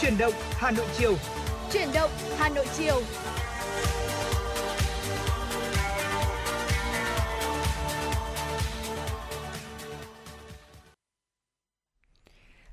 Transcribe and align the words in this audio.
Chuyển 0.00 0.18
động 0.18 0.32
Hà 0.50 0.70
Nội 0.70 0.86
chiều. 0.98 1.14
Chuyển 1.72 1.88
động 1.94 2.10
Hà 2.38 2.48
Nội 2.48 2.66
chiều. 2.78 3.02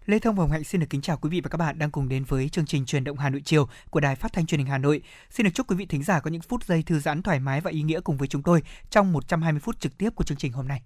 Lê 0.06 0.20
Thông 0.20 0.36
và 0.36 0.42
Hồng 0.42 0.52
Hạnh 0.52 0.64
xin 0.64 0.82
được 0.82 0.88
kính 0.90 1.02
chào 1.02 1.18
quý 1.18 1.30
vị 1.30 1.42
và 1.42 1.50
các 1.50 1.58
bạn 1.58 1.80
đang 1.80 1.92
cùng 1.92 2.10
đến 2.10 2.24
với 2.24 2.50
chương 2.50 2.66
trình 2.66 2.86
Truyền 2.86 3.04
động 3.04 3.18
Hà 3.18 3.30
Nội 3.30 3.42
chiều 3.46 3.68
của 3.90 4.00
Đài 4.00 4.16
Phát 4.16 4.34
thanh 4.34 4.46
Truyền 4.46 4.60
hình 4.60 4.68
Hà 4.68 4.78
Nội. 4.78 5.02
Xin 5.30 5.44
được 5.44 5.52
chúc 5.54 5.70
quý 5.70 5.76
vị 5.76 5.86
thính 5.86 6.04
giả 6.04 6.20
có 6.20 6.30
những 6.30 6.42
phút 6.42 6.64
giây 6.64 6.84
thư 6.84 7.00
giãn 7.00 7.22
thoải 7.22 7.40
mái 7.40 7.62
và 7.62 7.72
ý 7.72 7.82
nghĩa 7.82 8.00
cùng 8.00 8.18
với 8.18 8.28
chúng 8.28 8.44
tôi 8.44 8.62
trong 8.90 9.14
120 9.14 9.60
phút 9.60 9.80
trực 9.80 9.98
tiếp 9.98 10.10
của 10.16 10.24
chương 10.24 10.38
trình 10.38 10.52
hôm 10.52 10.68
nay. 10.68 10.82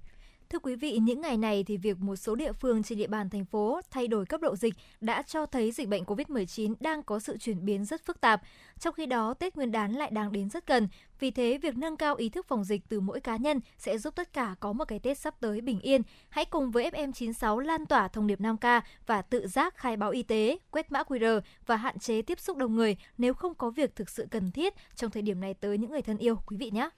Thưa 0.52 0.59
quý 0.59 0.75
vị, 0.75 0.97
những 0.97 1.21
ngày 1.21 1.38
này 1.38 1.63
thì 1.63 1.77
việc 1.77 1.99
một 1.99 2.15
số 2.15 2.35
địa 2.35 2.53
phương 2.53 2.84
trên 2.84 2.98
địa 2.98 3.07
bàn 3.07 3.30
thành 3.30 3.45
phố 3.45 3.81
thay 3.91 4.07
đổi 4.07 4.25
cấp 4.25 4.41
độ 4.41 4.55
dịch 4.55 4.73
đã 5.02 5.21
cho 5.21 5.45
thấy 5.45 5.71
dịch 5.71 5.88
bệnh 5.88 6.03
COVID-19 6.03 6.73
đang 6.80 7.03
có 7.03 7.20
sự 7.20 7.38
chuyển 7.38 7.66
biến 7.66 7.85
rất 7.85 8.05
phức 8.05 8.21
tạp. 8.21 8.41
Trong 8.80 8.94
khi 8.94 9.05
đó, 9.05 9.34
Tết 9.34 9.55
Nguyên 9.55 9.72
đán 9.72 9.94
lại 9.94 10.09
đang 10.11 10.31
đến 10.31 10.49
rất 10.49 10.67
gần. 10.67 10.88
Vì 11.20 11.31
thế, 11.31 11.58
việc 11.58 11.77
nâng 11.77 11.98
cao 11.98 12.16
ý 12.16 12.30
thức 12.30 12.45
phòng 12.48 12.63
dịch 12.63 12.81
từ 12.89 12.99
mỗi 12.99 13.20
cá 13.20 13.38
nhân 13.38 13.59
sẽ 13.77 13.98
giúp 13.98 14.16
tất 14.16 14.34
cả 14.34 14.55
có 14.59 14.73
một 14.73 14.85
cái 14.85 14.99
Tết 14.99 15.17
sắp 15.17 15.35
tới 15.39 15.61
bình 15.61 15.80
yên. 15.80 16.02
Hãy 16.30 16.45
cùng 16.45 16.72
với 16.72 16.89
FM96 16.89 17.59
lan 17.59 17.86
tỏa 17.86 18.08
thông 18.08 18.27
điệp 18.27 18.39
5K 18.39 18.81
và 19.05 19.22
tự 19.22 19.47
giác 19.47 19.77
khai 19.77 19.97
báo 19.97 20.09
y 20.09 20.23
tế, 20.23 20.58
quét 20.72 20.91
mã 20.91 21.03
QR 21.03 21.41
và 21.66 21.75
hạn 21.75 21.99
chế 21.99 22.22
tiếp 22.22 22.39
xúc 22.39 22.58
đông 22.58 22.75
người 22.75 22.95
nếu 23.17 23.33
không 23.33 23.55
có 23.55 23.70
việc 23.70 23.95
thực 23.95 24.09
sự 24.09 24.27
cần 24.31 24.52
thiết 24.52 24.73
trong 24.95 25.11
thời 25.11 25.22
điểm 25.22 25.39
này 25.39 25.53
tới 25.53 25.77
những 25.77 25.91
người 25.91 26.02
thân 26.02 26.17
yêu 26.17 26.36
quý 26.47 26.58
vị 26.58 26.72
nhé. 26.72 26.89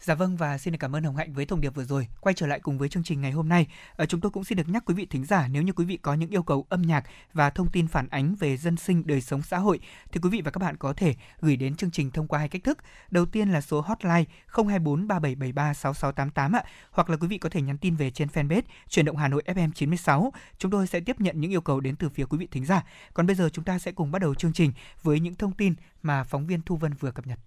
Dạ 0.00 0.14
vâng 0.14 0.36
và 0.36 0.58
xin 0.58 0.72
được 0.72 0.78
cảm 0.80 0.96
ơn 0.96 1.04
Hồng 1.04 1.16
Hạnh 1.16 1.32
với 1.32 1.46
thông 1.46 1.60
điệp 1.60 1.74
vừa 1.74 1.84
rồi. 1.84 2.08
Quay 2.20 2.34
trở 2.34 2.46
lại 2.46 2.60
cùng 2.60 2.78
với 2.78 2.88
chương 2.88 3.02
trình 3.02 3.20
ngày 3.20 3.32
hôm 3.32 3.48
nay, 3.48 3.66
ờ, 3.96 4.06
chúng 4.06 4.20
tôi 4.20 4.30
cũng 4.30 4.44
xin 4.44 4.58
được 4.58 4.68
nhắc 4.68 4.82
quý 4.86 4.94
vị 4.94 5.06
thính 5.06 5.24
giả 5.24 5.48
nếu 5.48 5.62
như 5.62 5.72
quý 5.72 5.84
vị 5.84 5.96
có 5.96 6.14
những 6.14 6.30
yêu 6.30 6.42
cầu 6.42 6.66
âm 6.68 6.82
nhạc 6.82 7.04
và 7.32 7.50
thông 7.50 7.70
tin 7.72 7.88
phản 7.88 8.08
ánh 8.08 8.34
về 8.34 8.56
dân 8.56 8.76
sinh 8.76 9.06
đời 9.06 9.20
sống 9.20 9.42
xã 9.42 9.58
hội 9.58 9.80
thì 10.12 10.20
quý 10.22 10.30
vị 10.30 10.42
và 10.44 10.50
các 10.50 10.58
bạn 10.58 10.76
có 10.76 10.92
thể 10.92 11.14
gửi 11.40 11.56
đến 11.56 11.76
chương 11.76 11.90
trình 11.90 12.10
thông 12.10 12.28
qua 12.28 12.38
hai 12.38 12.48
cách 12.48 12.64
thức. 12.64 12.78
Đầu 13.10 13.26
tiên 13.26 13.48
là 13.48 13.60
số 13.60 13.80
hotline 13.80 14.24
024 14.46 15.08
3773 15.08 15.74
6688 15.74 16.52
ạ, 16.52 16.64
hoặc 16.90 17.10
là 17.10 17.16
quý 17.16 17.28
vị 17.28 17.38
có 17.38 17.48
thể 17.48 17.62
nhắn 17.62 17.78
tin 17.78 17.96
về 17.96 18.10
trên 18.10 18.28
fanpage 18.28 18.62
Chuyển 18.88 19.04
động 19.04 19.16
Hà 19.16 19.28
Nội 19.28 19.42
FM 19.46 19.72
96. 19.72 20.32
Chúng 20.58 20.70
tôi 20.70 20.86
sẽ 20.86 21.00
tiếp 21.00 21.20
nhận 21.20 21.40
những 21.40 21.52
yêu 21.52 21.60
cầu 21.60 21.80
đến 21.80 21.96
từ 21.96 22.08
phía 22.08 22.24
quý 22.24 22.38
vị 22.38 22.48
thính 22.50 22.64
giả. 22.64 22.82
Còn 23.14 23.26
bây 23.26 23.36
giờ 23.36 23.48
chúng 23.52 23.64
ta 23.64 23.78
sẽ 23.78 23.92
cùng 23.92 24.10
bắt 24.10 24.18
đầu 24.22 24.34
chương 24.34 24.52
trình 24.52 24.72
với 25.02 25.20
những 25.20 25.34
thông 25.34 25.52
tin 25.52 25.74
mà 26.02 26.24
phóng 26.24 26.46
viên 26.46 26.62
Thu 26.62 26.76
Vân 26.76 26.92
vừa 26.94 27.10
cập 27.10 27.26
nhật. 27.26 27.38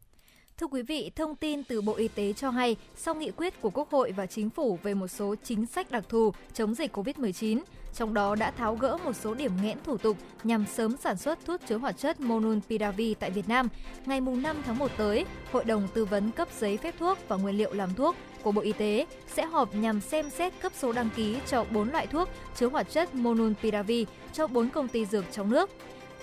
Thưa 0.59 0.67
quý 0.67 0.81
vị, 0.81 1.11
thông 1.15 1.35
tin 1.35 1.63
từ 1.63 1.81
Bộ 1.81 1.93
Y 1.93 2.07
tế 2.07 2.33
cho 2.33 2.49
hay, 2.49 2.75
sau 2.95 3.15
nghị 3.15 3.31
quyết 3.31 3.61
của 3.61 3.69
Quốc 3.69 3.91
hội 3.91 4.11
và 4.11 4.25
Chính 4.25 4.49
phủ 4.49 4.79
về 4.83 4.93
một 4.93 5.07
số 5.07 5.35
chính 5.43 5.65
sách 5.65 5.91
đặc 5.91 6.03
thù 6.09 6.33
chống 6.53 6.75
dịch 6.75 6.97
COVID-19, 6.97 7.59
trong 7.93 8.13
đó 8.13 8.35
đã 8.35 8.51
tháo 8.51 8.75
gỡ 8.75 8.97
một 8.97 9.13
số 9.13 9.33
điểm 9.33 9.51
nghẽn 9.63 9.77
thủ 9.83 9.97
tục 9.97 10.17
nhằm 10.43 10.65
sớm 10.73 10.97
sản 10.97 11.17
xuất 11.17 11.39
thuốc 11.45 11.61
chứa 11.67 11.77
hoạt 11.77 11.97
chất 11.97 12.19
Monopiravir 12.19 13.17
tại 13.19 13.31
Việt 13.31 13.49
Nam. 13.49 13.69
Ngày 14.05 14.21
5 14.21 14.55
tháng 14.65 14.77
1 14.77 14.91
tới, 14.97 15.25
Hội 15.51 15.63
đồng 15.63 15.87
tư 15.93 16.05
vấn 16.05 16.31
cấp 16.31 16.47
giấy 16.59 16.77
phép 16.77 16.95
thuốc 16.99 17.17
và 17.27 17.35
nguyên 17.35 17.57
liệu 17.57 17.73
làm 17.73 17.93
thuốc 17.93 18.15
của 18.43 18.51
Bộ 18.51 18.61
Y 18.61 18.71
tế 18.71 19.05
sẽ 19.27 19.45
họp 19.45 19.75
nhằm 19.75 20.01
xem 20.01 20.29
xét 20.29 20.53
cấp 20.61 20.71
số 20.75 20.91
đăng 20.91 21.09
ký 21.15 21.37
cho 21.47 21.65
4 21.71 21.91
loại 21.91 22.07
thuốc 22.07 22.29
chứa 22.55 22.69
hoạt 22.69 22.89
chất 22.89 23.15
Monopiravir 23.15 24.07
cho 24.33 24.47
4 24.47 24.69
công 24.69 24.87
ty 24.87 25.05
dược 25.05 25.25
trong 25.31 25.49
nước. 25.49 25.69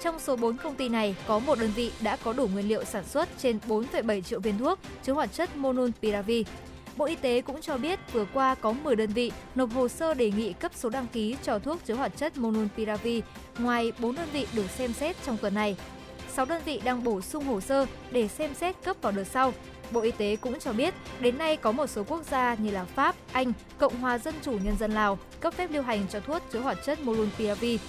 Trong 0.03 0.19
số 0.19 0.37
4 0.37 0.57
công 0.57 0.75
ty 0.75 0.89
này, 0.89 1.17
có 1.27 1.39
một 1.39 1.59
đơn 1.59 1.71
vị 1.77 1.93
đã 2.01 2.17
có 2.17 2.33
đủ 2.33 2.49
nguyên 2.49 2.69
liệu 2.69 2.85
sản 2.85 3.05
xuất 3.05 3.29
trên 3.39 3.59
4,7 3.69 4.21
triệu 4.21 4.41
viên 4.41 4.59
thuốc 4.59 4.79
chứa 5.03 5.13
hoạt 5.13 5.33
chất 5.33 5.57
Monopiravir. 5.57 6.47
Bộ 6.97 7.05
Y 7.05 7.15
tế 7.15 7.41
cũng 7.41 7.61
cho 7.61 7.77
biết 7.77 7.99
vừa 8.13 8.25
qua 8.35 8.55
có 8.55 8.73
10 8.73 8.97
đơn 8.97 9.11
vị 9.11 9.33
nộp 9.55 9.73
hồ 9.73 9.89
sơ 9.89 10.15
đề 10.15 10.31
nghị 10.31 10.53
cấp 10.53 10.73
số 10.75 10.89
đăng 10.89 11.07
ký 11.13 11.37
cho 11.43 11.59
thuốc 11.59 11.85
chứa 11.85 11.95
hoạt 11.95 12.17
chất 12.17 12.37
Monopiravir, 12.37 13.25
ngoài 13.59 13.93
4 13.99 14.15
đơn 14.15 14.29
vị 14.33 14.47
được 14.53 14.71
xem 14.71 14.93
xét 14.93 15.17
trong 15.27 15.37
tuần 15.37 15.55
này. 15.55 15.77
6 16.35 16.45
đơn 16.45 16.63
vị 16.65 16.81
đang 16.85 17.05
bổ 17.05 17.21
sung 17.21 17.45
hồ 17.45 17.61
sơ 17.61 17.87
để 18.11 18.29
xem 18.29 18.55
xét 18.55 18.77
cấp 18.85 18.97
vào 19.03 19.13
đợt 19.13 19.25
sau. 19.25 19.53
Bộ 19.91 20.01
Y 20.01 20.11
tế 20.11 20.37
cũng 20.37 20.61
cho 20.61 20.73
biết, 20.73 20.95
đến 21.21 21.39
nay 21.39 21.57
có 21.57 21.73
một 21.73 21.87
số 21.87 22.05
quốc 22.09 22.23
gia 22.31 22.55
như 22.55 22.71
là 22.71 22.85
Pháp, 22.85 23.17
Anh, 23.33 23.53
Cộng 23.79 24.01
hòa 24.01 24.19
Dân 24.19 24.35
chủ 24.43 24.53
Nhân 24.53 24.77
dân 24.79 24.93
Lào 24.93 25.19
cấp 25.41 25.55
phép 25.55 25.71
lưu 25.71 25.83
hành 25.83 26.07
cho 26.11 26.21
thuốc 26.21 26.43
chứa 26.53 26.61
hoạt 26.61 26.79
chất 26.85 27.01
Molnupiravir 27.01 27.81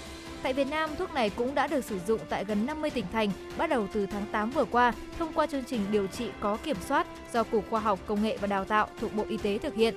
Tại 0.46 0.54
Việt 0.54 0.68
Nam, 0.68 0.90
thuốc 0.98 1.14
này 1.14 1.30
cũng 1.30 1.56
đã 1.56 1.68
được 1.68 1.86
sử 1.86 2.00
dụng 2.08 2.22
tại 2.30 2.46
gần 2.46 2.66
50 2.66 2.90
tỉnh 2.90 3.06
thành 3.12 3.30
bắt 3.58 3.70
đầu 3.70 3.88
từ 3.94 4.06
tháng 4.06 4.26
8 4.32 4.52
vừa 4.52 4.66
qua 4.66 4.94
thông 5.20 5.34
qua 5.34 5.48
chương 5.48 5.64
trình 5.64 5.82
điều 5.92 6.08
trị 6.08 6.30
có 6.40 6.58
kiểm 6.64 6.78
soát 6.88 7.08
do 7.34 7.44
Cục 7.44 7.70
Khoa 7.70 7.80
học 7.80 8.00
Công 8.06 8.24
nghệ 8.24 8.38
và 8.42 8.48
Đào 8.48 8.66
tạo 8.66 8.88
thuộc 9.00 9.16
Bộ 9.16 9.24
Y 9.28 9.38
tế 9.38 9.58
thực 9.58 9.76
hiện. 9.76 9.96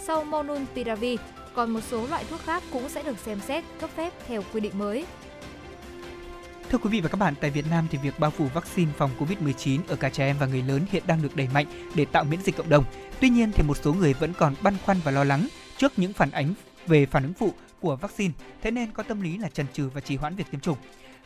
Sau 0.00 0.24
Monunpiravir, 0.24 1.20
còn 1.54 1.70
một 1.70 1.80
số 1.90 2.06
loại 2.06 2.24
thuốc 2.30 2.40
khác 2.40 2.62
cũng 2.72 2.88
sẽ 2.88 3.02
được 3.02 3.18
xem 3.18 3.40
xét 3.40 3.64
cấp 3.80 3.90
phép 3.96 4.12
theo 4.28 4.42
quy 4.52 4.60
định 4.60 4.78
mới. 4.78 5.06
Thưa 6.70 6.78
quý 6.78 6.90
vị 6.90 7.00
và 7.00 7.08
các 7.08 7.16
bạn, 7.16 7.34
tại 7.40 7.50
Việt 7.50 7.64
Nam 7.70 7.86
thì 7.90 7.98
việc 8.02 8.18
bao 8.18 8.30
phủ 8.30 8.46
vaccine 8.54 8.90
phòng 8.96 9.10
COVID-19 9.18 9.80
ở 9.88 9.96
cả 9.96 10.08
trẻ 10.08 10.26
em 10.26 10.36
và 10.40 10.46
người 10.46 10.62
lớn 10.62 10.80
hiện 10.90 11.02
đang 11.06 11.22
được 11.22 11.36
đẩy 11.36 11.48
mạnh 11.54 11.66
để 11.94 12.04
tạo 12.04 12.24
miễn 12.24 12.42
dịch 12.42 12.56
cộng 12.56 12.68
đồng. 12.68 12.84
Tuy 13.20 13.28
nhiên 13.28 13.52
thì 13.52 13.62
một 13.62 13.76
số 13.76 13.92
người 13.92 14.14
vẫn 14.14 14.32
còn 14.38 14.54
băn 14.62 14.74
khoăn 14.84 14.96
và 15.04 15.10
lo 15.10 15.24
lắng 15.24 15.48
trước 15.76 15.92
những 15.96 16.12
phản 16.12 16.30
ánh 16.30 16.54
về 16.86 17.06
phản 17.06 17.22
ứng 17.22 17.34
phụ 17.34 17.54
của 17.80 17.96
vaccine, 17.96 18.34
thế 18.62 18.70
nên 18.70 18.92
có 18.92 19.02
tâm 19.02 19.20
lý 19.20 19.38
là 19.38 19.48
chần 19.48 19.66
chừ 19.72 19.88
và 19.88 20.00
trì 20.00 20.16
hoãn 20.16 20.34
việc 20.34 20.50
tiêm 20.50 20.60
chủng. 20.60 20.78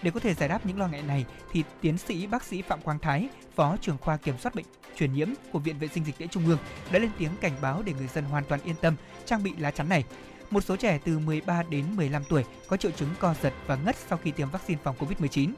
Để 0.03 0.11
có 0.11 0.21
thể 0.21 0.35
giải 0.35 0.49
đáp 0.49 0.67
những 0.67 0.79
lo 0.79 0.89
ngại 0.89 1.03
này 1.03 1.25
thì 1.53 1.65
tiến 1.81 1.99
sĩ 1.99 2.27
bác 2.27 2.45
sĩ 2.45 2.63
Phạm 2.63 2.81
Quang 2.81 2.99
Thái, 2.99 3.29
phó 3.55 3.77
trưởng 3.81 3.99
khoa 3.99 4.17
kiểm 4.17 4.39
soát 4.39 4.55
bệnh 4.55 4.67
truyền 4.97 5.13
nhiễm 5.13 5.29
của 5.53 5.59
Viện 5.59 5.79
Vệ 5.79 5.89
sinh 5.89 6.05
Dịch 6.05 6.19
tễ 6.19 6.27
Trung 6.27 6.47
ương 6.47 6.59
đã 6.93 6.99
lên 6.99 7.11
tiếng 7.19 7.31
cảnh 7.41 7.53
báo 7.63 7.83
để 7.85 7.93
người 7.93 8.09
dân 8.09 8.25
hoàn 8.25 8.45
toàn 8.45 8.61
yên 8.65 8.77
tâm 8.81 8.97
trang 9.27 9.43
bị 9.43 9.53
lá 9.59 9.71
chắn 9.71 9.89
này. 9.89 10.05
Một 10.51 10.65
số 10.65 10.77
trẻ 10.77 10.99
từ 11.05 11.19
13 11.19 11.63
đến 11.63 11.85
15 11.97 12.23
tuổi 12.29 12.45
có 12.69 12.77
triệu 12.77 12.91
chứng 12.91 13.09
co 13.19 13.35
giật 13.43 13.53
và 13.67 13.77
ngất 13.77 13.97
sau 14.09 14.19
khi 14.19 14.31
tiêm 14.31 14.51
vaccine 14.51 14.81
phòng 14.85 14.97
COVID-19. 14.99 15.53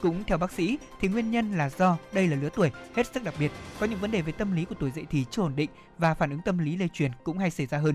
Cũng 0.00 0.24
theo 0.24 0.38
bác 0.38 0.52
sĩ 0.52 0.78
thì 1.00 1.08
nguyên 1.08 1.30
nhân 1.30 1.52
là 1.52 1.70
do 1.70 1.98
đây 2.12 2.28
là 2.28 2.36
lứa 2.36 2.48
tuổi 2.54 2.70
hết 2.94 3.14
sức 3.14 3.24
đặc 3.24 3.34
biệt, 3.38 3.52
có 3.80 3.86
những 3.86 4.00
vấn 4.00 4.10
đề 4.10 4.22
về 4.22 4.32
tâm 4.32 4.56
lý 4.56 4.64
của 4.64 4.74
tuổi 4.80 4.90
dậy 4.90 5.06
thì 5.10 5.24
chưa 5.30 5.42
ổn 5.42 5.56
định 5.56 5.70
và 5.98 6.14
phản 6.14 6.30
ứng 6.30 6.40
tâm 6.44 6.58
lý 6.58 6.76
lây 6.76 6.88
truyền 6.88 7.10
cũng 7.24 7.38
hay 7.38 7.50
xảy 7.50 7.66
ra 7.66 7.78
hơn. 7.78 7.94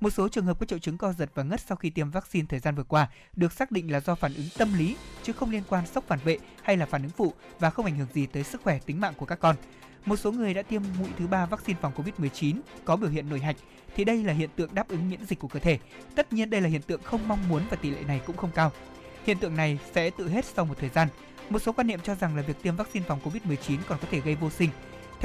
Một 0.00 0.10
số 0.10 0.28
trường 0.28 0.44
hợp 0.44 0.58
có 0.60 0.66
triệu 0.66 0.78
chứng 0.78 0.98
co 0.98 1.12
giật 1.12 1.30
và 1.34 1.42
ngất 1.42 1.60
sau 1.60 1.76
khi 1.76 1.90
tiêm 1.90 2.10
vaccine 2.10 2.46
thời 2.48 2.60
gian 2.60 2.74
vừa 2.74 2.82
qua 2.82 3.08
được 3.36 3.52
xác 3.52 3.70
định 3.70 3.92
là 3.92 4.00
do 4.00 4.14
phản 4.14 4.34
ứng 4.34 4.46
tâm 4.58 4.74
lý, 4.78 4.96
chứ 5.22 5.32
không 5.32 5.50
liên 5.50 5.62
quan 5.68 5.86
sốc 5.86 6.04
phản 6.06 6.18
vệ 6.24 6.38
hay 6.62 6.76
là 6.76 6.86
phản 6.86 7.02
ứng 7.02 7.10
phụ 7.10 7.32
và 7.58 7.70
không 7.70 7.84
ảnh 7.84 7.96
hưởng 7.96 8.08
gì 8.14 8.26
tới 8.26 8.44
sức 8.44 8.62
khỏe 8.62 8.78
tính 8.78 9.00
mạng 9.00 9.14
của 9.16 9.26
các 9.26 9.40
con. 9.40 9.56
Một 10.04 10.16
số 10.16 10.32
người 10.32 10.54
đã 10.54 10.62
tiêm 10.62 10.82
mũi 10.98 11.08
thứ 11.18 11.26
ba 11.26 11.46
vaccine 11.46 11.78
phòng 11.82 11.92
COVID-19 11.96 12.60
có 12.84 12.96
biểu 12.96 13.10
hiện 13.10 13.28
nổi 13.28 13.40
hạch, 13.40 13.56
thì 13.94 14.04
đây 14.04 14.24
là 14.24 14.32
hiện 14.32 14.50
tượng 14.56 14.74
đáp 14.74 14.88
ứng 14.88 15.10
miễn 15.10 15.26
dịch 15.26 15.38
của 15.38 15.48
cơ 15.48 15.60
thể. 15.60 15.78
Tất 16.14 16.32
nhiên 16.32 16.50
đây 16.50 16.60
là 16.60 16.68
hiện 16.68 16.82
tượng 16.82 17.02
không 17.02 17.28
mong 17.28 17.48
muốn 17.48 17.62
và 17.70 17.76
tỷ 17.76 17.90
lệ 17.90 18.02
này 18.06 18.20
cũng 18.26 18.36
không 18.36 18.50
cao. 18.54 18.72
Hiện 19.24 19.38
tượng 19.38 19.56
này 19.56 19.78
sẽ 19.94 20.10
tự 20.10 20.28
hết 20.28 20.44
sau 20.44 20.64
một 20.64 20.74
thời 20.78 20.88
gian. 20.88 21.08
Một 21.50 21.58
số 21.58 21.72
quan 21.72 21.86
niệm 21.86 22.00
cho 22.02 22.14
rằng 22.14 22.36
là 22.36 22.42
việc 22.42 22.62
tiêm 22.62 22.76
vaccine 22.76 23.06
phòng 23.08 23.20
COVID-19 23.24 23.78
còn 23.88 23.98
có 23.98 24.08
thể 24.10 24.20
gây 24.20 24.34
vô 24.34 24.50
sinh. 24.50 24.70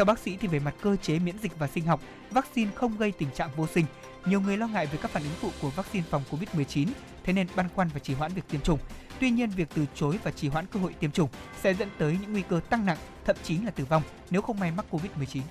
Theo 0.02 0.06
bác 0.06 0.20
sĩ 0.20 0.38
thì 0.38 0.48
về 0.48 0.60
mặt 0.60 0.76
cơ 0.82 0.96
chế 0.96 1.20
miễn 1.20 1.38
dịch 1.38 1.60
và 1.60 1.68
sinh 1.68 1.86
học, 1.86 2.02
vaccine 2.32 2.72
không 2.76 2.98
gây 2.98 3.12
tình 3.12 3.30
trạng 3.36 3.50
vô 3.56 3.68
sinh 3.68 3.86
nhiều 4.26 4.42
người 4.42 4.58
lo 4.58 4.68
ngại 4.68 4.86
về 4.86 5.00
các 5.02 5.12
phản 5.12 5.24
ứng 5.24 5.32
phụ 5.42 5.50
của 5.62 5.70
vaccine 5.70 6.06
phòng 6.10 6.24
COVID-19, 6.32 6.88
thế 7.24 7.34
nên 7.34 7.48
băn 7.56 7.70
khoăn 7.76 7.90
và 7.94 8.00
trì 8.00 8.14
hoãn 8.14 8.34
việc 8.34 8.42
tiêm 8.50 8.62
chủng. 8.62 8.80
Tuy 9.20 9.30
nhiên, 9.30 9.50
việc 9.50 9.68
từ 9.76 9.86
chối 9.96 10.20
và 10.24 10.32
trì 10.32 10.48
hoãn 10.48 10.66
cơ 10.66 10.80
hội 10.80 10.94
tiêm 10.94 11.12
chủng 11.12 11.30
sẽ 11.62 11.74
dẫn 11.74 11.90
tới 11.98 12.18
những 12.22 12.32
nguy 12.32 12.42
cơ 12.50 12.60
tăng 12.70 12.86
nặng, 12.86 12.98
thậm 13.26 13.36
chí 13.44 13.58
là 13.58 13.72
tử 13.72 13.86
vong 13.86 14.04
nếu 14.30 14.42
không 14.42 14.60
may 14.60 14.72
mắc 14.72 14.86
COVID-19. 14.92 15.42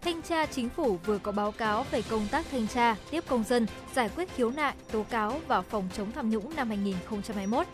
Thanh 0.00 0.22
tra 0.22 0.46
Chính 0.46 0.68
phủ 0.68 0.98
vừa 1.06 1.18
có 1.18 1.32
báo 1.32 1.52
cáo 1.52 1.86
về 1.90 2.02
công 2.02 2.26
tác 2.30 2.46
thanh 2.50 2.66
tra, 2.68 2.96
tiếp 3.10 3.24
công 3.28 3.44
dân, 3.44 3.66
giải 3.94 4.08
quyết 4.08 4.28
khiếu 4.36 4.50
nại, 4.50 4.74
tố 4.92 5.02
cáo 5.02 5.40
và 5.46 5.62
phòng 5.62 5.88
chống 5.96 6.12
tham 6.12 6.30
nhũng 6.30 6.56
năm 6.56 6.68
2021. 6.68 7.66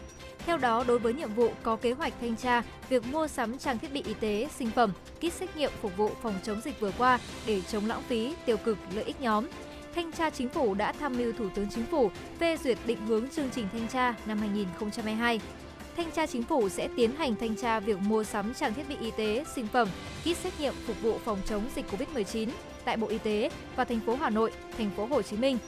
Theo 0.47 0.59
đó, 0.59 0.85
đối 0.89 0.99
với 0.99 1.15
nhiệm 1.15 1.35
vụ 1.35 1.53
có 1.63 1.77
kế 1.77 1.93
hoạch 1.93 2.13
thanh 2.21 2.37
tra 2.37 2.63
việc 2.89 3.07
mua 3.13 3.27
sắm 3.27 3.59
trang 3.59 3.79
thiết 3.79 3.93
bị 3.93 4.03
y 4.07 4.15
tế, 4.15 4.49
sinh 4.59 4.71
phẩm, 4.71 4.93
kit 5.19 5.33
xét 5.33 5.57
nghiệm 5.57 5.71
phục 5.83 5.97
vụ 5.97 6.11
phòng 6.23 6.35
chống 6.43 6.61
dịch 6.65 6.81
vừa 6.81 6.93
qua 6.99 7.19
để 7.47 7.61
chống 7.61 7.87
lãng 7.87 8.03
phí, 8.09 8.35
tiêu 8.47 8.57
cực, 8.57 8.79
lợi 8.95 9.05
ích 9.05 9.21
nhóm, 9.21 9.47
Thanh 9.95 10.13
tra 10.13 10.31
Chính 10.31 10.49
phủ 10.49 10.75
đã 10.75 10.93
tham 10.93 11.17
mưu 11.17 11.33
Thủ 11.33 11.49
tướng 11.55 11.69
Chính 11.71 11.85
phủ 11.87 12.11
phê 12.39 12.57
duyệt 12.65 12.79
định 12.87 13.07
hướng 13.07 13.29
chương 13.29 13.51
trình 13.55 13.67
thanh 13.73 13.89
tra 13.89 14.15
năm 14.27 14.39
2022. 14.39 15.41
Thanh 15.97 16.11
tra 16.11 16.27
Chính 16.27 16.43
phủ 16.43 16.69
sẽ 16.69 16.89
tiến 16.97 17.17
hành 17.17 17.37
thanh 17.37 17.57
tra 17.57 17.81
việc 17.81 17.99
mua 17.99 18.25
sắm 18.25 18.55
trang 18.55 18.75
thiết 18.75 18.89
bị 18.89 18.97
y 19.01 19.11
tế, 19.11 19.45
sinh 19.55 19.67
phẩm, 19.67 19.89
kit 20.21 20.37
xét 20.37 20.53
nghiệm 20.61 20.75
phục 20.87 21.03
vụ 21.03 21.19
phòng 21.25 21.39
chống 21.47 21.63
dịch 21.77 21.85
COVID-19 21.91 22.49
tại 22.85 22.97
Bộ 22.97 23.07
Y 23.07 23.19
tế 23.19 23.51
và 23.77 23.85
thành 23.85 24.01
phố 24.01 24.17
Hà 24.21 24.31
Nội, 24.31 24.53
thành 24.79 24.91
phố 24.97 25.07
Hồ 25.07 25.23
Chí 25.23 25.37
Minh 25.37 25.59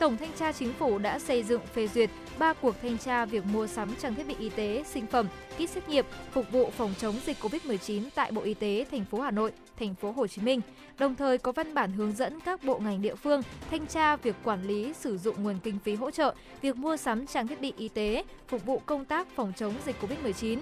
Tổng 0.00 0.16
thanh 0.16 0.32
tra 0.32 0.52
chính 0.52 0.72
phủ 0.72 0.98
đã 0.98 1.18
xây 1.18 1.42
dựng 1.42 1.60
phê 1.74 1.88
duyệt 1.88 2.10
3 2.38 2.52
cuộc 2.52 2.74
thanh 2.82 2.98
tra 2.98 3.24
việc 3.24 3.44
mua 3.46 3.66
sắm 3.66 3.94
trang 4.02 4.14
thiết 4.14 4.26
bị 4.26 4.34
y 4.38 4.48
tế, 4.48 4.84
sinh 4.86 5.06
phẩm, 5.06 5.28
kit 5.56 5.70
xét 5.70 5.88
nghiệm 5.88 6.04
phục 6.32 6.52
vụ 6.52 6.70
phòng 6.70 6.94
chống 6.98 7.14
dịch 7.26 7.36
COVID-19 7.40 8.02
tại 8.14 8.32
Bộ 8.32 8.42
Y 8.42 8.54
tế 8.54 8.86
thành 8.90 9.04
phố 9.04 9.20
Hà 9.20 9.30
Nội, 9.30 9.52
thành 9.78 9.94
phố 9.94 10.12
Hồ 10.12 10.26
Chí 10.26 10.42
Minh. 10.42 10.60
Đồng 10.98 11.14
thời 11.14 11.38
có 11.38 11.52
văn 11.52 11.74
bản 11.74 11.92
hướng 11.92 12.12
dẫn 12.12 12.40
các 12.40 12.64
bộ 12.64 12.78
ngành 12.78 13.02
địa 13.02 13.14
phương 13.14 13.42
thanh 13.70 13.86
tra 13.86 14.16
việc 14.16 14.36
quản 14.44 14.66
lý 14.66 14.92
sử 14.92 15.18
dụng 15.18 15.42
nguồn 15.42 15.58
kinh 15.62 15.78
phí 15.78 15.94
hỗ 15.94 16.10
trợ 16.10 16.34
việc 16.62 16.76
mua 16.76 16.96
sắm 16.96 17.26
trang 17.26 17.46
thiết 17.46 17.60
bị 17.60 17.72
y 17.76 17.88
tế 17.88 18.24
phục 18.48 18.66
vụ 18.66 18.82
công 18.86 19.04
tác 19.04 19.28
phòng 19.36 19.52
chống 19.56 19.74
dịch 19.86 19.96
COVID-19 20.02 20.58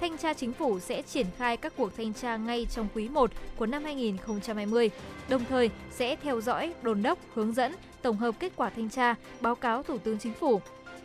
thanh 0.00 0.18
tra 0.18 0.34
chính 0.34 0.52
phủ 0.52 0.80
sẽ 0.80 1.02
triển 1.02 1.26
khai 1.38 1.56
các 1.56 1.72
cuộc 1.76 1.96
thanh 1.96 2.12
tra 2.12 2.36
ngay 2.36 2.66
trong 2.70 2.88
quý 2.94 3.08
1 3.08 3.30
của 3.56 3.66
năm 3.66 3.84
2020, 3.84 4.90
đồng 5.28 5.44
thời 5.48 5.70
sẽ 5.90 6.16
theo 6.16 6.40
dõi, 6.40 6.72
đồn 6.82 7.02
đốc, 7.02 7.18
hướng 7.34 7.52
dẫn, 7.52 7.72
tổng 8.02 8.16
hợp 8.16 8.34
kết 8.38 8.52
quả 8.56 8.70
thanh 8.70 8.90
tra, 8.90 9.14
báo 9.40 9.54
cáo 9.54 9.82
Thủ 9.82 9.98
tướng 9.98 10.18
Chính 10.18 10.32
phủ. 10.32 10.60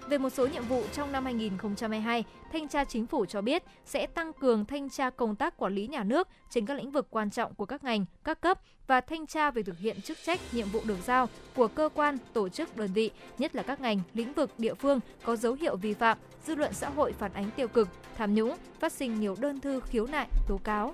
Về 0.10 0.18
một 0.18 0.30
số 0.30 0.48
nhiệm 0.48 0.64
vụ 0.64 0.84
trong 0.94 1.12
năm 1.12 1.26
2022, 1.26 2.24
Thanh 2.52 2.68
tra 2.68 2.86
Chính 2.86 3.06
phủ 3.06 3.26
cho 3.26 3.42
biết 3.42 3.64
sẽ 3.86 4.08
tăng 4.08 4.34
cường 4.34 4.66
thanh 4.66 4.90
tra 4.90 5.10
công 5.10 5.36
tác 5.36 5.58
quản 5.58 5.76
lý 5.76 5.88
nhà 5.88 6.04
nước 6.04 6.28
trên 6.50 6.66
các 6.66 6.78
lĩnh 6.78 6.92
vực 6.92 7.08
quan 7.10 7.30
trọng 7.30 7.56
của 7.56 7.66
các 7.66 7.84
ngành, 7.84 8.06
các 8.24 8.42
cấp 8.42 8.60
và 8.88 9.02
thanh 9.02 9.28
tra 9.28 9.52
về 9.52 9.64
thực 9.64 9.78
hiện 9.78 10.02
chức 10.02 10.18
trách, 10.26 10.40
nhiệm 10.52 10.70
vụ 10.70 10.82
được 10.86 10.98
giao 11.06 11.30
của 11.56 11.68
cơ 11.68 11.90
quan, 11.94 12.18
tổ 12.34 12.50
chức, 12.50 12.78
đơn 12.78 12.94
vị, 12.94 13.12
nhất 13.38 13.56
là 13.56 13.64
các 13.64 13.82
ngành, 13.82 14.02
lĩnh 14.14 14.34
vực, 14.34 14.50
địa 14.58 14.74
phương 14.74 15.00
có 15.24 15.36
dấu 15.36 15.54
hiệu 15.54 15.76
vi 15.76 15.94
phạm, 15.94 16.18
dư 16.46 16.56
luận 16.56 16.74
xã 16.74 16.90
hội 16.90 17.14
phản 17.14 17.34
ánh 17.34 17.50
tiêu 17.56 17.68
cực, 17.68 17.88
tham 18.18 18.36
nhũng, 18.36 18.56
phát 18.80 18.94
sinh 18.94 19.20
nhiều 19.20 19.36
đơn 19.40 19.60
thư 19.60 19.80
khiếu 19.80 20.08
nại, 20.08 20.28
tố 20.48 20.60
cáo. 20.64 20.94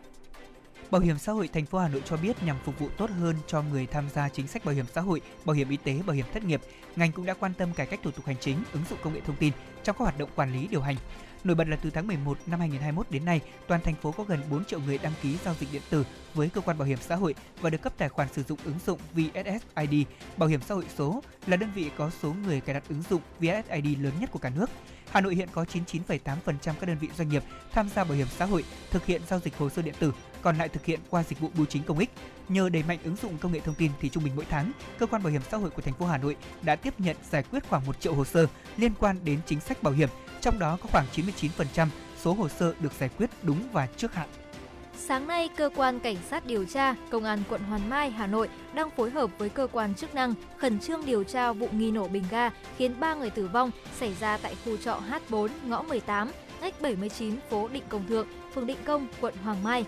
Bảo 0.91 1.01
hiểm 1.01 1.17
xã 1.17 1.31
hội 1.31 1.49
thành 1.53 1.65
phố 1.65 1.77
Hà 1.77 1.87
Nội 1.87 2.01
cho 2.05 2.17
biết 2.17 2.43
nhằm 2.43 2.57
phục 2.65 2.79
vụ 2.79 2.89
tốt 2.97 3.09
hơn 3.09 3.35
cho 3.47 3.61
người 3.61 3.85
tham 3.85 4.09
gia 4.09 4.29
chính 4.29 4.47
sách 4.47 4.65
bảo 4.65 4.75
hiểm 4.75 4.85
xã 4.93 5.01
hội, 5.01 5.21
bảo 5.45 5.55
hiểm 5.55 5.69
y 5.69 5.77
tế, 5.77 6.01
bảo 6.05 6.15
hiểm 6.15 6.25
thất 6.33 6.43
nghiệp, 6.43 6.61
ngành 6.95 7.11
cũng 7.11 7.25
đã 7.25 7.33
quan 7.33 7.53
tâm 7.53 7.73
cải 7.73 7.85
cách 7.85 7.99
thủ 8.03 8.11
tục 8.11 8.25
hành 8.25 8.35
chính, 8.39 8.63
ứng 8.73 8.83
dụng 8.89 8.99
công 9.03 9.13
nghệ 9.13 9.21
thông 9.25 9.35
tin 9.35 9.53
trong 9.83 9.95
các 9.95 10.03
hoạt 10.03 10.17
động 10.17 10.29
quản 10.35 10.53
lý 10.53 10.67
điều 10.67 10.81
hành. 10.81 10.95
Nổi 11.43 11.55
bật 11.55 11.67
là 11.67 11.75
từ 11.75 11.89
tháng 11.89 12.07
11 12.07 12.37
năm 12.45 12.59
2021 12.59 13.11
đến 13.11 13.25
nay, 13.25 13.41
toàn 13.67 13.81
thành 13.81 13.95
phố 13.95 14.11
có 14.11 14.23
gần 14.23 14.39
4 14.51 14.65
triệu 14.65 14.79
người 14.79 14.97
đăng 14.97 15.13
ký 15.21 15.37
giao 15.45 15.55
dịch 15.59 15.69
điện 15.71 15.81
tử 15.89 16.05
với 16.33 16.49
cơ 16.49 16.61
quan 16.61 16.77
bảo 16.77 16.87
hiểm 16.87 16.99
xã 17.01 17.15
hội 17.15 17.35
và 17.61 17.69
được 17.69 17.81
cấp 17.81 17.93
tài 17.97 18.09
khoản 18.09 18.27
sử 18.33 18.43
dụng 18.43 18.59
ứng 18.63 18.79
dụng 18.85 18.99
VSSID. 19.13 20.05
Bảo 20.37 20.49
hiểm 20.49 20.61
xã 20.61 20.75
hội 20.75 20.85
số 20.95 21.23
là 21.47 21.57
đơn 21.57 21.69
vị 21.75 21.91
có 21.97 22.11
số 22.21 22.33
người 22.45 22.61
cài 22.61 22.73
đặt 22.73 22.83
ứng 22.89 23.03
dụng 23.09 23.21
VSSID 23.39 23.99
lớn 23.99 24.13
nhất 24.19 24.31
của 24.31 24.39
cả 24.39 24.51
nước. 24.55 24.69
Hà 25.11 25.21
Nội 25.21 25.35
hiện 25.35 25.49
có 25.51 25.65
99,8% 25.73 26.19
các 26.63 26.85
đơn 26.87 26.97
vị 26.97 27.09
doanh 27.17 27.29
nghiệp 27.29 27.43
tham 27.71 27.89
gia 27.95 28.03
bảo 28.03 28.13
hiểm 28.13 28.27
xã 28.37 28.45
hội 28.45 28.63
thực 28.91 29.05
hiện 29.05 29.21
giao 29.29 29.39
dịch 29.39 29.57
hồ 29.57 29.69
sơ 29.69 29.81
điện 29.81 29.95
tử, 29.99 30.13
còn 30.41 30.57
lại 30.57 30.69
thực 30.69 30.85
hiện 30.85 30.99
qua 31.09 31.23
dịch 31.23 31.39
vụ 31.39 31.49
bưu 31.57 31.65
chính 31.65 31.83
công 31.83 31.99
ích. 31.99 32.09
Nhờ 32.49 32.69
đẩy 32.69 32.83
mạnh 32.83 32.99
ứng 33.03 33.15
dụng 33.15 33.37
công 33.37 33.51
nghệ 33.51 33.59
thông 33.59 33.75
tin 33.75 33.91
thì 33.99 34.09
trung 34.09 34.23
bình 34.23 34.33
mỗi 34.35 34.45
tháng, 34.49 34.71
cơ 34.99 35.05
quan 35.05 35.23
bảo 35.23 35.31
hiểm 35.31 35.41
xã 35.51 35.57
hội 35.57 35.69
của 35.69 35.81
thành 35.81 35.93
phố 35.93 36.05
Hà 36.05 36.17
Nội 36.17 36.35
đã 36.61 36.75
tiếp 36.75 36.93
nhận 36.97 37.15
giải 37.29 37.43
quyết 37.51 37.69
khoảng 37.69 37.85
1 37.85 38.01
triệu 38.01 38.13
hồ 38.13 38.25
sơ 38.25 38.47
liên 38.77 38.91
quan 38.99 39.17
đến 39.23 39.39
chính 39.45 39.59
sách 39.59 39.83
bảo 39.83 39.93
hiểm, 39.93 40.09
trong 40.41 40.59
đó 40.59 40.77
có 40.81 40.89
khoảng 40.91 41.05
99% 41.15 41.87
số 42.21 42.33
hồ 42.33 42.49
sơ 42.49 42.73
được 42.79 42.93
giải 42.99 43.09
quyết 43.17 43.29
đúng 43.43 43.59
và 43.71 43.87
trước 43.97 44.13
hạn. 44.13 44.29
Sáng 44.97 45.27
nay, 45.27 45.49
cơ 45.57 45.69
quan 45.75 45.99
cảnh 45.99 46.15
sát 46.29 46.45
điều 46.45 46.65
tra 46.65 46.95
Công 47.09 47.23
an 47.23 47.43
quận 47.49 47.61
Hoàn 47.63 47.89
Mai, 47.89 48.11
Hà 48.11 48.27
Nội 48.27 48.49
đang 48.73 48.89
phối 48.89 49.09
hợp 49.09 49.29
với 49.37 49.49
cơ 49.49 49.67
quan 49.71 49.95
chức 49.95 50.15
năng 50.15 50.33
khẩn 50.57 50.79
trương 50.79 51.05
điều 51.05 51.23
tra 51.23 51.51
vụ 51.53 51.67
nghi 51.71 51.91
nổ 51.91 52.07
bình 52.07 52.23
ga 52.31 52.49
khiến 52.77 52.99
3 52.99 53.13
người 53.13 53.29
tử 53.29 53.47
vong 53.47 53.71
xảy 53.99 54.13
ra 54.19 54.37
tại 54.37 54.55
khu 54.65 54.77
trọ 54.77 55.01
H4 55.09 55.47
ngõ 55.65 55.81
18, 55.81 56.31
ngách 56.61 56.81
79 56.81 57.35
phố 57.49 57.67
Định 57.67 57.83
Công 57.89 58.07
Thượng, 58.07 58.27
phường 58.55 58.67
Định 58.67 58.77
Công, 58.85 59.07
quận 59.21 59.33
Hoàng 59.43 59.63
Mai. 59.63 59.85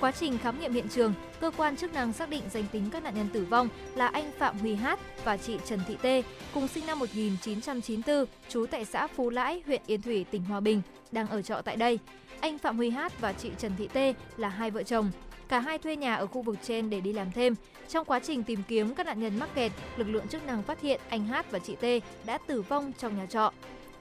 Quá 0.00 0.12
trình 0.12 0.38
khám 0.38 0.60
nghiệm 0.60 0.72
hiện 0.72 0.88
trường, 0.88 1.14
cơ 1.40 1.50
quan 1.56 1.76
chức 1.76 1.94
năng 1.94 2.12
xác 2.12 2.30
định 2.30 2.42
danh 2.50 2.64
tính 2.72 2.90
các 2.92 3.02
nạn 3.02 3.14
nhân 3.14 3.28
tử 3.32 3.44
vong 3.50 3.68
là 3.94 4.06
anh 4.06 4.30
Phạm 4.38 4.58
Huy 4.58 4.74
Hát 4.74 5.00
và 5.24 5.36
chị 5.36 5.56
Trần 5.66 5.80
Thị 5.88 5.96
Tê, 6.02 6.22
cùng 6.54 6.68
sinh 6.68 6.86
năm 6.86 6.98
1994, 6.98 8.24
trú 8.48 8.66
tại 8.70 8.84
xã 8.84 9.06
Phú 9.06 9.30
Lãi, 9.30 9.62
huyện 9.66 9.82
Yên 9.86 10.02
Thủy, 10.02 10.26
tỉnh 10.30 10.44
Hòa 10.44 10.60
Bình, 10.60 10.82
đang 11.12 11.28
ở 11.28 11.42
trọ 11.42 11.60
tại 11.64 11.76
đây. 11.76 11.98
Anh 12.40 12.58
Phạm 12.58 12.76
Huy 12.76 12.90
Hát 12.90 13.20
và 13.20 13.32
chị 13.32 13.50
Trần 13.58 13.72
Thị 13.78 13.88
Tê 13.92 14.14
là 14.36 14.48
hai 14.48 14.70
vợ 14.70 14.82
chồng. 14.82 15.10
Cả 15.48 15.60
hai 15.60 15.78
thuê 15.78 15.96
nhà 15.96 16.14
ở 16.14 16.26
khu 16.26 16.42
vực 16.42 16.56
trên 16.62 16.90
để 16.90 17.00
đi 17.00 17.12
làm 17.12 17.32
thêm. 17.32 17.54
Trong 17.88 18.04
quá 18.04 18.18
trình 18.18 18.42
tìm 18.42 18.62
kiếm 18.68 18.94
các 18.94 19.06
nạn 19.06 19.20
nhân 19.20 19.38
mắc 19.38 19.54
kẹt, 19.54 19.72
lực 19.96 20.08
lượng 20.08 20.28
chức 20.28 20.46
năng 20.46 20.62
phát 20.62 20.80
hiện 20.80 21.00
anh 21.08 21.26
Hát 21.26 21.50
và 21.50 21.58
chị 21.58 21.76
Tê 21.80 22.00
đã 22.26 22.38
tử 22.38 22.62
vong 22.62 22.92
trong 22.98 23.16
nhà 23.16 23.26
trọ. 23.26 23.52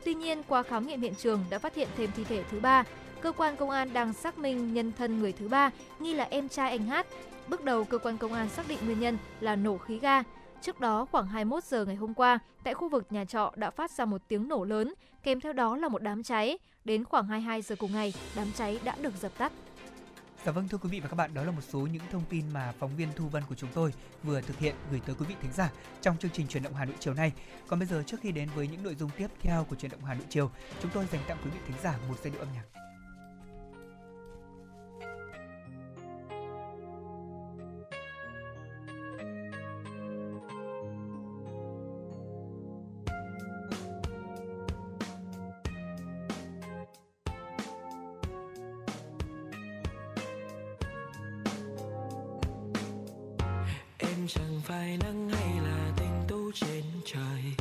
Tuy 0.05 0.13
nhiên, 0.13 0.44
qua 0.47 0.63
khám 0.63 0.88
nghiệm 0.88 1.01
hiện 1.01 1.15
trường 1.15 1.44
đã 1.49 1.59
phát 1.59 1.75
hiện 1.75 1.88
thêm 1.97 2.09
thi 2.15 2.23
thể 2.23 2.44
thứ 2.51 2.59
ba. 2.59 2.83
Cơ 3.21 3.31
quan 3.31 3.55
công 3.55 3.69
an 3.69 3.93
đang 3.93 4.13
xác 4.13 4.37
minh 4.37 4.73
nhân 4.73 4.91
thân 4.97 5.19
người 5.19 5.31
thứ 5.31 5.47
ba, 5.47 5.71
nghi 5.99 6.13
là 6.13 6.23
em 6.23 6.49
trai 6.49 6.69
anh 6.69 6.85
Hát. 6.85 7.07
Bước 7.47 7.63
đầu, 7.63 7.83
cơ 7.83 7.97
quan 7.97 8.17
công 8.17 8.33
an 8.33 8.49
xác 8.49 8.67
định 8.67 8.79
nguyên 8.85 8.99
nhân 8.99 9.17
là 9.39 9.55
nổ 9.55 9.77
khí 9.77 9.99
ga. 9.99 10.23
Trước 10.61 10.79
đó, 10.79 11.05
khoảng 11.11 11.27
21 11.27 11.63
giờ 11.63 11.85
ngày 11.85 11.95
hôm 11.95 12.13
qua, 12.13 12.39
tại 12.63 12.73
khu 12.73 12.89
vực 12.89 13.05
nhà 13.09 13.25
trọ 13.25 13.53
đã 13.55 13.69
phát 13.69 13.91
ra 13.91 14.05
một 14.05 14.21
tiếng 14.27 14.47
nổ 14.47 14.63
lớn, 14.63 14.93
kèm 15.23 15.39
theo 15.39 15.53
đó 15.53 15.77
là 15.77 15.87
một 15.87 16.01
đám 16.01 16.23
cháy. 16.23 16.57
Đến 16.85 17.03
khoảng 17.03 17.27
22 17.27 17.61
giờ 17.61 17.75
cùng 17.79 17.93
ngày, 17.93 18.13
đám 18.35 18.47
cháy 18.55 18.79
đã 18.83 18.95
được 19.01 19.13
dập 19.21 19.31
tắt. 19.37 19.51
Dạ 20.45 20.51
vâng 20.51 20.67
thưa 20.67 20.77
quý 20.77 20.89
vị 20.89 20.99
và 20.99 21.07
các 21.09 21.15
bạn, 21.15 21.33
đó 21.33 21.43
là 21.43 21.51
một 21.51 21.61
số 21.69 21.79
những 21.79 22.01
thông 22.11 22.23
tin 22.29 22.45
mà 22.53 22.73
phóng 22.79 22.95
viên 22.97 23.07
Thu 23.15 23.27
Vân 23.27 23.43
của 23.49 23.55
chúng 23.55 23.69
tôi 23.73 23.93
vừa 24.23 24.41
thực 24.41 24.57
hiện 24.59 24.75
gửi 24.91 25.01
tới 25.05 25.15
quý 25.19 25.25
vị 25.29 25.35
thính 25.41 25.51
giả 25.53 25.71
trong 26.01 26.17
chương 26.17 26.31
trình 26.31 26.47
truyền 26.47 26.63
động 26.63 26.73
Hà 26.73 26.85
Nội 26.85 26.95
chiều 26.99 27.13
nay. 27.13 27.31
Còn 27.67 27.79
bây 27.79 27.87
giờ 27.87 28.03
trước 28.05 28.17
khi 28.21 28.31
đến 28.31 28.49
với 28.55 28.67
những 28.67 28.83
nội 28.83 28.95
dung 28.95 29.09
tiếp 29.17 29.27
theo 29.39 29.63
của 29.69 29.75
truyền 29.75 29.91
động 29.91 30.03
Hà 30.03 30.13
Nội 30.13 30.25
chiều, 30.29 30.51
chúng 30.81 30.91
tôi 30.93 31.05
dành 31.11 31.21
tặng 31.27 31.37
quý 31.43 31.49
vị 31.53 31.59
thính 31.67 31.77
giả 31.83 31.97
một 32.09 32.15
giai 32.23 32.31
điệu 32.31 32.39
âm 32.39 32.47
nhạc. 32.53 32.63
Chẳng 54.27 54.62
phải 54.63 54.97
nắng 54.97 55.29
hay 55.29 55.62
là 55.63 55.91
tinh 55.97 56.24
tú 56.27 56.51
trên 56.51 56.83
trời. 57.06 57.56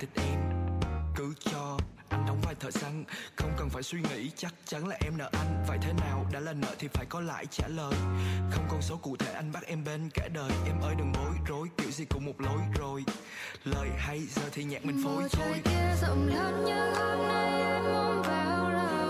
Thịt 0.00 0.10
em 0.14 0.40
cứ 1.14 1.34
cho 1.40 1.78
anh 2.08 2.26
đóng 2.26 2.40
vai 2.42 2.54
thợ 2.54 2.70
săn 2.70 3.04
không 3.36 3.52
cần 3.58 3.70
phải 3.70 3.82
suy 3.82 4.00
nghĩ 4.00 4.30
chắc 4.36 4.54
chắn 4.64 4.88
là 4.88 4.96
em 5.00 5.18
nợ 5.18 5.30
anh. 5.32 5.64
Vậy 5.68 5.78
thế 5.82 5.92
nào 5.92 6.26
đã 6.32 6.40
là 6.40 6.52
nợ 6.52 6.74
thì 6.78 6.88
phải 6.88 7.06
có 7.08 7.20
lại 7.20 7.46
trả 7.50 7.68
lời. 7.68 7.94
Không 8.50 8.66
con 8.68 8.82
số 8.82 8.96
cụ 8.96 9.16
thể 9.16 9.32
anh 9.32 9.52
bắt 9.52 9.62
em 9.66 9.84
bên 9.84 10.10
cả 10.14 10.28
đời. 10.32 10.50
Em 10.66 10.80
ơi 10.80 10.94
đừng 10.98 11.12
bối 11.12 11.34
rối 11.48 11.68
kiểu 11.76 11.90
gì 11.90 12.04
cũng 12.04 12.26
một 12.26 12.40
lối 12.40 12.58
rồi. 12.78 13.04
Lời 13.64 13.88
hay 13.98 14.20
giờ 14.20 14.42
thì 14.52 14.64
nhạc 14.64 14.84
mình 14.84 15.02
phối 15.04 15.28
thôi. 15.32 15.60
kia 15.64 15.96
rộng 16.02 16.26
lớn 16.26 16.64
như 16.64 16.94
hôm 16.94 17.28
nay 17.28 17.62
em 17.62 17.84
ôm 17.84 18.22
vào 18.22 18.70
lòng 18.70 19.09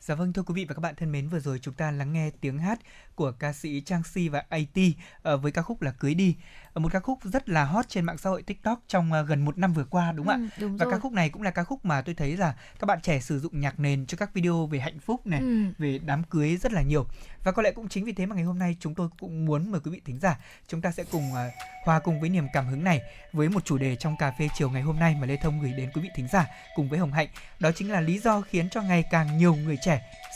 Dạ 0.00 0.14
vâng 0.14 0.32
thưa 0.32 0.42
quý 0.42 0.54
vị 0.54 0.64
và 0.68 0.74
các 0.74 0.80
bạn 0.80 0.94
thân 0.96 1.12
mến, 1.12 1.28
vừa 1.28 1.40
rồi 1.40 1.58
chúng 1.62 1.74
ta 1.74 1.90
lắng 1.90 2.12
nghe 2.12 2.30
tiếng 2.40 2.58
hát 2.58 2.78
của 3.14 3.32
ca 3.32 3.52
sĩ 3.52 3.80
Trang 3.80 4.02
Si 4.04 4.28
và 4.28 4.42
AT 4.48 4.78
ờ, 5.22 5.36
với 5.36 5.52
ca 5.52 5.62
khúc 5.62 5.82
là 5.82 5.90
Cưới 5.90 6.14
đi. 6.14 6.36
Ờ, 6.72 6.78
Một 6.80 6.92
ca 6.92 7.00
khúc 7.00 7.18
rất 7.24 7.48
là 7.48 7.64
hot 7.64 7.88
trên 7.88 8.04
mạng 8.04 8.18
xã 8.18 8.30
hội 8.30 8.42
TikTok 8.42 8.80
trong 8.88 9.12
ờ, 9.12 9.22
gần 9.22 9.44
một 9.44 9.58
năm 9.58 9.72
vừa 9.72 9.84
qua 9.84 10.12
đúng 10.12 10.26
không 10.26 10.34
ạ? 10.46 10.48
Ừ, 10.56 10.60
đúng 10.62 10.76
Và 10.76 10.84
rồi. 10.84 10.92
ca 10.94 10.98
khúc 10.98 11.12
này 11.12 11.30
cũng 11.30 11.42
là 11.42 11.50
ca 11.50 11.64
khúc 11.64 11.84
mà 11.84 12.02
tôi 12.02 12.14
thấy 12.14 12.36
là 12.36 12.54
các 12.80 12.84
bạn 12.86 13.00
trẻ 13.02 13.20
sử 13.20 13.40
dụng 13.40 13.60
nhạc 13.60 13.80
nền 13.80 14.06
cho 14.06 14.16
các 14.16 14.34
video 14.34 14.66
về 14.66 14.78
hạnh 14.78 14.98
phúc 15.00 15.26
này, 15.26 15.40
Ừ. 15.40 15.64
về 15.78 15.98
đám 15.98 16.22
cưới 16.24 16.56
rất 16.56 16.72
là 16.72 16.82
nhiều. 16.82 17.06
Và 17.44 17.52
có 17.52 17.62
lẽ 17.62 17.70
cũng 17.72 17.88
chính 17.88 18.04
vì 18.04 18.12
thế 18.12 18.26
mà 18.26 18.34
ngày 18.36 18.44
hôm 18.44 18.58
nay 18.58 18.76
chúng 18.80 18.94
tôi 18.94 19.08
cũng 19.20 19.44
muốn 19.46 19.70
mời 19.70 19.80
quý 19.80 19.90
vị 19.90 20.00
thính 20.04 20.18
giả 20.20 20.38
chúng 20.68 20.80
ta 20.80 20.90
sẽ 20.90 21.04
cùng 21.12 21.34
à, 21.34 21.50
hòa 21.84 21.98
cùng 22.00 22.20
với 22.20 22.28
niềm 22.30 22.46
cảm 22.52 22.66
hứng 22.66 22.84
này 22.84 23.00
với 23.32 23.48
một 23.48 23.64
chủ 23.64 23.78
đề 23.78 23.96
trong 23.96 24.16
cà 24.16 24.30
phê 24.38 24.48
chiều 24.54 24.70
ngày 24.70 24.82
hôm 24.82 24.98
nay 24.98 25.16
mà 25.20 25.26
Lê 25.26 25.36
Thông 25.36 25.60
gửi 25.60 25.72
đến 25.72 25.90
quý 25.94 26.02
vị 26.02 26.08
thính 26.14 26.28
giả 26.32 26.46
cùng 26.74 26.88
với 26.88 26.98
Hồng 26.98 27.12
Hạnh. 27.12 27.28
Đó 27.60 27.70
chính 27.72 27.90
là 27.92 28.00
lý 28.00 28.18
do 28.18 28.40
khiến 28.40 28.68
cho 28.70 28.82
ngày 28.82 29.04
càng 29.10 29.38
nhiều 29.38 29.54
người 29.54 29.76
trẻ 29.84 29.87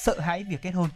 sợ 0.05 0.21
hãi 0.21 0.45
việc 0.45 0.63
kết 0.63 0.71
hôn. 0.71 0.89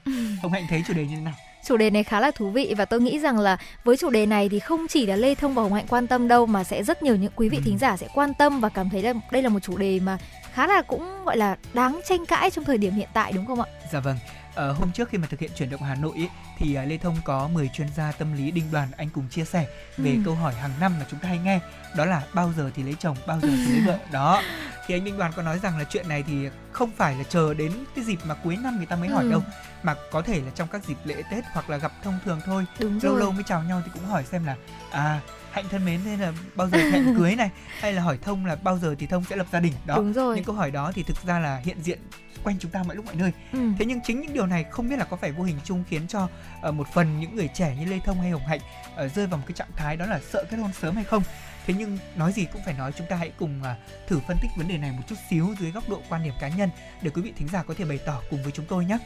Hồng 0.42 0.52
Hạnh 0.52 0.66
thấy 0.70 0.82
chủ 0.88 0.94
đề 0.94 1.04
như 1.04 1.14
thế 1.16 1.20
nào? 1.22 1.34
Chủ 1.66 1.76
đề 1.76 1.90
này 1.90 2.04
khá 2.04 2.20
là 2.20 2.30
thú 2.30 2.50
vị 2.50 2.74
và 2.78 2.84
tôi 2.84 3.00
nghĩ 3.00 3.18
rằng 3.18 3.38
là 3.38 3.56
với 3.84 3.96
chủ 3.96 4.10
đề 4.10 4.26
này 4.26 4.48
thì 4.48 4.58
không 4.58 4.86
chỉ 4.88 5.06
là 5.06 5.16
Lê 5.16 5.34
Thông 5.34 5.54
và 5.54 5.62
Hồng 5.62 5.72
Hạnh 5.74 5.86
quan 5.88 6.06
tâm 6.06 6.28
đâu 6.28 6.46
mà 6.46 6.64
sẽ 6.64 6.82
rất 6.82 7.02
nhiều 7.02 7.16
những 7.16 7.32
quý 7.36 7.48
vị 7.48 7.56
Ừ. 7.56 7.62
thính 7.64 7.78
giả 7.78 7.96
sẽ 7.96 8.06
quan 8.14 8.34
tâm 8.34 8.60
và 8.60 8.68
cảm 8.68 8.90
thấy 8.90 9.02
là 9.02 9.12
đây 9.32 9.42
là 9.42 9.48
một 9.48 9.58
chủ 9.62 9.76
đề 9.76 10.00
mà 10.00 10.18
khá 10.52 10.66
là 10.66 10.82
cũng 10.82 11.24
gọi 11.24 11.36
là 11.36 11.56
đáng 11.74 12.00
tranh 12.08 12.26
cãi 12.26 12.50
trong 12.50 12.64
thời 12.64 12.78
điểm 12.78 12.92
hiện 12.94 13.08
tại 13.12 13.32
đúng 13.32 13.46
không 13.46 13.60
ạ? 13.60 13.66
Dạ 13.92 14.00
vâng. 14.00 14.16
Ờ, 14.56 14.72
hôm 14.72 14.92
trước 14.92 15.08
khi 15.08 15.18
mà 15.18 15.26
thực 15.26 15.40
hiện 15.40 15.50
chuyển 15.56 15.70
động 15.70 15.82
Hà 15.82 15.94
Nội 15.94 16.12
ý, 16.16 16.28
thì 16.58 16.74
à, 16.74 16.82
Lê 16.84 16.98
Thông 16.98 17.16
có 17.24 17.48
mời 17.52 17.70
chuyên 17.74 17.88
gia 17.96 18.12
tâm 18.12 18.32
lý 18.36 18.50
Đinh 18.50 18.70
Đoàn 18.72 18.88
anh 18.96 19.08
cùng 19.10 19.28
chia 19.28 19.44
sẻ 19.44 19.66
về 19.96 20.10
Ừ. 20.10 20.16
câu 20.24 20.34
hỏi 20.34 20.54
hàng 20.54 20.70
năm 20.80 20.92
mà 20.98 21.06
chúng 21.10 21.20
ta 21.20 21.28
hay 21.28 21.38
nghe 21.38 21.60
đó 21.96 22.04
là 22.04 22.22
bao 22.32 22.52
giờ 22.56 22.70
thì 22.76 22.82
lấy 22.82 22.94
chồng, 23.00 23.16
bao 23.26 23.40
giờ 23.40 23.48
thì 23.48 23.72
lấy 23.72 23.80
vợ. 23.86 23.98
Đó. 24.12 24.42
Thì 24.86 24.94
anh 24.94 25.04
Đinh 25.04 25.18
Đoàn 25.18 25.32
có 25.36 25.42
nói 25.42 25.58
rằng 25.58 25.78
là 25.78 25.84
chuyện 25.84 26.08
này 26.08 26.22
thì 26.26 26.48
không 26.72 26.90
phải 26.96 27.14
là 27.14 27.22
chờ 27.24 27.54
đến 27.54 27.72
cái 27.96 28.04
dịp 28.04 28.18
mà 28.24 28.34
cuối 28.34 28.56
năm 28.56 28.76
người 28.76 28.86
ta 28.86 28.96
mới 28.96 29.08
hỏi 29.08 29.24
Ừ. 29.24 29.30
đâu 29.30 29.42
mà 29.82 29.94
có 30.12 30.22
thể 30.22 30.40
là 30.40 30.50
trong 30.54 30.68
các 30.68 30.84
dịp 30.84 30.96
lễ 31.04 31.22
Tết 31.30 31.44
hoặc 31.52 31.70
là 31.70 31.76
gặp 31.76 31.92
thông 32.02 32.18
thường 32.24 32.40
thôi. 32.44 32.64
Đúng 32.78 32.98
Lâu 33.02 33.12
rồi. 33.12 33.20
lâu 33.20 33.32
mới 33.32 33.42
chào 33.46 33.62
nhau 33.62 33.82
thì 33.84 33.90
cũng 33.94 34.06
hỏi 34.06 34.24
xem 34.24 34.44
là 34.44 34.56
à 34.92 35.20
hạnh 35.56 35.68
thân 35.70 35.84
mến 35.84 36.00
thế 36.04 36.16
là 36.16 36.32
bao 36.54 36.68
giờ 36.68 36.78
hạnh 36.78 37.14
cưới 37.18 37.34
này 37.36 37.50
hay 37.80 37.92
là 37.92 38.02
hỏi 38.02 38.18
thông 38.22 38.46
là 38.46 38.56
bao 38.56 38.78
giờ 38.78 38.94
thì 38.98 39.06
thông 39.06 39.24
sẽ 39.24 39.36
lập 39.36 39.46
gia 39.52 39.60
đình 39.60 39.72
đó 39.86 39.96
Đúng 39.96 40.12
rồi. 40.12 40.36
những 40.36 40.44
câu 40.44 40.54
hỏi 40.54 40.70
đó 40.70 40.92
thì 40.94 41.02
thực 41.02 41.16
ra 41.26 41.38
là 41.38 41.60
hiện 41.64 41.76
diện 41.82 41.98
quanh 42.44 42.56
chúng 42.58 42.70
ta 42.70 42.82
mọi 42.86 42.96
lúc 42.96 43.04
mọi 43.04 43.14
nơi 43.14 43.32
Ừ. 43.52 43.58
thế 43.78 43.84
nhưng 43.84 44.00
chính 44.00 44.20
những 44.20 44.32
điều 44.32 44.46
này 44.46 44.64
không 44.70 44.88
biết 44.88 44.96
là 44.98 45.04
có 45.04 45.16
phải 45.16 45.32
vô 45.32 45.44
hình 45.44 45.56
chung 45.64 45.84
khiến 45.90 46.06
cho 46.08 46.28
ờ, 46.62 46.72
một 46.72 46.86
phần 46.94 47.20
những 47.20 47.36
người 47.36 47.48
trẻ 47.54 47.76
như 47.80 47.84
lê 47.90 47.98
thông 48.04 48.20
hay 48.20 48.30
hồng 48.30 48.46
hạnh 48.46 48.60
ờ, 48.96 49.08
rơi 49.08 49.26
vào 49.26 49.38
một 49.38 49.44
cái 49.46 49.54
trạng 49.54 49.72
thái 49.76 49.96
đó 49.96 50.06
là 50.06 50.20
sợ 50.32 50.44
kết 50.50 50.56
hôn 50.56 50.70
sớm 50.72 50.94
hay 50.94 51.04
không 51.04 51.22
thế 51.66 51.74
nhưng 51.78 51.98
nói 52.16 52.32
gì 52.32 52.46
cũng 52.52 52.62
phải 52.64 52.74
nói 52.74 52.92
chúng 52.92 53.06
ta 53.06 53.16
hãy 53.16 53.30
cùng 53.38 53.62
à, 53.62 53.76
thử 54.08 54.18
phân 54.28 54.36
tích 54.42 54.50
vấn 54.56 54.68
đề 54.68 54.78
này 54.78 54.92
một 54.92 55.02
chút 55.08 55.14
xíu 55.30 55.54
dưới 55.60 55.70
góc 55.70 55.88
độ 55.88 56.02
quan 56.08 56.24
điểm 56.24 56.34
cá 56.40 56.48
nhân 56.48 56.70
để 57.02 57.10
quý 57.10 57.22
vị 57.22 57.32
thính 57.36 57.48
giả 57.48 57.62
có 57.62 57.74
thể 57.78 57.84
bày 57.84 57.98
tỏ 58.06 58.22
cùng 58.30 58.42
với 58.42 58.52
chúng 58.52 58.66
tôi 58.68 58.84
nhé 58.84 58.98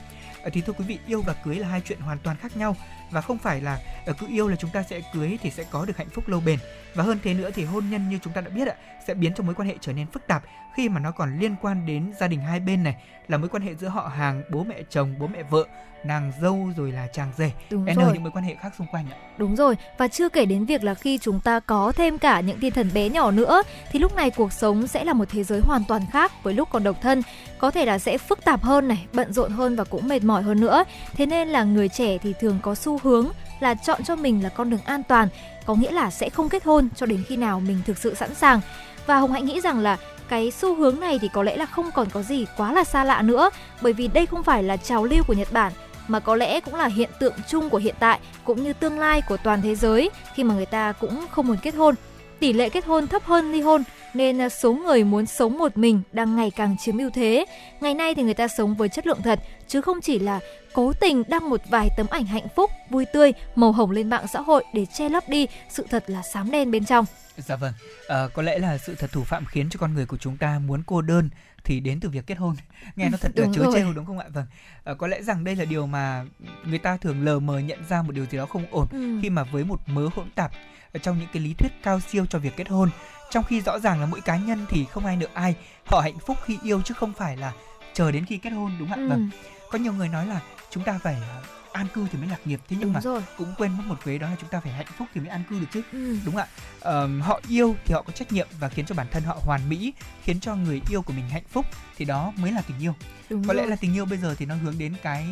Ờ, 0.43 0.51
thì 0.53 0.61
thưa 0.61 0.73
quý 0.73 0.85
vị, 0.85 0.99
yêu 1.07 1.23
và 1.23 1.33
cưới 1.33 1.57
là 1.57 1.69
hai 1.69 1.81
chuyện 1.85 2.01
hoàn 2.01 2.19
toàn 2.19 2.37
khác 2.37 2.57
nhau. 2.57 2.77
Và 3.11 3.21
không 3.21 3.39
phải 3.39 3.61
là 3.61 3.79
ờ, 4.07 4.13
cứ 4.19 4.27
yêu 4.29 4.49
là 4.49 4.57
chúng 4.57 4.71
ta 4.71 4.83
sẽ 4.83 5.01
cưới 5.15 5.39
thì 5.43 5.51
sẽ 5.51 5.65
có 5.71 5.85
được 5.85 5.97
hạnh 5.97 6.09
phúc 6.09 6.29
lâu 6.29 6.41
bền. 6.41 6.59
Và 6.95 7.05
hơn 7.05 7.19
thế 7.23 7.35
nữa 7.35 7.51
thì 7.55 7.65
hôn 7.65 7.91
nhân 7.91 8.09
như 8.09 8.19
chúng 8.23 8.33
ta 8.33 8.41
đã 8.41 8.51
biết 8.51 8.69
ạ 8.69 8.75
sẽ 9.11 9.15
biến 9.15 9.35
cho 9.35 9.45
mối 9.45 9.55
quan 9.55 9.69
hệ 9.69 9.75
trở 9.81 9.93
nên 9.93 10.07
phức 10.07 10.27
tạp 10.27 10.43
khi 10.75 10.89
mà 10.89 11.01
nó 11.01 11.11
còn 11.11 11.39
liên 11.39 11.57
quan 11.63 11.87
đến 11.87 12.13
gia 12.21 12.29
đình 12.29 12.41
hai 12.41 12.61
bên 12.61 12.83
này 12.83 12.95
là 13.29 13.37
mối 13.37 13.49
quan 13.49 13.63
hệ 13.63 13.75
giữa 13.75 13.89
họ 13.89 14.09
hàng 14.17 14.43
bố 14.51 14.65
mẹ 14.65 14.83
chồng 14.91 15.15
bố 15.19 15.27
mẹ 15.27 15.43
vợ 15.43 15.65
nàng 16.05 16.33
dâu 16.43 16.69
rồi 16.77 16.93
là 16.93 17.07
chàng 17.13 17.33
rể 17.39 17.51
Đúng 17.71 17.85
n 17.85 17.95
rồi. 17.97 18.11
những 18.13 18.23
mối 18.23 18.33
quan 18.33 18.45
hệ 18.45 18.55
khác 18.55 18.73
xung 18.79 18.87
quanh 18.87 19.07
ạ 19.11 19.17
Đúng 19.39 19.57
rồi, 19.57 19.77
và 19.99 20.09
chưa 20.09 20.29
kể 20.29 20.45
đến 20.45 20.65
việc 20.65 20.85
là 20.85 20.95
khi 20.95 21.19
chúng 21.19 21.41
ta 21.41 21.61
có 21.61 21.93
thêm 21.93 22.19
cả 22.19 22.41
những 22.41 22.61
thiên 22.61 22.73
thần 22.73 22.91
bé 22.95 23.09
nhỏ 23.09 23.31
nữa 23.31 23.63
thì 23.93 23.99
lúc 23.99 24.17
này 24.17 24.31
cuộc 24.31 24.53
sống 24.53 24.87
sẽ 24.87 25.05
là 25.05 25.13
một 25.13 25.25
thế 25.31 25.45
giới 25.45 25.61
hoàn 25.61 25.85
toàn 25.89 26.03
khác 26.13 26.33
với 26.43 26.55
lúc 26.55 26.69
còn 26.73 26.85
độc 26.85 26.97
thân, 27.03 27.23
có 27.59 27.71
thể 27.71 27.85
là 27.85 27.99
sẽ 27.99 28.19
phức 28.19 28.45
tạp 28.45 28.63
hơn 28.63 28.89
này, 28.89 29.07
bận 29.13 29.33
rộn 29.33 29.53
hơn 29.53 29.77
và 29.77 29.85
cũng 29.85 30.09
mệt 30.09 30.25
mỏi 30.25 30.43
hơn 30.43 30.61
nữa. 30.61 30.85
Thế 31.15 31.27
nên 31.27 31.49
là 31.49 31.65
người 31.65 31.89
trẻ 31.89 32.19
thì 32.19 32.35
thường 32.41 32.59
có 32.63 32.75
xu 32.75 32.99
hướng 33.03 33.29
là 33.61 33.75
chọn 33.75 34.05
cho 34.05 34.17
mình 34.17 34.43
là 34.43 34.49
con 34.49 34.71
đường 34.71 34.81
an 34.85 35.03
toàn, 35.03 35.29
có 35.67 35.75
nghĩa 35.75 35.91
là 35.91 36.11
sẽ 36.11 36.31
không 36.31 36.49
kết 36.49 36.65
hôn 36.65 36.89
cho 36.97 37.07
đến 37.07 37.23
khi 37.29 37.37
nào 37.37 37.61
mình 37.61 37.79
thực 37.87 37.99
sự 37.99 38.15
sẵn 38.15 38.35
sàng. 38.35 38.61
Và 39.07 39.19
Hồng 39.19 39.33
Hạnh 39.33 39.47
nghĩ 39.47 39.61
rằng 39.61 39.79
là 39.79 39.97
cái 40.29 40.51
xu 40.51 40.75
hướng 40.75 41.01
này 41.01 41.19
thì 41.19 41.29
có 41.33 41.43
lẽ 41.43 41.57
là 41.57 41.67
không 41.67 41.91
còn 41.95 42.11
có 42.11 42.23
gì 42.23 42.47
quá 42.57 42.73
là 42.73 42.85
xa 42.85 43.05
lạ 43.05 43.23
nữa, 43.23 43.51
bởi 43.83 43.93
vì 43.93 44.09
đây 44.09 44.27
không 44.27 44.43
phải 44.43 44.63
là 44.63 44.77
trào 44.77 45.05
lưu 45.05 45.23
của 45.27 45.35
Nhật 45.35 45.53
Bản 45.53 45.73
mà 46.09 46.21
có 46.21 46.37
lẽ 46.37 46.61
cũng 46.61 46.75
là 46.75 46.87
hiện 46.87 47.11
tượng 47.21 47.35
chung 47.49 47.71
của 47.71 47.79
hiện 47.79 47.95
tại 47.99 48.21
cũng 48.45 48.63
như 48.63 48.73
tương 48.73 48.99
lai 48.99 49.23
của 49.29 49.37
toàn 49.37 49.63
thế 49.63 49.75
giới 49.75 50.11
khi 50.35 50.45
mà 50.45 50.55
người 50.55 50.67
ta 50.67 50.93
cũng 50.93 51.25
không 51.31 51.47
muốn 51.47 51.57
kết 51.63 51.75
hôn. 51.75 51.95
Tỷ 52.41 52.53
lệ 52.53 52.69
kết 52.69 52.85
hôn 52.85 53.07
thấp 53.07 53.23
hơn 53.25 53.53
ly 53.53 53.61
hôn 53.61 53.83
nên 54.15 54.41
à, 54.41 54.49
số 54.49 54.73
người 54.73 55.05
muốn 55.05 55.27
sống 55.27 55.59
một 55.59 55.77
mình 55.77 56.03
đang 56.13 56.37
ngày 56.37 56.51
càng 56.51 56.77
chiếm 56.79 56.99
ưu 56.99 57.11
thế. 57.11 57.45
Ngày 57.81 57.95
nay 57.95 58.15
thì 58.15 58.23
người 58.23 58.35
ta 58.35 58.49
sống 58.49 58.75
với 58.75 58.89
chất 58.89 59.07
lượng 59.07 59.23
thật 59.23 59.41
chứ 59.69 59.81
không 59.81 60.01
chỉ 60.01 60.19
là 60.19 60.41
cố 60.73 60.93
tình 60.93 61.23
đăng 61.29 61.51
một 61.51 61.61
vài 61.71 61.89
tấm 61.97 62.07
ảnh 62.11 62.25
hạnh 62.27 62.47
phúc, 62.57 62.71
vui 62.91 63.05
tươi, 63.13 63.33
màu 63.55 63.73
hồng 63.73 63.91
lên 63.91 64.11
mạng 64.11 64.27
xã 64.33 64.41
hội 64.41 64.65
để 64.75 64.87
che 64.87 65.09
lấp 65.09 65.29
đi 65.29 65.47
sự 65.69 65.87
thật 65.91 66.05
là 66.07 66.23
xám 66.23 66.51
đen 66.51 66.71
bên 66.71 66.85
trong. 66.85 67.05
dạ 67.37 67.57
vâng 67.57 67.73
Ờ, 68.09 68.29
có 68.35 68.43
lẽ 68.43 68.59
là 68.59 68.79
sự 68.79 68.95
thật 68.95 69.13
thủ 69.13 69.25
phạm 69.25 69.45
khiến 69.45 69.69
cho 69.71 69.79
con 69.81 69.95
người 69.95 70.07
của 70.07 70.17
chúng 70.17 70.37
ta 70.37 70.59
muốn 70.67 70.83
cô 70.87 71.03
đơn 71.03 71.29
thì 71.65 71.81
đến 71.81 72.01
từ 72.01 72.09
việc 72.09 72.27
kết 72.27 72.39
hôn 72.39 72.57
nghe 72.97 73.09
nó 73.09 73.19
thật 73.21 73.33
là 73.35 73.45
Đúng 73.45 73.55
chớ 73.55 73.65
trêu 73.75 73.93
đúng 73.93 74.07
không 74.07 74.19
ạ 74.19 74.27
vâng 74.33 74.47
Ờ, 74.85 74.95
có 74.95 75.07
lẽ 75.07 75.23
rằng 75.23 75.45
đây 75.45 75.57
là 75.57 75.65
điều 75.65 75.87
mà 75.87 76.25
người 76.67 76.79
ta 76.79 76.97
thường 76.97 77.25
lờ 77.25 77.39
mờ 77.41 77.59
nhận 77.59 77.79
ra 77.89 78.03
một 78.03 78.13
điều 78.15 78.25
gì 78.27 78.39
đó 78.39 78.47
không 78.47 78.65
ổn 78.71 78.87
Ừ. 78.93 79.19
khi 79.23 79.31
mà 79.31 79.43
với 79.45 79.65
một 79.65 79.81
mớ 79.87 80.09
hỗn 80.15 80.31
tạp 80.35 80.51
trong 80.99 81.19
những 81.19 81.29
cái 81.33 81.43
lý 81.43 81.55
thuyết 81.55 81.73
cao 81.83 82.01
siêu 82.01 82.27
cho 82.27 82.39
việc 82.39 82.57
kết 82.57 82.69
hôn 82.69 82.91
trong 83.31 83.45
khi 83.45 83.61
rõ 83.61 83.79
ràng 83.79 84.01
là 84.01 84.07
mỗi 84.07 84.21
cá 84.21 84.37
nhân 84.37 84.67
thì 84.69 84.85
không 84.85 85.07
ai 85.07 85.17
nợ 85.17 85.27
ai 85.35 85.55
họ 85.87 86.01
hạnh 86.01 86.19
phúc 86.27 86.37
khi 86.45 86.59
yêu 86.63 86.83
chứ 86.85 86.95
không 86.95 87.13
phải 87.13 87.37
là 87.37 87.53
chờ 87.95 88.11
đến 88.13 88.25
khi 88.27 88.37
kết 88.39 88.51
hôn 88.51 88.73
đúng 88.79 88.89
không 88.89 88.99
ạ 88.99 89.03
Ừ, 89.03 89.09
vâng 89.09 89.31
có 89.71 89.79
nhiều 89.79 89.93
người 89.93 90.09
nói 90.09 90.27
là 90.27 90.41
chúng 90.71 90.85
ta 90.85 90.99
phải 91.03 91.15
ờ, 91.15 91.43
an 91.73 91.87
cư 91.95 92.07
thì 92.13 92.19
mới 92.19 92.29
lạc 92.29 92.39
nghiệp 92.45 92.61
thế 92.69 92.77
nhưng 92.81 92.81
đúng 92.81 92.93
mà 92.93 93.01
rồi. 93.01 93.23
cũng 93.37 93.55
quên 93.59 93.77
mất 93.77 93.83
một 93.87 94.05
vế 94.05 94.19
đó 94.19 94.29
là 94.31 94.37
chúng 94.41 94.51
ta 94.51 94.61
phải 94.61 94.73
hạnh 94.73 94.87
phúc 94.99 95.09
thì 95.15 95.21
mới 95.21 95.31
an 95.31 95.43
cư 95.51 95.61
được 95.61 95.67
chứ 95.73 95.83
Ừ. 95.93 96.17
đúng 96.25 96.37
ạ 96.37 96.47
Ờm, 96.81 97.21
họ 97.21 97.41
yêu 97.49 97.77
thì 97.85 97.95
họ 97.95 98.03
có 98.03 98.13
trách 98.13 98.33
nhiệm 98.33 98.49
và 98.61 98.69
khiến 98.69 98.87
cho 98.87 98.95
bản 98.95 99.07
thân 99.11 99.23
họ 99.23 99.39
hoàn 99.43 99.69
mỹ 99.69 99.93
khiến 100.25 100.41
cho 100.41 100.55
người 100.57 100.81
yêu 100.91 101.03
của 101.03 101.13
mình 101.13 101.29
hạnh 101.29 101.43
phúc 101.51 101.67
thì 101.97 102.05
đó 102.05 102.33
mới 102.37 102.53
là 102.53 102.63
tình 102.63 102.79
yêu 102.83 102.95
Đúng 103.31 103.45
có 103.49 103.53
lẽ 103.55 103.63
rồi. 103.63 103.71
là 103.71 103.77
tình 103.77 103.95
yêu 103.97 104.05
bây 104.05 104.19
giờ 104.19 104.35
thì 104.39 104.47
nó 104.47 104.55
hướng 104.55 104.79
đến 104.79 104.95
cái 105.03 105.27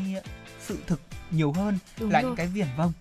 sự 0.61 0.79
thực 0.87 1.00
nhiều 1.31 1.53
hơn 1.53 1.79
Đúng 2.00 2.11
là 2.11 2.21
rồi. 2.21 2.29
những 2.31 2.37
cái 2.37 2.47
viển 2.47 2.67
vông 2.77 2.93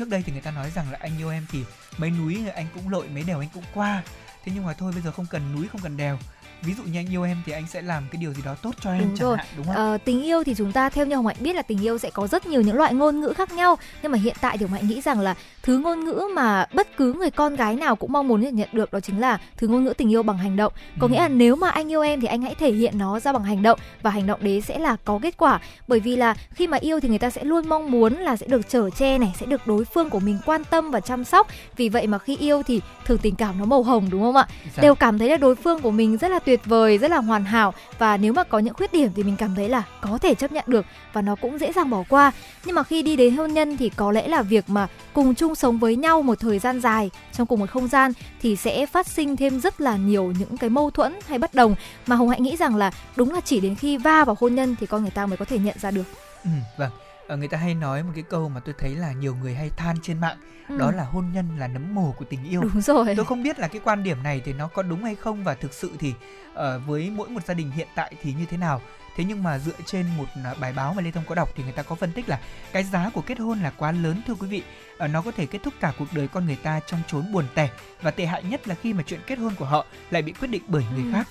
trước 0.00 0.08
đây 0.08 0.22
thì 0.26 0.32
người 0.32 0.40
ta 0.40 0.50
nói 0.50 0.70
rằng 0.74 0.90
là 0.90 0.98
anh 1.00 1.18
yêu 1.18 1.30
em 1.30 1.46
thì 1.50 1.64
mấy 1.98 2.10
núi 2.10 2.48
anh 2.54 2.66
cũng 2.74 2.88
lội 2.88 3.08
mấy 3.08 3.22
đèo 3.22 3.40
anh 3.40 3.48
cũng 3.54 3.64
qua. 3.74 4.02
Thế 4.44 4.52
nhưng 4.54 4.64
mà 4.64 4.72
thôi, 4.72 4.92
bây 4.92 5.02
giờ 5.02 5.12
không 5.12 5.26
cần 5.30 5.54
núi, 5.54 5.68
không 5.72 5.80
cần 5.80 5.96
đèo 5.96 6.18
ví 6.62 6.74
dụ 6.74 6.82
như 6.82 6.98
anh 6.98 7.06
yêu 7.12 7.22
em 7.24 7.36
thì 7.46 7.52
anh 7.52 7.66
sẽ 7.66 7.82
làm 7.82 8.02
cái 8.10 8.20
điều 8.20 8.32
gì 8.32 8.42
đó 8.44 8.54
tốt 8.62 8.70
cho 8.80 8.90
em 8.92 9.00
Đúng 9.00 9.16
chẳng 9.16 9.28
rồi. 9.28 9.36
hạn 9.36 9.46
đúng 9.56 9.66
không 9.66 9.74
Ờ, 9.74 9.98
tình 10.04 10.22
yêu 10.22 10.44
thì 10.44 10.54
chúng 10.54 10.72
ta 10.72 10.88
theo 10.90 11.06
như 11.06 11.16
Hồng 11.16 11.26
Hạnh 11.26 11.36
biết 11.40 11.56
là 11.56 11.62
tình 11.62 11.84
yêu 11.84 11.98
sẽ 11.98 12.10
có 12.10 12.26
rất 12.26 12.46
nhiều 12.46 12.60
những 12.60 12.76
loại 12.76 12.94
ngôn 12.94 13.20
ngữ 13.20 13.32
khác 13.36 13.52
nhau 13.52 13.76
nhưng 14.02 14.12
mà 14.12 14.18
hiện 14.18 14.36
tại 14.40 14.58
thì 14.58 14.64
Hồng 14.66 14.72
Hạnh 14.72 14.88
nghĩ 14.88 15.00
rằng 15.00 15.20
là 15.20 15.34
thứ 15.62 15.78
ngôn 15.78 16.04
ngữ 16.04 16.22
mà 16.34 16.66
bất 16.74 16.96
cứ 16.96 17.12
người 17.12 17.30
con 17.30 17.56
gái 17.56 17.74
nào 17.76 17.96
cũng 17.96 18.12
mong 18.12 18.28
muốn 18.28 18.54
nhận 18.54 18.68
được 18.72 18.92
đó 18.92 19.00
chính 19.00 19.20
là 19.20 19.38
thứ 19.56 19.68
ngôn 19.68 19.84
ngữ 19.84 19.92
tình 19.96 20.12
yêu 20.12 20.22
bằng 20.22 20.38
hành 20.38 20.56
động 20.56 20.72
có 21.00 21.06
Ừ. 21.06 21.10
nghĩa 21.12 21.18
là 21.20 21.28
nếu 21.28 21.56
mà 21.56 21.70
anh 21.70 21.92
yêu 21.92 22.00
em 22.02 22.20
thì 22.20 22.26
anh 22.26 22.42
hãy 22.42 22.54
thể 22.54 22.72
hiện 22.72 22.98
nó 22.98 23.20
ra 23.20 23.32
bằng 23.32 23.42
hành 23.44 23.62
động 23.62 23.78
và 24.02 24.10
hành 24.10 24.26
động 24.26 24.40
đấy 24.42 24.60
sẽ 24.60 24.78
là 24.78 24.96
có 25.04 25.18
kết 25.22 25.36
quả 25.36 25.60
bởi 25.88 26.00
vì 26.00 26.16
là 26.16 26.34
khi 26.50 26.66
mà 26.66 26.76
yêu 26.80 27.00
thì 27.00 27.08
người 27.08 27.18
ta 27.18 27.30
sẽ 27.30 27.44
luôn 27.44 27.68
mong 27.68 27.90
muốn 27.90 28.14
là 28.14 28.36
sẽ 28.36 28.46
được 28.46 28.68
chở 28.68 28.90
che 28.90 29.18
này 29.18 29.32
sẽ 29.40 29.46
được 29.46 29.66
đối 29.66 29.84
phương 29.84 30.10
của 30.10 30.20
mình 30.20 30.38
quan 30.46 30.64
tâm 30.64 30.90
và 30.90 31.00
chăm 31.00 31.24
sóc 31.24 31.46
vì 31.76 31.88
vậy 31.88 32.06
mà 32.06 32.18
khi 32.18 32.36
yêu 32.36 32.62
thì 32.66 32.80
thường 33.06 33.18
tình 33.18 33.34
cảm 33.34 33.58
nó 33.58 33.64
màu 33.64 33.82
hồng 33.82 34.08
đúng 34.10 34.22
không 34.22 34.36
ạ 34.36 34.46
Dạ. 34.76 34.82
đều 34.82 34.94
cảm 34.94 35.18
thấy 35.18 35.28
là 35.30 35.36
đối 35.36 35.54
phương 35.54 35.80
của 35.80 35.90
mình 35.90 36.16
rất 36.16 36.30
là 36.30 36.38
tuyệt 36.38 36.49
vời 36.64 36.98
rất 36.98 37.10
là 37.10 37.18
hoàn 37.18 37.44
hảo. 37.44 37.74
Và 37.98 38.16
nếu 38.16 38.32
mà 38.32 38.44
có 38.44 38.58
những 38.58 38.74
khuyết 38.74 38.92
điểm 38.92 39.10
thì 39.14 39.22
mình 39.22 39.36
cảm 39.36 39.54
thấy 39.54 39.68
là 39.68 39.82
có 40.00 40.18
thể 40.18 40.34
chấp 40.34 40.52
nhận 40.52 40.64
được 40.66 40.86
và 41.12 41.22
nó 41.22 41.36
cũng 41.36 41.58
dễ 41.58 41.72
dàng 41.72 41.90
bỏ 41.90 42.04
qua. 42.08 42.32
Nhưng 42.64 42.74
mà 42.74 42.82
khi 42.82 43.02
đi 43.02 43.16
đến 43.16 43.36
hôn 43.36 43.52
nhân 43.52 43.76
thì 43.76 43.88
có 43.88 44.12
lẽ 44.12 44.28
là 44.28 44.42
việc 44.42 44.64
mà 44.68 44.86
cùng 45.12 45.34
chung 45.34 45.54
sống 45.54 45.78
với 45.78 45.96
nhau 45.96 46.22
một 46.22 46.40
thời 46.40 46.58
gian 46.58 46.80
dài 46.80 47.10
trong 47.32 47.46
cùng 47.46 47.60
một 47.60 47.70
không 47.70 47.88
gian 47.88 48.12
thì 48.42 48.56
sẽ 48.56 48.86
phát 48.86 49.06
sinh 49.06 49.36
thêm 49.36 49.60
rất 49.60 49.80
là 49.80 49.96
nhiều 49.96 50.32
những 50.38 50.56
cái 50.56 50.70
mâu 50.70 50.90
thuẫn 50.90 51.14
hay 51.26 51.38
bất 51.38 51.54
đồng. 51.54 51.74
Mà 52.06 52.16
hồng 52.16 52.28
hạnh 52.28 52.42
nghĩ 52.42 52.56
rằng 52.56 52.76
là 52.76 52.90
đúng 53.16 53.32
là 53.32 53.40
chỉ 53.40 53.60
đến 53.60 53.74
khi 53.74 53.96
va 53.96 54.24
vào 54.24 54.36
hôn 54.40 54.54
nhân 54.54 54.76
thì 54.80 54.86
con 54.86 55.02
người 55.02 55.10
ta 55.10 55.26
mới 55.26 55.36
có 55.36 55.44
thể 55.44 55.58
nhận 55.58 55.78
ra 55.78 55.90
được. 55.90 56.04
Ừ, 56.44 56.50
vâng 56.78 56.90
người 57.36 57.48
ta 57.48 57.58
hay 57.58 57.74
nói 57.74 58.02
một 58.02 58.12
cái 58.14 58.24
câu 58.30 58.48
mà 58.48 58.60
tôi 58.60 58.74
thấy 58.78 58.94
là 58.96 59.12
nhiều 59.12 59.34
người 59.36 59.54
hay 59.54 59.70
than 59.76 59.96
trên 60.02 60.20
mạng 60.20 60.36
Ừ, 60.68 60.78
đó 60.78 60.90
là 60.90 61.04
hôn 61.04 61.30
nhân 61.34 61.58
là 61.58 61.66
nấm 61.68 61.94
mồ 61.94 62.12
của 62.18 62.24
tình 62.24 62.44
yêu. 62.44 62.60
Đúng 62.62 62.80
rồi. 62.80 63.14
Tôi 63.16 63.24
không 63.26 63.42
biết 63.42 63.58
là 63.58 63.68
cái 63.68 63.80
quan 63.84 64.02
điểm 64.02 64.22
này 64.22 64.42
thì 64.44 64.52
nó 64.52 64.68
có 64.68 64.82
đúng 64.82 65.04
hay 65.04 65.14
không 65.14 65.44
và 65.44 65.54
thực 65.54 65.72
sự 65.74 65.90
thì 65.98 66.14
ờ, 66.54 66.78
với 66.86 67.10
mỗi 67.10 67.28
một 67.28 67.44
gia 67.46 67.54
đình 67.54 67.70
hiện 67.70 67.88
tại 67.94 68.12
thì 68.22 68.32
như 68.32 68.46
thế 68.46 68.56
nào. 68.56 68.80
Thế 69.16 69.24
nhưng 69.24 69.42
mà 69.42 69.58
dựa 69.58 69.72
trên 69.86 70.06
một 70.16 70.24
à, 70.44 70.54
bài 70.60 70.72
báo 70.72 70.94
mà 70.94 71.02
lê 71.02 71.10
thông 71.10 71.24
có 71.28 71.34
đọc 71.34 71.48
thì 71.56 71.62
người 71.62 71.72
ta 71.72 71.82
có 71.82 71.94
phân 71.94 72.12
tích 72.12 72.28
là 72.28 72.40
cái 72.72 72.84
giá 72.84 73.10
của 73.14 73.20
kết 73.20 73.38
hôn 73.38 73.60
là 73.60 73.70
quá 73.70 73.92
lớn 73.92 74.22
thưa 74.26 74.34
quý 74.34 74.48
vị. 74.48 74.62
Ờ, 74.98 75.08
nó 75.08 75.22
có 75.22 75.30
thể 75.30 75.46
kết 75.46 75.58
thúc 75.62 75.74
cả 75.80 75.92
cuộc 75.98 76.08
đời 76.12 76.28
con 76.28 76.46
người 76.46 76.56
ta 76.62 76.80
trong 76.86 77.00
chốn 77.08 77.32
buồn 77.32 77.44
tẻ 77.54 77.68
và 78.02 78.10
tệ 78.10 78.26
hại 78.26 78.42
nhất 78.42 78.68
là 78.68 78.74
khi 78.74 78.92
mà 78.92 79.02
chuyện 79.06 79.20
kết 79.26 79.38
hôn 79.38 79.54
của 79.54 79.64
họ 79.64 79.86
lại 80.10 80.22
bị 80.22 80.32
quyết 80.32 80.48
định 80.48 80.62
bởi 80.68 80.84
người 80.94 81.04
Ừ. 81.04 81.10
khác 81.12 81.28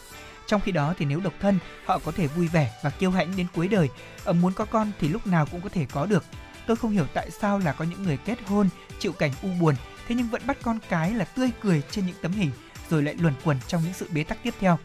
trong 0.50 0.62
khi 0.62 0.72
đó 0.72 0.94
thì 0.98 1.06
nếu 1.06 1.20
độc 1.20 1.34
thân 1.40 1.60
họ 1.86 2.00
có 2.06 2.12
thể 2.12 2.28
vui 2.28 2.48
vẻ 2.48 2.72
và 2.84 2.90
kiêu 2.90 3.12
hãnh 3.12 3.36
đến 3.38 3.48
cuối 3.56 3.68
đời 3.68 3.90
Ờ, 4.24 4.34
muốn 4.34 4.54
có 4.54 4.66
con 4.66 4.92
thì 5.00 5.08
lúc 5.08 5.28
nào 5.28 5.46
cũng 5.46 5.62
có 5.62 5.70
thể 5.70 5.86
có 5.92 6.06
được 6.06 6.24
tôi 6.68 6.78
không 6.78 6.92
hiểu 6.92 7.06
tại 7.14 7.32
sao 7.32 7.60
là 7.60 7.72
có 7.72 7.86
những 7.86 8.04
người 8.04 8.18
kết 8.18 8.40
hôn 8.46 8.70
chịu 9.00 9.12
cảnh 9.12 9.32
u 9.44 9.50
buồn 9.60 9.76
thế 10.08 10.16
nhưng 10.16 10.30
vẫn 10.30 10.42
bắt 10.46 10.58
con 10.64 10.80
cái 10.90 11.14
là 11.14 11.26
tươi 11.26 11.52
cười 11.62 11.82
trên 11.92 12.06
những 12.06 12.16
tấm 12.22 12.32
hình 12.32 12.52
rồi 12.90 13.04
lại 13.04 13.16
luẩn 13.20 13.34
quẩn 13.44 13.58
trong 13.68 13.84
những 13.84 13.94
sự 13.94 14.10
bế 14.14 14.24
tắc 14.24 14.44
tiếp 14.44 14.54
theo 14.60 14.80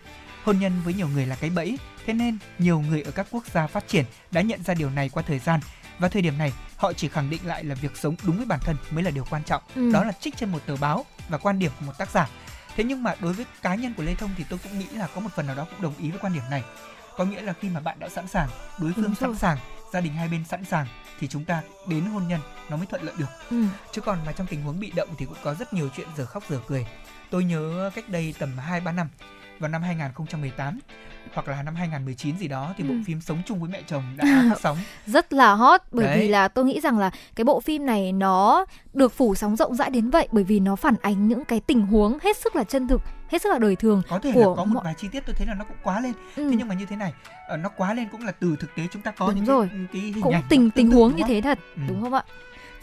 hôn 0.44 0.58
nhân 0.58 0.72
với 0.84 0.94
nhiều 0.94 1.08
người 1.08 1.26
là 1.26 1.36
cái 1.36 1.50
bẫy 1.50 1.78
Thế 2.06 2.12
nên 2.12 2.38
nhiều 2.58 2.80
người 2.80 3.02
ở 3.02 3.10
các 3.10 3.26
quốc 3.30 3.46
gia 3.46 3.66
phát 3.66 3.88
triển 3.88 4.04
đã 4.30 4.40
nhận 4.40 4.62
ra 4.62 4.74
điều 4.74 4.90
này 4.90 5.08
qua 5.08 5.22
thời 5.26 5.38
gian 5.38 5.60
và 5.98 6.08
thời 6.08 6.22
điểm 6.22 6.38
này 6.38 6.52
họ 6.76 6.92
chỉ 6.92 7.08
khẳng 7.08 7.30
định 7.30 7.40
lại 7.46 7.64
là 7.64 7.74
việc 7.74 7.96
sống 7.96 8.16
đúng 8.22 8.36
với 8.36 8.46
bản 8.46 8.60
thân 8.62 8.76
mới 8.90 9.04
là 9.04 9.10
điều 9.10 9.24
quan 9.30 9.44
trọng. 9.44 9.62
Ừ. 9.74 9.92
Đó 9.92 10.04
là 10.04 10.12
trích 10.12 10.36
trên 10.36 10.52
một 10.52 10.58
tờ 10.66 10.76
báo 10.76 11.04
và 11.28 11.38
quan 11.38 11.58
điểm 11.58 11.70
của 11.80 11.86
một 11.86 11.92
tác 11.98 12.10
giả. 12.10 12.28
Thế 12.76 12.84
nhưng 12.84 13.02
mà 13.02 13.14
đối 13.20 13.32
với 13.32 13.46
cá 13.62 13.74
nhân 13.74 13.94
của 13.94 14.02
Lê 14.02 14.14
Thông 14.14 14.30
thì 14.36 14.44
tôi 14.48 14.58
cũng 14.62 14.78
nghĩ 14.78 14.86
là 14.92 15.08
có 15.14 15.20
một 15.20 15.30
phần 15.36 15.46
nào 15.46 15.56
đó 15.56 15.66
cũng 15.70 15.82
đồng 15.82 15.94
ý 15.98 16.10
với 16.10 16.18
quan 16.18 16.32
điểm 16.34 16.42
này. 16.50 16.62
Có 17.16 17.24
nghĩa 17.24 17.40
là 17.42 17.52
khi 17.60 17.68
mà 17.68 17.80
bạn 17.80 17.98
đã 17.98 18.08
sẵn 18.08 18.28
sàng, 18.28 18.48
đối 18.78 18.92
phương 18.92 19.04
Đúng 19.04 19.14
sẵn 19.14 19.30
rồi. 19.30 19.38
sàng, 19.38 19.58
gia 19.92 20.00
đình 20.00 20.12
hai 20.12 20.28
bên 20.28 20.44
sẵn 20.44 20.64
sàng 20.64 20.86
thì 21.20 21.28
chúng 21.28 21.44
ta 21.44 21.62
đến 21.88 22.04
hôn 22.04 22.28
nhân 22.28 22.40
nó 22.68 22.76
mới 22.76 22.86
thuận 22.86 23.02
lợi 23.02 23.14
được. 23.18 23.26
Ừ. 23.50 23.64
Chứ 23.92 24.00
còn 24.00 24.18
mà 24.26 24.32
trong 24.32 24.46
tình 24.46 24.62
huống 24.62 24.80
bị 24.80 24.92
động 24.96 25.08
thì 25.18 25.26
cũng 25.26 25.38
có 25.42 25.54
rất 25.54 25.72
nhiều 25.72 25.88
chuyện 25.96 26.08
giờ 26.16 26.26
khóc 26.26 26.42
giờ 26.48 26.60
cười. 26.66 26.86
Tôi 27.30 27.44
nhớ 27.44 27.90
cách 27.94 28.08
đây 28.08 28.34
tầm 28.38 28.50
2-3 28.68 28.94
năm 28.94 29.08
vào 29.58 29.70
năm 29.70 29.82
2018 29.82 30.78
hoặc 31.34 31.48
là 31.48 31.62
năm 31.62 31.74
2019 31.74 32.36
gì 32.38 32.48
đó 32.48 32.74
thì 32.78 32.84
bộ 32.84 32.94
Ừ. 32.94 33.00
phim 33.06 33.20
Sống 33.20 33.42
chung 33.46 33.60
với 33.60 33.68
mẹ 33.70 33.82
chồng 33.86 34.02
đã 34.16 34.24
phát 34.50 34.60
sóng. 34.60 34.78
rất 35.06 35.32
là 35.32 35.54
hot 35.54 35.80
bởi 35.92 36.06
Đấy. 36.06 36.18
vì 36.20 36.28
là 36.28 36.48
tôi 36.48 36.64
nghĩ 36.64 36.80
rằng 36.80 36.98
là 36.98 37.10
cái 37.36 37.44
bộ 37.44 37.60
phim 37.60 37.86
này 37.86 38.12
nó 38.12 38.64
được 38.94 39.12
phủ 39.12 39.34
sóng 39.34 39.56
rộng 39.56 39.74
rãi 39.74 39.90
đến 39.90 40.10
vậy 40.10 40.28
bởi 40.32 40.44
vì 40.44 40.60
nó 40.60 40.76
phản 40.76 40.94
ánh 41.02 41.28
những 41.28 41.44
cái 41.44 41.60
tình 41.60 41.86
huống 41.86 42.18
hết 42.22 42.36
sức 42.36 42.56
là 42.56 42.64
chân 42.64 42.88
thực 42.88 43.00
hết 43.28 43.42
sức 43.42 43.48
là 43.52 43.58
đời 43.58 43.76
thường 43.76 44.02
Có 44.08 44.18
thể 44.18 44.28
là 44.30 44.34
của 44.34 44.54
có 44.54 44.64
một 44.64 44.74
mọi- 44.74 44.84
vài 44.84 44.94
chi 44.98 45.08
tiết 45.12 45.22
tôi 45.26 45.34
thấy 45.38 45.46
là 45.46 45.54
nó 45.54 45.64
cũng 45.64 45.76
quá 45.82 46.00
lên. 46.00 46.12
ừ. 46.36 46.50
Thế 46.50 46.56
nhưng 46.58 46.68
mà 46.68 46.74
như 46.74 46.86
thế 46.86 46.96
này, 46.96 47.12
ờ, 47.48 47.56
nó 47.56 47.68
quá 47.68 47.94
lên 47.94 48.08
cũng 48.12 48.24
là 48.24 48.32
từ 48.32 48.56
thực 48.60 48.74
tế 48.76 48.82
chúng 48.92 49.02
ta 49.02 49.10
có 49.10 49.26
Đúng 49.26 49.34
những 49.36 49.44
rồi. 49.44 49.68
cái, 49.72 49.80
cái 49.92 50.02
hình 50.02 50.22
cũng 50.22 50.32
ảnh 50.34 50.42
tình 50.48 50.70
tình 50.70 50.90
huống 50.90 51.16
như 51.16 51.22
thế 51.28 51.40
thật 51.40 51.58
Ừ. 51.76 51.82
đúng 51.88 52.02
không 52.02 52.14
ạ 52.14 52.22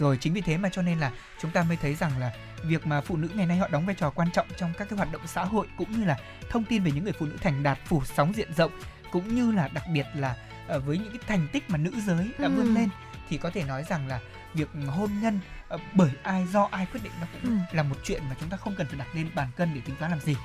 Rồi 0.01 0.17
chính 0.21 0.33
vì 0.33 0.41
thế 0.41 0.57
mà 0.57 0.69
cho 0.69 0.81
nên 0.81 0.99
là 0.99 1.11
chúng 1.41 1.51
ta 1.51 1.63
mới 1.63 1.77
thấy 1.77 1.95
rằng 1.95 2.11
là 2.19 2.31
việc 2.63 2.87
mà 2.87 3.01
phụ 3.01 3.17
nữ 3.17 3.29
ngày 3.35 3.45
nay 3.45 3.57
họ 3.57 3.67
đóng 3.67 3.85
vai 3.85 3.95
trò 3.95 4.09
quan 4.09 4.31
trọng 4.31 4.47
trong 4.57 4.73
các 4.77 4.89
cái 4.89 4.97
hoạt 4.97 5.11
động 5.11 5.21
xã 5.27 5.43
hội 5.43 5.67
cũng 5.77 5.91
như 5.91 6.05
là 6.05 6.17
thông 6.49 6.63
tin 6.63 6.83
về 6.83 6.91
những 6.91 7.03
người 7.03 7.13
phụ 7.19 7.25
nữ 7.25 7.37
thành 7.41 7.63
đạt 7.63 7.77
phủ 7.85 8.01
sóng 8.05 8.33
diện 8.35 8.53
rộng 8.53 8.71
cũng 9.11 9.35
như 9.35 9.51
là 9.51 9.67
đặc 9.73 9.83
biệt 9.93 10.05
là 10.15 10.35
ờ, 10.67 10.79
với 10.79 10.97
những 10.97 11.09
cái 11.11 11.19
thành 11.27 11.47
tích 11.51 11.69
mà 11.69 11.77
nữ 11.77 11.91
giới 12.05 12.31
đã 12.37 12.47
Ừ. 12.47 12.49
vươn 12.55 12.75
lên 12.75 12.89
thì 13.29 13.37
có 13.37 13.49
thể 13.49 13.63
nói 13.63 13.83
rằng 13.89 14.07
là 14.07 14.19
việc 14.53 14.69
hôn 14.87 15.09
nhân 15.21 15.39
ờ, 15.67 15.77
bởi 15.93 16.11
ai 16.23 16.47
do 16.47 16.67
ai 16.71 16.85
quyết 16.85 17.03
định 17.03 17.13
nó 17.21 17.27
cũng 17.33 17.51
Ừ. 17.51 17.57
là 17.75 17.83
một 17.83 17.95
chuyện 18.03 18.21
mà 18.29 18.35
chúng 18.39 18.49
ta 18.49 18.57
không 18.57 18.75
cần 18.77 18.87
phải 18.87 18.99
đặt 18.99 19.07
lên 19.15 19.29
bàn 19.35 19.47
cân 19.55 19.73
để 19.75 19.81
tính 19.85 19.95
toán 19.95 20.11
làm 20.11 20.19
gì 20.19 20.35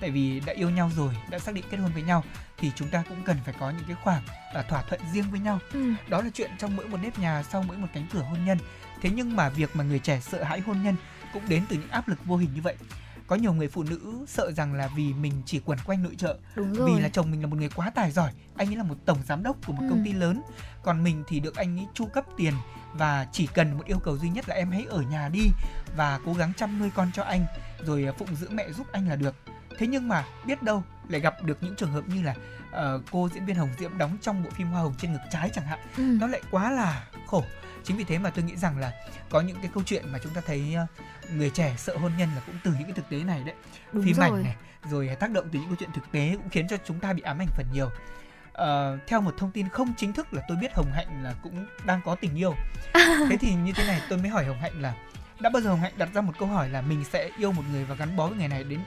tại 0.00 0.10
vì 0.10 0.40
đã 0.46 0.52
yêu 0.52 0.70
nhau 0.70 0.90
rồi 0.96 1.16
đã 1.30 1.38
xác 1.38 1.54
định 1.54 1.64
kết 1.70 1.76
hôn 1.76 1.92
với 1.92 2.02
nhau 2.02 2.24
thì 2.56 2.72
chúng 2.76 2.88
ta 2.88 3.02
cũng 3.08 3.22
cần 3.24 3.36
phải 3.44 3.54
có 3.60 3.70
những 3.70 3.84
cái 3.86 3.96
khoảng 4.02 4.22
ờ, 4.54 4.62
thỏa 4.62 4.82
thuận 4.82 5.00
riêng 5.12 5.30
với 5.30 5.40
nhau 5.40 5.58
ừ. 5.72 5.92
đó 6.08 6.20
là 6.22 6.30
chuyện 6.34 6.50
trong 6.58 6.76
mỗi 6.76 6.88
một 6.88 6.98
nếp 7.02 7.18
nhà 7.18 7.42
sau 7.42 7.62
mỗi 7.62 7.76
một 7.76 7.88
cánh 7.94 8.06
cửa 8.12 8.20
hôn 8.22 8.44
nhân 8.44 8.58
thế 9.04 9.10
nhưng 9.14 9.36
mà 9.36 9.48
việc 9.48 9.76
mà 9.76 9.84
người 9.84 9.98
trẻ 9.98 10.20
sợ 10.20 10.42
hãi 10.44 10.60
hôn 10.60 10.82
nhân 10.82 10.96
cũng 11.32 11.42
đến 11.48 11.64
từ 11.68 11.76
những 11.76 11.90
áp 11.90 12.08
lực 12.08 12.24
vô 12.24 12.36
hình 12.36 12.50
như 12.54 12.60
vậy. 12.62 12.76
Có 13.26 13.36
nhiều 13.36 13.52
người 13.52 13.68
phụ 13.68 13.82
nữ 13.82 14.24
sợ 14.28 14.52
rằng 14.52 14.74
là 14.74 14.88
vì 14.96 15.12
mình 15.12 15.32
chỉ 15.46 15.60
quẩn 15.64 15.78
quanh 15.84 16.02
nội 16.02 16.14
trợ 16.18 16.36
đúng 16.56 16.72
rồi. 16.74 16.90
vì 16.94 17.02
là 17.02 17.08
chồng 17.08 17.30
mình 17.30 17.40
là 17.40 17.46
một 17.46 17.56
người 17.56 17.68
quá 17.74 17.90
tài 17.90 18.10
giỏi 18.10 18.32
anh 18.56 18.68
ấy 18.68 18.76
là 18.76 18.82
một 18.82 18.94
tổng 19.06 19.18
giám 19.26 19.42
đốc 19.42 19.56
của 19.66 19.72
một 19.72 19.82
Ừ. 19.82 19.86
công 19.90 20.04
ty 20.04 20.12
lớn 20.12 20.42
còn 20.82 21.04
mình 21.04 21.24
thì 21.28 21.40
được 21.40 21.56
anh 21.56 21.78
ấy 21.78 21.86
chu 21.94 22.06
cấp 22.06 22.24
tiền 22.36 22.54
và 22.92 23.26
chỉ 23.32 23.46
cần 23.46 23.76
một 23.78 23.84
yêu 23.86 23.98
cầu 23.98 24.16
duy 24.18 24.28
nhất 24.28 24.48
là 24.48 24.54
em 24.54 24.70
hãy 24.70 24.86
ở 24.90 25.00
nhà 25.02 25.28
đi 25.28 25.40
và 25.96 26.20
cố 26.24 26.34
gắng 26.34 26.52
chăm 26.56 26.78
nuôi 26.78 26.90
con 26.94 27.10
cho 27.14 27.22
anh 27.22 27.46
rồi 27.86 28.04
à, 28.06 28.12
phụng 28.18 28.36
dưỡng 28.36 28.56
mẹ 28.56 28.70
giúp 28.72 28.86
anh 28.92 29.08
là 29.08 29.16
được. 29.16 29.34
Thế 29.78 29.86
nhưng 29.86 30.08
mà 30.08 30.24
biết 30.46 30.62
đâu 30.62 30.82
lại 31.08 31.20
gặp 31.20 31.42
được 31.42 31.58
những 31.62 31.74
trường 31.76 31.92
hợp 31.92 32.08
như 32.08 32.22
là 32.22 32.34
ờ, 32.72 33.00
cô 33.10 33.28
diễn 33.34 33.44
viên 33.46 33.56
hồng 33.56 33.70
diễm 33.78 33.98
đóng 33.98 34.16
trong 34.22 34.44
bộ 34.44 34.50
phim 34.50 34.66
hoa 34.68 34.82
hồng 34.82 34.94
trên 34.98 35.12
ngực 35.12 35.20
trái 35.32 35.50
chẳng 35.54 35.66
hạn. 35.66 35.78
Ừ. 35.96 36.02
nó 36.20 36.26
lại 36.26 36.40
quá 36.50 36.70
là 36.70 37.04
khổ 37.26 37.44
chính 37.84 37.96
vì 37.96 38.04
thế 38.04 38.18
mà 38.18 38.30
tôi 38.30 38.44
nghĩ 38.44 38.56
rằng 38.56 38.78
là 38.78 38.92
có 39.30 39.40
những 39.40 39.56
cái 39.62 39.70
câu 39.74 39.82
chuyện 39.86 40.12
mà 40.12 40.18
chúng 40.22 40.34
ta 40.34 40.40
thấy 40.46 40.74
ờ, 40.74 40.86
người 41.34 41.50
trẻ 41.50 41.74
sợ 41.78 41.96
hôn 41.96 42.12
nhân 42.18 42.28
là 42.34 42.42
cũng 42.46 42.54
từ 42.64 42.70
những 42.70 42.84
cái 42.84 42.92
thực 42.92 43.08
tế 43.08 43.16
này 43.24 43.42
đấy. 43.44 43.54
Đúng 43.92 44.04
phim 44.04 44.16
rồi. 44.16 44.24
ảnh 44.26 44.42
này 44.44 44.56
rồi 44.90 45.10
tác 45.20 45.30
động 45.30 45.48
từ 45.52 45.58
những 45.58 45.68
câu 45.68 45.76
chuyện 45.80 45.92
thực 45.94 46.12
tế 46.12 46.36
cũng 46.36 46.48
khiến 46.48 46.68
cho 46.68 46.76
chúng 46.84 47.00
ta 47.00 47.12
bị 47.12 47.22
ám 47.22 47.38
ảnh 47.38 47.48
phần 47.56 47.66
nhiều. 47.72 47.90
Ờ, 48.52 48.98
theo 49.06 49.20
một 49.20 49.34
thông 49.38 49.50
tin 49.50 49.68
không 49.68 49.92
chính 49.96 50.12
thức 50.12 50.34
là 50.34 50.42
tôi 50.48 50.56
biết 50.56 50.74
Hồng 50.74 50.92
Hạnh 50.92 51.24
là 51.24 51.34
cũng 51.42 51.66
đang 51.86 52.00
có 52.04 52.14
tình 52.14 52.34
yêu. 52.34 52.54
Thế 53.30 53.36
thì 53.40 53.54
như 53.54 53.72
thế 53.72 53.86
này 53.86 54.00
tôi 54.08 54.18
mới 54.18 54.28
hỏi 54.28 54.44
Hồng 54.44 54.60
Hạnh 54.60 54.82
là 54.82 54.94
đã 55.40 55.50
bao 55.50 55.62
giờ 55.62 55.70
Hồng 55.70 55.80
Hạnh 55.80 55.92
đặt 55.96 56.08
ra 56.14 56.20
một 56.20 56.32
câu 56.38 56.48
hỏi 56.48 56.68
là 56.68 56.80
mình 56.80 57.04
sẽ 57.04 57.30
yêu 57.38 57.52
một 57.52 57.62
người 57.72 57.84
và 57.84 57.94
gắn 57.94 58.16
bó 58.16 58.26
với 58.26 58.38
người 58.38 58.48
này 58.48 58.64
đến 58.64 58.80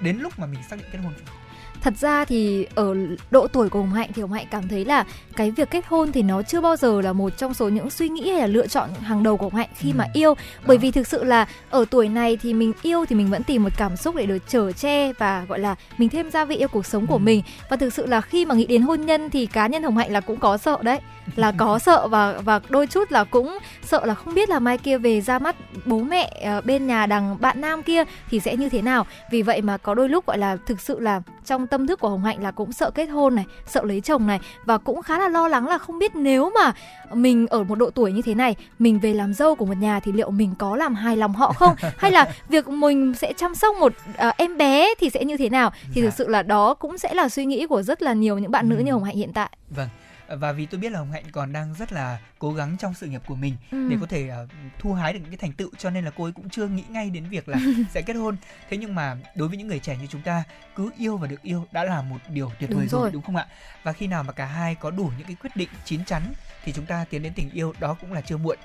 đến 0.00 0.18
lúc 0.18 0.38
mà 0.38 0.46
mình 0.46 0.62
xác 0.70 0.76
định 0.76 0.86
kết 0.92 0.98
hôn 0.98 1.12
chưa? 1.18 1.39
Thật 1.82 1.94
ra 2.00 2.24
thì 2.24 2.66
ở 2.74 2.94
độ 3.30 3.46
tuổi 3.46 3.68
của 3.68 3.78
Hồng 3.78 3.92
Hạnh 3.92 4.10
thì 4.14 4.22
Hồng 4.22 4.32
Hạnh 4.32 4.46
cảm 4.50 4.68
thấy 4.68 4.84
là 4.84 5.04
cái 5.36 5.50
việc 5.50 5.70
kết 5.70 5.84
hôn 5.88 6.12
thì 6.12 6.22
nó 6.22 6.42
chưa 6.42 6.60
bao 6.60 6.76
giờ 6.76 7.00
là 7.00 7.12
một 7.12 7.36
trong 7.38 7.54
số 7.54 7.68
những 7.68 7.90
suy 7.90 8.08
nghĩ 8.08 8.30
hay 8.30 8.40
là 8.40 8.46
lựa 8.46 8.66
chọn 8.66 8.90
hàng 9.02 9.22
đầu 9.22 9.36
của 9.36 9.44
Hồng 9.46 9.54
Hạnh 9.54 9.68
khi 9.76 9.90
Ừ. 9.90 9.94
mà 9.96 10.06
yêu 10.12 10.34
bởi 10.66 10.76
Đó. 10.76 10.80
vì 10.80 10.90
thực 10.90 11.06
sự 11.06 11.24
là 11.24 11.46
ở 11.70 11.84
tuổi 11.90 12.08
này 12.08 12.38
thì 12.42 12.54
mình 12.54 12.72
yêu 12.82 13.04
thì 13.08 13.16
mình 13.16 13.30
vẫn 13.30 13.42
tìm 13.42 13.62
một 13.62 13.70
cảm 13.76 13.96
xúc 13.96 14.14
để 14.14 14.26
được 14.26 14.38
chở 14.48 14.72
che 14.72 15.12
và 15.12 15.44
gọi 15.48 15.58
là 15.58 15.74
mình 15.98 16.08
thêm 16.08 16.30
gia 16.30 16.44
vị 16.44 16.56
yêu 16.56 16.68
cuộc 16.68 16.86
sống 16.86 17.06
của 17.06 17.14
Ừ. 17.14 17.18
mình 17.18 17.42
và 17.70 17.76
thực 17.76 17.92
sự 17.92 18.06
là 18.06 18.20
khi 18.20 18.44
mà 18.44 18.54
nghĩ 18.54 18.66
đến 18.66 18.82
hôn 18.82 19.06
nhân 19.06 19.30
thì 19.30 19.46
cá 19.46 19.66
nhân 19.66 19.82
Hồng 19.82 19.96
Hạnh 19.96 20.12
là 20.12 20.20
cũng 20.20 20.36
có 20.36 20.56
sợ 20.56 20.76
đấy 20.82 20.98
là 21.36 21.52
có 21.58 21.78
sợ 21.86 22.08
và 22.08 22.32
và 22.44 22.60
đôi 22.68 22.86
chút 22.86 23.12
là 23.12 23.24
cũng 23.24 23.58
sợ 23.84 24.06
là 24.06 24.14
không 24.14 24.34
biết 24.34 24.48
là 24.48 24.58
mai 24.58 24.78
kia 24.78 24.98
về 24.98 25.20
ra 25.20 25.38
mắt 25.38 25.56
bố 25.86 25.98
mẹ 25.98 26.40
ờ, 26.44 26.60
bên 26.60 26.86
nhà 26.86 27.06
đằng 27.06 27.36
bạn 27.40 27.60
nam 27.60 27.82
kia 27.82 28.04
thì 28.30 28.40
sẽ 28.40 28.56
như 28.56 28.68
thế 28.68 28.82
nào 28.82 29.06
vì 29.30 29.42
vậy 29.42 29.62
mà 29.62 29.76
có 29.76 29.94
đôi 29.94 30.08
lúc 30.08 30.26
gọi 30.26 30.38
là 30.38 30.56
thực 30.66 30.80
sự 30.80 31.00
là 31.00 31.22
trong 31.46 31.66
tâm 31.70 31.86
thức 31.86 32.00
của 32.00 32.08
Hồng 32.08 32.24
Hạnh 32.24 32.42
là 32.42 32.50
cũng 32.50 32.72
sợ 32.72 32.90
kết 32.90 33.06
hôn 33.06 33.34
này 33.34 33.44
sợ 33.66 33.82
lấy 33.84 34.00
chồng 34.00 34.26
này 34.26 34.40
và 34.64 34.78
cũng 34.78 35.02
khá 35.02 35.18
là 35.18 35.28
lo 35.28 35.48
lắng 35.48 35.68
là 35.68 35.78
không 35.78 35.98
biết 35.98 36.14
nếu 36.16 36.50
mà 36.54 36.72
mình 37.12 37.46
ở 37.46 37.64
một 37.64 37.74
độ 37.74 37.90
tuổi 37.90 38.12
như 38.12 38.22
thế 38.22 38.34
này 38.34 38.54
mình 38.78 38.98
về 38.98 39.14
làm 39.14 39.34
dâu 39.34 39.54
của 39.54 39.66
một 39.66 39.76
nhà 39.80 40.00
thì 40.00 40.12
liệu 40.12 40.30
mình 40.30 40.54
có 40.58 40.76
làm 40.76 40.94
hài 40.94 41.16
lòng 41.16 41.32
họ 41.34 41.52
không 41.52 41.74
hay 41.98 42.10
là 42.12 42.32
việc 42.48 42.68
mình 42.68 43.14
sẽ 43.14 43.32
chăm 43.32 43.54
sóc 43.54 43.76
một 43.76 43.92
à, 44.16 44.32
em 44.36 44.56
bé 44.58 44.94
thì 45.00 45.10
sẽ 45.10 45.24
như 45.24 45.36
thế 45.36 45.48
nào 45.48 45.70
thì 45.94 46.00
Dạ. 46.02 46.06
thực 46.08 46.14
sự 46.14 46.28
là 46.28 46.42
đó 46.42 46.74
cũng 46.74 46.98
sẽ 46.98 47.14
là 47.14 47.28
suy 47.28 47.44
nghĩ 47.44 47.66
của 47.66 47.82
rất 47.82 48.02
là 48.02 48.12
nhiều 48.12 48.38
những 48.38 48.50
bạn 48.50 48.68
nữ 48.68 48.76
Ừ. 48.76 48.82
như 48.82 48.92
Hồng 48.92 49.04
Hạnh 49.04 49.16
hiện 49.16 49.32
tại 49.32 49.50
Vâng 49.70 49.88
và 50.36 50.52
vì 50.52 50.66
tôi 50.66 50.80
biết 50.80 50.92
là 50.92 50.98
Hồng 50.98 51.12
Hạnh 51.12 51.24
còn 51.32 51.52
đang 51.52 51.74
rất 51.74 51.92
là 51.92 52.18
cố 52.38 52.52
gắng 52.52 52.76
trong 52.78 52.94
sự 52.94 53.06
nghiệp 53.06 53.22
của 53.26 53.34
mình 53.34 53.56
Ừ. 53.70 53.88
để 53.90 53.96
có 54.00 54.06
thể 54.06 54.28
ờ, 54.28 54.46
thu 54.78 54.92
hái 54.94 55.12
được 55.12 55.18
những 55.22 55.30
cái 55.30 55.36
thành 55.38 55.52
tựu 55.52 55.70
cho 55.78 55.90
nên 55.90 56.04
là 56.04 56.10
cô 56.16 56.24
ấy 56.24 56.32
cũng 56.32 56.50
chưa 56.50 56.66
nghĩ 56.66 56.84
ngay 56.88 57.10
đến 57.10 57.24
việc 57.28 57.48
là 57.48 57.58
sẽ 57.90 58.02
kết 58.02 58.12
hôn 58.14 58.36
thế 58.70 58.76
nhưng 58.76 58.94
mà 58.94 59.16
đối 59.34 59.48
với 59.48 59.56
những 59.56 59.68
người 59.68 59.78
trẻ 59.78 59.96
như 59.96 60.06
chúng 60.06 60.22
ta 60.22 60.42
cứ 60.76 60.90
yêu 60.98 61.16
và 61.16 61.26
được 61.26 61.42
yêu 61.42 61.66
đã 61.72 61.84
là 61.84 62.02
một 62.02 62.18
điều 62.28 62.52
tuyệt 62.60 62.70
vời 62.70 62.86
rồi. 62.86 63.02
rồi. 63.02 63.10
đúng 63.12 63.22
không 63.22 63.36
ạ 63.36 63.46
và 63.82 63.92
khi 63.92 64.06
nào 64.06 64.22
mà 64.22 64.32
cả 64.32 64.46
hai 64.46 64.74
có 64.74 64.90
đủ 64.90 65.10
những 65.18 65.26
cái 65.26 65.36
quyết 65.42 65.56
định 65.56 65.68
chín 65.84 66.04
chắn 66.04 66.22
thì 66.64 66.72
chúng 66.72 66.86
ta 66.86 67.04
tiến 67.10 67.22
đến 67.22 67.32
tình 67.36 67.50
yêu 67.50 67.74
đó 67.80 67.96
cũng 68.00 68.12
là 68.12 68.20
chưa 68.20 68.36
muộn 68.36 68.58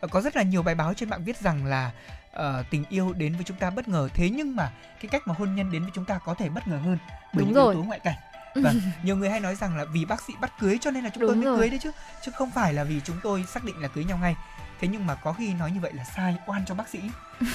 Ờ, 0.00 0.08
có 0.08 0.20
rất 0.20 0.36
là 0.36 0.42
nhiều 0.42 0.62
bài 0.62 0.74
báo 0.74 0.94
trên 0.94 1.08
mạng 1.10 1.24
viết 1.24 1.36
rằng 1.36 1.66
là 1.66 1.92
ờ, 2.32 2.64
tình 2.70 2.84
yêu 2.88 3.12
đến 3.12 3.34
với 3.34 3.44
chúng 3.44 3.56
ta 3.56 3.70
bất 3.70 3.88
ngờ 3.88 4.08
thế 4.14 4.30
nhưng 4.30 4.56
mà 4.56 4.72
cái 5.00 5.08
cách 5.10 5.22
mà 5.26 5.34
hôn 5.38 5.54
nhân 5.54 5.72
đến 5.72 5.82
với 5.82 5.90
chúng 5.94 6.04
ta 6.04 6.18
có 6.18 6.34
thể 6.34 6.48
bất 6.48 6.68
ngờ 6.68 6.76
hơn 6.76 6.98
bởi 7.06 7.44
Đúng 7.44 7.44
những 7.44 7.54
rồi. 7.54 7.74
yếu 7.74 7.82
tố 7.82 7.86
ngoại 7.88 8.00
cảnh 8.00 8.14
Vâng, 8.54 8.80
nhiều 9.02 9.16
người 9.16 9.30
hay 9.30 9.40
nói 9.40 9.54
rằng 9.56 9.76
là 9.76 9.84
vì 9.84 10.04
bác 10.04 10.22
sĩ 10.22 10.32
bắt 10.40 10.52
cưới 10.60 10.78
cho 10.80 10.90
nên 10.90 11.04
là 11.04 11.10
chúng 11.10 11.20
tôi 11.20 11.28
Đúng 11.34 11.38
mới 11.38 11.44
rồi. 11.46 11.58
cưới 11.58 11.70
đấy 11.70 11.78
chứ 11.82 11.90
chứ 12.24 12.32
không 12.34 12.50
phải 12.50 12.72
là 12.74 12.84
vì 12.84 13.00
chúng 13.04 13.16
tôi 13.22 13.44
xác 13.48 13.64
định 13.64 13.78
là 13.82 13.88
cưới 13.88 14.04
nhau 14.04 14.18
ngay. 14.18 14.36
Thế 14.80 14.88
nhưng 14.88 15.06
mà 15.06 15.14
có 15.14 15.32
khi 15.32 15.54
nói 15.54 15.70
như 15.70 15.80
vậy 15.80 15.92
là 15.94 16.04
sai 16.04 16.36
oan 16.46 16.64
cho 16.66 16.74
bác 16.74 16.88
sĩ. 16.88 17.00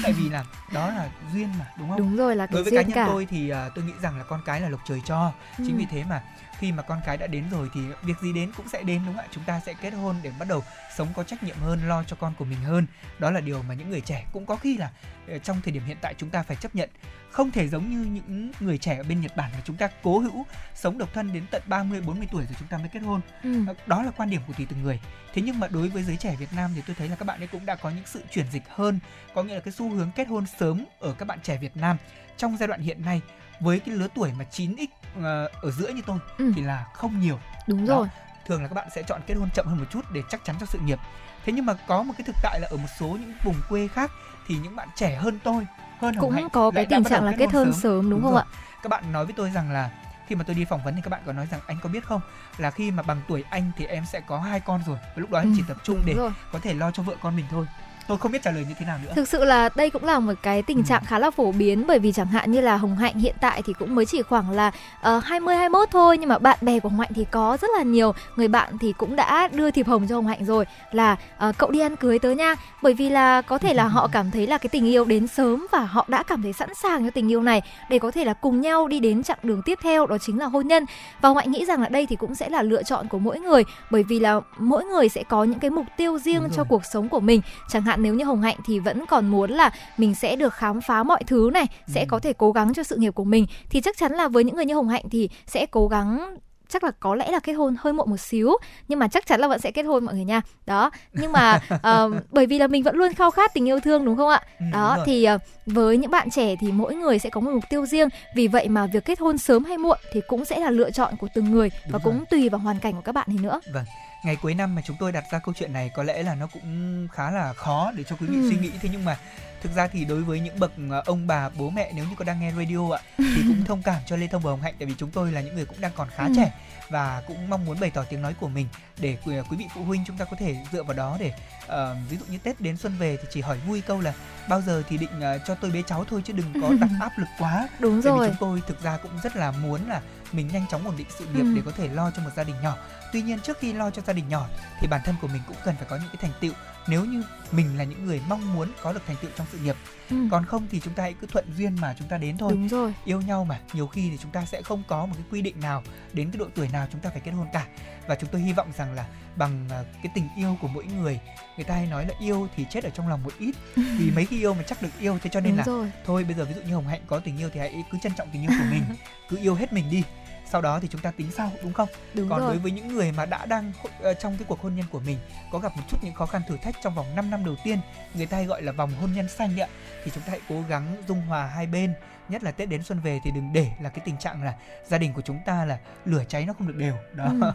Tại 0.03 0.13
vì 0.13 0.29
là 0.29 0.43
đó 0.73 0.87
là 0.87 1.09
duyên 1.33 1.49
mà 1.59 1.65
đúng 1.77 1.89
không? 1.89 1.97
Đúng 1.97 2.17
rồi 2.17 2.35
là 2.35 2.45
cái 2.47 2.53
đối 2.53 2.63
với 2.63 2.71
cá 2.71 2.75
duyên 2.77 2.87
nhân 2.87 2.95
cả. 2.95 3.05
tôi 3.07 3.25
thì 3.29 3.49
à, 3.49 3.69
tôi 3.75 3.83
nghĩ 3.85 3.93
rằng 4.01 4.17
là 4.17 4.23
con 4.23 4.41
cái 4.45 4.61
là 4.61 4.69
lộc 4.69 4.79
trời 4.87 5.01
cho. 5.05 5.31
Chính 5.57 5.75
Ừ. 5.75 5.77
vì 5.77 5.85
thế 5.91 6.03
mà 6.09 6.21
khi 6.59 6.71
mà 6.71 6.83
con 6.83 7.01
cái 7.05 7.17
đã 7.17 7.27
đến 7.27 7.43
rồi 7.51 7.69
thì 7.73 7.81
việc 8.03 8.13
gì 8.21 8.33
đến 8.33 8.51
cũng 8.57 8.67
sẽ 8.69 8.83
đến 8.83 9.01
đúng 9.05 9.15
không 9.15 9.23
ạ? 9.25 9.27
Chúng 9.31 9.43
ta 9.43 9.59
sẽ 9.65 9.73
kết 9.81 9.89
hôn 9.91 10.15
để 10.23 10.31
bắt 10.39 10.47
đầu 10.47 10.63
sống 10.97 11.07
có 11.15 11.23
trách 11.23 11.43
nhiệm 11.43 11.57
hơn 11.57 11.87
lo 11.87 12.03
cho 12.03 12.15
con 12.19 12.33
của 12.37 12.45
mình 12.45 12.59
hơn. 12.63 12.87
Đó 13.19 13.31
là 13.31 13.39
điều 13.39 13.63
mà 13.63 13.73
những 13.73 13.89
người 13.89 14.01
trẻ 14.01 14.25
cũng 14.33 14.45
có 14.45 14.55
khi 14.55 14.77
là 14.77 14.89
ờ, 15.27 15.37
trong 15.39 15.61
thời 15.63 15.71
điểm 15.71 15.83
hiện 15.85 15.97
tại 16.01 16.13
chúng 16.17 16.29
ta 16.29 16.43
phải 16.43 16.55
chấp 16.57 16.75
nhận 16.75 16.89
không 17.31 17.51
thể 17.51 17.67
giống 17.67 17.89
như 17.89 17.97
những 17.97 18.51
người 18.59 18.77
trẻ 18.77 18.97
ở 18.97 19.03
bên 19.03 19.21
Nhật 19.21 19.35
Bản 19.35 19.51
là 19.53 19.59
chúng 19.65 19.75
ta 19.75 19.89
cố 20.03 20.19
hữu 20.19 20.45
sống 20.75 20.97
độc 20.97 21.09
thân 21.13 21.33
đến 21.33 21.45
tận 21.51 21.61
30 21.67 22.01
40 22.01 22.27
tuổi 22.31 22.43
rồi 22.45 22.55
chúng 22.59 22.67
ta 22.67 22.77
mới 22.77 22.87
kết 22.89 22.99
hôn 22.99 23.21
Ừ. 23.43 23.63
Ờ, 23.67 23.73
đó 23.85 24.03
là 24.03 24.11
quan 24.11 24.29
điểm 24.29 24.41
của 24.47 24.53
tùy 24.53 24.65
từng 24.69 24.83
người 24.83 24.99
thế 25.33 25.41
nhưng 25.41 25.59
mà 25.59 25.67
đối 25.67 25.89
với 25.89 26.03
giới 26.03 26.17
trẻ 26.17 26.35
Việt 26.39 26.53
Nam 26.55 26.71
thì 26.75 26.81
tôi 26.87 26.95
thấy 26.95 27.09
là 27.09 27.15
các 27.15 27.25
bạn 27.25 27.41
ấy 27.41 27.47
cũng 27.47 27.65
đã 27.65 27.75
có 27.75 27.89
những 27.89 28.03
sự 28.05 28.23
chuyển 28.31 28.45
dịch 28.51 28.63
hơn 28.69 28.99
có 29.33 29.43
nghĩa 29.43 29.53
là 29.53 29.59
cái 29.59 29.71
xu 29.71 29.89
hướng 29.89 30.11
kết 30.15 30.27
hôn 30.27 30.45
sớm 30.59 30.85
ở 30.99 31.13
các 31.17 31.25
bạn 31.27 31.39
trẻ 31.43 31.57
Việt 31.57 31.77
Nam 31.77 31.97
trong 32.37 32.57
giai 32.57 32.67
đoạn 32.67 32.81
hiện 32.81 33.05
nay 33.05 33.21
với 33.59 33.79
cái 33.79 33.95
lứa 33.95 34.07
tuổi 34.15 34.31
mà 34.39 34.45
9x 34.51 34.87
ờ, 35.23 35.45
ở 35.61 35.71
giữa 35.71 35.89
như 35.89 36.01
tôi 36.05 36.19
Ừ. 36.37 36.51
thì 36.55 36.61
là 36.61 36.85
không 36.93 37.19
nhiều 37.19 37.39
đúng 37.67 37.87
Đó. 37.87 37.95
rồi 37.97 38.07
thường 38.47 38.61
là 38.61 38.67
các 38.67 38.73
bạn 38.75 38.87
sẽ 38.95 39.03
chọn 39.03 39.21
kết 39.27 39.33
hôn 39.33 39.49
chậm 39.53 39.65
hơn 39.67 39.77
một 39.77 39.85
chút 39.89 40.05
để 40.11 40.21
chắc 40.29 40.45
chắn 40.45 40.55
cho 40.59 40.65
sự 40.65 40.79
nghiệp 40.79 40.99
thế 41.45 41.53
nhưng 41.53 41.65
mà 41.65 41.73
có 41.87 42.03
một 42.03 42.13
cái 42.17 42.23
thực 42.25 42.35
tại 42.43 42.59
là 42.59 42.67
ở 42.71 42.77
một 42.77 42.87
số 42.99 43.07
những 43.07 43.33
vùng 43.43 43.55
quê 43.69 43.87
khác 43.87 44.11
thì 44.49 44.55
những 44.63 44.75
bạn 44.75 44.87
trẻ 44.95 45.15
hơn 45.15 45.39
tôi 45.43 45.67
hơn 45.99 46.13
Hồng 46.15 46.21
cũng 46.21 46.31
Hạnh 46.31 46.49
có 46.49 46.71
cái 46.71 46.85
tình 46.85 47.03
trạng 47.03 47.23
là 47.23 47.33
kết 47.37 47.53
hôn 47.53 47.73
sớm, 47.73 48.01
đúng, 48.01 48.09
Đúng 48.11 48.21
không 48.21 48.31
rồi. 48.33 48.41
ạ? 48.41 48.45
Các 48.83 48.89
bạn 48.89 49.11
nói 49.11 49.25
với 49.25 49.33
tôi 49.37 49.49
rằng 49.51 49.71
là 49.71 49.89
khi 50.27 50.35
mà 50.35 50.43
tôi 50.43 50.55
đi 50.55 50.65
phỏng 50.65 50.83
vấn 50.83 50.95
thì 50.95 51.01
các 51.01 51.09
bạn 51.09 51.21
có 51.25 51.33
nói 51.33 51.47
rằng 51.51 51.59
anh 51.67 51.77
có 51.83 51.89
biết 51.89 52.05
không? 52.05 52.21
Là 52.57 52.71
khi 52.71 52.91
mà 52.91 53.03
bằng 53.03 53.21
tuổi 53.27 53.43
anh 53.49 53.71
thì 53.77 53.85
em 53.85 54.05
sẽ 54.05 54.19
có 54.27 54.39
hai 54.39 54.59
con 54.59 54.81
rồi 54.87 54.97
và 55.03 55.13
lúc 55.15 55.29
đó 55.31 55.39
em 55.39 55.47
Ừ, 55.51 55.53
chỉ 55.57 55.63
tập 55.67 55.77
trung 55.83 56.01
để 56.05 56.13
rồi. 56.13 56.31
có 56.51 56.59
thể 56.59 56.73
lo 56.73 56.91
cho 56.91 57.03
vợ 57.03 57.15
con 57.21 57.35
mình 57.35 57.45
thôi 57.51 57.65
tôi 58.09 58.17
không 58.17 58.31
biết 58.31 58.43
trả 58.43 58.51
lời 58.51 58.65
như 58.69 58.75
thế 58.79 58.85
nào 58.85 58.97
nữa. 59.03 59.11
Thực 59.15 59.27
sự 59.27 59.43
là 59.43 59.69
đây 59.75 59.89
cũng 59.89 60.03
là 60.03 60.19
một 60.19 60.33
cái 60.41 60.61
tình 60.61 60.83
trạng 60.83 61.05
khá 61.05 61.19
là 61.19 61.31
phổ 61.31 61.51
biến 61.51 61.87
bởi 61.87 61.99
vì 61.99 62.11
chẳng 62.11 62.27
hạn 62.27 62.51
như 62.51 62.61
là 62.61 62.77
Hồng 62.77 62.95
Hạnh 62.95 63.19
hiện 63.19 63.35
tại 63.41 63.61
thì 63.61 63.73
cũng 63.73 63.95
mới 63.95 64.05
chỉ 64.05 64.21
khoảng 64.21 64.51
là 64.51 64.71
uh, 65.17 65.23
20 65.23 65.55
21 65.55 65.89
thôi 65.91 66.17
nhưng 66.17 66.29
mà 66.29 66.37
bạn 66.37 66.57
bè 66.61 66.79
của 66.79 66.89
Hồng 66.89 66.99
Hạnh 66.99 67.11
thì 67.15 67.25
có 67.31 67.57
rất 67.61 67.67
là 67.77 67.83
nhiều. 67.83 68.13
Người 68.35 68.47
bạn 68.47 68.77
thì 68.77 68.93
cũng 68.97 69.15
đã 69.15 69.47
đưa 69.53 69.71
thiệp 69.71 69.87
hồng 69.87 70.07
cho 70.07 70.15
Hồng 70.15 70.27
Hạnh 70.27 70.45
rồi 70.45 70.65
là 70.91 71.15
uh, 71.49 71.57
cậu 71.57 71.71
đi 71.71 71.79
ăn 71.79 71.95
cưới 71.95 72.19
tớ 72.19 72.31
nha. 72.31 72.55
Bởi 72.81 72.93
vì 72.93 73.09
là 73.09 73.41
có 73.41 73.57
thể 73.57 73.73
là 73.73 73.83
họ 73.83 74.07
cảm 74.11 74.31
thấy 74.31 74.47
là 74.47 74.57
cái 74.57 74.69
tình 74.69 74.85
yêu 74.85 75.05
đến 75.05 75.27
sớm 75.27 75.67
và 75.71 75.79
họ 75.79 76.05
đã 76.07 76.23
cảm 76.23 76.41
thấy 76.41 76.53
sẵn 76.53 76.69
sàng 76.83 77.03
cho 77.03 77.11
tình 77.11 77.31
yêu 77.31 77.41
này 77.41 77.61
để 77.89 77.99
có 77.99 78.11
thể 78.11 78.25
là 78.25 78.33
cùng 78.33 78.61
nhau 78.61 78.87
đi 78.87 78.99
đến 78.99 79.23
chặng 79.23 79.39
đường 79.43 79.61
tiếp 79.61 79.79
theo 79.83 80.05
đó 80.05 80.17
chính 80.17 80.39
là 80.39 80.45
hôn 80.45 80.67
nhân. 80.67 80.85
Và 81.21 81.29
Hồng 81.29 81.37
Hạnh 81.37 81.51
nghĩ 81.51 81.65
rằng 81.65 81.81
là 81.81 81.89
đây 81.89 82.05
thì 82.05 82.15
cũng 82.15 82.35
sẽ 82.35 82.49
là 82.49 82.61
lựa 82.61 82.83
chọn 82.83 83.07
của 83.07 83.19
mỗi 83.19 83.39
người 83.39 83.63
bởi 83.91 84.03
vì 84.03 84.19
là 84.19 84.39
mỗi 84.57 84.85
người 84.85 85.09
sẽ 85.09 85.23
có 85.23 85.43
những 85.43 85.59
cái 85.59 85.69
mục 85.69 85.85
tiêu 85.97 86.19
riêng 86.19 86.41
Đúng 86.41 86.49
cho 86.49 86.57
rồi. 86.57 86.65
cuộc 86.69 86.85
sống 86.85 87.09
của 87.09 87.19
mình. 87.19 87.41
Chẳng 87.69 87.81
hạn 87.81 87.98
nếu 87.99 88.13
như 88.13 88.23
Hồng 88.25 88.41
Hạnh 88.41 88.57
thì 88.65 88.79
vẫn 88.79 89.05
còn 89.05 89.27
muốn 89.27 89.51
là 89.51 89.71
mình 89.97 90.15
sẽ 90.15 90.35
được 90.35 90.53
khám 90.53 90.81
phá 90.81 91.03
mọi 91.03 91.23
thứ 91.27 91.49
này 91.53 91.65
sẽ 91.87 92.01
Ừ. 92.01 92.05
có 92.09 92.19
thể 92.19 92.33
cố 92.33 92.51
gắng 92.51 92.73
cho 92.73 92.83
sự 92.83 92.95
nghiệp 92.95 93.15
của 93.15 93.23
mình 93.23 93.45
thì 93.69 93.81
chắc 93.81 93.97
chắn 93.97 94.11
là 94.13 94.27
với 94.27 94.43
những 94.43 94.55
người 94.55 94.65
như 94.65 94.75
Hồng 94.75 94.89
Hạnh 94.89 95.03
thì 95.11 95.29
sẽ 95.47 95.65
cố 95.65 95.87
gắng 95.87 96.35
chắc 96.69 96.83
là 96.83 96.91
có 96.99 97.15
lẽ 97.15 97.31
là 97.31 97.39
kết 97.39 97.53
hôn 97.53 97.75
hơi 97.79 97.93
muộn 97.93 98.09
một 98.09 98.17
xíu 98.19 98.51
nhưng 98.87 98.99
mà 98.99 99.07
chắc 99.07 99.25
chắn 99.27 99.39
là 99.39 99.47
vẫn 99.47 99.59
sẽ 99.59 99.71
kết 99.71 99.83
hôn 99.83 100.05
mọi 100.05 100.15
người 100.15 100.25
nha. 100.25 100.41
Đó 100.65 100.91
nhưng 101.13 101.31
mà 101.31 101.59
ờ, 101.81 102.09
bởi 102.31 102.45
vì 102.45 102.59
là 102.59 102.67
mình 102.67 102.83
vẫn 102.83 102.95
luôn 102.95 103.13
khao 103.13 103.31
khát 103.31 103.53
tình 103.53 103.67
yêu 103.67 103.79
thương 103.79 104.05
đúng 104.05 104.17
không 104.17 104.29
ạ? 104.29 104.41
Ừ, 104.59 104.65
đó 104.73 104.97
thì 105.05 105.23
ờ, 105.23 105.37
với 105.65 105.97
những 105.97 106.11
bạn 106.11 106.29
trẻ 106.29 106.55
thì 106.61 106.71
mỗi 106.71 106.95
người 106.95 107.19
sẽ 107.19 107.29
có 107.29 107.41
một 107.41 107.51
mục 107.53 107.63
tiêu 107.69 107.85
riêng. 107.85 108.09
Vì 108.35 108.47
vậy 108.47 108.67
mà 108.69 108.85
việc 108.85 109.05
kết 109.05 109.19
hôn 109.19 109.37
sớm 109.37 109.63
hay 109.63 109.77
muộn 109.77 109.97
thì 110.13 110.21
cũng 110.27 110.45
sẽ 110.45 110.59
là 110.59 110.69
lựa 110.71 110.91
chọn 110.91 111.13
của 111.19 111.27
từng 111.33 111.51
người 111.51 111.69
và 111.85 111.91
Đúng 111.91 112.01
cũng 112.03 112.15
rồi. 112.17 112.25
tùy 112.29 112.49
vào 112.49 112.59
hoàn 112.59 112.79
cảnh 112.79 112.93
của 112.93 113.01
các 113.01 113.11
bạn 113.11 113.27
thì 113.31 113.37
nữa. 113.41 113.59
Vâng, 113.73 113.85
ngày 114.23 114.35
cuối 114.35 114.53
năm 114.53 114.75
mà 114.75 114.81
chúng 114.85 114.95
tôi 114.99 115.11
đặt 115.11 115.23
ra 115.31 115.39
câu 115.39 115.53
chuyện 115.57 115.73
này 115.73 115.89
có 115.89 116.03
lẽ 116.03 116.23
là 116.23 116.35
nó 116.35 116.47
cũng 116.47 117.07
khá 117.13 117.31
là 117.31 117.53
khó 117.53 117.91
để 117.95 118.03
cho 118.03 118.15
quý 118.15 118.27
vị 118.27 118.37
Ừ. 118.37 118.49
suy 118.49 118.57
nghĩ 118.57 118.71
thế 118.81 118.89
nhưng 118.91 119.05
mà 119.05 119.17
thực 119.63 119.75
ra 119.75 119.87
thì 119.87 120.05
đối 120.05 120.21
với 120.23 120.39
những 120.39 120.59
bậc 120.59 120.71
ờ, 120.91 121.03
ông 121.05 121.27
bà 121.27 121.49
bố 121.49 121.69
mẹ 121.69 121.91
nếu 121.95 122.05
như 122.05 122.15
có 122.17 122.25
đang 122.25 122.39
nghe 122.39 122.51
radio 122.57 122.91
ạ 122.95 122.99
thì 123.17 123.43
cũng 123.47 123.63
thông 123.67 123.83
cảm 123.83 124.01
cho 124.05 124.15
Lê 124.15 124.27
Thông 124.27 124.41
và 124.41 124.51
Hồng 124.51 124.61
Hạnh 124.61 124.73
tại 124.79 124.85
vì 124.87 124.93
chúng 124.97 125.11
tôi 125.11 125.31
là 125.31 125.41
những 125.41 125.55
người 125.55 125.65
cũng 125.65 125.81
đang 125.81 125.91
còn 125.95 126.07
khá 126.15 126.23
Ừ. 126.25 126.33
trẻ 126.35 126.51
và 126.89 127.23
cũng 127.27 127.49
mong 127.49 127.65
muốn 127.65 127.79
bày 127.79 127.89
tỏ 127.91 128.03
tiếng 128.09 128.21
nói 128.21 128.33
của 128.39 128.47
mình 128.47 128.67
để 128.99 129.17
quý, 129.25 129.35
quý 129.49 129.57
vị 129.57 129.65
phụ 129.75 129.83
huynh 129.83 130.03
chúng 130.07 130.17
ta 130.17 130.25
có 130.25 130.37
thể 130.39 130.55
dựa 130.71 130.83
vào 130.83 130.97
đó 130.97 131.17
để 131.19 131.33
ờ, 131.67 131.95
ví 132.09 132.17
dụ 132.17 132.25
như 132.29 132.37
Tết 132.43 132.61
đến 132.61 132.77
xuân 132.77 132.95
về 132.99 133.17
thì 133.17 133.27
chỉ 133.31 133.41
hỏi 133.41 133.57
vui 133.67 133.81
câu 133.81 133.99
là 134.01 134.13
bao 134.49 134.61
giờ 134.61 134.83
thì 134.89 134.97
định 134.97 135.21
ờ, 135.21 135.39
cho 135.47 135.55
tôi 135.55 135.71
bế 135.71 135.83
cháu 135.87 136.05
thôi 136.09 136.21
chứ 136.25 136.33
đừng 136.33 136.53
có 136.61 136.69
đặt 136.81 136.89
áp 137.01 137.11
lực 137.17 137.27
quá 137.39 137.67
đúng 137.79 138.01
Tại 138.01 138.11
vì 138.13 138.17
rồi 138.17 138.27
chúng 138.27 138.37
tôi 138.39 138.61
thực 138.67 138.83
ra 138.83 138.97
cũng 139.03 139.11
rất 139.23 139.35
là 139.35 139.51
muốn 139.51 139.89
là 139.89 140.01
mình 140.31 140.47
nhanh 140.47 140.65
chóng 140.71 140.85
ổn 140.85 140.97
định 140.97 141.07
sự 141.19 141.25
nghiệp 141.25 141.41
Ừ. 141.43 141.53
để 141.55 141.61
có 141.65 141.71
thể 141.71 141.87
lo 141.87 142.11
cho 142.11 142.21
một 142.23 142.29
gia 142.35 142.43
đình 142.43 142.55
nhỏ. 142.63 142.77
Tuy 143.13 143.21
nhiên 143.21 143.39
trước 143.39 143.59
khi 143.59 143.73
lo 143.73 143.89
cho 143.91 144.01
gia 144.01 144.13
đình 144.13 144.29
nhỏ 144.29 144.47
thì 144.81 144.87
bản 144.87 145.01
thân 145.05 145.15
của 145.21 145.27
mình 145.27 145.41
cũng 145.47 145.57
cần 145.65 145.75
phải 145.75 145.85
có 145.89 145.95
những 145.95 146.07
cái 146.07 146.17
thành 146.21 146.31
tựu 146.41 146.53
nếu 146.87 147.05
như 147.05 147.23
mình 147.51 147.77
là 147.77 147.83
những 147.83 148.05
người 148.05 148.21
mong 148.29 148.53
muốn 148.53 148.71
có 148.83 148.93
được 148.93 149.01
thành 149.07 149.15
tựu 149.21 149.31
trong 149.35 149.47
sự 149.51 149.57
nghiệp. 149.57 149.75
Ừ. 150.09 150.15
Còn 150.31 150.45
không 150.45 150.67
thì 150.71 150.79
chúng 150.79 150.93
ta 150.93 151.03
hãy 151.03 151.13
cứ 151.21 151.27
thuận 151.27 151.45
duyên 151.57 151.75
mà 151.81 151.95
chúng 151.99 152.07
ta 152.07 152.17
đến 152.17 152.37
thôi. 152.37 152.51
đúng 152.51 152.67
rồi 152.67 152.93
Yêu 153.05 153.21
nhau 153.21 153.45
mà, 153.45 153.59
nhiều 153.73 153.87
khi 153.87 154.09
thì 154.11 154.17
chúng 154.21 154.31
ta 154.31 154.45
sẽ 154.45 154.61
không 154.61 154.83
có 154.87 155.05
một 155.05 155.13
cái 155.15 155.25
quy 155.31 155.41
định 155.41 155.59
nào 155.61 155.83
đến 156.13 156.31
cái 156.31 156.37
độ 156.39 156.45
tuổi 156.55 156.67
nào 156.73 156.87
chúng 156.91 157.01
ta 157.01 157.09
phải 157.09 157.19
kết 157.21 157.31
hôn 157.31 157.47
cả. 157.53 157.65
Và 158.07 158.15
chúng 158.15 158.29
tôi 158.29 158.41
hy 158.41 158.53
vọng 158.53 158.71
rằng 158.77 158.93
là 158.93 159.05
bằng 159.35 159.65
à, 159.71 159.83
cái 160.03 160.11
tình 160.15 160.29
yêu 160.37 160.57
của 160.61 160.67
mỗi 160.67 160.85
người, 160.85 161.19
người 161.57 161.63
ta 161.65 161.73
hay 161.75 161.85
nói 161.85 162.05
là 162.05 162.13
yêu 162.19 162.47
thì 162.55 162.65
chết 162.69 162.83
ở 162.83 162.89
trong 162.89 163.07
lòng 163.07 163.23
một 163.23 163.33
ít. 163.39 163.55
Vì 163.75 164.11
mấy 164.15 164.25
khi 164.25 164.39
yêu 164.39 164.53
mà 164.53 164.63
chắc 164.63 164.81
được 164.81 164.89
yêu 164.99 165.19
thế 165.23 165.29
cho 165.33 165.39
nên 165.39 165.51
đúng 165.51 165.57
là 165.57 165.63
rồi 165.63 165.91
thôi 166.05 166.23
bây 166.23 166.33
giờ 166.33 166.45
ví 166.45 166.53
dụ 166.53 166.61
như 166.61 166.73
hồng 166.75 166.87
hạnh 166.87 167.01
có 167.07 167.19
tình 167.19 167.37
yêu 167.37 167.49
thì 167.53 167.59
hãy 167.59 167.83
cứ 167.91 167.97
trân 168.03 168.11
trọng 168.17 168.29
tình 168.33 168.41
yêu 168.43 168.49
của 168.59 168.65
mình 168.71 168.83
cứ 169.29 169.37
yêu 169.37 169.55
hết 169.55 169.73
mình 169.73 169.89
đi 169.91 170.03
sau 170.51 170.61
đó 170.61 170.79
thì 170.79 170.87
chúng 170.91 171.01
ta 171.01 171.11
tính 171.11 171.31
sau 171.31 171.51
đúng 171.63 171.73
không? 171.73 171.89
Đúng 172.13 172.29
còn 172.29 172.39
rồi. 172.39 172.49
đối 172.49 172.57
với 172.57 172.71
những 172.71 172.87
người 172.87 173.11
mà 173.11 173.25
đã 173.25 173.45
đang 173.45 173.71
ờ, 174.01 174.13
trong 174.13 174.37
cái 174.37 174.45
cuộc 174.47 174.61
hôn 174.61 174.75
nhân 174.75 174.85
của 174.91 174.99
mình 174.99 175.17
có 175.51 175.59
gặp 175.59 175.77
một 175.77 175.83
chút 175.89 175.97
những 176.03 176.13
khó 176.13 176.25
khăn 176.25 176.41
thử 176.47 176.57
thách 176.57 176.75
trong 176.83 176.95
vòng 176.95 177.15
5 177.15 177.29
năm 177.29 177.45
đầu 177.45 177.55
tiên 177.63 177.79
người 178.13 178.25
ta 178.25 178.37
hay 178.37 178.45
gọi 178.45 178.61
là 178.61 178.71
vòng 178.71 178.91
hôn 179.01 179.13
nhân 179.13 179.29
xanh 179.29 179.59
ạ. 179.59 179.67
Thì 180.03 180.11
chúng 180.15 180.23
ta 180.23 180.29
hãy 180.31 180.41
cố 180.49 180.63
gắng 180.69 180.95
dung 181.07 181.21
hòa 181.21 181.47
hai 181.47 181.67
bên 181.67 181.93
nhất 182.29 182.43
là 182.43 182.51
tết 182.51 182.69
đến 182.69 182.83
xuân 182.83 182.99
về 182.99 183.19
thì 183.23 183.31
đừng 183.31 183.53
để 183.53 183.71
là 183.81 183.89
cái 183.89 184.05
tình 184.05 184.17
trạng 184.17 184.43
là 184.43 184.53
gia 184.87 184.97
đình 184.97 185.13
của 185.13 185.21
chúng 185.21 185.39
ta 185.45 185.65
là 185.65 185.77
lửa 186.05 186.23
cháy 186.27 186.45
nó 186.45 186.53
không 186.53 186.67
được 186.67 186.75
đều. 186.77 186.95
Đó. 187.13 187.25
Ừ. 187.41 187.51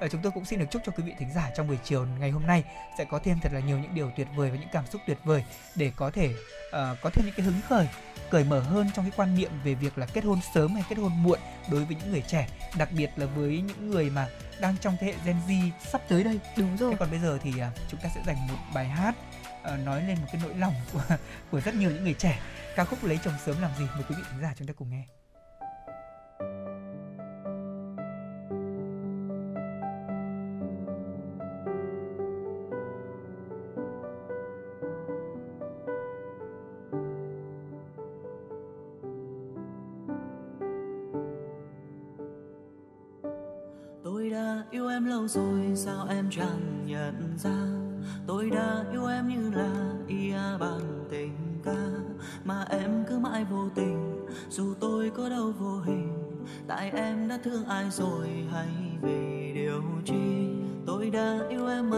Ờ, 0.00 0.08
chúng 0.08 0.22
tôi 0.22 0.32
cũng 0.32 0.44
xin 0.44 0.58
được 0.58 0.66
chúc 0.70 0.82
cho 0.84 0.92
quý 0.96 1.02
vị 1.02 1.14
thính 1.18 1.32
giả 1.34 1.50
trong 1.56 1.68
buổi 1.68 1.78
chiều 1.84 2.06
ngày 2.20 2.30
hôm 2.30 2.46
nay 2.46 2.64
sẽ 2.98 3.04
có 3.04 3.18
thêm 3.18 3.38
thật 3.42 3.52
là 3.52 3.60
nhiều 3.60 3.78
những 3.78 3.94
điều 3.94 4.10
tuyệt 4.16 4.28
vời 4.36 4.50
và 4.50 4.56
những 4.56 4.68
cảm 4.72 4.86
xúc 4.86 5.00
tuyệt 5.06 5.18
vời 5.24 5.44
để 5.74 5.92
có 5.96 6.10
thể 6.10 6.34
ờ, 6.70 6.96
có 7.02 7.10
thêm 7.10 7.26
những 7.26 7.34
cái 7.34 7.46
hứng 7.46 7.60
khởi 7.68 7.88
cởi 8.30 8.44
mở 8.44 8.60
hơn 8.60 8.90
trong 8.94 9.04
cái 9.04 9.12
quan 9.16 9.36
niệm 9.36 9.50
về 9.64 9.74
việc 9.74 9.98
là 9.98 10.06
kết 10.06 10.24
hôn 10.24 10.40
sớm 10.54 10.74
hay 10.74 10.84
kết 10.88 10.98
hôn 10.98 11.22
muộn 11.22 11.38
đối 11.70 11.84
với 11.84 11.96
những 11.96 12.12
người 12.12 12.22
trẻ 12.26 12.48
đặc 12.78 12.88
biệt 12.92 13.10
là 13.16 13.26
với 13.26 13.60
những 13.60 13.90
người 13.90 14.10
mà 14.10 14.26
đang 14.60 14.76
trong 14.80 14.96
thế 15.00 15.06
hệ 15.06 15.14
Gen 15.24 15.36
Z 15.48 15.70
sắp 15.92 16.02
tới 16.08 16.24
đây. 16.24 16.40
Đúng 16.56 16.76
rồi. 16.76 16.90
Thế 16.90 16.96
còn 17.00 17.10
bây 17.10 17.20
giờ 17.20 17.38
thì 17.42 17.58
à, 17.58 17.70
chúng 17.88 18.00
ta 18.00 18.08
sẽ 18.14 18.20
dành 18.26 18.46
một 18.48 18.58
bài 18.74 18.88
hát 18.88 19.14
Ờ, 19.62 19.76
nói 19.76 20.02
lên 20.02 20.18
một 20.20 20.26
cái 20.32 20.40
nỗi 20.44 20.54
lòng 20.54 20.74
của 20.92 21.02
của 21.50 21.60
rất 21.60 21.74
nhiều 21.74 21.90
những 21.90 22.04
người 22.04 22.14
trẻ. 22.14 22.40
Ca 22.76 22.84
khúc 22.84 23.04
lấy 23.04 23.18
chồng 23.24 23.34
sớm 23.46 23.62
làm 23.62 23.70
gì, 23.78 23.84
mời 23.94 24.04
quý 24.08 24.14
vị 24.18 24.22
khán 24.30 24.40
giả 24.42 24.54
chúng 24.58 24.68
ta 24.68 24.72
cùng 24.72 24.90
nghe. 24.90 25.17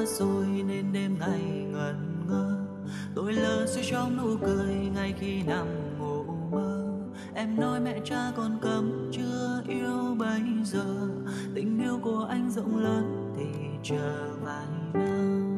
Mất 0.00 0.08
rồi 0.08 0.46
nên 0.46 0.92
đêm 0.92 1.16
ngày 1.18 1.66
ngẩn 1.72 2.26
ngơ. 2.28 2.56
Tôi 3.14 3.32
lơ 3.32 3.66
suy 3.66 3.82
trong 3.90 4.16
nụ 4.16 4.36
cười 4.46 4.74
ngay 4.94 5.14
khi 5.20 5.42
nằm 5.42 5.66
ngủ 5.98 6.24
mơ. 6.50 6.98
Em 7.34 7.60
nói 7.60 7.80
mẹ 7.80 8.00
cha 8.04 8.32
còn 8.36 8.58
cấm 8.62 9.10
chưa 9.12 9.62
yêu 9.68 10.14
bây 10.18 10.40
giờ. 10.64 11.08
Tình 11.54 11.80
yêu 11.80 11.98
của 12.02 12.26
anh 12.30 12.50
rộng 12.50 12.78
lớn 12.78 13.32
thì 13.36 13.68
chờ 13.82 14.28
vài 14.44 14.66
năm 14.94 15.49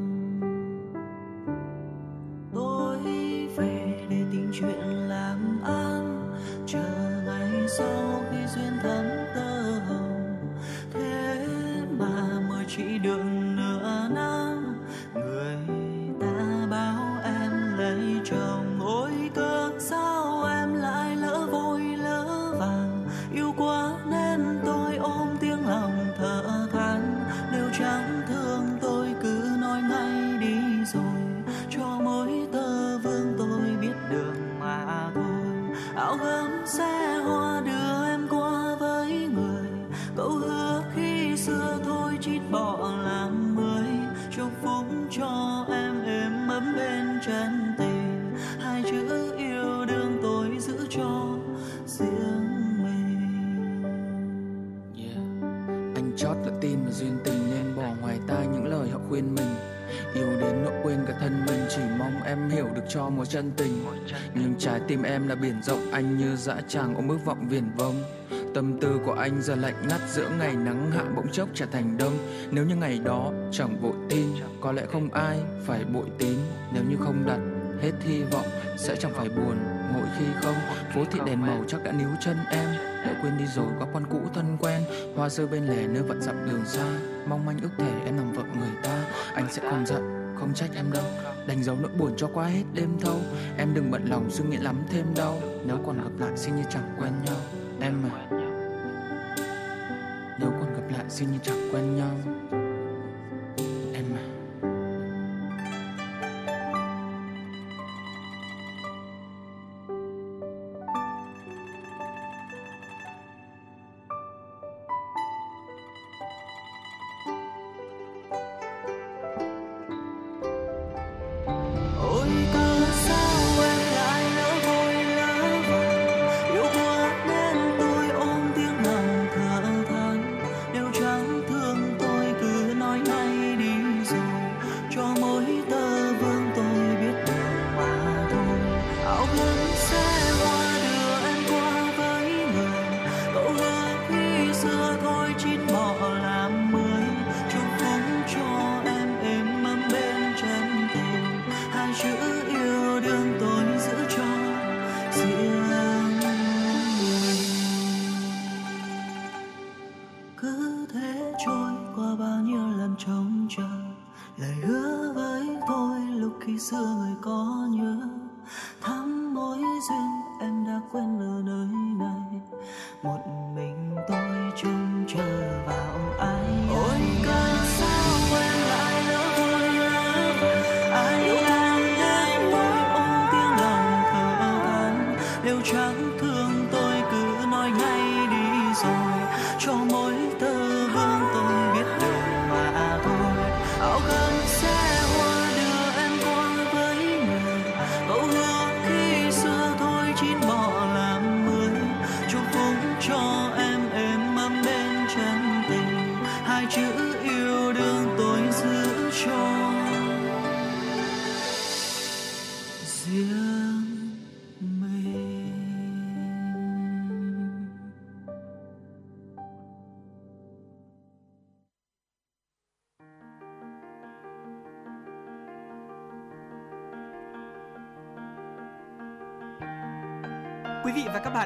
quên 60.93 61.05
cả 61.07 61.15
thân 61.21 61.47
mình, 61.47 61.61
chỉ 61.69 61.83
mong 61.99 62.23
em 62.23 62.51
hiểu 62.51 62.69
được 62.75 62.83
cho 62.89 63.09
một 63.09 63.25
chân 63.25 63.53
tình. 63.57 63.85
Nhưng 64.35 64.55
trái 64.59 64.81
tim 64.89 65.03
em 65.03 65.29
là 65.29 65.35
biển 65.35 65.63
rộng, 65.63 65.91
anh 65.93 66.19
như 66.19 66.37
dã 66.37 66.57
tràng 66.69 66.95
ôm 66.95 67.09
ước 67.09 67.19
vọng 67.25 67.49
viển 67.49 67.65
vông. 67.77 67.95
Tâm 68.55 68.81
tư 68.81 69.01
của 69.05 69.13
anh 69.13 69.43
giờ 69.43 69.55
lạnh 69.55 69.75
ngắt 69.89 70.01
giữa 70.09 70.29
ngày 70.39 70.57
nắng 70.57 70.91
hạ 70.91 71.05
bỗng 71.17 71.33
chốc 71.33 71.49
trở 71.55 71.67
thành 71.67 71.99
đông. 71.99 72.19
Nếu 72.51 72.65
như 72.65 72.77
ngày 72.77 73.01
đó 73.05 73.33
chẳng 73.53 73.81
vội 73.81 73.95
tin, 74.11 74.27
Có 74.61 74.73
lẽ 74.73 74.83
không 74.93 75.11
ai 75.13 75.39
phải 75.67 75.85
bội 75.85 76.07
tín. 76.19 76.39
Nếu 76.73 76.83
như 76.89 76.97
không 77.01 77.27
đặt 77.27 77.41
hết 77.83 77.93
hy 78.01 78.23
vọng, 78.23 78.47
Sẽ 78.77 78.97
chẳng 78.97 79.13
phải 79.15 79.29
buồn 79.29 79.57
mỗi 79.95 80.07
khi 80.19 80.25
không. 80.43 80.55
Phố 80.95 81.05
thị 81.05 81.21
đèn 81.27 81.41
màu 81.41 81.65
chắc 81.69 81.85
đã 81.85 81.93
níu 81.93 82.09
chân 82.21 82.37
em 82.51 82.69
Đã 83.05 83.19
quên 83.23 83.39
đi 83.39 83.45
rồi, 83.55 83.69
có 83.81 83.87
quan 83.93 84.05
cũ 84.11 84.21
thân 84.35 84.57
quen. 84.61 84.83
Hoa 85.17 85.29
rơi 85.29 85.47
bên 85.47 85.67
lề 85.67 85.87
nơi 85.87 86.03
vẫn 86.03 86.23
dặm 86.23 86.49
đường 86.51 86.65
xa, 86.67 86.87
Mong 87.29 87.45
manh 87.47 87.59
ước 87.63 87.71
thể 87.79 87.93
em 88.07 88.17
nằm 88.17 88.33
vợ 88.33 88.43
người 88.59 88.73
ta. 88.83 89.05
Anh 89.35 89.47
sẽ 89.51 89.63
không 89.71 89.87
giận 89.87 90.22
không 90.43 90.55
trách 90.55 90.71
em 90.75 90.93
đâu. 90.93 91.05
Đánh 91.47 91.63
dấu 91.63 91.77
nỗi 91.81 91.91
buồn 91.99 92.13
cho 92.17 92.29
qua 92.35 92.47
hết 92.47 92.63
đêm 92.75 92.89
thâu. 93.01 93.19
Em 93.59 93.75
đừng 93.75 93.91
bận 93.91 94.05
lòng 94.11 94.31
suy 94.31 94.45
nghĩ 94.45 94.57
lắm 94.57 94.83
thêm 94.91 95.07
đâu. 95.17 95.43
Nếu 95.67 95.79
còn 95.87 95.97
gặp 95.97 96.11
lại 96.27 96.37
xin 96.37 96.57
như 96.57 96.63
chẳng 96.71 96.97
quen 96.99 97.13
nhau. 97.27 97.37
Em 97.81 97.95
à. 98.13 98.27
Nếu 100.41 100.51
còn 100.51 100.75
gặp 100.75 100.97
lại 100.97 101.05
xin 101.09 101.33
như 101.33 101.39
chẳng 101.43 101.69
quen 101.73 101.97
nhau. 101.97 102.11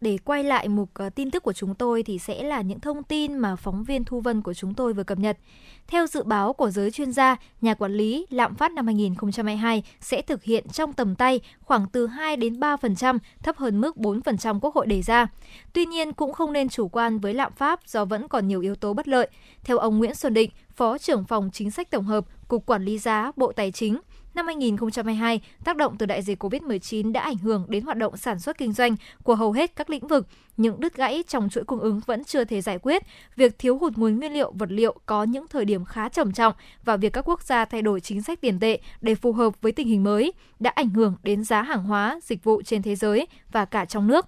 để 0.00 0.18
quay 0.24 0.44
lại 0.44 0.68
mục 0.68 0.90
ờ, 0.94 1.10
tin 1.10 1.30
tức 1.30 1.42
của 1.42 1.52
chúng 1.52 1.74
tôi 1.74 2.02
thì 2.02 2.18
sẽ 2.18 2.42
là 2.42 2.60
những 2.60 2.80
thông 2.80 3.02
tin 3.02 3.38
mà 3.38 3.56
phóng 3.56 3.84
viên 3.84 4.04
Thu 4.04 4.20
Vân 4.20 4.42
của 4.42 4.54
chúng 4.54 4.74
tôi 4.74 4.92
vừa 4.92 5.02
cập 5.02 5.18
nhật. 5.18 5.38
Theo 5.86 6.06
dự 6.06 6.22
báo 6.22 6.52
của 6.52 6.70
giới 6.70 6.90
chuyên 6.90 7.12
gia, 7.12 7.36
nhà 7.60 7.74
quản 7.74 7.92
lý 7.92 8.26
lạm 8.30 8.54
phát 8.54 8.72
năm 8.72 8.86
2022 8.86 9.82
sẽ 10.00 10.22
thực 10.22 10.42
hiện 10.42 10.68
trong 10.68 10.92
tầm 10.92 11.14
tay 11.14 11.40
khoảng 11.60 11.86
từ 11.92 12.06
2 12.06 12.36
đến 12.36 12.60
3%, 12.60 13.18
thấp 13.42 13.56
hơn 13.56 13.80
mức 13.80 13.96
4% 13.96 14.60
Quốc 14.60 14.74
hội 14.74 14.86
đề 14.86 15.02
ra. 15.02 15.26
Tuy 15.72 15.86
nhiên 15.86 16.12
cũng 16.12 16.32
không 16.32 16.52
nên 16.52 16.68
chủ 16.68 16.88
quan 16.88 17.18
với 17.18 17.34
lạm 17.34 17.52
phát 17.52 17.88
do 17.88 18.04
vẫn 18.04 18.28
còn 18.28 18.48
nhiều 18.48 18.60
yếu 18.60 18.74
tố 18.74 18.94
bất 18.94 19.08
lợi. 19.08 19.28
Theo 19.64 19.78
ông 19.78 19.98
Nguyễn 19.98 20.14
Xuân 20.14 20.34
Định, 20.34 20.50
Phó 20.74 20.98
trưởng 20.98 21.24
phòng 21.24 21.50
chính 21.52 21.70
sách 21.70 21.90
tổng 21.90 22.04
hợp, 22.04 22.24
Cục 22.48 22.66
Quản 22.66 22.84
lý 22.84 22.98
giá, 22.98 23.32
Bộ 23.36 23.52
Tài 23.52 23.72
chính, 23.72 23.98
Năm 24.34 24.46
2022, 24.46 25.40
tác 25.64 25.76
động 25.76 25.96
từ 25.98 26.06
đại 26.06 26.22
dịch 26.22 26.42
COVID-19 26.42 27.12
đã 27.12 27.20
ảnh 27.20 27.36
hưởng 27.36 27.66
đến 27.68 27.84
hoạt 27.84 27.96
động 27.96 28.16
sản 28.16 28.38
xuất 28.38 28.58
kinh 28.58 28.72
doanh 28.72 28.96
của 29.22 29.34
hầu 29.34 29.52
hết 29.52 29.76
các 29.76 29.90
lĩnh 29.90 30.08
vực. 30.08 30.26
Những 30.56 30.80
đứt 30.80 30.96
gãy 30.96 31.24
trong 31.28 31.48
chuỗi 31.48 31.64
cung 31.64 31.80
ứng 31.80 32.00
vẫn 32.06 32.24
chưa 32.24 32.44
thể 32.44 32.60
giải 32.60 32.78
quyết. 32.78 33.02
Việc 33.36 33.58
thiếu 33.58 33.78
hụt 33.78 33.92
nguồn 33.96 34.18
nguyên 34.18 34.32
liệu, 34.32 34.52
vật 34.52 34.68
liệu 34.72 34.94
có 35.06 35.24
những 35.24 35.46
thời 35.48 35.64
điểm 35.64 35.84
khá 35.84 36.08
trầm 36.08 36.32
trọng 36.32 36.54
và 36.84 36.96
việc 36.96 37.12
các 37.12 37.28
quốc 37.28 37.42
gia 37.42 37.64
thay 37.64 37.82
đổi 37.82 38.00
chính 38.00 38.22
sách 38.22 38.40
tiền 38.40 38.60
tệ 38.60 38.80
để 39.00 39.14
phù 39.14 39.32
hợp 39.32 39.60
với 39.60 39.72
tình 39.72 39.88
hình 39.88 40.04
mới 40.04 40.32
đã 40.60 40.70
ảnh 40.70 40.88
hưởng 40.88 41.16
đến 41.22 41.44
giá 41.44 41.62
hàng 41.62 41.84
hóa, 41.84 42.20
dịch 42.22 42.44
vụ 42.44 42.62
trên 42.62 42.82
thế 42.82 42.96
giới 42.96 43.26
và 43.52 43.64
cả 43.64 43.84
trong 43.84 44.06
nước 44.06 44.26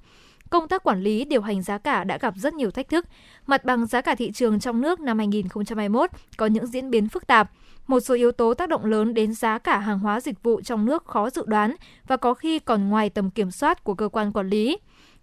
công 0.53 0.69
tác 0.69 0.85
quản 0.85 1.03
lý 1.03 1.25
điều 1.25 1.43
hành 1.43 1.63
giá 1.63 1.79
cả 1.79 2.05
đã 2.05 2.19
gặp 2.19 2.35
rất 2.37 2.55
nhiều 2.55 2.71
thách 2.71 2.89
thức. 2.89 3.07
Mặt 3.47 3.65
bằng 3.65 3.87
giá 3.87 4.01
cả 4.01 4.15
thị 4.15 4.33
trường 4.33 4.61
trong 4.61 4.81
nước 4.81 5.01
năm 5.01 5.19
2021 5.19 6.11
có 6.37 6.47
những 6.47 6.67
diễn 6.67 6.91
biến 6.91 7.09
phức 7.09 7.27
tạp. 7.27 7.51
Một 7.87 8.01
số 8.01 8.15
yếu 8.15 8.33
tố 8.33 8.55
tác 8.55 8.69
động 8.69 8.85
lớn 8.85 9.15
đến 9.15 9.35
giá 9.35 9.59
cả 9.59 9.79
hàng 9.79 9.99
hóa 9.99 10.21
dịch 10.21 10.43
vụ 10.43 10.61
trong 10.61 10.85
nước 10.85 11.05
khó 11.07 11.31
dự 11.31 11.43
đoán 11.47 11.75
và 12.07 12.17
có 12.17 12.35
khi 12.35 12.59
còn 12.59 12.89
ngoài 12.89 13.11
tầm 13.11 13.31
kiểm 13.31 13.51
soát 13.51 13.85
của 13.85 13.95
cơ 13.95 14.09
quan 14.09 14.33
quản 14.33 14.49
lý. 14.49 14.79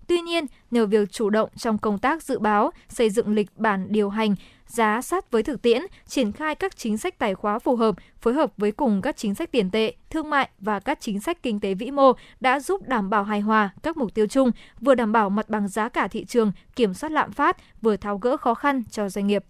Tuy 0.07 0.21
nhiên, 0.21 0.45
nhờ 0.71 0.85
việc 0.85 1.11
chủ 1.11 1.29
động 1.29 1.49
trong 1.55 1.77
công 1.77 1.99
tác 1.99 2.23
dự 2.23 2.39
báo, 2.39 2.71
xây 2.87 3.09
dựng 3.09 3.33
lịch 3.33 3.57
bản 3.57 3.87
điều 3.89 4.09
hành, 4.09 4.35
giá 4.67 5.01
sát 5.01 5.31
với 5.31 5.43
thực 5.43 5.61
tiễn, 5.61 5.81
triển 6.07 6.31
khai 6.31 6.55
các 6.55 6.77
chính 6.77 6.97
sách 6.97 7.19
tài 7.19 7.35
khóa 7.35 7.59
phù 7.59 7.75
hợp, 7.75 7.95
phối 8.21 8.33
hợp 8.33 8.51
với 8.57 8.71
cùng 8.71 9.01
các 9.01 9.17
chính 9.17 9.35
sách 9.35 9.51
tiền 9.51 9.71
tệ, 9.71 9.93
thương 10.09 10.29
mại 10.29 10.49
và 10.59 10.79
các 10.79 10.97
chính 11.01 11.19
sách 11.19 11.43
kinh 11.43 11.59
tế 11.59 11.73
vĩ 11.73 11.91
mô 11.91 12.13
đã 12.39 12.59
giúp 12.59 12.87
đảm 12.87 13.09
bảo 13.09 13.23
hài 13.23 13.39
hòa 13.39 13.69
các 13.83 13.97
mục 13.97 14.13
tiêu 14.13 14.27
chung, 14.27 14.51
vừa 14.81 14.95
đảm 14.95 15.11
bảo 15.11 15.29
mặt 15.29 15.49
bằng 15.49 15.67
giá 15.67 15.89
cả 15.89 16.07
thị 16.07 16.25
trường, 16.25 16.51
kiểm 16.75 16.93
soát 16.93 17.11
lạm 17.11 17.31
phát, 17.31 17.57
vừa 17.81 17.97
tháo 17.97 18.17
gỡ 18.17 18.37
khó 18.37 18.53
khăn 18.53 18.83
cho 18.91 19.09
doanh 19.09 19.27
nghiệp. 19.27 19.43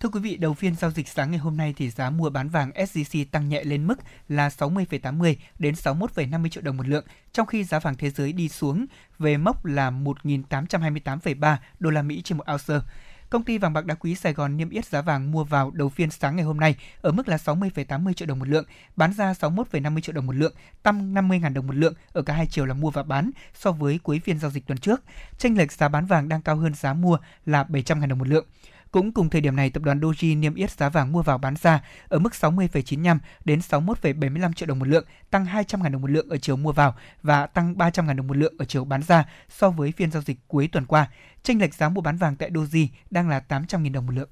Thưa 0.00 0.08
quý 0.08 0.20
vị, 0.20 0.36
đầu 0.36 0.54
phiên 0.54 0.74
giao 0.74 0.90
dịch 0.90 1.08
sáng 1.08 1.30
ngày 1.30 1.38
hôm 1.38 1.56
nay 1.56 1.74
thì 1.76 1.90
giá 1.90 2.10
mua 2.10 2.30
bán 2.30 2.48
vàng 2.48 2.70
SJC 2.70 3.24
tăng 3.30 3.48
nhẹ 3.48 3.64
lên 3.64 3.86
mức 3.86 3.98
là 4.28 4.48
60,80 4.48 5.34
đến 5.58 5.74
61,50 5.74 6.48
triệu 6.48 6.62
đồng 6.62 6.76
một 6.76 6.88
lượng, 6.88 7.04
trong 7.32 7.46
khi 7.46 7.64
giá 7.64 7.78
vàng 7.78 7.94
thế 7.94 8.10
giới 8.10 8.32
đi 8.32 8.48
xuống 8.48 8.86
về 9.18 9.36
mốc 9.36 9.64
là 9.64 9.90
1.828,3 9.90 11.56
đô 11.78 11.90
la 11.90 12.02
Mỹ 12.02 12.22
trên 12.22 12.38
một 12.38 12.44
ounce. 12.52 12.86
Công 13.30 13.44
ty 13.44 13.58
vàng 13.58 13.72
bạc 13.72 13.86
đá 13.86 13.94
quý 13.94 14.14
Sài 14.14 14.32
Gòn 14.32 14.56
niêm 14.56 14.70
yết 14.70 14.84
giá 14.84 15.02
vàng 15.02 15.32
mua 15.32 15.44
vào 15.44 15.70
đầu 15.70 15.88
phiên 15.88 16.10
sáng 16.10 16.36
ngày 16.36 16.44
hôm 16.44 16.60
nay 16.60 16.76
ở 17.00 17.12
mức 17.12 17.28
là 17.28 17.36
60,80 17.36 18.12
triệu 18.12 18.28
đồng 18.28 18.38
một 18.38 18.48
lượng, 18.48 18.64
bán 18.96 19.12
ra 19.12 19.32
61,50 19.32 20.00
triệu 20.00 20.14
đồng 20.14 20.26
một 20.26 20.36
lượng, 20.36 20.54
tăng 20.82 21.14
50.000 21.14 21.52
đồng 21.52 21.66
một 21.66 21.74
lượng 21.74 21.94
ở 22.12 22.22
cả 22.22 22.34
hai 22.34 22.46
chiều 22.46 22.66
là 22.66 22.74
mua 22.74 22.90
và 22.90 23.02
bán 23.02 23.30
so 23.54 23.72
với 23.72 23.98
cuối 24.02 24.20
phiên 24.24 24.38
giao 24.38 24.50
dịch 24.50 24.66
tuần 24.66 24.78
trước. 24.78 25.02
Chênh 25.38 25.58
lệch 25.58 25.72
giá 25.72 25.88
bán 25.88 26.06
vàng 26.06 26.28
đang 26.28 26.42
cao 26.42 26.56
hơn 26.56 26.74
giá 26.74 26.94
mua 26.94 27.18
là 27.46 27.64
700.000 27.64 28.08
đồng 28.08 28.18
một 28.18 28.28
lượng. 28.28 28.46
Cũng 28.90 29.12
cùng 29.12 29.30
thời 29.30 29.40
điểm 29.40 29.56
này, 29.56 29.70
tập 29.70 29.82
đoàn 29.82 30.00
Doji 30.00 30.38
niêm 30.38 30.54
yết 30.54 30.70
giá 30.70 30.88
vàng 30.88 31.12
mua 31.12 31.22
vào 31.22 31.38
bán 31.38 31.56
ra 31.56 31.82
ở 32.08 32.18
mức 32.18 32.32
60,95 32.32 33.18
đến 33.44 33.58
61,75 33.58 34.52
triệu 34.52 34.66
đồng 34.66 34.78
một 34.78 34.88
lượng, 34.88 35.04
tăng 35.30 35.44
200.000 35.44 35.90
đồng 35.90 36.02
một 36.02 36.10
lượng 36.10 36.28
ở 36.28 36.36
chiều 36.36 36.56
mua 36.56 36.72
vào 36.72 36.94
và 37.22 37.46
tăng 37.46 37.74
300.000 37.74 38.16
đồng 38.16 38.26
một 38.26 38.36
lượng 38.36 38.54
ở 38.58 38.64
chiều 38.64 38.84
bán 38.84 39.02
ra 39.02 39.24
so 39.48 39.70
với 39.70 39.92
phiên 39.92 40.10
giao 40.10 40.22
dịch 40.22 40.38
cuối 40.48 40.68
tuần 40.72 40.86
qua. 40.86 41.10
Chênh 41.42 41.60
lệch 41.60 41.74
giá 41.74 41.88
mua 41.88 42.00
bán 42.00 42.16
vàng 42.16 42.36
tại 42.36 42.50
Doji 42.50 42.88
đang 43.10 43.28
là 43.28 43.42
800.000 43.48 43.92
đồng 43.92 44.06
một 44.06 44.12
lượng. 44.12 44.28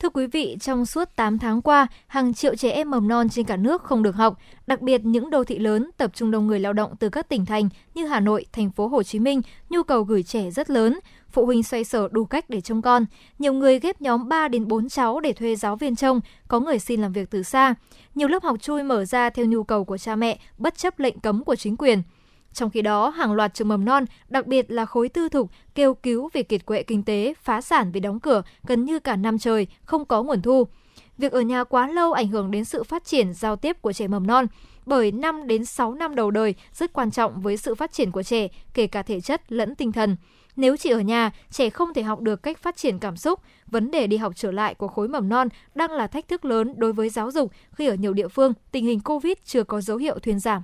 Thưa 0.00 0.08
quý 0.08 0.26
vị, 0.26 0.56
trong 0.60 0.86
suốt 0.86 1.08
8 1.16 1.38
tháng 1.38 1.62
qua, 1.62 1.86
hàng 2.06 2.34
triệu 2.34 2.54
trẻ 2.54 2.70
em 2.70 2.90
mầm 2.90 3.08
non 3.08 3.28
trên 3.28 3.46
cả 3.46 3.56
nước 3.56 3.82
không 3.82 4.02
được 4.02 4.16
học, 4.16 4.38
đặc 4.66 4.80
biệt 4.80 5.00
những 5.04 5.30
đô 5.30 5.44
thị 5.44 5.58
lớn 5.58 5.90
tập 5.96 6.10
trung 6.14 6.30
đông 6.30 6.46
người 6.46 6.60
lao 6.60 6.72
động 6.72 6.96
từ 7.00 7.08
các 7.08 7.28
tỉnh 7.28 7.46
thành 7.46 7.68
như 7.94 8.06
Hà 8.06 8.20
Nội, 8.20 8.46
thành 8.52 8.70
phố 8.70 8.88
Hồ 8.88 9.02
Chí 9.02 9.18
Minh, 9.18 9.42
nhu 9.70 9.82
cầu 9.82 10.02
gửi 10.02 10.22
trẻ 10.22 10.50
rất 10.50 10.70
lớn. 10.70 10.98
Phụ 11.30 11.46
huynh 11.46 11.62
xoay 11.62 11.84
sở 11.84 12.08
đủ 12.10 12.24
cách 12.24 12.50
để 12.50 12.60
trông 12.60 12.82
con. 12.82 13.04
Nhiều 13.38 13.52
người 13.52 13.78
ghép 13.78 14.00
nhóm 14.00 14.28
3 14.28 14.48
đến 14.48 14.68
4 14.68 14.88
cháu 14.88 15.20
để 15.20 15.32
thuê 15.32 15.56
giáo 15.56 15.76
viên 15.76 15.96
trông, 15.96 16.20
có 16.48 16.60
người 16.60 16.78
xin 16.78 17.02
làm 17.02 17.12
việc 17.12 17.30
từ 17.30 17.42
xa. 17.42 17.74
Nhiều 18.14 18.28
lớp 18.28 18.42
học 18.42 18.56
chui 18.60 18.82
mở 18.82 19.04
ra 19.04 19.30
theo 19.30 19.46
nhu 19.46 19.64
cầu 19.64 19.84
của 19.84 19.98
cha 19.98 20.16
mẹ, 20.16 20.38
bất 20.58 20.78
chấp 20.78 20.98
lệnh 20.98 21.20
cấm 21.20 21.44
của 21.44 21.56
chính 21.56 21.76
quyền. 21.76 22.02
Trong 22.56 22.70
khi 22.70 22.82
đó, 22.82 23.08
hàng 23.08 23.32
loạt 23.32 23.54
trường 23.54 23.68
mầm 23.68 23.84
non, 23.84 24.04
đặc 24.28 24.46
biệt 24.46 24.70
là 24.70 24.86
khối 24.86 25.08
tư 25.08 25.28
thục, 25.28 25.50
kêu 25.74 25.94
cứu 25.94 26.28
vì 26.32 26.42
kiệt 26.42 26.66
quệ 26.66 26.82
kinh 26.82 27.02
tế, 27.02 27.34
phá 27.42 27.60
sản 27.60 27.92
vì 27.92 28.00
đóng 28.00 28.20
cửa 28.20 28.42
gần 28.66 28.84
như 28.84 28.98
cả 28.98 29.16
năm 29.16 29.38
trời, 29.38 29.66
không 29.84 30.04
có 30.04 30.22
nguồn 30.22 30.42
thu. 30.42 30.66
Việc 31.18 31.32
ở 31.32 31.40
nhà 31.40 31.64
quá 31.64 31.88
lâu 31.88 32.12
ảnh 32.12 32.28
hưởng 32.28 32.50
đến 32.50 32.64
sự 32.64 32.82
phát 32.82 33.04
triển 33.04 33.34
giao 33.34 33.56
tiếp 33.56 33.82
của 33.82 33.92
trẻ 33.92 34.08
mầm 34.08 34.26
non, 34.26 34.46
bởi 34.86 35.12
5 35.12 35.46
đến 35.46 35.64
6 35.64 35.94
năm 35.94 36.14
đầu 36.14 36.30
đời 36.30 36.54
rất 36.72 36.92
quan 36.92 37.10
trọng 37.10 37.40
với 37.40 37.56
sự 37.56 37.74
phát 37.74 37.92
triển 37.92 38.10
của 38.10 38.22
trẻ, 38.22 38.48
kể 38.74 38.86
cả 38.86 39.02
thể 39.02 39.20
chất 39.20 39.52
lẫn 39.52 39.74
tinh 39.74 39.92
thần. 39.92 40.16
Nếu 40.56 40.76
chỉ 40.76 40.90
ở 40.90 41.00
nhà, 41.00 41.30
trẻ 41.50 41.70
không 41.70 41.94
thể 41.94 42.02
học 42.02 42.20
được 42.20 42.42
cách 42.42 42.58
phát 42.58 42.76
triển 42.76 42.98
cảm 42.98 43.16
xúc. 43.16 43.40
Vấn 43.66 43.90
đề 43.90 44.06
đi 44.06 44.16
học 44.16 44.32
trở 44.36 44.50
lại 44.50 44.74
của 44.74 44.88
khối 44.88 45.08
mầm 45.08 45.28
non 45.28 45.48
đang 45.74 45.90
là 45.90 46.06
thách 46.06 46.28
thức 46.28 46.44
lớn 46.44 46.74
đối 46.76 46.92
với 46.92 47.08
giáo 47.08 47.30
dục 47.30 47.52
khi 47.72 47.86
ở 47.86 47.94
nhiều 47.94 48.12
địa 48.12 48.28
phương 48.28 48.52
tình 48.72 48.84
hình 48.84 49.00
Covid 49.00 49.34
chưa 49.44 49.64
có 49.64 49.80
dấu 49.80 49.96
hiệu 49.96 50.18
thuyên 50.18 50.40
giảm. 50.40 50.62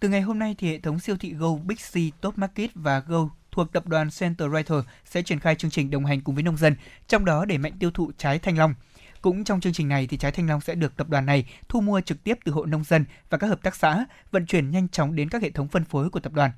Từ 0.00 0.08
ngày 0.08 0.20
hôm 0.20 0.38
nay 0.38 0.54
thì 0.58 0.68
hệ 0.68 0.78
thống 0.78 1.00
siêu 1.00 1.16
thị 1.20 1.32
Go, 1.32 1.54
Big 1.54 1.76
C, 1.76 2.20
Top 2.20 2.38
Market 2.38 2.70
và 2.74 3.00
Go 3.00 3.28
thuộc 3.50 3.72
tập 3.72 3.86
đoàn 3.86 4.08
Center 4.20 4.48
Writer 4.48 4.82
sẽ 5.04 5.22
triển 5.22 5.40
khai 5.40 5.54
chương 5.54 5.70
trình 5.70 5.90
đồng 5.90 6.04
hành 6.04 6.20
cùng 6.20 6.34
với 6.34 6.44
nông 6.44 6.56
dân, 6.56 6.76
trong 7.08 7.24
đó 7.24 7.44
để 7.44 7.58
mạnh 7.58 7.72
tiêu 7.80 7.90
thụ 7.90 8.12
trái 8.18 8.38
thanh 8.38 8.58
long. 8.58 8.74
Cũng 9.20 9.44
trong 9.44 9.60
chương 9.60 9.72
trình 9.72 9.88
này 9.88 10.06
thì 10.06 10.16
trái 10.16 10.32
thanh 10.32 10.48
long 10.48 10.60
sẽ 10.60 10.74
được 10.74 10.96
tập 10.96 11.08
đoàn 11.08 11.26
này 11.26 11.46
thu 11.68 11.80
mua 11.80 12.00
trực 12.00 12.24
tiếp 12.24 12.38
từ 12.44 12.52
hộ 12.52 12.64
nông 12.64 12.84
dân 12.84 13.04
và 13.30 13.38
các 13.38 13.46
hợp 13.46 13.62
tác 13.62 13.76
xã, 13.76 14.04
vận 14.30 14.46
chuyển 14.46 14.70
nhanh 14.70 14.88
chóng 14.88 15.14
đến 15.14 15.28
các 15.28 15.42
hệ 15.42 15.50
thống 15.50 15.68
phân 15.68 15.84
phối 15.84 16.10
của 16.10 16.20
tập 16.20 16.32
đoàn. 16.32 16.50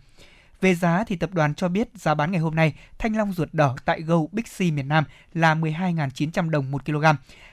Về 0.60 0.74
giá 0.74 1.04
thì 1.06 1.16
tập 1.16 1.30
đoàn 1.32 1.54
cho 1.54 1.68
biết 1.68 1.88
giá 1.94 2.14
bán 2.14 2.32
ngày 2.32 2.40
hôm 2.40 2.54
nay 2.54 2.74
thanh 2.98 3.16
long 3.16 3.32
ruột 3.32 3.48
đỏ 3.52 3.76
tại 3.84 4.00
Go 4.00 4.16
Big 4.32 4.44
C 4.58 4.60
miền 4.60 4.88
Nam 4.88 5.04
là 5.34 5.54
12.900 5.54 6.50
đồng 6.50 6.70
một 6.70 6.84
kg, 6.86 7.04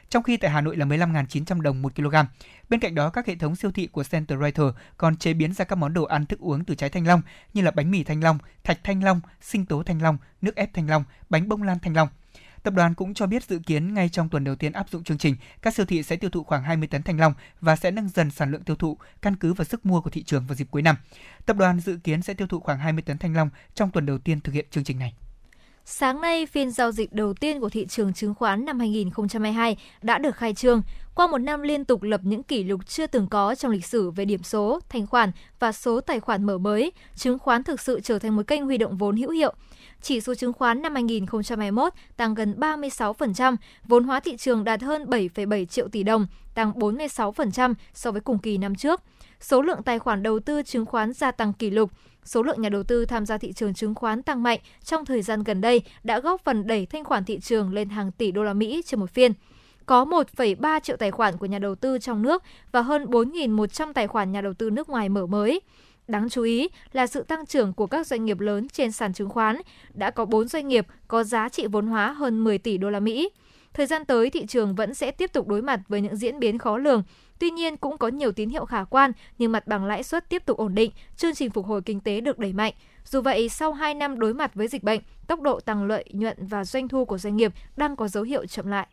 trong 0.10 0.24
khi 0.24 0.38
tại 0.38 0.52
Hà 0.52 0.62
Nội 0.62 0.78
là 0.78 0.86
15.900 0.86 1.62
đồng 1.62 1.82
một 1.82 1.96
kg. 1.96 2.16
Bên 2.70 2.80
cạnh 2.80 2.96
đó, 2.96 3.10
các 3.10 3.28
hệ 3.28 3.36
thống 3.36 3.56
siêu 3.56 3.72
thị 3.72 3.88
của 3.88 4.04
Center 4.12 4.40
Writer 4.40 4.72
còn 4.98 5.18
chế 5.18 5.34
biến 5.34 5.54
ra 5.54 5.66
các 5.66 5.76
món 5.76 5.94
đồ 5.94 6.04
ăn 6.04 6.26
thức 6.26 6.40
uống 6.40 6.66
từ 6.66 6.76
trái 6.76 6.90
thanh 6.90 7.08
long 7.08 7.22
như 7.54 7.62
là 7.62 7.72
bánh 7.72 7.92
mì 7.92 8.04
thanh 8.04 8.24
long, 8.24 8.38
thạch 8.64 8.84
thanh 8.84 9.04
long, 9.04 9.22
sinh 9.42 9.66
tố 9.66 9.84
thanh 9.84 10.02
long, 10.02 10.18
nước 10.42 10.56
ép 10.56 10.74
thanh 10.74 10.90
long, 10.90 11.04
bánh 11.30 11.50
bông 11.50 11.64
lan 11.64 11.80
thanh 11.80 11.96
long. 11.96 12.10
Tập 12.64 12.74
đoàn 12.74 12.94
cũng 12.94 13.14
cho 13.14 13.28
biết 13.28 13.44
dự 13.44 13.60
kiến 13.66 13.94
ngay 13.94 14.10
trong 14.10 14.30
tuần 14.30 14.44
đầu 14.44 14.56
tiên 14.56 14.72
áp 14.72 14.90
dụng 14.90 15.04
chương 15.04 15.18
trình, 15.18 15.36
các 15.62 15.74
siêu 15.76 15.86
thị 15.86 16.04
sẽ 16.04 16.16
tiêu 16.16 16.30
thụ 16.30 16.44
khoảng 16.44 16.64
20 16.64 16.88
tấn 16.88 17.04
thanh 17.04 17.20
long 17.20 17.34
và 17.62 17.76
sẽ 17.76 17.92
nâng 17.92 18.10
dần 18.10 18.32
sản 18.32 18.52
lượng 18.52 18.64
tiêu 18.64 18.76
thụ 18.76 18.98
căn 19.22 19.36
cứ 19.36 19.54
vào 19.54 19.66
sức 19.66 19.86
mua 19.86 20.02
của 20.02 20.10
thị 20.10 20.24
trường 20.24 20.48
vào 20.48 20.56
dịp 20.56 20.68
cuối 20.72 20.82
năm. 20.82 20.96
Tập 21.46 21.58
đoàn 21.58 21.80
dự 21.80 21.98
kiến 22.04 22.22
sẽ 22.22 22.34
tiêu 22.34 22.48
thụ 22.48 22.60
khoảng 22.60 22.80
20 22.80 23.02
tấn 23.02 23.18
thanh 23.18 23.36
long 23.36 23.50
trong 23.76 23.92
tuần 23.92 24.06
đầu 24.06 24.18
tiên 24.18 24.40
thực 24.40 24.52
hiện 24.52 24.66
chương 24.72 24.84
trình 24.84 25.00
này. 25.00 25.14
Sáng 25.90 26.22
nay, 26.22 26.46
phiên 26.46 26.72
giao 26.72 26.92
dịch 26.92 27.14
đầu 27.14 27.34
tiên 27.34 27.60
của 27.60 27.70
thị 27.70 27.86
trường 27.86 28.14
chứng 28.14 28.34
khoán 28.34 28.66
năm 28.66 28.80
2022 28.80 29.78
đã 30.02 30.18
được 30.18 30.36
khai 30.36 30.54
trương. 30.54 30.82
Qua 31.16 31.28
một 31.28 31.38
năm 31.38 31.62
liên 31.62 31.86
tục 31.86 32.04
lập 32.04 32.22
những 32.24 32.44
kỷ 32.44 32.64
lục 32.64 32.88
chưa 32.88 33.08
từng 33.08 33.28
có 33.28 33.56
trong 33.56 33.72
lịch 33.72 33.86
sử 33.86 34.12
về 34.12 34.26
điểm 34.26 34.44
số, 34.44 34.80
thanh 34.90 35.08
khoản 35.08 35.32
và 35.60 35.72
số 35.72 36.02
tài 36.02 36.20
khoản 36.20 36.44
mở 36.44 36.58
mới, 36.58 36.92
chứng 37.16 37.40
khoán 37.40 37.64
thực 37.64 37.82
sự 37.82 38.00
trở 38.04 38.20
thành 38.20 38.36
một 38.36 38.48
kênh 38.48 38.66
huy 38.66 38.78
động 38.78 38.98
vốn 38.98 39.18
hữu 39.18 39.30
hiệu. 39.30 39.54
Chỉ 40.02 40.22
số 40.22 40.36
chứng 40.36 40.54
khoán 40.54 40.82
năm 40.82 40.94
2021 40.94 41.94
tăng 42.18 42.34
gần 42.34 42.56
36%, 42.60 43.56
vốn 43.84 44.04
hóa 44.04 44.20
thị 44.20 44.38
trường 44.38 44.64
đạt 44.64 44.82
hơn 44.82 45.06
7,7 45.06 45.66
triệu 45.66 45.88
tỷ 45.88 46.04
đồng, 46.04 46.28
tăng 46.54 46.72
46% 46.72 47.74
so 47.94 48.12
với 48.12 48.22
cùng 48.22 48.40
kỳ 48.40 48.58
năm 48.58 48.76
trước. 48.76 49.02
Số 49.40 49.62
lượng 49.62 49.84
tài 49.84 50.00
khoản 50.00 50.24
đầu 50.24 50.40
tư 50.40 50.62
chứng 50.64 50.86
khoán 50.86 51.14
gia 51.14 51.32
tăng 51.32 51.54
kỷ 51.54 51.70
lục, 51.70 51.92
số 52.26 52.44
lượng 52.44 52.62
nhà 52.62 52.70
đầu 52.70 52.84
tư 52.84 53.06
tham 53.06 53.26
gia 53.26 53.38
thị 53.38 53.54
trường 53.54 53.74
chứng 53.74 53.96
khoán 53.96 54.24
tăng 54.24 54.44
mạnh 54.44 54.60
trong 54.84 55.06
thời 55.06 55.22
gian 55.22 55.44
gần 55.44 55.62
đây 55.62 55.82
đã 56.04 56.20
góp 56.20 56.42
phần 56.44 56.68
đẩy 56.68 56.86
thanh 56.86 57.04
khoản 57.04 57.26
thị 57.26 57.40
trường 57.40 57.74
lên 57.74 57.90
hàng 57.90 58.12
tỷ 58.12 58.32
đô 58.32 58.44
la 58.44 58.54
Mỹ 58.54 58.82
trên 58.86 59.00
một 59.00 59.12
phiên. 59.12 59.34
Có 59.86 60.06
1,3 60.06 60.80
triệu 60.80 60.98
tài 60.98 61.12
khoản 61.12 61.38
của 61.38 61.46
nhà 61.46 61.60
đầu 61.60 61.76
tư 61.76 62.00
trong 62.00 62.22
nước 62.22 62.44
và 62.72 62.82
hơn 62.82 63.06
4.100 63.06 63.94
tài 63.94 64.08
khoản 64.08 64.32
nhà 64.32 64.42
đầu 64.42 64.54
tư 64.54 64.70
nước 64.70 64.90
ngoài 64.90 65.10
mở 65.10 65.26
mới. 65.26 65.62
Đáng 66.08 66.30
chú 66.30 66.44
ý 66.44 66.70
là 66.92 67.08
sự 67.08 67.24
tăng 67.24 67.46
trưởng 67.46 67.74
của 67.74 67.88
các 67.88 68.08
doanh 68.08 68.26
nghiệp 68.26 68.40
lớn 68.40 68.68
trên 68.70 68.92
sàn 68.92 69.14
chứng 69.14 69.30
khoán, 69.30 69.62
đã 69.94 70.12
có 70.12 70.26
4 70.26 70.48
doanh 70.48 70.68
nghiệp 70.68 70.88
có 71.08 71.24
giá 71.24 71.50
trị 71.50 71.68
vốn 71.68 71.88
hóa 71.88 72.12
hơn 72.12 72.44
10 72.44 72.58
tỷ 72.58 72.78
đô 72.78 72.90
la 72.90 73.00
Mỹ. 73.00 73.30
Thời 73.74 73.86
gian 73.86 74.06
tới 74.06 74.30
thị 74.30 74.46
trường 74.46 74.76
vẫn 74.76 74.94
sẽ 74.94 75.12
tiếp 75.12 75.34
tục 75.34 75.48
đối 75.48 75.62
mặt 75.62 75.80
với 75.88 76.02
những 76.02 76.16
diễn 76.16 76.40
biến 76.40 76.58
khó 76.58 76.78
lường. 76.78 77.04
Tuy 77.40 77.50
nhiên 77.52 77.78
cũng 77.78 77.98
có 77.98 78.08
nhiều 78.08 78.32
tín 78.32 78.50
hiệu 78.50 78.66
khả 78.66 78.84
quan 78.84 79.12
như 79.38 79.50
mặt 79.50 79.68
bằng 79.68 79.86
lãi 79.86 80.04
suất 80.04 80.30
tiếp 80.30 80.46
tục 80.46 80.58
ổn 80.58 80.76
định, 80.76 80.92
chương 81.16 81.36
trình 81.36 81.50
phục 81.50 81.66
hồi 81.66 81.82
kinh 81.82 82.00
tế 82.00 82.22
được 82.22 82.40
đẩy 82.40 82.54
mạnh. 82.54 82.74
Dù 83.06 83.22
vậy, 83.22 83.50
sau 83.50 83.74
2 83.74 83.94
năm 83.94 84.20
đối 84.20 84.34
mặt 84.34 84.56
với 84.56 84.68
dịch 84.68 84.84
bệnh, 84.84 85.02
tốc 85.28 85.42
độ 85.42 85.60
tăng 85.60 85.84
lợi 85.84 86.06
nhuận 86.12 86.38
và 86.48 86.66
doanh 86.66 86.88
thu 86.88 87.06
của 87.06 87.18
doanh 87.18 87.38
nghiệp 87.38 87.54
đang 87.78 87.96
có 87.96 88.08
dấu 88.08 88.24
hiệu 88.24 88.46
chậm 88.46 88.68
lại. 88.68 88.88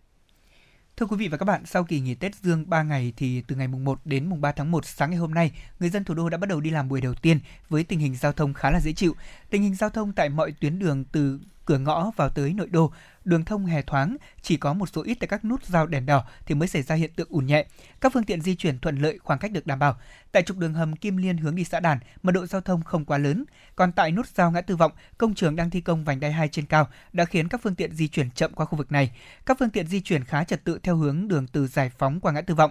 Thưa 0.96 1.06
quý 1.06 1.16
vị 1.16 1.28
và 1.28 1.36
các 1.36 1.44
bạn, 1.44 1.66
sau 1.66 1.84
kỳ 1.84 2.00
nghỉ 2.00 2.14
Tết 2.14 2.34
Dương 2.34 2.70
3 2.70 2.82
ngày 2.82 3.12
thì 3.16 3.42
từ 3.46 3.56
ngày 3.56 3.68
mùng 3.68 3.84
1 3.84 4.00
đến 4.04 4.26
mùng 4.26 4.40
3 4.40 4.52
tháng 4.52 4.70
1 4.70 4.84
sáng 4.84 5.10
ngày 5.10 5.18
hôm 5.18 5.34
nay, 5.34 5.52
người 5.80 5.90
dân 5.90 6.04
thủ 6.04 6.14
đô 6.14 6.28
đã 6.28 6.38
bắt 6.38 6.48
đầu 6.48 6.60
đi 6.60 6.70
làm 6.70 6.88
buổi 6.88 7.00
đầu 7.00 7.14
tiên 7.14 7.38
với 7.68 7.84
tình 7.84 7.98
hình 7.98 8.16
giao 8.16 8.32
thông 8.32 8.54
khá 8.54 8.70
là 8.70 8.80
dễ 8.80 8.92
chịu. 8.92 9.16
Tình 9.50 9.62
hình 9.62 9.74
giao 9.74 9.90
thông 9.90 10.12
tại 10.12 10.28
mọi 10.28 10.52
tuyến 10.60 10.78
đường 10.78 11.04
từ 11.12 11.40
cửa 11.64 11.78
ngõ 11.78 12.10
vào 12.16 12.28
tới 12.28 12.52
nội 12.52 12.68
đô, 12.70 12.92
đường 13.24 13.44
thông 13.44 13.66
hè 13.66 13.82
thoáng, 13.82 14.16
chỉ 14.42 14.56
có 14.56 14.72
một 14.72 14.88
số 14.92 15.02
ít 15.02 15.14
tại 15.14 15.28
các 15.28 15.44
nút 15.44 15.64
giao 15.64 15.86
đèn 15.86 16.06
đỏ 16.06 16.24
thì 16.46 16.54
mới 16.54 16.68
xảy 16.68 16.82
ra 16.82 16.94
hiện 16.94 17.12
tượng 17.16 17.28
ùn 17.30 17.46
nhẹ. 17.46 17.64
Các 18.00 18.12
phương 18.12 18.24
tiện 18.24 18.40
di 18.40 18.54
chuyển 18.54 18.78
thuận 18.78 18.98
lợi, 18.98 19.18
khoảng 19.18 19.38
cách 19.38 19.52
được 19.52 19.66
đảm 19.66 19.78
bảo. 19.78 19.96
Tại 20.32 20.42
trục 20.42 20.58
đường 20.58 20.74
hầm 20.74 20.96
Kim 20.96 21.16
Liên 21.16 21.36
hướng 21.36 21.54
đi 21.54 21.64
xã 21.64 21.80
Đàn, 21.80 21.98
mật 22.22 22.32
độ 22.32 22.46
giao 22.46 22.60
thông 22.60 22.82
không 22.82 23.04
quá 23.04 23.18
lớn. 23.18 23.44
Còn 23.76 23.92
tại 23.92 24.12
nút 24.12 24.26
giao 24.26 24.50
ngã 24.50 24.60
tư 24.60 24.76
vọng, 24.76 24.92
công 25.18 25.34
trường 25.34 25.56
đang 25.56 25.70
thi 25.70 25.80
công 25.80 26.04
vành 26.04 26.20
đai 26.20 26.32
2 26.32 26.48
trên 26.48 26.66
cao 26.66 26.88
đã 27.12 27.24
khiến 27.24 27.48
các 27.48 27.60
phương 27.62 27.74
tiện 27.74 27.94
di 27.94 28.08
chuyển 28.08 28.30
chậm 28.30 28.52
qua 28.52 28.66
khu 28.66 28.78
vực 28.78 28.92
này. 28.92 29.10
Các 29.46 29.56
phương 29.58 29.70
tiện 29.70 29.86
di 29.86 30.00
chuyển 30.00 30.24
khá 30.24 30.44
trật 30.44 30.64
tự 30.64 30.78
theo 30.82 30.96
hướng 30.96 31.28
đường 31.28 31.46
từ 31.46 31.66
giải 31.66 31.90
phóng 31.98 32.20
qua 32.20 32.32
ngã 32.32 32.40
tư 32.40 32.54
vọng. 32.54 32.70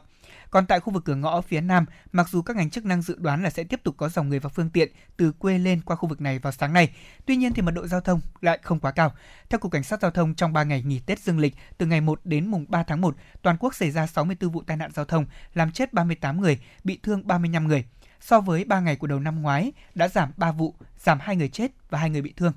Còn 0.50 0.65
tại 0.65 0.80
khu 0.80 0.93
vực 0.93 1.06
cửa 1.06 1.15
ngõ 1.15 1.41
phía 1.41 1.62
Nam, 1.62 1.86
mặc 2.12 2.30
dù 2.30 2.41
các 2.41 2.56
ngành 2.56 2.69
chức 2.69 2.86
năng 2.86 3.02
dự 3.02 3.15
đoán 3.19 3.43
là 3.43 3.50
sẽ 3.50 3.63
tiếp 3.63 3.80
tục 3.84 3.96
có 3.98 4.10
dòng 4.10 4.30
người 4.30 4.39
và 4.39 4.50
phương 4.50 4.69
tiện 4.69 4.91
từ 5.17 5.32
quê 5.32 5.58
lên 5.58 5.82
qua 5.82 5.96
khu 5.96 6.10
vực 6.10 6.22
này 6.22 6.39
vào 6.39 6.54
sáng 6.54 6.74
nay, 6.74 6.89
tuy 7.26 7.36
nhiên 7.36 7.54
thì 7.54 7.62
mật 7.62 7.72
độ 7.72 7.88
giao 7.88 8.02
thông 8.02 8.19
lại 8.41 8.60
không 8.63 8.80
quá 8.80 8.91
cao. 8.91 9.13
Theo 9.50 9.60
Cục 9.60 9.72
Cảnh 9.72 9.84
sát 9.84 10.02
Giao 10.02 10.12
thông, 10.12 10.36
trong 10.36 10.54
3 10.54 10.63
ngày 10.63 10.84
nghỉ 10.84 11.00
Tết 11.00 11.19
dương 11.19 11.39
lịch 11.39 11.56
từ 11.78 11.86
ngày 11.86 12.02
1 12.02 12.19
đến 12.24 12.48
mùng 12.48 12.65
3 12.69 12.84
tháng 12.84 13.02
1, 13.02 13.15
toàn 13.41 13.58
quốc 13.60 13.76
xảy 13.76 13.91
ra 13.91 14.08
64 14.08 14.52
vụ 14.52 14.63
tai 14.67 14.78
nạn 14.78 14.91
giao 14.93 15.06
thông, 15.06 15.26
làm 15.54 15.72
chết 15.72 15.93
38 15.93 16.41
người, 16.41 16.60
bị 16.84 16.99
thương 17.03 17.28
35 17.28 17.68
người. 17.68 17.86
So 18.22 18.39
với 18.39 18.66
3 18.66 18.80
ngày 18.80 18.95
của 18.95 19.07
đầu 19.07 19.20
năm 19.20 19.41
ngoái 19.41 19.72
đã 19.95 20.07
giảm 20.07 20.32
3 20.38 20.51
vụ, 20.51 20.76
giảm 20.97 21.20
2 21.22 21.36
người 21.36 21.49
chết 21.49 21.72
và 21.89 21.99
2 21.99 22.10
người 22.10 22.22
bị 22.22 22.34
thương. 22.38 22.53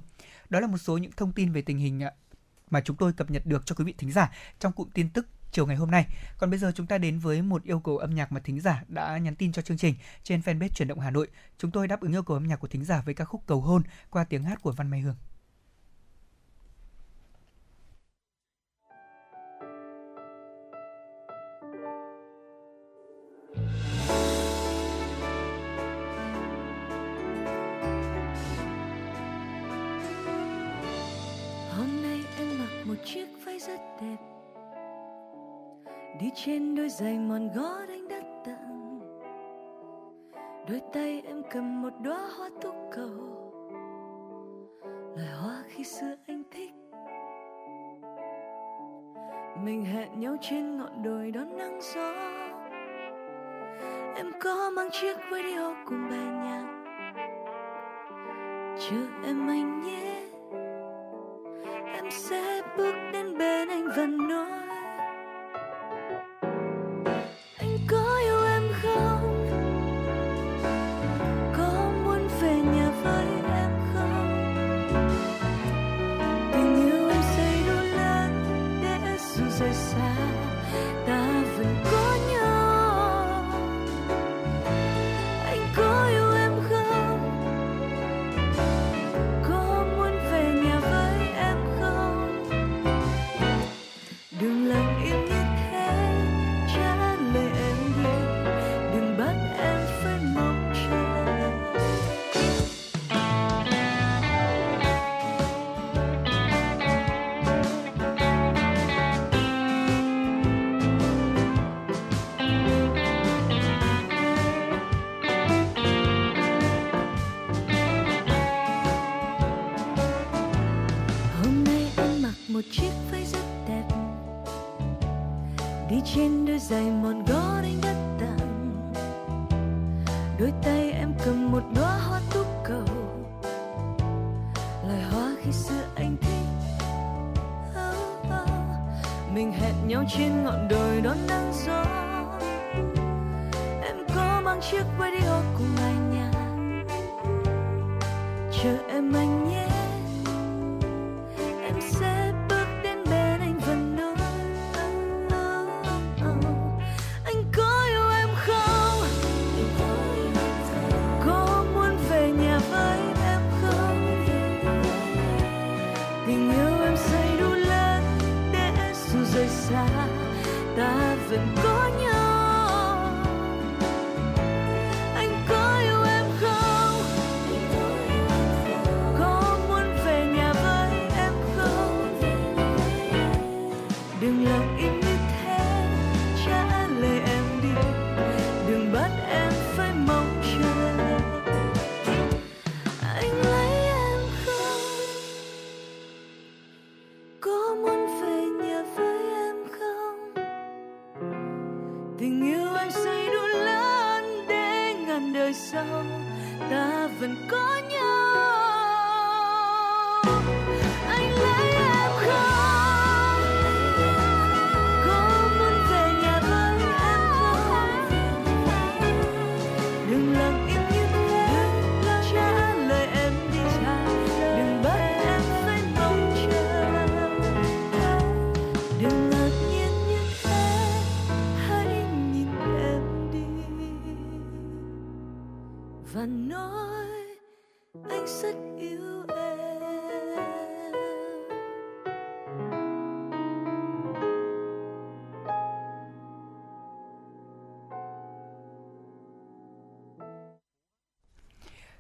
Đó 0.51 0.61
là 0.61 0.67
một 0.67 0.79
số 0.79 0.99
những 0.99 1.13
thông 1.17 1.33
tin 1.33 1.53
về 1.53 1.63
tình 1.63 1.79
hình 1.79 2.03
à, 2.03 2.11
mà 2.71 2.81
chúng 2.81 2.97
tôi 2.97 3.13
cập 3.13 3.31
nhật 3.31 3.47
được 3.47 3.67
cho 3.67 3.75
quý 3.75 3.85
vị 3.85 3.95
thính 3.99 4.13
giả 4.13 4.33
trong 4.61 4.73
cụm 4.73 4.89
tin 4.95 5.09
tức 5.09 5.27
chiều 5.53 5.67
ngày 5.67 5.77
hôm 5.77 5.91
nay. 5.91 6.07
Còn 6.39 6.51
bây 6.51 6.59
giờ 6.59 6.73
chúng 6.75 6.87
ta 6.87 6.99
đến 6.99 7.19
với 7.19 7.43
một 7.43 7.65
yêu 7.65 7.81
cầu 7.81 7.99
âm 7.99 8.15
nhạc 8.15 8.33
mà 8.33 8.41
thính 8.41 8.61
giả 8.61 8.85
đã 8.89 9.19
nhắn 9.19 9.37
tin 9.37 9.53
cho 9.53 9.63
chương 9.63 9.79
trình 9.79 9.95
trên 10.23 10.41
fanpage 10.41 10.69
chuyển 10.69 10.89
động 10.89 11.01
Hà 11.01 11.11
Nội. 11.11 11.29
Chúng 11.59 11.71
tôi 11.71 11.89
đáp 11.89 12.01
ứng 12.01 12.13
yêu 12.13 12.23
cầu 12.23 12.37
âm 12.37 12.47
nhạc 12.47 12.57
của 12.57 12.69
thính 12.69 12.85
giả 12.85 13.03
với 13.05 13.15
ca 13.15 13.25
khúc 13.25 13.43
Cầu 13.47 13.61
hôn 13.61 13.83
qua 14.11 14.25
tiếng 14.25 14.45
hát 14.45 14.63
của 14.63 14.73
Văn 14.73 14.91
Mai 14.91 15.01
Hương. 15.01 15.17
Hôm 31.71 32.03
nay 32.03 32.21
em 32.39 32.59
mặc 32.59 32.85
một 32.85 32.97
chiếc 33.05 33.27
váy 33.47 33.59
rất 33.59 33.81
đẹp 34.01 34.36
Đi 36.21 36.31
trên 36.35 36.75
đôi 36.75 36.89
giày 36.89 37.19
mòn 37.19 37.49
gót 37.55 37.89
anh 37.89 38.09
đã 38.09 38.21
tặng. 38.45 39.01
Đôi 40.69 40.81
tay 40.93 41.23
em 41.27 41.43
cầm 41.51 41.83
một 41.83 41.93
đóa 42.03 42.29
hoa 42.39 42.51
tú 42.61 42.71
cầu. 42.93 43.11
Loài 45.17 45.29
hoa 45.43 45.63
khi 45.69 45.85
xưa 45.85 46.17
anh 46.27 46.43
thích. 46.51 46.73
Mình 49.65 49.85
hẹn 49.85 50.21
nhau 50.21 50.37
trên 50.41 50.79
ngọn 50.79 51.03
đồi 51.03 51.31
đón 51.31 51.57
nắng 51.59 51.81
gió. 51.95 52.13
Em 54.17 54.33
có 54.41 54.71
mang 54.77 54.89
chiếc 54.93 55.17
radio 55.33 55.75
cùng 55.87 56.09
bài 56.11 56.27
nhạc. 56.45 56.67
Chờ 58.79 58.97
em 59.25 59.49
anh 59.49 59.81
nhé. 59.83 60.23
Em 61.95 62.11
sẽ 62.11 62.63
bước 62.77 62.95
đến 63.13 63.39
bên 63.39 63.69
anh 63.69 63.89
và 63.97 64.07
nói. 64.07 64.66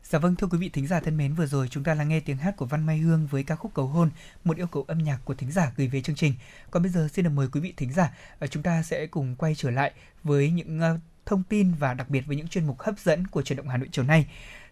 Dạ 0.08 0.18
vâng 0.18 0.34
thưa 0.34 0.46
quý 0.46 0.58
vị 0.58 0.68
thính 0.68 0.86
giả 0.86 1.00
thân 1.00 1.16
mến, 1.16 1.34
vừa 1.34 1.46
rồi 1.46 1.68
chúng 1.68 1.84
ta 1.84 1.94
lắng 1.94 2.08
nghe 2.08 2.20
tiếng 2.20 2.36
hát 2.36 2.56
của 2.56 2.66
Văn 2.66 2.86
Mai 2.86 2.98
Hương 2.98 3.26
với 3.26 3.42
ca 3.42 3.56
khúc 3.56 3.74
Cầu 3.74 3.86
hôn, 3.86 4.10
một 4.44 4.56
yêu 4.56 4.66
cầu 4.66 4.84
âm 4.88 4.98
nhạc 4.98 5.18
của 5.24 5.34
thính 5.34 5.50
giả 5.50 5.72
gửi 5.76 5.88
về 5.88 6.00
chương 6.00 6.16
trình. 6.16 6.34
Còn 6.70 6.82
bây 6.82 6.92
giờ 6.92 7.08
xin 7.12 7.24
được 7.24 7.30
mời 7.30 7.48
quý 7.52 7.60
vị 7.60 7.74
thính 7.76 7.92
giả, 7.92 8.14
à, 8.38 8.46
chúng 8.46 8.62
ta 8.62 8.82
sẽ 8.82 9.06
cùng 9.06 9.36
quay 9.36 9.54
trở 9.54 9.70
lại 9.70 9.92
với 10.24 10.50
những 10.50 10.80
à, 10.80 10.94
thông 11.26 11.42
tin 11.42 11.72
và 11.72 11.94
đặc 11.94 12.10
biệt 12.10 12.20
với 12.26 12.36
những 12.36 12.48
chuyên 12.48 12.66
mục 12.66 12.80
hấp 12.80 12.98
dẫn 12.98 13.26
của 13.26 13.42
truyền 13.42 13.56
động 13.56 13.68
Hà 13.68 13.76
Nội 13.76 13.88
chiều 13.92 14.04
nay. 14.04 14.26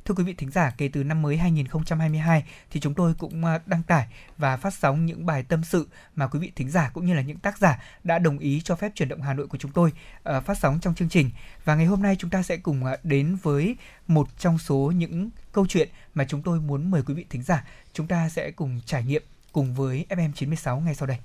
Thưa 0.04 0.14
quý 0.14 0.24
vị 0.24 0.34
thính 0.34 0.50
giả, 0.50 0.72
kể 0.78 0.88
từ 0.92 1.04
năm 1.04 1.22
mới 1.22 1.36
2022 1.36 2.44
thì 2.70 2.80
chúng 2.80 2.94
tôi 2.94 3.14
cũng 3.18 3.44
à, 3.44 3.60
đăng 3.66 3.82
tải 3.82 4.06
và 4.38 4.56
phát 4.56 4.74
sóng 4.74 5.06
những 5.06 5.26
bài 5.26 5.44
tâm 5.48 5.64
sự 5.64 5.86
mà 6.16 6.26
quý 6.26 6.38
vị 6.38 6.52
thính 6.56 6.70
giả 6.70 6.90
cũng 6.94 7.06
như 7.06 7.14
là 7.14 7.22
những 7.22 7.38
tác 7.38 7.58
giả 7.58 7.82
đã 8.04 8.18
đồng 8.18 8.38
ý 8.38 8.60
cho 8.64 8.76
phép 8.76 8.92
chuyển 8.94 9.08
động 9.08 9.22
Hà 9.22 9.34
Nội 9.34 9.46
của 9.46 9.58
chúng 9.58 9.70
tôi 9.70 9.92
à, 10.22 10.40
phát 10.40 10.58
sóng 10.58 10.78
trong 10.82 10.94
chương 10.94 11.08
trình. 11.08 11.30
Và 11.64 11.74
ngày 11.74 11.86
hôm 11.86 12.02
nay 12.02 12.16
chúng 12.18 12.30
ta 12.30 12.42
sẽ 12.42 12.56
cùng 12.56 12.84
à, 12.84 12.96
đến 13.02 13.36
với 13.42 13.76
một 14.06 14.28
trong 14.38 14.58
số 14.58 14.92
những 14.96 15.30
câu 15.52 15.66
chuyện 15.66 15.88
mà 16.14 16.24
chúng 16.28 16.42
tôi 16.42 16.60
muốn 16.60 16.90
mời 16.90 17.02
quý 17.06 17.14
vị 17.14 17.24
thính 17.30 17.42
giả 17.42 17.64
chúng 17.92 18.06
ta 18.06 18.28
sẽ 18.28 18.50
cùng 18.50 18.80
trải 18.86 19.04
nghiệm 19.04 19.22
cùng 19.52 19.74
với 19.74 20.06
FM96 20.08 20.80
ngay 20.80 20.94
sau 20.94 21.06
đây. 21.06 21.18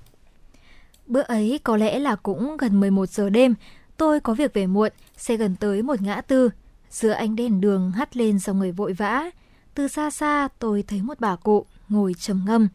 Bữa 1.06 1.22
ấy 1.22 1.60
có 1.64 1.76
lẽ 1.76 1.98
là 1.98 2.16
cũng 2.16 2.56
gần 2.56 2.80
11 2.80 3.08
giờ 3.08 3.30
đêm, 3.30 3.54
tôi 3.96 4.20
có 4.20 4.34
việc 4.34 4.54
về 4.54 4.66
muộn, 4.66 4.92
xe 5.16 5.36
gần 5.36 5.56
tới 5.56 5.82
một 5.82 6.00
ngã 6.00 6.20
tư. 6.20 6.50
Giữa 6.90 7.10
ánh 7.10 7.36
đèn 7.36 7.60
đường 7.60 7.90
hắt 7.90 8.16
lên 8.16 8.38
dòng 8.38 8.58
người 8.58 8.72
vội 8.72 8.92
vã. 8.92 9.30
Từ 9.74 9.88
xa 9.88 10.10
xa 10.10 10.48
tôi 10.58 10.84
thấy 10.86 11.02
một 11.02 11.20
bà 11.20 11.36
cụ 11.36 11.66
ngồi 11.88 12.14
trầm 12.14 12.42
ngâm. 12.46 12.68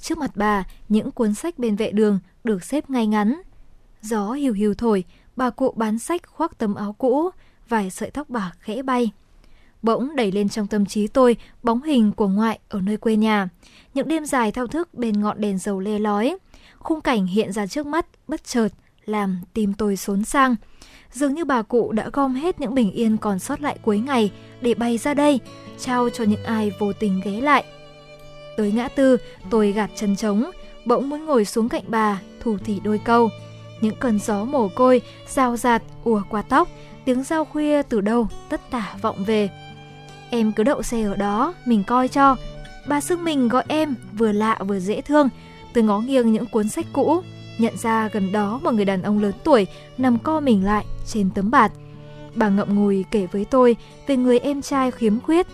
Trước 0.00 0.18
mặt 0.18 0.30
bà, 0.34 0.64
những 0.88 1.10
cuốn 1.10 1.34
sách 1.34 1.58
bên 1.58 1.76
vệ 1.76 1.92
đường 1.92 2.18
được 2.44 2.64
xếp 2.64 2.90
ngay 2.90 3.06
ngắn. 3.06 3.40
Gió 4.02 4.32
hiu 4.32 4.52
hiu 4.52 4.74
thổi, 4.74 5.04
bà 5.36 5.50
cụ 5.50 5.72
bán 5.76 5.98
sách 5.98 6.22
khoác 6.26 6.58
tấm 6.58 6.74
áo 6.74 6.92
cũ, 6.92 7.30
vài 7.68 7.90
sợi 7.90 8.10
tóc 8.10 8.30
bạc 8.30 8.52
khẽ 8.60 8.82
bay. 8.82 9.10
Bỗng 9.82 10.16
đẩy 10.16 10.32
lên 10.32 10.48
trong 10.48 10.66
tâm 10.66 10.86
trí 10.86 11.06
tôi 11.06 11.36
bóng 11.62 11.82
hình 11.82 12.12
của 12.12 12.28
ngoại 12.28 12.58
ở 12.68 12.80
nơi 12.80 12.96
quê 12.96 13.16
nhà. 13.16 13.48
Những 13.94 14.08
đêm 14.08 14.26
dài 14.26 14.52
thao 14.52 14.66
thức 14.66 14.94
bên 14.94 15.20
ngọn 15.20 15.40
đèn 15.40 15.58
dầu 15.58 15.80
le 15.80 15.98
lói. 15.98 16.38
Khung 16.78 17.00
cảnh 17.00 17.26
hiện 17.26 17.52
ra 17.52 17.66
trước 17.66 17.86
mắt 17.86 18.06
bất 18.28 18.44
chợt 18.44 18.68
làm 19.04 19.40
tim 19.54 19.74
tôi 19.74 19.96
xốn 19.96 20.24
sang. 20.24 20.56
Dường 21.12 21.34
như 21.34 21.44
bà 21.44 21.62
cụ 21.62 21.92
đã 21.92 22.10
gom 22.12 22.34
hết 22.34 22.60
những 22.60 22.74
bình 22.74 22.92
yên 22.92 23.16
còn 23.16 23.38
sót 23.38 23.60
lại 23.60 23.78
cuối 23.82 23.98
ngày 23.98 24.30
để 24.60 24.74
bay 24.74 24.98
ra 24.98 25.14
đây, 25.14 25.40
trao 25.78 26.10
cho 26.10 26.24
những 26.24 26.44
ai 26.44 26.72
vô 26.78 26.92
tình 26.92 27.20
ghé 27.24 27.40
lại. 27.40 27.64
Tới 28.56 28.72
ngã 28.72 28.88
tư, 28.88 29.16
tôi 29.50 29.72
gạt 29.72 29.90
chân 29.96 30.16
trống, 30.16 30.50
bỗng 30.84 31.08
muốn 31.08 31.24
ngồi 31.24 31.44
xuống 31.44 31.68
cạnh 31.68 31.84
bà, 31.86 32.20
thủ 32.40 32.58
thỉ 32.64 32.80
đôi 32.84 33.00
câu. 33.04 33.30
Những 33.80 33.96
cơn 34.00 34.18
gió 34.18 34.44
mồ 34.44 34.68
côi, 34.68 35.02
rào 35.28 35.56
rạt, 35.56 35.82
ùa 36.04 36.22
qua 36.30 36.42
tóc, 36.42 36.68
tiếng 37.04 37.22
giao 37.22 37.44
khuya 37.44 37.82
từ 37.82 38.00
đâu 38.00 38.28
tất 38.48 38.60
tả 38.70 38.94
vọng 39.02 39.24
về. 39.24 39.50
Em 40.30 40.52
cứ 40.52 40.62
đậu 40.62 40.82
xe 40.82 41.02
ở 41.02 41.16
đó, 41.16 41.54
mình 41.66 41.84
coi 41.84 42.08
cho. 42.08 42.36
Bà 42.88 43.00
xưng 43.00 43.24
mình 43.24 43.48
gọi 43.48 43.64
em, 43.68 43.94
vừa 44.12 44.32
lạ 44.32 44.58
vừa 44.66 44.78
dễ 44.78 45.00
thương. 45.00 45.28
Tôi 45.72 45.84
ngó 45.84 46.00
nghiêng 46.00 46.32
những 46.32 46.46
cuốn 46.46 46.68
sách 46.68 46.86
cũ, 46.92 47.22
nhận 47.58 47.76
ra 47.76 48.08
gần 48.12 48.32
đó 48.32 48.60
một 48.62 48.74
người 48.74 48.84
đàn 48.84 49.02
ông 49.02 49.22
lớn 49.22 49.32
tuổi 49.44 49.66
nằm 49.98 50.18
co 50.18 50.40
mình 50.40 50.64
lại 50.64 50.84
trên 51.06 51.30
tấm 51.34 51.50
bạt. 51.50 51.72
Bà 52.34 52.48
ngậm 52.48 52.76
ngùi 52.76 53.04
kể 53.10 53.26
với 53.32 53.44
tôi 53.44 53.76
về 54.06 54.16
người 54.16 54.38
em 54.38 54.62
trai 54.62 54.90
khiếm 54.90 55.20
khuyết. 55.20 55.46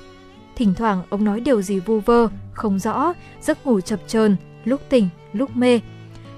Thỉnh 0.56 0.74
thoảng 0.74 1.02
ông 1.10 1.24
nói 1.24 1.40
điều 1.40 1.62
gì 1.62 1.78
vu 1.78 2.00
vơ, 2.00 2.28
không 2.52 2.78
rõ, 2.78 3.12
giấc 3.40 3.66
ngủ 3.66 3.80
chập 3.80 4.00
chờn, 4.06 4.36
lúc 4.64 4.80
tỉnh, 4.88 5.08
lúc 5.32 5.56
mê. 5.56 5.80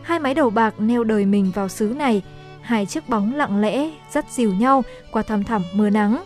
Hai 0.03 0.19
mái 0.21 0.35
đầu 0.35 0.51
bạc 0.51 0.75
neo 0.79 1.05
đời 1.05 1.27
mình 1.27 1.51
vào 1.55 1.69
xứ 1.69 1.95
này, 1.97 2.23
hai 2.61 2.87
chiếc 2.87 3.09
bóng 3.09 3.35
lặng 3.35 3.61
lẽ 3.61 3.91
dắt 4.11 4.25
dìu 4.31 4.55
nhau 4.55 4.83
qua 5.11 5.23
thăm 5.23 5.45
thẳm 5.45 5.63
mưa 5.75 5.91
nắng. 5.91 6.25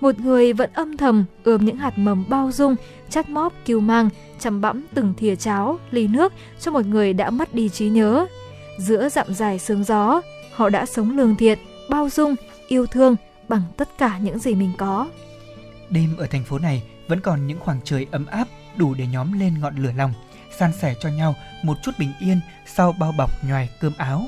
Một 0.00 0.20
người 0.20 0.52
vẫn 0.52 0.70
âm 0.74 0.96
thầm 0.96 1.24
ươm 1.44 1.64
những 1.64 1.76
hạt 1.76 1.98
mầm 1.98 2.24
bao 2.28 2.52
dung, 2.52 2.76
chắt 3.10 3.28
móp 3.28 3.52
kiêu 3.64 3.80
mang, 3.80 4.08
chăm 4.38 4.60
bẵm 4.60 4.84
từng 4.94 5.14
thìa 5.16 5.36
cháo, 5.36 5.78
ly 5.90 6.06
nước 6.08 6.32
cho 6.60 6.70
một 6.70 6.86
người 6.86 7.12
đã 7.12 7.30
mất 7.30 7.54
đi 7.54 7.68
trí 7.68 7.88
nhớ. 7.88 8.26
Giữa 8.78 9.08
dặm 9.08 9.34
dài 9.34 9.58
sương 9.58 9.84
gió, 9.84 10.22
họ 10.52 10.68
đã 10.68 10.86
sống 10.86 11.16
lương 11.16 11.36
thiện, 11.36 11.58
bao 11.90 12.08
dung, 12.08 12.34
yêu 12.68 12.86
thương 12.86 13.16
bằng 13.48 13.62
tất 13.76 13.88
cả 13.98 14.18
những 14.18 14.38
gì 14.38 14.54
mình 14.54 14.72
có. 14.78 15.08
Đêm 15.90 16.16
ở 16.16 16.26
thành 16.26 16.44
phố 16.44 16.58
này 16.58 16.82
vẫn 17.08 17.20
còn 17.20 17.46
những 17.46 17.60
khoảng 17.60 17.80
trời 17.84 18.06
ấm 18.10 18.26
áp 18.26 18.48
đủ 18.76 18.94
để 18.94 19.06
nhóm 19.06 19.40
lên 19.40 19.60
ngọn 19.60 19.76
lửa 19.76 19.92
lòng, 19.96 20.12
san 20.58 20.72
sẻ 20.72 20.94
cho 21.00 21.08
nhau 21.08 21.34
một 21.62 21.76
chút 21.82 21.92
bình 21.98 22.12
yên 22.20 22.40
sau 22.66 22.92
bao 22.92 23.12
bọc 23.18 23.44
nhoài 23.44 23.70
cơm 23.80 23.92
áo. 23.96 24.26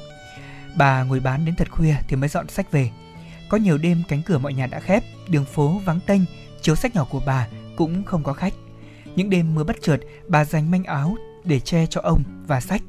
Bà 0.76 1.02
ngồi 1.02 1.20
bán 1.20 1.44
đến 1.44 1.54
thật 1.56 1.70
khuya 1.70 1.94
thì 2.08 2.16
mới 2.16 2.28
dọn 2.28 2.48
sách 2.48 2.70
về. 2.70 2.90
Có 3.48 3.56
nhiều 3.56 3.78
đêm 3.78 4.02
cánh 4.08 4.22
cửa 4.22 4.38
mọi 4.38 4.54
nhà 4.54 4.66
đã 4.66 4.80
khép, 4.80 5.04
đường 5.28 5.44
phố 5.44 5.80
vắng 5.84 6.00
tênh, 6.06 6.20
chiếu 6.62 6.74
sách 6.74 6.94
nhỏ 6.94 7.06
của 7.10 7.22
bà 7.26 7.46
cũng 7.76 8.04
không 8.04 8.22
có 8.22 8.32
khách. 8.32 8.54
Những 9.16 9.30
đêm 9.30 9.54
mưa 9.54 9.64
bất 9.64 9.76
chợt, 9.82 9.98
bà 10.28 10.44
dành 10.44 10.70
manh 10.70 10.84
áo 10.84 11.16
để 11.44 11.60
che 11.60 11.86
cho 11.86 12.00
ông 12.00 12.22
và 12.46 12.60
sách. 12.60 12.82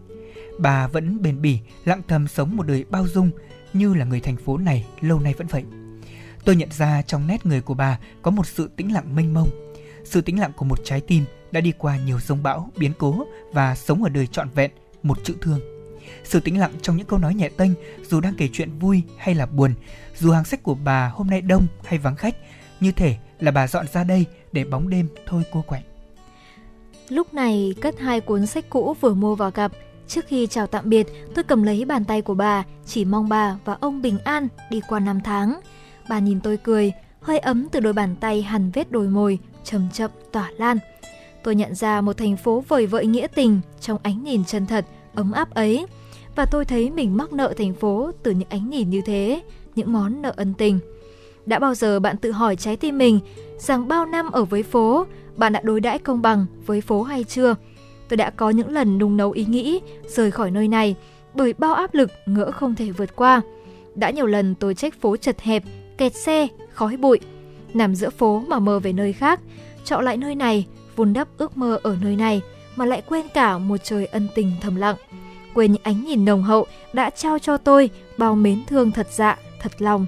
Bà 0.62 0.88
vẫn 0.88 1.22
bền 1.22 1.42
bỉ, 1.42 1.60
lặng 1.86 2.02
thầm 2.08 2.28
sống 2.28 2.56
một 2.58 2.68
đời 2.68 2.86
bao 2.90 3.08
dung 3.08 3.32
như 3.74 3.94
là 3.94 4.06
người 4.06 4.20
thành 4.20 4.38
phố 4.38 4.58
này 4.58 4.86
lâu 5.02 5.20
nay 5.20 5.34
vẫn 5.38 5.48
vậy. 5.48 5.64
Tôi 6.46 6.56
nhận 6.56 6.70
ra 6.72 7.02
trong 7.02 7.28
nét 7.28 7.46
người 7.46 7.62
của 7.62 7.74
bà 7.74 8.00
có 8.22 8.32
một 8.32 8.48
sự 8.48 8.70
tĩnh 8.76 8.94
lặng 8.94 9.16
mênh 9.16 9.34
mông, 9.34 9.50
sự 10.04 10.22
tĩnh 10.22 10.40
lặng 10.40 10.52
của 10.56 10.66
một 10.66 10.80
trái 10.84 11.02
tim 11.02 11.26
đã 11.52 11.62
đi 11.62 11.74
qua 11.78 11.98
nhiều 11.98 12.20
sông 12.20 12.44
bão, 12.44 12.72
biến 12.78 12.92
cố 12.98 13.26
và 13.52 13.76
sống 13.76 14.04
ở 14.04 14.10
đời 14.10 14.28
trọn 14.28 14.50
vẹn 14.50 14.72
một 15.04 15.18
chữ 15.24 15.36
thương. 15.42 15.60
Sự 16.24 16.40
tĩnh 16.40 16.60
lặng 16.60 16.72
trong 16.82 16.98
những 16.98 17.08
câu 17.08 17.20
nói 17.20 17.36
nhẹ 17.36 17.50
tênh 17.58 17.72
dù 18.10 18.22
đang 18.22 18.34
kể 18.38 18.50
chuyện 18.54 18.80
vui 18.80 19.04
hay 19.18 19.36
là 19.36 19.46
buồn, 19.46 19.74
dù 20.18 20.32
hàng 20.32 20.46
sách 20.46 20.64
của 20.64 20.76
bà 20.76 21.08
hôm 21.08 21.28
nay 21.28 21.42
đông 21.42 21.68
hay 21.84 22.00
vắng 22.00 22.16
khách, 22.16 22.36
như 22.80 22.92
thể 22.92 23.18
là 23.40 23.52
bà 23.52 23.68
dọn 23.68 23.86
ra 23.94 24.04
đây 24.04 24.26
để 24.52 24.64
bóng 24.64 24.90
đêm 24.90 25.08
thôi 25.26 25.44
cô 25.52 25.62
quạnh. 25.62 25.84
Lúc 27.10 27.34
này 27.34 27.76
cất 27.82 28.00
hai 28.00 28.22
cuốn 28.22 28.46
sách 28.46 28.66
cũ 28.70 28.96
vừa 29.02 29.14
mua 29.14 29.36
vào 29.36 29.52
gặp. 29.52 29.72
Trước 30.12 30.26
khi 30.28 30.48
chào 30.48 30.68
tạm 30.68 30.90
biệt, 30.90 31.08
tôi 31.36 31.44
cầm 31.44 31.64
lấy 31.64 31.86
bàn 31.86 32.06
tay 32.06 32.22
của 32.22 32.34
bà, 32.34 32.64
chỉ 32.86 33.06
mong 33.06 33.30
bà 33.30 33.58
và 33.66 33.78
ông 33.80 34.02
bình 34.02 34.20
an 34.24 34.48
đi 34.70 34.82
qua 34.88 35.00
năm 35.00 35.20
tháng. 35.24 35.60
Bà 36.10 36.20
nhìn 36.20 36.40
tôi 36.42 36.58
cười, 36.58 36.92
hơi 37.22 37.40
ấm 37.40 37.68
từ 37.72 37.80
đôi 37.80 37.94
bàn 37.94 38.16
tay 38.20 38.42
hằn 38.42 38.72
vết 38.72 38.92
đồi 38.92 39.08
mồi, 39.08 39.40
chậm 39.64 39.88
chậm 39.94 40.12
tỏa 40.32 40.52
lan. 40.58 40.78
Tôi 41.44 41.56
nhận 41.56 41.76
ra 41.76 42.02
một 42.02 42.18
thành 42.18 42.38
phố 42.38 42.64
vời 42.68 42.88
vợi 42.88 43.06
nghĩa 43.06 43.28
tình 43.28 43.62
trong 43.82 44.00
ánh 44.04 44.24
nhìn 44.24 44.46
chân 44.46 44.66
thật, 44.68 44.86
ấm 45.14 45.32
áp 45.32 45.54
ấy. 45.54 45.86
Và 46.36 46.46
tôi 46.46 46.66
thấy 46.66 46.90
mình 46.90 47.18
mắc 47.18 47.34
nợ 47.34 47.54
thành 47.58 47.74
phố 47.74 48.12
từ 48.24 48.32
những 48.32 48.50
ánh 48.50 48.70
nhìn 48.70 48.90
như 48.90 49.02
thế, 49.06 49.42
những 49.76 49.94
món 49.94 50.22
nợ 50.22 50.34
ân 50.36 50.54
tình. 50.54 50.80
Đã 51.46 51.60
bao 51.60 51.76
giờ 51.76 52.00
bạn 52.00 52.18
tự 52.18 52.32
hỏi 52.32 52.56
trái 52.56 52.78
tim 52.78 52.98
mình 52.98 53.20
rằng 53.58 53.88
bao 53.88 54.06
năm 54.06 54.32
ở 54.32 54.46
với 54.46 54.64
phố, 54.64 55.06
bạn 55.36 55.54
đã 55.54 55.62
đối 55.64 55.80
đãi 55.80 56.00
công 56.00 56.22
bằng 56.22 56.46
với 56.66 56.82
phố 56.82 57.04
hay 57.04 57.24
chưa? 57.24 57.56
Tôi 58.12 58.18
đã 58.18 58.30
có 58.30 58.50
những 58.50 58.72
lần 58.72 58.98
nung 58.98 59.18
nấu 59.18 59.32
ý 59.32 59.46
nghĩ 59.46 59.82
rời 60.08 60.32
khỏi 60.32 60.52
nơi 60.52 60.68
này 60.68 60.96
bởi 61.34 61.54
bao 61.54 61.74
áp 61.74 61.94
lực 61.94 62.12
ngỡ 62.26 62.52
không 62.52 62.76
thể 62.76 62.92
vượt 62.92 63.16
qua. 63.16 63.42
Đã 63.96 64.10
nhiều 64.10 64.26
lần 64.26 64.56
tôi 64.56 64.76
trách 64.76 65.02
phố 65.02 65.18
chật 65.18 65.42
hẹp, 65.42 65.64
kẹt 65.98 66.16
xe, 66.16 66.48
khói 66.74 66.98
bụi. 66.98 67.20
Nằm 67.74 67.96
giữa 67.96 68.10
phố 68.10 68.44
mà 68.48 68.60
mơ 68.60 68.80
về 68.80 68.94
nơi 68.94 69.14
khác, 69.14 69.40
chọn 69.86 70.06
lại 70.06 70.18
nơi 70.18 70.36
này, 70.36 70.68
vun 70.96 71.14
đắp 71.14 71.28
ước 71.38 71.58
mơ 71.58 71.80
ở 71.84 71.98
nơi 72.02 72.16
này 72.16 72.42
mà 72.76 72.86
lại 72.86 73.02
quên 73.10 73.26
cả 73.34 73.58
một 73.58 73.78
trời 73.84 74.06
ân 74.06 74.28
tình 74.36 74.52
thầm 74.62 74.76
lặng. 74.76 74.96
Quên 75.54 75.72
những 75.72 75.84
ánh 75.84 76.06
nhìn 76.06 76.26
nồng 76.26 76.44
hậu 76.44 76.66
đã 76.94 77.10
trao 77.10 77.40
cho 77.40 77.58
tôi 77.58 77.90
bao 78.18 78.36
mến 78.36 78.64
thương 78.68 78.92
thật 78.92 79.08
dạ, 79.12 79.38
thật 79.60 79.72
lòng. 79.80 80.06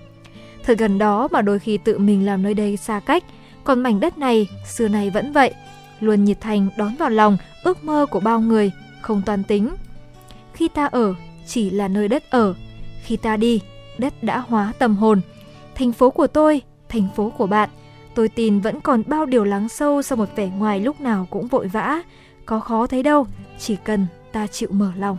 Thật 0.63 0.77
gần 0.77 0.97
đó 0.97 1.27
mà 1.31 1.41
đôi 1.41 1.59
khi 1.59 1.77
tự 1.77 1.97
mình 1.97 2.25
làm 2.25 2.43
nơi 2.43 2.53
đây 2.53 2.77
xa 2.77 2.99
cách, 2.99 3.23
còn 3.63 3.83
mảnh 3.83 3.99
đất 3.99 4.17
này 4.17 4.47
xưa 4.67 4.87
nay 4.87 5.09
vẫn 5.09 5.31
vậy, 5.31 5.53
luôn 6.03 6.23
nhiệt 6.23 6.41
thành 6.41 6.67
đón 6.77 6.95
vào 6.95 7.09
lòng 7.09 7.37
ước 7.63 7.83
mơ 7.83 8.05
của 8.11 8.19
bao 8.19 8.39
người, 8.39 8.71
không 9.01 9.21
toàn 9.25 9.43
tính. 9.43 9.69
Khi 10.53 10.67
ta 10.67 10.85
ở, 10.85 11.15
chỉ 11.45 11.69
là 11.69 11.87
nơi 11.87 12.07
đất 12.07 12.23
ở. 12.29 12.53
Khi 13.03 13.17
ta 13.17 13.37
đi, 13.37 13.61
đất 13.97 14.23
đã 14.23 14.39
hóa 14.39 14.73
tâm 14.79 14.95
hồn. 14.95 15.21
Thành 15.75 15.91
phố 15.91 16.09
của 16.09 16.27
tôi, 16.27 16.61
thành 16.89 17.07
phố 17.15 17.29
của 17.29 17.47
bạn, 17.47 17.69
tôi 18.15 18.29
tin 18.29 18.59
vẫn 18.59 18.81
còn 18.81 19.03
bao 19.07 19.25
điều 19.25 19.43
lắng 19.43 19.69
sâu 19.69 20.01
sau 20.01 20.15
một 20.15 20.29
vẻ 20.35 20.47
ngoài 20.47 20.79
lúc 20.79 21.01
nào 21.01 21.27
cũng 21.29 21.47
vội 21.47 21.67
vã. 21.67 22.01
Có 22.45 22.59
khó 22.59 22.87
thấy 22.87 23.03
đâu, 23.03 23.27
chỉ 23.59 23.75
cần 23.75 24.07
ta 24.31 24.47
chịu 24.47 24.69
mở 24.71 24.91
lòng. 24.97 25.17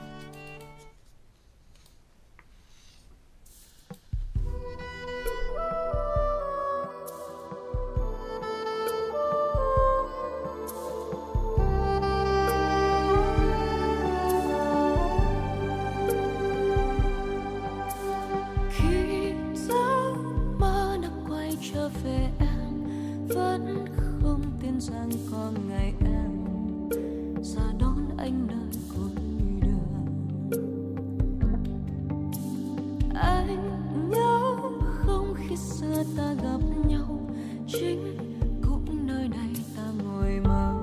Ta 36.17 36.35
gặp 36.43 36.61
nhau. 36.87 37.21
Chính 37.67 38.17
cũng 38.63 39.07
nơi 39.07 39.29
đây 39.29 39.55
ta 39.77 39.83
ngồi 40.05 40.41
mơ. 40.45 40.75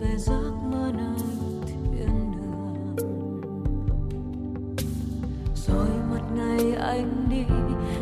Về 0.00 0.16
giấc 0.18 0.52
mơ 0.70 0.92
nơi 0.96 1.18
thiên 1.66 2.32
đường. 2.32 2.96
Rồi 5.66 5.88
một 6.10 6.22
ngày 6.36 6.74
anh 6.74 7.26
đi, 7.30 7.44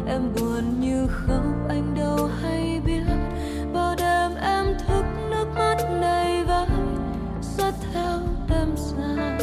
em 0.07 0.23
buồn 0.35 0.81
như 0.81 1.07
khóc. 1.11 1.45
Anh 1.69 1.95
đâu 1.95 2.31
hay 2.43 2.81
biết 2.87 3.03
bao 3.75 3.95
đêm 3.99 4.31
em 4.41 4.67
thức 4.87 5.05
nước 5.31 5.47
mắt 5.55 5.77
này 6.01 6.45
vai 6.45 6.67
rất 7.59 7.75
theo 7.93 8.19
đêm 8.49 8.69
dài 8.77 9.39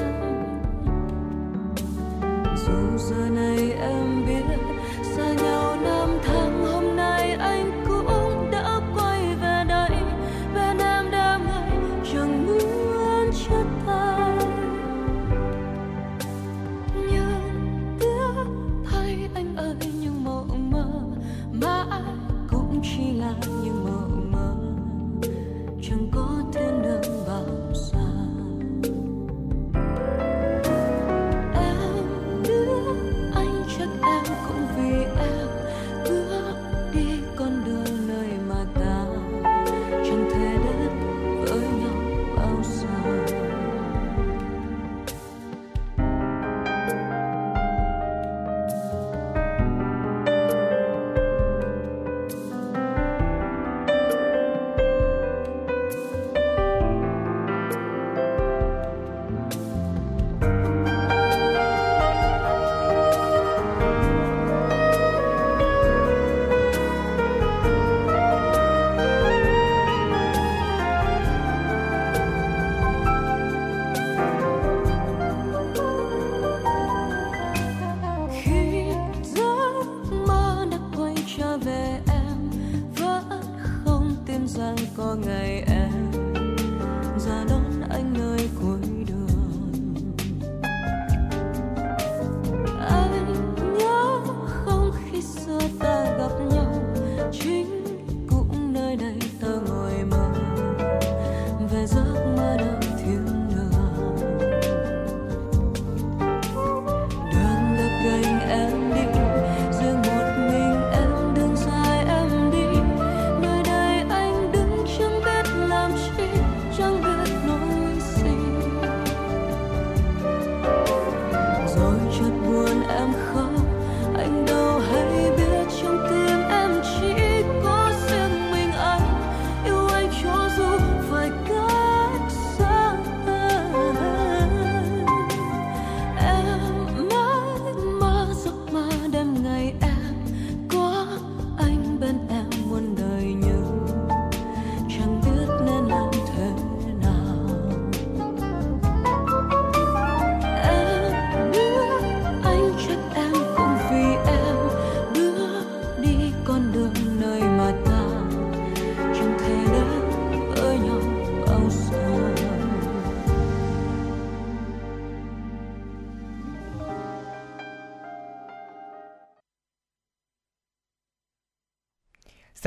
dù 2.65 2.97
giờ 2.97 3.29
này 3.29 3.71
em 3.71 4.25
biết 4.25 4.43
xa 5.15 5.33
nhau 5.33 5.75
năm 5.83 6.09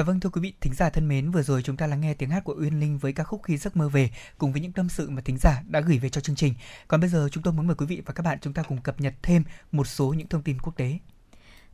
Dạ 0.05 0.07
vâng 0.07 0.21
thưa 0.21 0.31
quý 0.31 0.41
vị 0.41 0.53
thính 0.61 0.75
giả 0.75 0.91
thân 0.91 1.09
mến, 1.09 1.31
vừa 1.31 1.43
rồi 1.43 1.63
chúng 1.63 1.77
ta 1.77 1.87
lắng 1.87 2.01
nghe 2.01 2.15
tiếng 2.15 2.31
hát 2.31 2.45
của 2.45 2.55
Uyên 2.61 2.81
Linh 2.81 2.99
với 2.99 3.13
ca 3.13 3.25
khúc 3.25 3.43
Khi 3.43 3.57
giấc 3.57 3.77
mơ 3.77 3.89
về 3.89 4.11
cùng 4.39 4.53
với 4.53 4.61
những 4.61 4.73
tâm 4.73 4.89
sự 4.89 5.11
mà 5.11 5.23
thính 5.25 5.37
giả 5.41 5.63
đã 5.69 5.81
gửi 5.81 5.99
về 5.99 6.09
cho 6.09 6.21
chương 6.21 6.37
trình. 6.37 6.55
Còn 6.89 7.01
bây 7.01 7.11
giờ 7.11 7.29
chúng 7.33 7.43
tôi 7.43 7.53
muốn 7.53 7.67
mời 7.67 7.77
quý 7.77 7.87
vị 7.87 8.03
và 8.07 8.13
các 8.15 8.23
bạn 8.23 8.39
chúng 8.43 8.53
ta 8.53 8.63
cùng 8.63 8.81
cập 8.83 9.01
nhật 9.01 9.15
thêm 9.23 9.45
một 9.73 9.87
số 9.87 10.15
những 10.17 10.29
thông 10.29 10.43
tin 10.43 10.59
quốc 10.63 10.77
tế. 10.77 10.99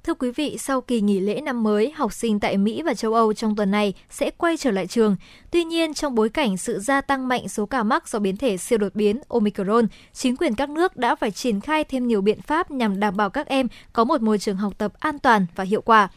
Thưa 0.05 0.15
quý 0.15 0.31
vị, 0.31 0.57
sau 0.59 0.81
kỳ 0.81 1.01
nghỉ 1.01 1.21
lễ 1.21 1.41
năm 1.41 1.63
mới, 1.63 1.91
học 1.91 2.13
sinh 2.13 2.41
tại 2.41 2.59
Mỹ 2.59 2.83
và 2.83 2.95
châu 2.95 3.15
Âu 3.15 3.33
trong 3.33 3.57
tuần 3.57 3.71
này 3.71 3.95
sẽ 4.11 4.31
quay 4.31 4.57
trở 4.57 4.71
lại 4.71 4.87
trường. 4.87 5.17
Tuy 5.51 5.65
nhiên, 5.65 5.95
trong 5.95 6.15
bối 6.15 6.29
cảnh 6.29 6.57
sự 6.57 6.79
gia 6.79 7.01
tăng 7.01 7.29
mạnh 7.29 7.49
số 7.49 7.67
ca 7.67 7.83
mắc 7.83 8.09
do 8.09 8.19
biến 8.19 8.37
thể 8.37 8.57
siêu 8.57 8.79
đột 8.79 8.95
biến 8.95 9.21
Omicron, 9.29 9.87
chính 10.13 10.37
quyền 10.37 10.55
các 10.55 10.71
nước 10.71 10.97
đã 10.97 11.15
phải 11.15 11.31
triển 11.31 11.61
khai 11.61 11.85
thêm 11.85 12.07
nhiều 12.07 12.21
biện 12.21 12.41
pháp 12.43 12.71
nhằm 12.71 13.01
đảm 13.01 13.17
bảo 13.17 13.31
các 13.31 13.47
em 13.47 13.69
có 13.93 14.05
một 14.05 14.23
môi 14.23 14.39
trường 14.39 14.57
học 14.57 14.73
tập 14.79 14.93
an 14.99 15.19
toàn 15.19 15.47
và 15.55 15.65
hiệu 15.65 15.83
quả. 15.83 16.09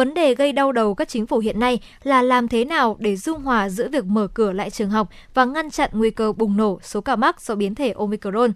Vấn 0.00 0.14
đề 0.14 0.34
gây 0.34 0.52
đau 0.52 0.72
đầu 0.72 0.94
các 0.94 1.08
chính 1.08 1.26
phủ 1.26 1.38
hiện 1.38 1.60
nay 1.60 1.78
là 2.02 2.22
làm 2.22 2.48
thế 2.48 2.64
nào 2.64 2.96
để 2.98 3.16
dung 3.16 3.40
hòa 3.40 3.68
giữa 3.68 3.88
việc 3.88 4.04
mở 4.04 4.26
cửa 4.34 4.52
lại 4.52 4.70
trường 4.70 4.90
học 4.90 5.08
và 5.34 5.44
ngăn 5.44 5.70
chặn 5.70 5.90
nguy 5.92 6.10
cơ 6.10 6.32
bùng 6.32 6.56
nổ 6.56 6.78
số 6.82 7.00
ca 7.00 7.16
mắc 7.16 7.40
do 7.40 7.54
biến 7.54 7.74
thể 7.74 7.92
Omicron. 7.92 8.52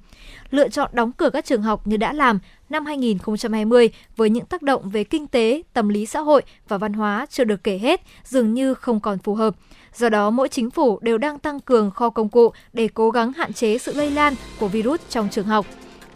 Lựa 0.51 0.69
chọn 0.69 0.91
đóng 0.93 1.13
cửa 1.13 1.31
các 1.31 1.45
trường 1.45 1.63
học 1.63 1.87
như 1.87 1.97
đã 1.97 2.13
làm 2.13 2.39
năm 2.69 2.87
2020 2.87 3.91
với 4.17 4.31
những 4.31 4.47
tác 4.47 4.63
động 4.63 4.91
về 4.91 5.05
kinh 5.05 5.27
tế, 5.27 5.63
tâm 5.73 5.89
lý 5.89 6.07
xã 6.07 6.21
hội 6.21 6.43
và 6.69 6.79
văn 6.79 6.93
hóa 6.93 7.27
chưa 7.31 7.45
được 7.45 7.65
kể 7.65 7.79
hết, 7.79 8.01
dường 8.25 8.55
như 8.55 8.75
không 8.75 9.01
còn 9.01 9.19
phù 9.19 9.35
hợp. 9.35 9.55
Do 9.95 10.09
đó, 10.09 10.31
mỗi 10.31 10.49
chính 10.49 10.71
phủ 10.71 10.99
đều 11.03 11.19
đang 11.19 11.39
tăng 11.39 11.61
cường 11.61 11.91
kho 11.91 12.11
công 12.11 12.29
cụ 12.29 12.53
để 12.73 12.89
cố 12.95 13.11
gắng 13.11 13.33
hạn 13.33 13.53
chế 13.53 13.79
sự 13.79 13.93
lây 13.95 14.11
lan 14.11 14.35
của 14.61 14.69
virus 14.69 15.01
trong 15.09 15.29
trường 15.31 15.47
học. 15.47 15.67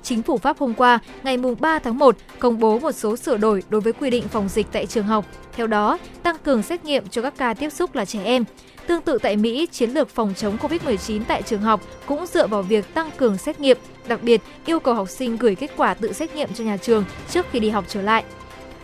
Chính 0.03 0.23
phủ 0.23 0.39
Pháp 0.39 0.59
hôm 0.59 0.75
qua, 0.75 0.99
ngày 1.23 1.39
3 1.61 1.79
tháng 1.79 1.99
1, 1.99 2.17
công 2.39 2.59
bố 2.59 2.79
một 2.79 2.93
số 2.93 3.17
sửa 3.17 3.37
đổi 3.37 3.63
đối 3.69 3.81
với 3.81 3.93
quy 3.93 4.11
định 4.11 4.29
phòng 4.29 4.49
dịch 4.49 4.67
tại 4.73 4.87
trường 4.87 5.05
học. 5.05 5.25
Theo 5.53 5.67
đó, 5.67 5.99
tăng 6.23 6.37
cường 6.39 6.63
xét 6.63 6.85
nghiệm 6.85 7.09
cho 7.09 7.23
các 7.23 7.35
ca 7.39 7.55
tiếp 7.55 7.71
xúc 7.71 7.95
là 7.95 8.05
trẻ 8.05 8.21
em. 8.25 8.45
Tương 8.87 9.03
tự 9.03 9.19
tại 9.23 9.37
Mỹ, 9.37 9.67
chiến 9.73 9.91
lược 9.91 10.09
phòng 10.09 10.35
chống 10.37 10.57
COVID-19 10.57 11.21
tại 11.29 11.43
trường 11.43 11.63
học 11.63 11.81
cũng 12.07 12.27
dựa 12.27 12.47
vào 12.47 12.63
việc 12.63 12.95
tăng 12.95 13.11
cường 13.17 13.39
xét 13.39 13.61
nghiệm, 13.61 13.79
đặc 14.09 14.23
biệt 14.23 14.41
yêu 14.67 14.81
cầu 14.81 14.95
học 14.95 15.09
sinh 15.09 15.37
gửi 15.37 15.55
kết 15.55 15.71
quả 15.77 15.95
tự 15.95 16.13
xét 16.13 16.35
nghiệm 16.35 16.49
cho 16.55 16.65
nhà 16.65 16.77
trường 16.77 17.05
trước 17.31 17.47
khi 17.51 17.61
đi 17.61 17.71
học 17.71 17.85
trở 17.89 18.03
lại. 18.03 18.25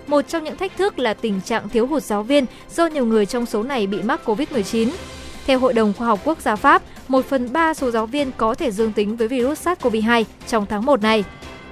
Một 0.07 0.29
trong 0.29 0.45
những 0.45 0.57
thách 0.57 0.77
thức 0.77 0.99
là 0.99 1.15
tình 1.15 1.41
trạng 1.41 1.69
thiếu 1.69 1.87
hụt 1.87 2.03
giáo 2.03 2.23
viên 2.23 2.47
do 2.71 2.87
nhiều 2.87 3.07
người 3.07 3.27
trong 3.27 3.47
số 3.47 3.63
này 3.63 3.87
bị 3.87 4.03
mắc 4.03 4.21
COVID-19. 4.25 4.89
Theo 5.47 5.59
Hội 5.59 5.73
đồng 5.73 5.93
Khoa 5.93 6.07
học 6.07 6.21
Quốc 6.25 6.41
gia 6.41 6.57
Pháp, 6.57 6.83
1 7.09 7.25
phần 7.25 7.53
3 7.53 7.75
số 7.75 7.91
giáo 7.91 8.07
viên 8.07 8.31
có 8.37 8.55
thể 8.55 8.71
dương 8.71 8.93
tính 8.93 9.17
với 9.17 9.29
virus 9.29 9.69
SARS-CoV-2 9.69 10.25
trong 10.47 10.67
tháng 10.67 10.85
1 10.85 11.03
này. 11.03 11.25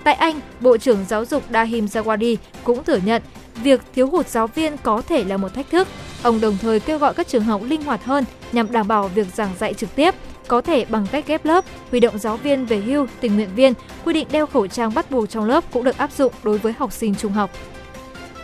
Tại 0.04 0.14
Anh, 0.14 0.40
Bộ 0.60 0.76
trưởng 0.76 1.04
Giáo 1.08 1.24
dục 1.24 1.42
Dahim 1.52 1.86
Zawadi 1.86 2.36
cũng 2.64 2.84
thừa 2.84 2.98
nhận 3.04 3.22
việc 3.62 3.80
thiếu 3.94 4.06
hụt 4.06 4.28
giáo 4.28 4.46
viên 4.46 4.76
có 4.82 5.02
thể 5.02 5.24
là 5.24 5.36
một 5.36 5.54
thách 5.54 5.70
thức. 5.70 5.88
Ông 6.22 6.40
đồng 6.40 6.56
thời 6.62 6.80
kêu 6.80 6.98
gọi 6.98 7.14
các 7.14 7.28
trường 7.28 7.44
học 7.44 7.60
linh 7.64 7.82
hoạt 7.82 8.04
hơn 8.04 8.24
nhằm 8.52 8.72
đảm 8.72 8.88
bảo 8.88 9.08
việc 9.08 9.26
giảng 9.34 9.50
dạy 9.58 9.74
trực 9.74 9.94
tiếp, 9.94 10.14
có 10.48 10.60
thể 10.60 10.84
bằng 10.84 11.06
cách 11.12 11.26
ghép 11.26 11.44
lớp, 11.44 11.64
huy 11.90 12.00
động 12.00 12.18
giáo 12.18 12.36
viên 12.36 12.66
về 12.66 12.80
hưu, 12.80 13.06
tình 13.20 13.34
nguyện 13.34 13.48
viên, 13.54 13.72
quy 14.04 14.12
định 14.12 14.28
đeo 14.30 14.46
khẩu 14.46 14.66
trang 14.66 14.94
bắt 14.94 15.10
buộc 15.10 15.30
trong 15.30 15.44
lớp 15.44 15.64
cũng 15.72 15.84
được 15.84 15.98
áp 15.98 16.12
dụng 16.12 16.32
đối 16.42 16.58
với 16.58 16.72
học 16.78 16.92
sinh 16.92 17.14
trung 17.14 17.32
học. 17.32 17.50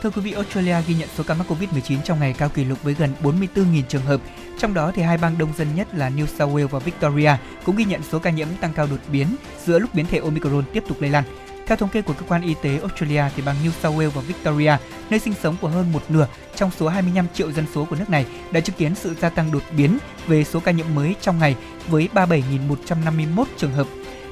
Thưa 0.02 0.10
quý 0.10 0.22
vị, 0.22 0.32
Australia 0.32 0.76
ghi 0.86 0.94
nhận 0.94 1.08
số 1.16 1.24
ca 1.26 1.34
mắc 1.34 1.46
Covid-19 1.50 1.98
trong 2.04 2.20
ngày 2.20 2.34
cao 2.38 2.48
kỷ 2.48 2.64
lục 2.64 2.82
với 2.82 2.94
gần 2.94 3.10
44.000 3.22 3.82
trường 3.88 4.02
hợp. 4.02 4.20
Trong 4.58 4.74
đó 4.74 4.92
thì 4.94 5.02
hai 5.02 5.18
bang 5.18 5.38
đông 5.38 5.52
dân 5.56 5.74
nhất 5.74 5.94
là 5.94 6.10
New 6.10 6.26
South 6.26 6.54
Wales 6.54 6.68
và 6.68 6.78
Victoria 6.78 7.30
cũng 7.64 7.76
ghi 7.76 7.84
nhận 7.84 8.02
số 8.02 8.18
ca 8.18 8.30
nhiễm 8.30 8.48
tăng 8.60 8.72
cao 8.72 8.86
đột 8.90 9.00
biến 9.12 9.26
giữa 9.64 9.78
lúc 9.78 9.94
biến 9.94 10.06
thể 10.06 10.18
Omicron 10.18 10.64
tiếp 10.72 10.84
tục 10.88 11.00
lây 11.00 11.10
lan. 11.10 11.24
Theo 11.66 11.76
thống 11.76 11.88
kê 11.88 12.02
của 12.02 12.12
cơ 12.12 12.26
quan 12.28 12.42
y 12.42 12.54
tế 12.62 12.78
Australia 12.78 13.22
thì 13.36 13.42
bang 13.42 13.56
New 13.64 13.70
South 13.82 13.98
Wales 13.98 14.10
và 14.10 14.20
Victoria, 14.20 14.76
nơi 15.10 15.20
sinh 15.20 15.34
sống 15.42 15.56
của 15.60 15.68
hơn 15.68 15.92
một 15.92 16.02
nửa 16.08 16.26
trong 16.54 16.70
số 16.78 16.88
25 16.88 17.26
triệu 17.34 17.52
dân 17.52 17.64
số 17.74 17.84
của 17.84 17.96
nước 17.96 18.10
này 18.10 18.26
đã 18.52 18.60
chứng 18.60 18.76
kiến 18.76 18.94
sự 18.94 19.14
gia 19.20 19.28
tăng 19.28 19.52
đột 19.52 19.62
biến 19.76 19.98
về 20.26 20.44
số 20.44 20.60
ca 20.60 20.72
nhiễm 20.72 20.86
mới 20.94 21.14
trong 21.20 21.38
ngày 21.38 21.56
với 21.88 22.08
37.151 22.14 23.44
trường 23.56 23.72
hợp. 23.72 23.86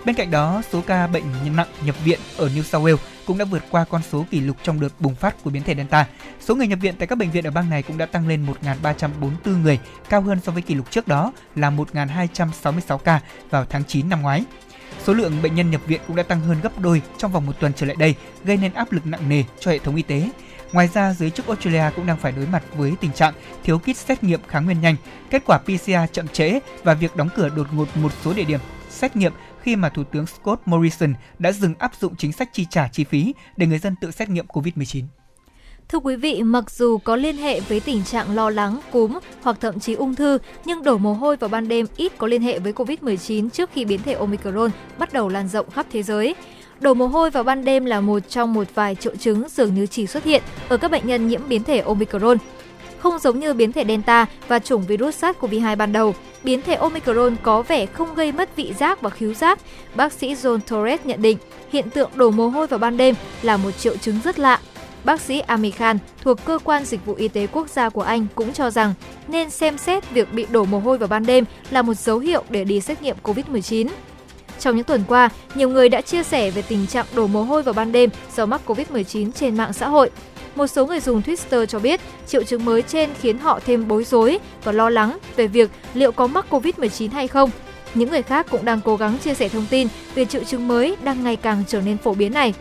Bên 0.07 0.17
cạnh 0.17 0.31
đó, 0.31 0.63
số 0.73 0.83
ca 0.87 1.07
bệnh 1.07 1.57
nặng 1.57 1.67
nhập 1.85 2.05
viện 2.05 2.21
ở 2.37 2.49
New 2.49 2.63
South 2.63 2.85
Wales 2.85 2.97
cũng 3.27 3.39
đã 3.39 3.45
vượt 3.45 3.63
qua 3.71 3.85
con 3.85 4.03
số 4.11 4.25
kỷ 4.31 4.41
lục 4.41 4.57
trong 4.63 4.81
đợt 4.81 4.89
bùng 4.99 5.15
phát 5.15 5.45
của 5.45 5.51
biến 5.51 5.63
thể 5.63 5.75
Delta. 5.75 6.07
Số 6.41 6.55
người 6.55 6.67
nhập 6.67 6.79
viện 6.83 6.95
tại 6.99 7.07
các 7.07 7.19
bệnh 7.19 7.31
viện 7.31 7.45
ở 7.45 7.51
bang 7.51 7.71
này 7.71 7.83
cũng 7.83 7.99
đã 7.99 8.07
tăng 8.07 8.29
lên 8.29 8.47
1.344 8.63 9.63
người, 9.63 9.79
cao 10.09 10.21
hơn 10.21 10.41
so 10.45 10.53
với 10.53 10.63
kỷ 10.63 10.75
lục 10.75 10.91
trước 10.91 11.09
đó 11.09 11.33
là 11.57 11.71
1.266 11.71 12.99
ca 12.99 13.21
vào 13.51 13.65
tháng 13.65 13.85
9 13.85 14.09
năm 14.09 14.23
ngoái. 14.23 14.45
Số 15.05 15.15
lượng 15.15 15.43
bệnh 15.43 15.55
nhân 15.55 15.71
nhập 15.71 15.81
viện 15.87 16.01
cũng 16.07 16.17
đã 16.17 16.23
tăng 16.23 16.41
hơn 16.41 16.61
gấp 16.63 16.79
đôi 16.79 17.03
trong 17.19 17.33
vòng 17.33 17.47
một 17.47 17.61
tuần 17.61 17.73
trở 17.77 17.87
lại 17.87 17.97
đây, 17.99 18.15
gây 18.45 18.57
nên 18.57 18.75
áp 18.75 18.93
lực 18.93 19.07
nặng 19.07 19.29
nề 19.29 19.45
cho 19.61 19.71
hệ 19.71 19.79
thống 19.79 19.97
y 19.97 20.03
tế. 20.03 20.31
Ngoài 20.73 20.89
ra, 20.95 21.13
giới 21.13 21.31
chức 21.31 21.47
Australia 21.47 21.85
cũng 21.97 22.07
đang 22.07 22.17
phải 22.17 22.33
đối 22.33 22.47
mặt 22.47 22.63
với 22.77 22.93
tình 23.01 23.13
trạng 23.13 23.35
thiếu 23.65 23.79
kit 23.79 23.97
xét 23.97 24.25
nghiệm 24.25 24.41
kháng 24.49 24.65
nguyên 24.65 24.81
nhanh, 24.81 24.97
kết 25.31 25.43
quả 25.47 25.59
PCR 25.59 26.13
chậm 26.13 26.29
trễ 26.29 26.61
và 26.85 26.95
việc 26.95 27.17
đóng 27.17 27.29
cửa 27.37 27.49
đột 27.49 27.67
ngột 27.73 27.97
một 27.97 28.13
số 28.25 28.33
địa 28.33 28.45
điểm 28.45 28.61
xét 28.91 29.17
nghiệm 29.17 29.33
khi 29.67 29.77
mà 29.77 29.89
Thủ 29.89 30.05
tướng 30.05 30.27
Scott 30.27 30.61
Morrison 30.65 31.15
đã 31.39 31.53
dừng 31.53 31.75
áp 31.79 31.93
dụng 32.01 32.17
chính 32.17 32.33
sách 32.33 32.49
chi 32.53 32.67
trả 32.71 32.89
chi 32.89 33.05
phí 33.05 33.35
để 33.57 33.67
người 33.67 33.79
dân 33.79 33.95
tự 34.01 34.11
xét 34.11 34.29
nghiệm 34.29 34.47
COVID-19. 34.47 35.03
Thưa 35.89 35.99
quý 35.99 36.17
vị, 36.17 36.43
mặc 36.43 36.71
dù 36.71 36.99
có 36.99 37.17
liên 37.17 37.37
hệ 37.37 37.61
với 37.61 37.81
tình 37.81 38.05
trạng 38.05 38.35
lo 38.35 38.51
lắng, 38.51 38.81
cúm 38.93 39.19
hoặc 39.43 39.57
thậm 39.61 39.81
chí 39.81 39.95
ung 39.95 40.15
thư, 40.15 40.39
nhưng 40.65 40.83
đổ 40.83 40.99
mồ 40.99 41.13
hôi 41.13 41.37
vào 41.37 41.49
ban 41.49 41.69
đêm 41.69 41.87
ít 41.97 42.13
có 42.19 42.27
liên 42.27 42.43
hệ 42.43 42.59
với 42.59 42.73
COVID-19 42.73 43.49
trước 43.51 43.71
khi 43.73 43.85
biến 43.85 44.01
thể 44.03 44.13
Omicron 44.13 44.71
bắt 44.99 45.13
đầu 45.13 45.29
lan 45.29 45.49
rộng 45.49 45.71
khắp 45.71 45.87
thế 45.93 46.03
giới. 46.03 46.35
Đổ 46.81 46.95
mồ 46.95 47.07
hôi 47.07 47.31
vào 47.31 47.43
ban 47.43 47.65
đêm 47.65 47.85
là 47.85 48.01
một 48.01 48.19
trong 48.29 48.55
một 48.55 48.75
vài 48.75 48.95
triệu 48.95 49.17
chứng 49.17 49.49
dường 49.49 49.75
như 49.75 49.87
chỉ 49.87 50.07
xuất 50.07 50.25
hiện 50.25 50.43
ở 50.69 50.77
các 50.77 50.91
bệnh 50.91 51.07
nhân 51.07 51.29
nhiễm 51.29 51.49
biến 51.49 51.65
thể 51.65 51.81
Omicron. 51.81 52.39
Không 52.99 53.19
giống 53.19 53.41
như 53.41 53.55
biến 53.55 53.73
thể 53.73 53.85
Delta 53.85 54.27
và 54.49 54.59
chủng 54.59 54.87
virus 54.87 55.25
SARS-CoV-2 55.25 55.77
ban 55.77 55.93
đầu, 55.93 56.15
biến 56.45 56.63
thể 56.63 56.75
Omicron 56.75 57.37
có 57.43 57.63
vẻ 57.63 57.87
không 57.87 58.15
gây 58.15 58.33
mất 58.33 58.57
vị 58.57 58.73
giác 58.79 59.01
và 59.01 59.11
khứu 59.11 59.35
giác. 59.35 59.59
Bác 59.95 60.13
sĩ 60.13 60.35
John 60.35 60.59
Torres 60.59 61.01
nhận 61.05 61.23
định 61.23 61.39
hiện 61.73 61.91
tượng 61.91 62.11
đổ 62.15 62.31
mồ 62.31 62.49
hôi 62.49 62.67
vào 62.67 62.79
ban 62.79 62.97
đêm 62.97 63.15
là 63.43 63.57
một 63.57 63.71
triệu 63.71 63.97
chứng 63.97 64.21
rất 64.25 64.39
lạ. 64.39 64.61
Bác 65.05 65.21
sĩ 65.21 65.41
Ami 65.41 65.71
Khan 65.71 65.99
thuộc 66.23 66.45
Cơ 66.45 66.59
quan 66.65 66.85
Dịch 66.85 67.07
vụ 67.07 67.15
Y 67.15 67.29
tế 67.29 67.47
Quốc 67.47 67.69
gia 67.69 67.89
của 67.89 68.03
Anh 68.03 68.27
cũng 68.35 68.53
cho 68.53 68.71
rằng 68.71 68.95
nên 69.29 69.51
xem 69.51 69.79
xét 69.79 70.11
việc 70.11 70.33
bị 70.33 70.47
đổ 70.51 70.65
mồ 70.65 70.79
hôi 70.79 70.99
vào 70.99 71.09
ban 71.09 71.27
đêm 71.27 71.45
là 71.71 71.83
một 71.83 71.95
dấu 71.95 72.19
hiệu 72.19 72.45
để 72.51 72.65
đi 72.65 72.81
xét 72.81 73.03
nghiệm 73.03 73.17
COVID-19. 73.23 73.89
Trong 74.59 74.77
những 74.77 74.85
tuần 74.85 75.05
qua, 75.09 75.29
nhiều 75.55 75.69
người 75.69 75.89
đã 75.89 76.01
chia 76.01 76.23
sẻ 76.23 76.51
về 76.51 76.63
tình 76.63 76.87
trạng 76.87 77.07
đổ 77.15 77.27
mồ 77.27 77.43
hôi 77.43 77.63
vào 77.63 77.75
ban 77.75 77.93
đêm 77.93 78.11
do 78.37 78.47
mắc 78.47 78.61
COVID-19 78.67 79.33
trên 79.33 79.57
mạng 79.57 79.73
xã 79.73 79.89
hội. 79.89 80.11
Một 80.57 80.67
số 80.67 80.87
người 80.87 81.01
dùng 81.01 81.23
Twitter 81.23 81.67
cho 81.67 81.79
biết 81.79 82.01
triệu 82.27 82.43
chứng 82.43 82.65
mới 82.65 82.83
trên 82.83 83.11
khiến 83.21 83.39
họ 83.39 83.61
thêm 83.67 83.89
bối 83.89 84.05
rối 84.05 84.39
và 84.65 84.73
lo 84.73 84.91
lắng 84.91 85.19
về 85.37 85.47
việc 85.47 85.71
liệu 85.95 86.13
có 86.13 86.27
mắc 86.27 86.47
COVID-19 86.51 87.11
hay 87.11 87.29
không. 87.29 87.51
Những 87.95 88.11
người 88.11 88.23
khác 88.23 88.47
cũng 88.51 88.65
đang 88.65 88.81
cố 88.85 88.97
gắng 88.97 89.19
chia 89.19 89.35
sẻ 89.35 89.49
thông 89.49 89.67
tin 89.71 89.89
về 90.15 90.25
triệu 90.25 90.45
chứng 90.45 90.69
mới 90.69 90.97
đang 91.05 91.25
ngày 91.25 91.37
càng 91.37 91.63
trở 91.69 91.81
nên 91.81 91.99
phổ 91.99 92.15
biến 92.15 92.33
này. 92.33 92.55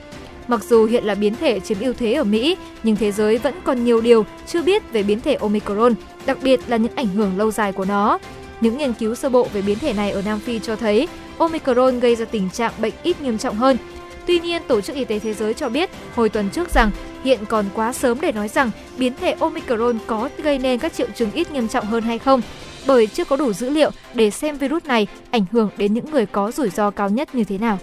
Mặc 0.47 0.63
dù 0.63 0.85
hiện 0.85 1.03
là 1.05 1.15
biến 1.15 1.35
thể 1.35 1.59
chiếm 1.59 1.79
ưu 1.79 1.93
thế 1.93 2.13
ở 2.13 2.23
Mỹ, 2.23 2.57
nhưng 2.83 2.95
thế 2.95 3.11
giới 3.11 3.37
vẫn 3.37 3.55
còn 3.63 3.85
nhiều 3.85 4.01
điều 4.01 4.25
chưa 4.47 4.61
biết 4.61 4.91
về 4.91 5.03
biến 5.03 5.21
thể 5.21 5.33
Omicron, 5.33 5.93
đặc 6.25 6.37
biệt 6.41 6.59
là 6.67 6.77
những 6.77 6.95
ảnh 6.95 7.07
hưởng 7.07 7.37
lâu 7.37 7.51
dài 7.51 7.71
của 7.71 7.85
nó. 7.85 8.19
Những 8.61 8.77
nghiên 8.77 8.93
cứu 8.93 9.15
sơ 9.15 9.29
bộ 9.29 9.47
về 9.53 9.61
biến 9.61 9.79
thể 9.79 9.93
này 9.93 10.11
ở 10.11 10.21
Nam 10.21 10.39
Phi 10.39 10.59
cho 10.59 10.75
thấy 10.75 11.07
Omicron 11.37 11.99
gây 11.99 12.15
ra 12.15 12.25
tình 12.25 12.49
trạng 12.49 12.73
bệnh 12.77 12.93
ít 13.03 13.21
nghiêm 13.21 13.37
trọng 13.37 13.55
hơn. 13.55 13.77
Tuy 14.27 14.39
nhiên, 14.39 14.61
Tổ 14.67 14.81
chức 14.81 14.95
Y 14.95 15.05
tế 15.05 15.19
Thế 15.19 15.33
giới 15.33 15.53
cho 15.53 15.69
biết 15.69 15.89
hồi 16.15 16.29
tuần 16.29 16.49
trước 16.49 16.73
rằng 16.73 16.91
hiện 17.23 17.45
còn 17.45 17.65
quá 17.73 17.93
sớm 17.93 18.21
để 18.21 18.31
nói 18.31 18.47
rằng 18.47 18.71
biến 18.97 19.13
thể 19.21 19.35
Omicron 19.39 19.97
có 20.07 20.29
gây 20.37 20.59
nên 20.59 20.79
các 20.79 20.93
triệu 20.93 21.07
chứng 21.15 21.31
ít 21.31 21.51
nghiêm 21.51 21.67
trọng 21.67 21.85
hơn 21.85 22.03
hay 22.03 22.19
không, 22.19 22.41
bởi 22.87 23.07
chưa 23.07 23.25
có 23.25 23.35
đủ 23.35 23.53
dữ 23.53 23.69
liệu 23.69 23.91
để 24.13 24.31
xem 24.31 24.57
virus 24.57 24.85
này 24.85 25.07
ảnh 25.31 25.45
hưởng 25.51 25.69
đến 25.77 25.93
những 25.93 26.11
người 26.11 26.25
có 26.25 26.51
rủi 26.51 26.69
ro 26.69 26.91
cao 26.91 27.09
nhất 27.09 27.35
như 27.35 27.43
thế 27.43 27.57
nào. 27.57 27.79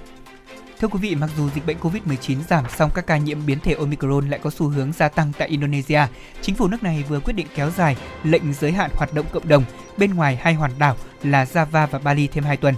Thưa 0.80 0.88
quý 0.88 0.98
vị, 1.02 1.14
mặc 1.14 1.30
dù 1.36 1.48
dịch 1.54 1.66
bệnh 1.66 1.76
COVID-19 1.80 2.36
giảm 2.48 2.64
song 2.76 2.90
các 2.94 3.06
ca 3.06 3.16
nhiễm 3.16 3.46
biến 3.46 3.58
thể 3.60 3.74
Omicron 3.74 4.30
lại 4.30 4.40
có 4.42 4.50
xu 4.50 4.68
hướng 4.68 4.92
gia 4.92 5.08
tăng 5.08 5.32
tại 5.38 5.48
Indonesia, 5.48 6.00
chính 6.40 6.54
phủ 6.54 6.68
nước 6.68 6.82
này 6.82 7.04
vừa 7.08 7.20
quyết 7.20 7.32
định 7.32 7.46
kéo 7.54 7.70
dài 7.76 7.96
lệnh 8.24 8.52
giới 8.52 8.72
hạn 8.72 8.90
hoạt 8.94 9.14
động 9.14 9.26
cộng 9.32 9.48
đồng 9.48 9.64
bên 9.96 10.14
ngoài 10.14 10.38
hai 10.42 10.54
hòn 10.54 10.70
đảo 10.78 10.96
là 11.22 11.44
Java 11.44 11.86
và 11.86 11.98
Bali 11.98 12.26
thêm 12.26 12.44
2 12.44 12.56
tuần. 12.56 12.74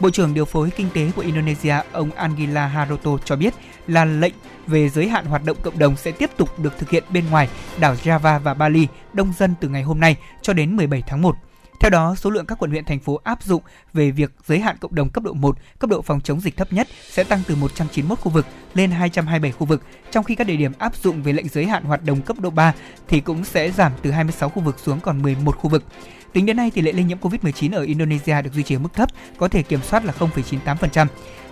Bộ 0.00 0.10
trưởng 0.10 0.34
điều 0.34 0.44
phối 0.44 0.70
kinh 0.70 0.88
tế 0.94 1.10
của 1.16 1.22
Indonesia 1.22 1.74
ông 1.92 2.10
Angela 2.10 2.66
Haroto 2.66 3.10
cho 3.24 3.36
biết 3.36 3.54
là 3.86 4.04
lệnh 4.04 4.34
về 4.66 4.88
giới 4.88 5.08
hạn 5.08 5.26
hoạt 5.26 5.44
động 5.44 5.56
cộng 5.62 5.78
đồng 5.78 5.96
sẽ 5.96 6.12
tiếp 6.12 6.30
tục 6.36 6.58
được 6.58 6.78
thực 6.78 6.90
hiện 6.90 7.04
bên 7.10 7.24
ngoài 7.30 7.48
đảo 7.80 7.94
Java 8.04 8.38
và 8.38 8.54
Bali 8.54 8.88
đông 9.12 9.32
dân 9.38 9.54
từ 9.60 9.68
ngày 9.68 9.82
hôm 9.82 10.00
nay 10.00 10.16
cho 10.42 10.52
đến 10.52 10.76
17 10.76 11.02
tháng 11.06 11.22
1. 11.22 11.36
Theo 11.80 11.90
đó, 11.90 12.14
số 12.14 12.30
lượng 12.30 12.46
các 12.46 12.58
quận 12.58 12.70
huyện 12.70 12.84
thành 12.84 13.00
phố 13.00 13.20
áp 13.24 13.42
dụng 13.42 13.62
về 13.92 14.10
việc 14.10 14.32
giới 14.46 14.58
hạn 14.58 14.76
cộng 14.80 14.94
đồng 14.94 15.08
cấp 15.08 15.24
độ 15.24 15.32
1, 15.32 15.56
cấp 15.78 15.90
độ 15.90 16.02
phòng 16.02 16.20
chống 16.20 16.40
dịch 16.40 16.56
thấp 16.56 16.72
nhất 16.72 16.88
sẽ 17.10 17.24
tăng 17.24 17.40
từ 17.48 17.54
191 17.56 18.18
khu 18.18 18.30
vực 18.30 18.46
lên 18.74 18.90
227 18.90 19.52
khu 19.52 19.66
vực, 19.66 19.82
trong 20.10 20.24
khi 20.24 20.34
các 20.34 20.46
địa 20.46 20.56
điểm 20.56 20.72
áp 20.78 20.96
dụng 20.96 21.22
về 21.22 21.32
lệnh 21.32 21.48
giới 21.48 21.66
hạn 21.66 21.84
hoạt 21.84 22.04
động 22.04 22.22
cấp 22.22 22.40
độ 22.40 22.50
3 22.50 22.74
thì 23.08 23.20
cũng 23.20 23.44
sẽ 23.44 23.70
giảm 23.70 23.92
từ 24.02 24.10
26 24.10 24.48
khu 24.48 24.62
vực 24.62 24.78
xuống 24.78 25.00
còn 25.00 25.22
11 25.22 25.56
khu 25.56 25.70
vực. 25.70 25.84
Tính 26.32 26.46
đến 26.46 26.56
nay, 26.56 26.70
tỷ 26.70 26.82
lệ 26.82 26.92
lây 26.92 27.04
nhiễm 27.04 27.18
COVID-19 27.18 27.74
ở 27.74 27.82
Indonesia 27.82 28.42
được 28.42 28.54
duy 28.54 28.62
trì 28.62 28.76
ở 28.76 28.78
mức 28.78 28.94
thấp, 28.94 29.08
có 29.36 29.48
thể 29.48 29.62
kiểm 29.62 29.80
soát 29.82 30.04
là 30.04 30.12
0,98%. 30.18 31.06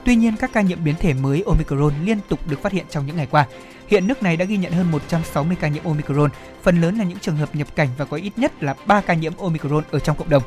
Tuy 0.04 0.16
nhiên, 0.16 0.36
các 0.36 0.52
ca 0.52 0.60
nhiễm 0.60 0.84
biến 0.84 0.94
thể 1.00 1.14
mới 1.14 1.42
Omicron 1.46 1.92
liên 2.04 2.18
tục 2.28 2.48
được 2.48 2.62
phát 2.62 2.72
hiện 2.72 2.86
trong 2.90 3.06
những 3.06 3.16
ngày 3.16 3.28
qua. 3.30 3.46
Hiện 3.88 4.06
nước 4.06 4.22
này 4.22 4.36
đã 4.36 4.44
ghi 4.44 4.56
nhận 4.56 4.72
hơn 4.72 4.90
160 4.90 5.56
ca 5.60 5.68
nhiễm 5.68 5.84
Omicron, 5.84 6.30
phần 6.62 6.80
lớn 6.80 6.98
là 6.98 7.04
những 7.04 7.18
trường 7.18 7.36
hợp 7.36 7.56
nhập 7.56 7.76
cảnh 7.76 7.88
và 7.98 8.04
có 8.04 8.16
ít 8.16 8.32
nhất 8.36 8.62
là 8.62 8.74
3 8.86 9.00
ca 9.00 9.14
nhiễm 9.14 9.36
Omicron 9.36 9.84
ở 9.90 9.98
trong 9.98 10.16
cộng 10.16 10.30
đồng. 10.30 10.42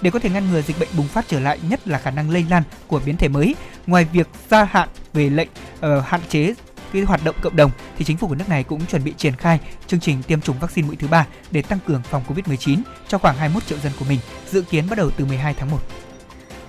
Để 0.00 0.10
có 0.10 0.18
thể 0.18 0.30
ngăn 0.30 0.50
ngừa 0.50 0.62
dịch 0.62 0.78
bệnh 0.80 0.88
bùng 0.96 1.08
phát 1.08 1.24
trở 1.28 1.40
lại, 1.40 1.58
nhất 1.68 1.88
là 1.88 1.98
khả 1.98 2.10
năng 2.10 2.30
lây 2.30 2.44
lan 2.50 2.62
của 2.86 3.00
biến 3.06 3.16
thể 3.16 3.28
mới, 3.28 3.54
ngoài 3.86 4.06
việc 4.12 4.28
gia 4.50 4.64
hạn 4.64 4.88
về 5.12 5.30
lệnh 5.30 5.48
uh, 5.76 6.04
hạn 6.04 6.20
chế 6.28 6.54
cái 6.92 7.02
hoạt 7.02 7.20
động 7.24 7.36
cộng 7.42 7.56
đồng 7.56 7.70
thì 7.98 8.04
chính 8.04 8.16
phủ 8.16 8.28
của 8.28 8.34
nước 8.34 8.48
này 8.48 8.64
cũng 8.64 8.86
chuẩn 8.86 9.04
bị 9.04 9.14
triển 9.16 9.36
khai 9.36 9.60
chương 9.86 10.00
trình 10.00 10.22
tiêm 10.22 10.40
chủng 10.40 10.58
vaccine 10.60 10.86
mũi 10.86 10.96
thứ 10.96 11.08
ba 11.08 11.26
để 11.50 11.62
tăng 11.62 11.78
cường 11.86 12.02
phòng 12.02 12.22
Covid-19 12.28 12.78
cho 13.08 13.18
khoảng 13.18 13.36
21 13.36 13.66
triệu 13.66 13.78
dân 13.78 13.92
của 13.98 14.04
mình, 14.08 14.18
dự 14.50 14.62
kiến 14.62 14.84
bắt 14.90 14.98
đầu 14.98 15.10
từ 15.10 15.24
12 15.24 15.54
tháng 15.54 15.70
1. 15.70 15.78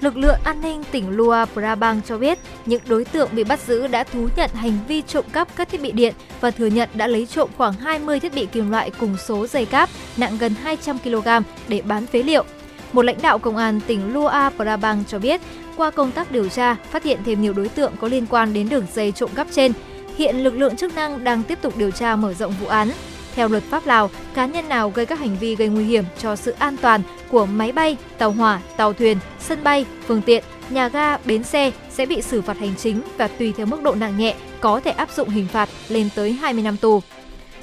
Lực 0.03 0.17
lượng 0.17 0.39
an 0.43 0.61
ninh 0.61 0.83
tỉnh 0.91 1.09
Luang 1.09 1.47
Prabang 1.53 2.01
cho 2.07 2.17
biết 2.17 2.39
những 2.65 2.81
đối 2.87 3.05
tượng 3.05 3.29
bị 3.31 3.43
bắt 3.43 3.59
giữ 3.59 3.87
đã 3.87 4.03
thú 4.03 4.29
nhận 4.35 4.49
hành 4.53 4.77
vi 4.87 5.01
trộm 5.01 5.25
cắp 5.31 5.55
các 5.55 5.69
thiết 5.69 5.81
bị 5.81 5.91
điện 5.91 6.13
và 6.41 6.51
thừa 6.51 6.67
nhận 6.67 6.89
đã 6.93 7.07
lấy 7.07 7.25
trộm 7.25 7.49
khoảng 7.57 7.73
20 7.73 8.19
thiết 8.19 8.33
bị 8.33 8.45
kim 8.45 8.71
loại 8.71 8.91
cùng 8.99 9.17
số 9.17 9.47
dây 9.47 9.65
cáp 9.65 9.89
nặng 10.17 10.37
gần 10.37 10.53
200 10.63 10.97
kg 10.99 11.27
để 11.67 11.81
bán 11.81 12.05
phế 12.05 12.23
liệu. 12.23 12.45
Một 12.93 13.01
lãnh 13.01 13.21
đạo 13.21 13.39
công 13.39 13.57
an 13.57 13.79
tỉnh 13.87 14.13
Luang 14.13 14.53
Prabang 14.55 15.03
cho 15.07 15.19
biết, 15.19 15.41
qua 15.77 15.91
công 15.91 16.11
tác 16.11 16.31
điều 16.31 16.49
tra, 16.49 16.75
phát 16.91 17.03
hiện 17.03 17.19
thêm 17.25 17.41
nhiều 17.41 17.53
đối 17.53 17.69
tượng 17.69 17.93
có 18.01 18.07
liên 18.07 18.25
quan 18.25 18.53
đến 18.53 18.69
đường 18.69 18.85
dây 18.93 19.11
trộm 19.11 19.29
cắp 19.35 19.47
trên. 19.51 19.71
Hiện 20.17 20.43
lực 20.43 20.55
lượng 20.55 20.75
chức 20.75 20.95
năng 20.95 21.23
đang 21.23 21.43
tiếp 21.43 21.59
tục 21.61 21.77
điều 21.77 21.91
tra 21.91 22.15
mở 22.15 22.33
rộng 22.33 22.53
vụ 22.61 22.67
án. 22.67 22.91
Theo 23.35 23.47
luật 23.47 23.63
pháp 23.63 23.85
Lào, 23.85 24.09
cá 24.33 24.45
nhân 24.45 24.69
nào 24.69 24.89
gây 24.89 25.05
các 25.05 25.19
hành 25.19 25.37
vi 25.39 25.55
gây 25.55 25.67
nguy 25.67 25.83
hiểm 25.83 26.03
cho 26.17 26.35
sự 26.35 26.51
an 26.51 26.77
toàn 26.81 27.01
của 27.29 27.45
máy 27.45 27.71
bay, 27.71 27.97
tàu 28.17 28.31
hỏa, 28.31 28.61
tàu 28.77 28.93
thuyền, 28.93 29.17
sân 29.39 29.63
bay, 29.63 29.85
phương 30.07 30.21
tiện, 30.21 30.43
nhà 30.69 30.87
ga, 30.87 31.17
bến 31.17 31.43
xe 31.43 31.71
sẽ 31.89 32.05
bị 32.05 32.21
xử 32.21 32.41
phạt 32.41 32.57
hành 32.57 32.73
chính 32.77 33.01
và 33.17 33.27
tùy 33.27 33.53
theo 33.57 33.65
mức 33.65 33.83
độ 33.83 33.95
nặng 33.95 34.17
nhẹ 34.17 34.35
có 34.59 34.79
thể 34.79 34.91
áp 34.91 35.11
dụng 35.11 35.29
hình 35.29 35.47
phạt 35.47 35.69
lên 35.89 36.09
tới 36.15 36.33
20 36.33 36.63
năm 36.63 36.77
tù. 36.77 37.01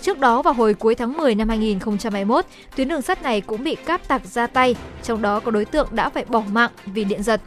Trước 0.03 0.19
đó 0.19 0.43
vào 0.43 0.55
hồi 0.55 0.75
cuối 0.75 0.95
tháng 0.95 1.17
10 1.17 1.35
năm 1.35 1.49
2021, 1.49 2.45
tuyến 2.77 2.89
đường 2.89 3.03
sắt 3.03 3.23
này 3.23 3.41
cũng 3.41 3.65
bị 3.65 3.75
cáp 3.75 4.09
tặc 4.09 4.23
ra 4.25 4.47
tay, 4.47 4.77
trong 5.03 5.23
đó 5.23 5.41
có 5.41 5.51
đối 5.51 5.65
tượng 5.65 5.89
đã 5.91 6.09
phải 6.09 6.25
bỏ 6.25 6.43
mạng 6.53 6.71
vì 6.87 7.05
điện 7.05 7.23
giật. 7.23 7.41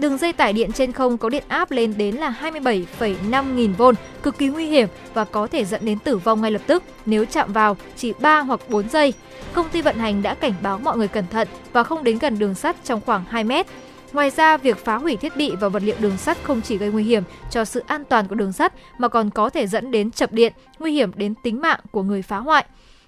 Đường 0.00 0.18
dây 0.18 0.32
tải 0.32 0.52
điện 0.52 0.72
trên 0.72 0.92
không 0.92 1.18
có 1.18 1.28
điện 1.28 1.44
áp 1.48 1.70
lên 1.70 1.94
đến 1.96 2.14
là 2.14 2.34
27,5 2.42 3.54
nghìn 3.54 3.72
V, 3.72 3.82
cực 4.22 4.38
kỳ 4.38 4.46
nguy 4.46 4.66
hiểm 4.66 4.88
và 5.14 5.24
có 5.24 5.46
thể 5.46 5.64
dẫn 5.64 5.84
đến 5.84 5.98
tử 5.98 6.16
vong 6.16 6.40
ngay 6.40 6.50
lập 6.50 6.62
tức 6.66 6.82
nếu 7.06 7.24
chạm 7.24 7.52
vào 7.52 7.76
chỉ 7.96 8.12
3 8.20 8.40
hoặc 8.40 8.60
4 8.68 8.88
giây. 8.88 9.12
Công 9.52 9.68
ty 9.68 9.82
vận 9.82 9.96
hành 9.96 10.22
đã 10.22 10.34
cảnh 10.34 10.54
báo 10.62 10.78
mọi 10.78 10.96
người 10.96 11.08
cẩn 11.08 11.24
thận 11.30 11.48
và 11.72 11.82
không 11.82 12.04
đến 12.04 12.18
gần 12.18 12.38
đường 12.38 12.54
sắt 12.54 12.76
trong 12.84 13.00
khoảng 13.06 13.24
2 13.28 13.44
mét. 13.44 13.66
Ngoài 14.12 14.30
ra, 14.30 14.56
việc 14.56 14.84
phá 14.84 14.96
hủy 14.96 15.16
thiết 15.16 15.36
bị 15.36 15.52
và 15.60 15.68
vật 15.68 15.82
liệu 15.82 15.96
đường 15.98 16.16
sắt 16.16 16.38
không 16.42 16.60
chỉ 16.60 16.78
gây 16.78 16.90
nguy 16.90 17.04
hiểm 17.04 17.22
cho 17.50 17.64
sự 17.64 17.82
an 17.86 18.04
toàn 18.04 18.28
của 18.28 18.34
đường 18.34 18.52
sắt 18.52 18.72
mà 18.98 19.08
còn 19.08 19.30
có 19.30 19.50
thể 19.50 19.66
dẫn 19.66 19.90
đến 19.90 20.10
chập 20.10 20.32
điện, 20.32 20.52
nguy 20.78 20.92
hiểm 20.92 21.10
đến 21.16 21.34
tính 21.42 21.60
mạng 21.60 21.80
của 21.90 22.02
người 22.02 22.22
phá 22.22 22.36
hoại. 22.36 22.64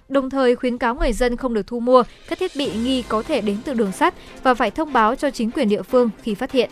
Đồng 0.09 0.29
thời 0.29 0.55
khuyến 0.55 0.77
cáo 0.77 0.95
người 0.95 1.13
dân 1.13 1.37
không 1.37 1.53
được 1.53 1.67
thu 1.67 1.79
mua 1.79 2.03
các 2.29 2.39
thiết 2.39 2.51
bị 2.57 2.71
nghi 2.73 3.03
có 3.07 3.23
thể 3.23 3.41
đến 3.41 3.57
từ 3.65 3.73
đường 3.73 3.91
sắt 3.91 4.13
và 4.43 4.53
phải 4.53 4.71
thông 4.71 4.93
báo 4.93 5.15
cho 5.15 5.31
chính 5.31 5.51
quyền 5.51 5.69
địa 5.69 5.81
phương 5.81 6.09
khi 6.23 6.35
phát 6.35 6.51
hiện. 6.51 6.69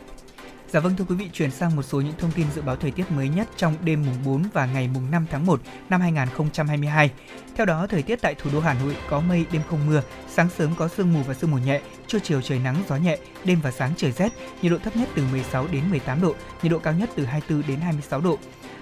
Dạ 0.73 0.79
vâng 0.79 0.95
thưa 0.95 1.05
quý 1.09 1.15
vị, 1.15 1.29
chuyển 1.33 1.51
sang 1.51 1.75
một 1.75 1.83
số 1.83 2.01
những 2.01 2.13
thông 2.17 2.31
tin 2.31 2.47
dự 2.55 2.61
báo 2.61 2.75
thời 2.75 2.91
tiết 2.91 3.11
mới 3.11 3.29
nhất 3.29 3.47
trong 3.57 3.75
đêm 3.83 4.05
mùng 4.05 4.15
4 4.25 4.43
và 4.53 4.65
ngày 4.65 4.89
mùng 4.93 5.11
5 5.11 5.25
tháng 5.31 5.45
1 5.45 5.61
năm 5.89 6.01
2022. 6.01 7.11
Theo 7.55 7.65
đó, 7.65 7.87
thời 7.87 8.01
tiết 8.01 8.21
tại 8.21 8.35
thủ 8.35 8.49
đô 8.53 8.59
Hà 8.59 8.73
Nội 8.73 8.95
có 9.09 9.19
mây, 9.19 9.45
đêm 9.51 9.61
không 9.69 9.87
mưa, 9.87 10.01
sáng 10.29 10.49
sớm 10.57 10.75
có 10.77 10.87
sương 10.87 11.13
mù 11.13 11.19
và 11.23 11.33
sương 11.33 11.51
mù 11.51 11.57
nhẹ, 11.57 11.81
trưa 12.07 12.19
chiều 12.19 12.41
trời 12.41 12.59
nắng 12.59 12.75
gió 12.89 12.95
nhẹ, 12.95 13.17
đêm 13.43 13.59
và 13.63 13.71
sáng 13.71 13.91
trời 13.97 14.11
rét, 14.11 14.29
nhiệt 14.61 14.71
độ 14.71 14.77
thấp 14.77 14.95
nhất 14.95 15.09
từ 15.15 15.23
16 15.31 15.67
đến 15.67 15.89
18 15.89 16.21
độ, 16.21 16.35
nhiệt 16.63 16.71
độ 16.71 16.79
cao 16.79 16.93
nhất 16.93 17.09
từ 17.15 17.25
24 17.25 17.67
đến 17.67 17.79
26 17.79 18.21
độ. 18.21 18.37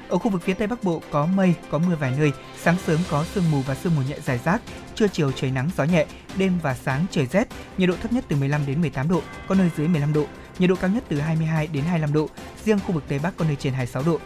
Ở 0.10 0.18
khu 0.18 0.32
vực 0.32 0.42
phía 0.42 0.54
Tây 0.54 0.68
Bắc 0.68 0.84
Bộ 0.84 1.02
có 1.12 1.26
mây, 1.26 1.54
có 1.70 1.78
mưa 1.78 1.96
vài 1.96 2.14
nơi, 2.18 2.32
sáng 2.62 2.76
sớm 2.86 3.00
có 3.10 3.26
sương 3.34 3.52
mù 3.52 3.62
và 3.62 3.76
sương 3.76 3.96
mù 3.96 4.02
nhẹ 4.02 4.16
rải 4.26 4.40
rác, 4.46 4.62
trưa 4.96 5.08
chiều 5.08 5.32
trời 5.32 5.52
nắng 5.52 5.70
gió 5.78 5.84
nhẹ, 5.84 6.06
đêm 6.38 6.60
và 6.64 6.76
sáng 6.76 7.06
trời 7.12 7.26
rét, 7.26 7.48
nhiệt 7.78 7.90
độ 7.90 7.96
thấp 8.02 8.14
nhất 8.14 8.26
từ 8.28 8.36
15 8.36 8.66
đến 8.66 8.82
18 8.82 9.10
độ, 9.10 9.22
có 9.48 9.56
nơi 9.56 9.70
dưới 9.78 9.88
15 9.88 10.14
độ, 10.14 10.26
nhiệt 10.60 10.70
độ 10.70 10.76
cao 10.76 10.90
nhất 10.90 11.04
từ 11.08 11.20
22 11.20 11.68
đến 11.68 11.84
25 11.84 12.14
độ, 12.14 12.30
riêng 12.66 12.80
khu 12.80 12.92
vực 12.92 13.04
Tây 13.08 13.20
Bắc 13.24 13.38
có 13.38 13.46
nơi 13.46 13.56
trên 13.56 13.74
26 13.74 14.04
độ. 14.04 14.20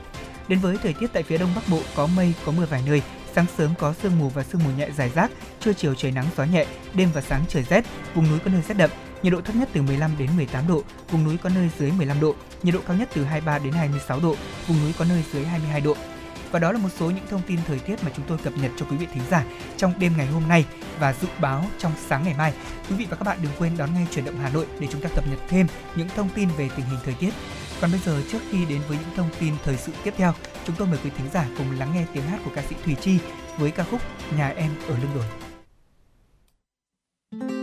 Đến 0.48 0.60
với 0.60 0.78
thời 0.78 0.94
tiết 0.94 1.08
tại 1.14 1.24
phía 1.24 1.38
Đông 1.38 1.50
Bắc 1.56 1.62
Bộ 1.70 1.80
có 1.96 2.08
mây, 2.08 2.34
có 2.46 2.52
mưa 2.52 2.66
vài 2.66 2.84
nơi, 2.86 3.02
sáng 3.36 3.46
sớm 3.58 3.74
có 3.80 3.94
sương 4.04 4.20
mù 4.20 4.30
và 4.30 4.44
sương 4.44 4.62
mù 4.64 4.70
nhẹ 4.78 4.90
rải 4.98 5.10
rác, 5.10 5.32
trưa 5.60 5.74
chiều 5.74 5.96
trời 5.96 6.12
nắng 6.12 6.26
gió 6.38 6.44
nhẹ, 6.44 6.66
đêm 6.94 7.10
và 7.14 7.22
sáng 7.22 7.44
trời 7.50 7.64
rét, 7.64 7.86
vùng 8.16 8.30
núi 8.30 8.40
có 8.40 8.52
nơi 8.52 8.62
rét 8.68 8.78
đậm, 8.78 8.90
nhiệt 9.24 9.34
độ 9.34 9.42
thấp 9.42 9.56
nhất 9.56 9.70
từ 9.74 9.82
15 9.82 10.12
đến 10.20 10.30
18 10.36 10.68
độ, 10.68 10.84
vùng 11.12 11.24
núi 11.24 11.38
có 11.38 11.50
nơi 11.50 11.70
dưới 11.80 11.92
15 11.92 12.20
độ, 12.20 12.36
nhiệt 12.64 12.74
độ 12.74 12.80
cao 12.88 12.98
nhất 12.98 13.10
từ 13.14 13.24
23 13.24 13.60
đến 13.60 13.74
26 13.74 14.20
độ, 14.20 14.36
vùng 14.68 14.84
núi 14.84 14.94
có 14.98 15.06
nơi 15.06 15.24
dưới 15.34 15.46
22 15.46 15.82
độ. 15.82 15.96
Và 16.54 16.60
đó 16.60 16.72
là 16.72 16.80
một 16.80 16.89
số 16.99 17.06
những 17.06 17.28
thông 17.30 17.41
tin 17.47 17.60
thời 17.68 17.80
tiết 17.80 18.04
mà 18.04 18.12
chúng 18.16 18.26
tôi 18.28 18.38
cập 18.38 18.54
nhật 18.58 18.72
cho 18.78 18.86
quý 18.89 18.97
vị 18.97 19.08
thính 19.14 19.24
giả 19.30 19.45
trong 19.78 19.93
đêm 19.99 20.14
ngày 20.18 20.28
hôm 20.28 20.47
nay 20.47 20.66
và 20.99 21.14
dự 21.14 21.28
báo 21.41 21.66
trong 21.78 21.91
sáng 22.08 22.24
ngày 22.24 22.34
mai. 22.38 22.54
Quý 22.89 22.95
vị 22.95 23.08
và 23.10 23.18
các 23.18 23.24
bạn 23.24 23.38
đừng 23.41 23.51
quên 23.60 23.78
đón 23.78 23.93
nghe 23.93 24.06
chuyển 24.12 24.26
động 24.26 24.36
Hà 24.41 24.49
Nội 24.49 24.66
để 24.80 24.88
chúng 24.91 25.01
ta 25.01 25.10
cập 25.16 25.28
nhật 25.28 25.39
thêm 25.47 25.68
những 25.95 26.08
thông 26.16 26.30
tin 26.36 26.49
về 26.58 26.70
tình 26.76 26.86
hình 26.86 26.99
thời 27.04 27.14
tiết. 27.14 27.30
Còn 27.82 27.91
bây 27.91 27.99
giờ 27.99 28.22
trước 28.32 28.39
khi 28.49 28.66
đến 28.66 28.82
với 28.88 28.97
những 28.97 29.16
thông 29.16 29.30
tin 29.39 29.54
thời 29.64 29.78
sự 29.78 29.91
tiếp 30.04 30.14
theo, 30.18 30.34
chúng 30.66 30.76
tôi 30.76 30.88
mời 30.88 30.99
quý 31.04 31.10
thính 31.18 31.30
giả 31.34 31.45
cùng 31.58 31.80
lắng 31.80 31.91
nghe 31.93 32.06
tiếng 32.14 32.24
hát 32.24 32.39
của 32.45 32.51
ca 32.56 32.62
sĩ 32.62 32.76
Thùy 32.86 32.95
Chi 32.95 33.20
với 33.58 33.72
ca 33.72 33.84
khúc 33.84 34.01
Nhà 34.38 34.49
em 34.49 34.72
ở 34.88 34.97
lưng 34.97 35.12
đồi. 35.16 35.26
chập 37.39 37.62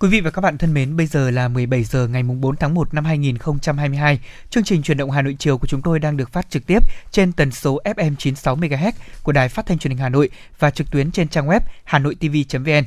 Quý 0.00 0.08
vị 0.08 0.20
và 0.20 0.30
các 0.30 0.40
bạn 0.40 0.58
thân 0.58 0.74
mến, 0.74 0.96
bây 0.96 1.06
giờ 1.06 1.30
là 1.30 1.48
17 1.48 1.84
giờ 1.84 2.08
ngày 2.08 2.22
4 2.22 2.56
tháng 2.56 2.74
1 2.74 2.94
năm 2.94 3.04
2022. 3.04 4.20
Chương 4.50 4.64
trình 4.64 4.82
truyền 4.82 4.96
động 4.96 5.10
Hà 5.10 5.22
Nội 5.22 5.36
chiều 5.38 5.58
của 5.58 5.66
chúng 5.66 5.82
tôi 5.82 5.98
đang 5.98 6.16
được 6.16 6.32
phát 6.32 6.50
trực 6.50 6.66
tiếp 6.66 6.82
trên 7.10 7.32
tần 7.32 7.50
số 7.50 7.80
FM 7.84 8.14
96 8.18 8.56
MHz 8.56 8.92
của 9.22 9.32
Đài 9.32 9.48
Phát 9.48 9.66
thanh 9.66 9.78
Truyền 9.78 9.90
hình 9.90 9.98
Hà 9.98 10.08
Nội 10.08 10.30
và 10.58 10.70
trực 10.70 10.90
tuyến 10.90 11.10
trên 11.10 11.28
trang 11.28 11.46
web 11.46 11.60
hanoitv.vn. 11.84 12.84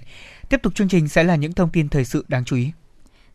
Tiếp 0.50 0.60
tục 0.64 0.76
chương 0.76 0.90
trình 0.90 1.08
sẽ 1.08 1.24
là 1.24 1.36
những 1.36 1.54
thông 1.54 1.70
tin 1.70 1.90
thời 1.90 2.06
sự 2.06 2.26
đáng 2.28 2.46
chú 2.46 2.56
ý. 2.56 2.72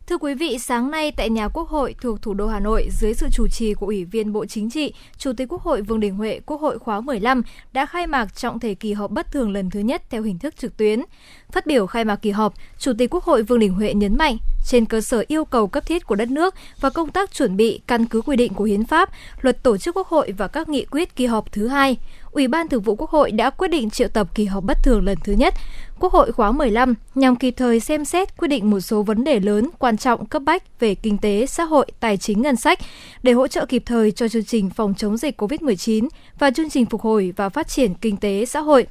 Thưa 0.07 0.17
quý 0.17 0.33
vị, 0.33 0.57
sáng 0.59 0.91
nay 0.91 1.11
tại 1.11 1.29
nhà 1.29 1.47
Quốc 1.47 1.69
hội 1.69 1.95
thuộc 2.01 2.21
thủ 2.21 2.33
đô 2.33 2.47
Hà 2.47 2.59
Nội 2.59 2.89
dưới 2.91 3.13
sự 3.13 3.27
chủ 3.31 3.47
trì 3.47 3.73
của 3.73 3.85
Ủy 3.85 4.05
viên 4.05 4.33
Bộ 4.33 4.45
Chính 4.45 4.69
trị, 4.69 4.93
Chủ 5.17 5.33
tịch 5.37 5.47
Quốc 5.51 5.61
hội 5.61 5.81
Vương 5.81 5.99
Đình 5.99 6.15
Huệ, 6.15 6.39
Quốc 6.45 6.61
hội 6.61 6.79
khóa 6.79 7.01
15 7.01 7.43
đã 7.73 7.85
khai 7.85 8.07
mạc 8.07 8.35
trọng 8.35 8.59
thể 8.59 8.75
kỳ 8.75 8.93
họp 8.93 9.11
bất 9.11 9.31
thường 9.31 9.51
lần 9.51 9.69
thứ 9.69 9.79
nhất 9.79 10.01
theo 10.09 10.21
hình 10.21 10.39
thức 10.39 10.57
trực 10.57 10.77
tuyến. 10.77 11.03
Phát 11.51 11.65
biểu 11.65 11.87
khai 11.87 12.05
mạc 12.05 12.15
kỳ 12.15 12.31
họp, 12.31 12.53
Chủ 12.79 12.91
tịch 12.97 13.13
Quốc 13.13 13.23
hội 13.23 13.43
Vương 13.43 13.59
Đình 13.59 13.73
Huệ 13.73 13.93
nhấn 13.93 14.17
mạnh, 14.17 14.37
trên 14.65 14.85
cơ 14.85 15.01
sở 15.01 15.23
yêu 15.27 15.45
cầu 15.45 15.67
cấp 15.67 15.85
thiết 15.85 16.07
của 16.07 16.15
đất 16.15 16.29
nước 16.29 16.55
và 16.81 16.89
công 16.89 17.11
tác 17.11 17.33
chuẩn 17.33 17.57
bị 17.57 17.81
căn 17.87 18.05
cứ 18.05 18.21
quy 18.21 18.35
định 18.35 18.53
của 18.53 18.63
Hiến 18.63 18.85
pháp, 18.85 19.09
luật 19.41 19.63
tổ 19.63 19.77
chức 19.77 19.95
Quốc 19.95 20.07
hội 20.07 20.31
và 20.37 20.47
các 20.47 20.69
nghị 20.69 20.85
quyết 20.85 21.15
kỳ 21.15 21.25
họp 21.25 21.51
thứ 21.51 21.67
hai, 21.67 21.97
Ủy 22.31 22.47
ban 22.47 22.67
Thường 22.67 22.81
vụ 22.81 22.95
Quốc 22.95 23.09
hội 23.09 23.31
đã 23.31 23.49
quyết 23.49 23.67
định 23.67 23.89
triệu 23.89 24.07
tập 24.07 24.27
kỳ 24.35 24.45
họp 24.45 24.63
bất 24.63 24.77
thường 24.83 25.05
lần 25.05 25.17
thứ 25.23 25.33
nhất 25.33 25.53
Quốc 25.99 26.13
hội 26.13 26.31
khóa 26.31 26.51
15 26.51 26.95
nhằm 27.15 27.35
kịp 27.35 27.53
thời 27.57 27.79
xem 27.79 28.05
xét 28.05 28.37
quyết 28.37 28.47
định 28.47 28.69
một 28.69 28.79
số 28.79 29.03
vấn 29.03 29.23
đề 29.23 29.39
lớn 29.39 29.69
quan 29.79 29.97
trọng 29.97 30.25
cấp 30.25 30.41
bách 30.45 30.79
về 30.79 30.95
kinh 30.95 31.17
tế, 31.17 31.45
xã 31.45 31.63
hội, 31.63 31.85
tài 31.99 32.17
chính 32.17 32.41
ngân 32.41 32.55
sách 32.55 32.79
để 33.23 33.31
hỗ 33.33 33.47
trợ 33.47 33.65
kịp 33.65 33.83
thời 33.85 34.11
cho 34.11 34.27
chương 34.27 34.43
trình 34.43 34.69
phòng 34.69 34.93
chống 34.97 35.17
dịch 35.17 35.41
COVID-19 35.41 36.07
và 36.39 36.51
chương 36.51 36.69
trình 36.69 36.85
phục 36.85 37.01
hồi 37.01 37.33
và 37.35 37.49
phát 37.49 37.67
triển 37.67 37.93
kinh 37.93 38.17
tế 38.17 38.45
xã 38.45 38.59
hội. 38.59 38.87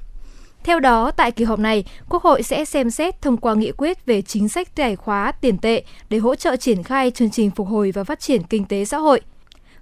Theo 0.64 0.80
đó, 0.80 1.10
tại 1.10 1.30
kỳ 1.30 1.44
họp 1.44 1.58
này, 1.58 1.84
Quốc 2.08 2.22
hội 2.22 2.42
sẽ 2.42 2.64
xem 2.64 2.90
xét 2.90 3.22
thông 3.22 3.36
qua 3.36 3.54
nghị 3.54 3.72
quyết 3.72 4.06
về 4.06 4.22
chính 4.22 4.48
sách 4.48 4.76
tài 4.76 4.96
khóa 4.96 5.32
tiền 5.32 5.58
tệ 5.58 5.84
để 6.10 6.18
hỗ 6.18 6.34
trợ 6.34 6.56
triển 6.56 6.82
khai 6.82 7.10
chương 7.10 7.30
trình 7.30 7.50
phục 7.50 7.68
hồi 7.68 7.90
và 7.90 8.04
phát 8.04 8.20
triển 8.20 8.42
kinh 8.42 8.64
tế 8.64 8.84
xã 8.84 8.98
hội, 8.98 9.20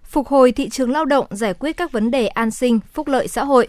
phục 0.04 0.28
hồi 0.28 0.52
thị 0.52 0.68
trường 0.68 0.90
lao 0.90 1.04
động, 1.04 1.26
giải 1.30 1.54
quyết 1.54 1.76
các 1.76 1.92
vấn 1.92 2.10
đề 2.10 2.26
an 2.26 2.50
sinh, 2.50 2.80
phúc 2.92 3.08
lợi 3.08 3.28
xã 3.28 3.44
hội. 3.44 3.68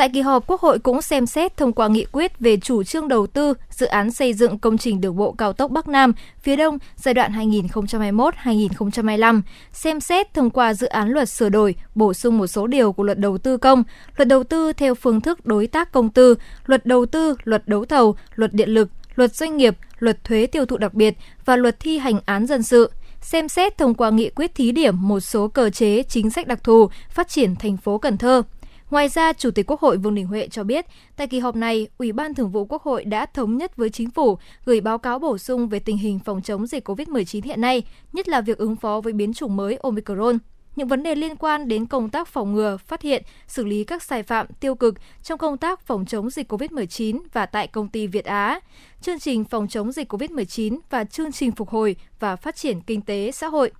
Tại 0.00 0.08
kỳ 0.08 0.20
họp, 0.20 0.46
Quốc 0.46 0.60
hội 0.60 0.78
cũng 0.78 1.02
xem 1.02 1.26
xét 1.26 1.56
thông 1.56 1.72
qua 1.72 1.88
nghị 1.88 2.04
quyết 2.12 2.38
về 2.38 2.56
chủ 2.56 2.82
trương 2.82 3.08
đầu 3.08 3.26
tư 3.26 3.54
dự 3.70 3.86
án 3.86 4.10
xây 4.10 4.32
dựng 4.32 4.58
công 4.58 4.78
trình 4.78 5.00
đường 5.00 5.16
bộ 5.16 5.32
cao 5.32 5.52
tốc 5.52 5.70
Bắc 5.70 5.88
Nam 5.88 6.12
phía 6.38 6.56
Đông 6.56 6.78
giai 6.96 7.14
đoạn 7.14 7.32
2021-2025, 7.32 9.42
xem 9.72 10.00
xét 10.00 10.34
thông 10.34 10.50
qua 10.50 10.74
dự 10.74 10.86
án 10.86 11.08
luật 11.08 11.28
sửa 11.28 11.48
đổi, 11.48 11.74
bổ 11.94 12.14
sung 12.14 12.38
một 12.38 12.46
số 12.46 12.66
điều 12.66 12.92
của 12.92 13.02
luật 13.02 13.18
đầu 13.18 13.38
tư 13.38 13.56
công, 13.56 13.84
luật 14.16 14.28
đầu 14.28 14.44
tư 14.44 14.72
theo 14.72 14.94
phương 14.94 15.20
thức 15.20 15.46
đối 15.46 15.66
tác 15.66 15.92
công 15.92 16.10
tư, 16.10 16.34
luật 16.66 16.86
đầu 16.86 17.06
tư, 17.06 17.34
luật 17.44 17.68
đấu 17.68 17.84
thầu, 17.84 18.16
luật 18.34 18.52
điện 18.52 18.68
lực, 18.68 18.88
luật 19.14 19.34
doanh 19.34 19.56
nghiệp, 19.56 19.76
luật 19.98 20.24
thuế 20.24 20.46
tiêu 20.46 20.66
thụ 20.66 20.76
đặc 20.76 20.94
biệt 20.94 21.14
và 21.44 21.56
luật 21.56 21.80
thi 21.80 21.98
hành 21.98 22.20
án 22.26 22.46
dân 22.46 22.62
sự 22.62 22.90
xem 23.20 23.48
xét 23.48 23.78
thông 23.78 23.94
qua 23.94 24.10
nghị 24.10 24.30
quyết 24.30 24.54
thí 24.54 24.72
điểm 24.72 25.08
một 25.08 25.20
số 25.20 25.48
cơ 25.48 25.70
chế 25.70 26.02
chính 26.02 26.30
sách 26.30 26.46
đặc 26.46 26.64
thù 26.64 26.90
phát 27.10 27.28
triển 27.28 27.56
thành 27.56 27.76
phố 27.76 27.98
Cần 27.98 28.18
Thơ. 28.18 28.42
Ngoài 28.90 29.08
ra, 29.08 29.32
Chủ 29.32 29.50
tịch 29.50 29.66
Quốc 29.70 29.80
hội 29.80 29.96
Vương 29.96 30.14
Đình 30.14 30.26
Huệ 30.26 30.48
cho 30.48 30.64
biết, 30.64 30.86
tại 31.16 31.26
kỳ 31.26 31.38
họp 31.38 31.56
này, 31.56 31.86
Ủy 31.98 32.12
ban 32.12 32.34
Thường 32.34 32.50
vụ 32.50 32.64
Quốc 32.64 32.82
hội 32.82 33.04
đã 33.04 33.26
thống 33.26 33.56
nhất 33.56 33.76
với 33.76 33.90
Chính 33.90 34.10
phủ 34.10 34.38
gửi 34.64 34.80
báo 34.80 34.98
cáo 34.98 35.18
bổ 35.18 35.38
sung 35.38 35.68
về 35.68 35.78
tình 35.78 35.98
hình 35.98 36.18
phòng 36.18 36.42
chống 36.42 36.66
dịch 36.66 36.88
COVID-19 36.88 37.40
hiện 37.44 37.60
nay, 37.60 37.82
nhất 38.12 38.28
là 38.28 38.40
việc 38.40 38.58
ứng 38.58 38.76
phó 38.76 39.00
với 39.00 39.12
biến 39.12 39.32
chủng 39.34 39.56
mới 39.56 39.76
Omicron. 39.82 40.38
Những 40.76 40.88
vấn 40.88 41.02
đề 41.02 41.14
liên 41.14 41.36
quan 41.36 41.68
đến 41.68 41.86
công 41.86 42.10
tác 42.10 42.28
phòng 42.28 42.52
ngừa, 42.52 42.76
phát 42.76 43.02
hiện, 43.02 43.22
xử 43.46 43.64
lý 43.64 43.84
các 43.84 44.02
sai 44.02 44.22
phạm 44.22 44.46
tiêu 44.60 44.74
cực 44.74 44.94
trong 45.22 45.38
công 45.38 45.56
tác 45.56 45.80
phòng 45.80 46.06
chống 46.06 46.30
dịch 46.30 46.52
COVID-19 46.52 47.20
và 47.32 47.46
tại 47.46 47.66
công 47.66 47.88
ty 47.88 48.06
Việt 48.06 48.24
Á, 48.24 48.60
chương 49.02 49.18
trình 49.18 49.44
phòng 49.44 49.68
chống 49.68 49.92
dịch 49.92 50.12
COVID-19 50.12 50.78
và 50.90 51.04
chương 51.04 51.32
trình 51.32 51.52
phục 51.52 51.68
hồi 51.68 51.96
và 52.20 52.36
phát 52.36 52.56
triển 52.56 52.80
kinh 52.80 53.00
tế 53.00 53.30
xã 53.32 53.46
hội 53.48 53.70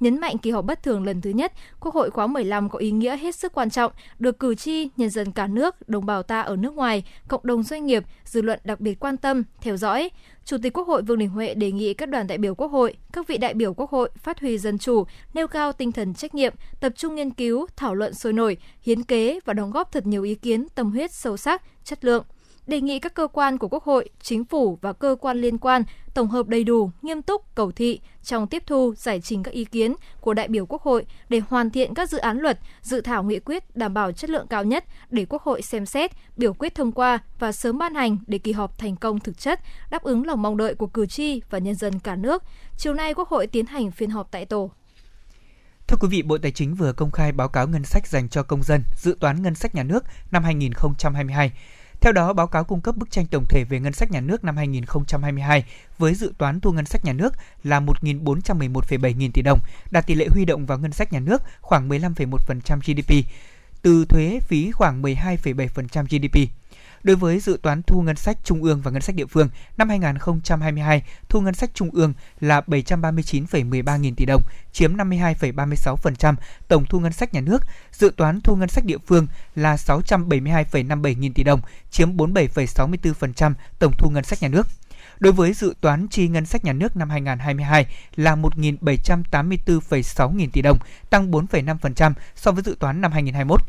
nhấn 0.00 0.20
mạnh 0.20 0.38
kỳ 0.38 0.50
họp 0.50 0.64
bất 0.64 0.82
thường 0.82 1.04
lần 1.04 1.20
thứ 1.20 1.30
nhất, 1.30 1.52
Quốc 1.80 1.94
hội 1.94 2.10
khóa 2.10 2.26
15 2.26 2.68
có 2.68 2.78
ý 2.78 2.90
nghĩa 2.90 3.16
hết 3.16 3.34
sức 3.34 3.52
quan 3.52 3.70
trọng, 3.70 3.92
được 4.18 4.38
cử 4.38 4.54
tri, 4.54 4.88
nhân 4.96 5.10
dân 5.10 5.32
cả 5.32 5.46
nước, 5.46 5.88
đồng 5.88 6.06
bào 6.06 6.22
ta 6.22 6.40
ở 6.40 6.56
nước 6.56 6.74
ngoài, 6.74 7.04
cộng 7.28 7.40
đồng 7.44 7.62
doanh 7.62 7.86
nghiệp, 7.86 8.04
dư 8.24 8.42
luận 8.42 8.60
đặc 8.64 8.80
biệt 8.80 9.00
quan 9.00 9.16
tâm, 9.16 9.42
theo 9.60 9.76
dõi. 9.76 10.10
Chủ 10.44 10.56
tịch 10.62 10.72
Quốc 10.72 10.88
hội 10.88 11.02
Vương 11.02 11.18
Đình 11.18 11.30
Huệ 11.30 11.54
đề 11.54 11.72
nghị 11.72 11.94
các 11.94 12.08
đoàn 12.08 12.26
đại 12.26 12.38
biểu 12.38 12.54
Quốc 12.54 12.68
hội, 12.68 12.96
các 13.12 13.28
vị 13.28 13.38
đại 13.38 13.54
biểu 13.54 13.74
Quốc 13.74 13.90
hội 13.90 14.10
phát 14.16 14.40
huy 14.40 14.58
dân 14.58 14.78
chủ, 14.78 15.04
nêu 15.34 15.48
cao 15.48 15.72
tinh 15.72 15.92
thần 15.92 16.14
trách 16.14 16.34
nhiệm, 16.34 16.54
tập 16.80 16.92
trung 16.96 17.14
nghiên 17.14 17.30
cứu, 17.30 17.66
thảo 17.76 17.94
luận 17.94 18.14
sôi 18.14 18.32
nổi, 18.32 18.56
hiến 18.82 19.02
kế 19.02 19.40
và 19.44 19.52
đóng 19.52 19.70
góp 19.70 19.92
thật 19.92 20.06
nhiều 20.06 20.22
ý 20.22 20.34
kiến 20.34 20.66
tâm 20.74 20.90
huyết 20.90 21.12
sâu 21.12 21.36
sắc, 21.36 21.62
chất 21.84 22.04
lượng 22.04 22.24
đề 22.70 22.80
nghị 22.80 22.98
các 22.98 23.14
cơ 23.14 23.26
quan 23.26 23.58
của 23.58 23.68
Quốc 23.68 23.84
hội, 23.84 24.08
Chính 24.22 24.44
phủ 24.44 24.78
và 24.82 24.92
cơ 24.92 25.16
quan 25.20 25.40
liên 25.40 25.58
quan 25.58 25.82
tổng 26.14 26.28
hợp 26.28 26.48
đầy 26.48 26.64
đủ, 26.64 26.90
nghiêm 27.02 27.22
túc, 27.22 27.54
cầu 27.54 27.72
thị 27.72 28.00
trong 28.22 28.46
tiếp 28.46 28.62
thu, 28.66 28.94
giải 28.96 29.20
trình 29.20 29.42
các 29.42 29.50
ý 29.50 29.64
kiến 29.64 29.94
của 30.20 30.34
đại 30.34 30.48
biểu 30.48 30.66
Quốc 30.66 30.82
hội 30.82 31.06
để 31.28 31.40
hoàn 31.48 31.70
thiện 31.70 31.94
các 31.94 32.10
dự 32.10 32.18
án 32.18 32.38
luật, 32.38 32.58
dự 32.82 33.00
thảo 33.00 33.22
nghị 33.22 33.38
quyết 33.40 33.76
đảm 33.76 33.94
bảo 33.94 34.12
chất 34.12 34.30
lượng 34.30 34.46
cao 34.46 34.64
nhất 34.64 34.84
để 35.10 35.26
Quốc 35.28 35.42
hội 35.42 35.62
xem 35.62 35.86
xét, 35.86 36.10
biểu 36.36 36.52
quyết 36.54 36.74
thông 36.74 36.92
qua 36.92 37.18
và 37.38 37.52
sớm 37.52 37.78
ban 37.78 37.94
hành 37.94 38.16
để 38.26 38.38
kỳ 38.38 38.52
họp 38.52 38.78
thành 38.78 38.96
công 38.96 39.20
thực 39.20 39.38
chất, 39.38 39.60
đáp 39.90 40.02
ứng 40.02 40.26
lòng 40.26 40.42
mong 40.42 40.56
đợi 40.56 40.74
của 40.74 40.86
cử 40.86 41.06
tri 41.06 41.40
và 41.50 41.58
nhân 41.58 41.74
dân 41.74 41.98
cả 41.98 42.16
nước. 42.16 42.42
Chiều 42.76 42.94
nay 42.94 43.14
Quốc 43.14 43.28
hội 43.28 43.46
tiến 43.46 43.66
hành 43.66 43.90
phiên 43.90 44.10
họp 44.10 44.30
tại 44.30 44.46
tổ. 44.46 44.70
Thưa 45.86 45.96
quý 46.00 46.08
vị, 46.10 46.22
Bộ 46.22 46.38
Tài 46.38 46.52
chính 46.52 46.74
vừa 46.74 46.92
công 46.92 47.10
khai 47.10 47.32
báo 47.32 47.48
cáo 47.48 47.68
ngân 47.68 47.84
sách 47.84 48.06
dành 48.06 48.28
cho 48.28 48.42
công 48.42 48.62
dân, 48.62 48.82
dự 48.96 49.16
toán 49.20 49.42
ngân 49.42 49.54
sách 49.54 49.74
nhà 49.74 49.82
nước 49.82 50.04
năm 50.30 50.44
2022. 50.44 51.52
Theo 52.00 52.12
đó, 52.12 52.32
báo 52.32 52.46
cáo 52.46 52.64
cung 52.64 52.80
cấp 52.80 52.96
bức 52.96 53.10
tranh 53.10 53.26
tổng 53.26 53.44
thể 53.48 53.64
về 53.64 53.80
ngân 53.80 53.92
sách 53.92 54.10
nhà 54.10 54.20
nước 54.20 54.44
năm 54.44 54.56
2022 54.56 55.64
với 55.98 56.14
dự 56.14 56.32
toán 56.38 56.60
thu 56.60 56.72
ngân 56.72 56.86
sách 56.86 57.04
nhà 57.04 57.12
nước 57.12 57.34
là 57.64 57.80
1.411,7 57.80 59.16
nghìn 59.16 59.32
tỷ 59.32 59.42
đồng, 59.42 59.58
đạt 59.90 60.06
tỷ 60.06 60.14
lệ 60.14 60.26
huy 60.30 60.44
động 60.44 60.66
vào 60.66 60.78
ngân 60.78 60.92
sách 60.92 61.12
nhà 61.12 61.20
nước 61.20 61.42
khoảng 61.60 61.88
15,1% 61.88 62.78
GDP, 62.80 63.30
từ 63.82 64.04
thuế 64.04 64.40
phí 64.40 64.70
khoảng 64.70 65.02
12,7% 65.02 66.04
GDP. 66.04 66.59
Đối 67.02 67.16
với 67.16 67.40
dự 67.40 67.58
toán 67.62 67.82
thu 67.82 68.02
ngân 68.02 68.16
sách 68.16 68.38
trung 68.44 68.62
ương 68.62 68.80
và 68.80 68.90
ngân 68.90 69.02
sách 69.02 69.16
địa 69.16 69.26
phương, 69.26 69.48
năm 69.76 69.88
2022, 69.88 71.02
thu 71.28 71.40
ngân 71.40 71.54
sách 71.54 71.70
trung 71.74 71.90
ương 71.92 72.12
là 72.40 72.60
739,13 72.66 73.98
nghìn 73.98 74.14
tỷ 74.14 74.24
đồng, 74.24 74.42
chiếm 74.72 74.96
52,36% 74.96 76.34
tổng 76.68 76.84
thu 76.84 77.00
ngân 77.00 77.12
sách 77.12 77.34
nhà 77.34 77.40
nước. 77.40 77.62
Dự 77.92 78.12
toán 78.16 78.40
thu 78.40 78.56
ngân 78.56 78.68
sách 78.68 78.84
địa 78.84 78.98
phương 79.06 79.26
là 79.54 79.76
672,57 79.76 81.18
nghìn 81.18 81.34
tỷ 81.34 81.42
đồng, 81.42 81.60
chiếm 81.90 82.16
47,64% 82.16 83.52
tổng 83.78 83.92
thu 83.98 84.10
ngân 84.10 84.24
sách 84.24 84.42
nhà 84.42 84.48
nước. 84.48 84.66
Đối 85.20 85.32
với 85.32 85.52
dự 85.52 85.74
toán 85.80 86.08
chi 86.08 86.28
ngân 86.28 86.46
sách 86.46 86.64
nhà 86.64 86.72
nước 86.72 86.96
năm 86.96 87.10
2022 87.10 87.86
là 88.16 88.36
1.784,6 88.36 90.34
nghìn 90.34 90.50
tỷ 90.50 90.62
đồng, 90.62 90.78
tăng 91.10 91.30
4,5% 91.30 92.12
so 92.36 92.52
với 92.52 92.62
dự 92.62 92.76
toán 92.80 93.00
năm 93.00 93.12
2021. 93.12 93.60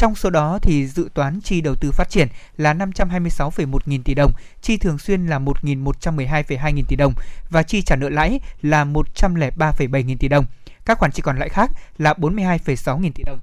Trong 0.00 0.14
số 0.14 0.30
đó 0.30 0.58
thì 0.62 0.86
dự 0.86 1.08
toán 1.14 1.40
chi 1.40 1.60
đầu 1.60 1.74
tư 1.74 1.90
phát 1.92 2.10
triển 2.10 2.28
là 2.56 2.74
526,1 2.74 3.78
nghìn 3.86 4.02
tỷ 4.02 4.14
đồng, 4.14 4.32
chi 4.62 4.76
thường 4.76 4.98
xuyên 4.98 5.26
là 5.26 5.38
1.112,2 5.38 6.70
nghìn 6.70 6.84
tỷ 6.84 6.96
đồng 6.96 7.14
và 7.50 7.62
chi 7.62 7.82
trả 7.82 7.96
nợ 7.96 8.08
lãi 8.08 8.40
là 8.62 8.84
103,7 8.84 10.04
nghìn 10.04 10.18
tỷ 10.18 10.28
đồng. 10.28 10.44
Các 10.84 10.98
khoản 10.98 11.12
chi 11.12 11.22
còn 11.22 11.38
lại 11.38 11.48
khác 11.48 11.70
là 11.98 12.12
42,6 12.12 12.98
nghìn 12.98 13.12
tỷ 13.12 13.22
đồng. 13.22 13.38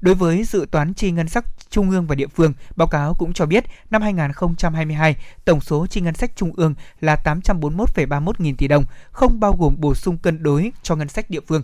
Đối 0.00 0.14
với 0.14 0.44
dự 0.44 0.66
toán 0.70 0.94
chi 0.94 1.10
ngân 1.10 1.28
sách 1.28 1.44
trung 1.70 1.90
ương 1.90 2.06
và 2.06 2.14
địa 2.14 2.26
phương, 2.26 2.52
báo 2.76 2.88
cáo 2.88 3.14
cũng 3.14 3.32
cho 3.32 3.46
biết 3.46 3.64
năm 3.90 4.02
2022, 4.02 5.16
tổng 5.44 5.60
số 5.60 5.86
chi 5.86 6.00
ngân 6.00 6.14
sách 6.14 6.30
trung 6.36 6.52
ương 6.56 6.74
là 7.00 7.16
841,31 7.24 8.32
nghìn 8.38 8.56
tỷ 8.56 8.68
đồng, 8.68 8.84
không 9.10 9.40
bao 9.40 9.56
gồm 9.58 9.76
bổ 9.78 9.94
sung 9.94 10.18
cân 10.18 10.42
đối 10.42 10.72
cho 10.82 10.96
ngân 10.96 11.08
sách 11.08 11.30
địa 11.30 11.40
phương. 11.48 11.62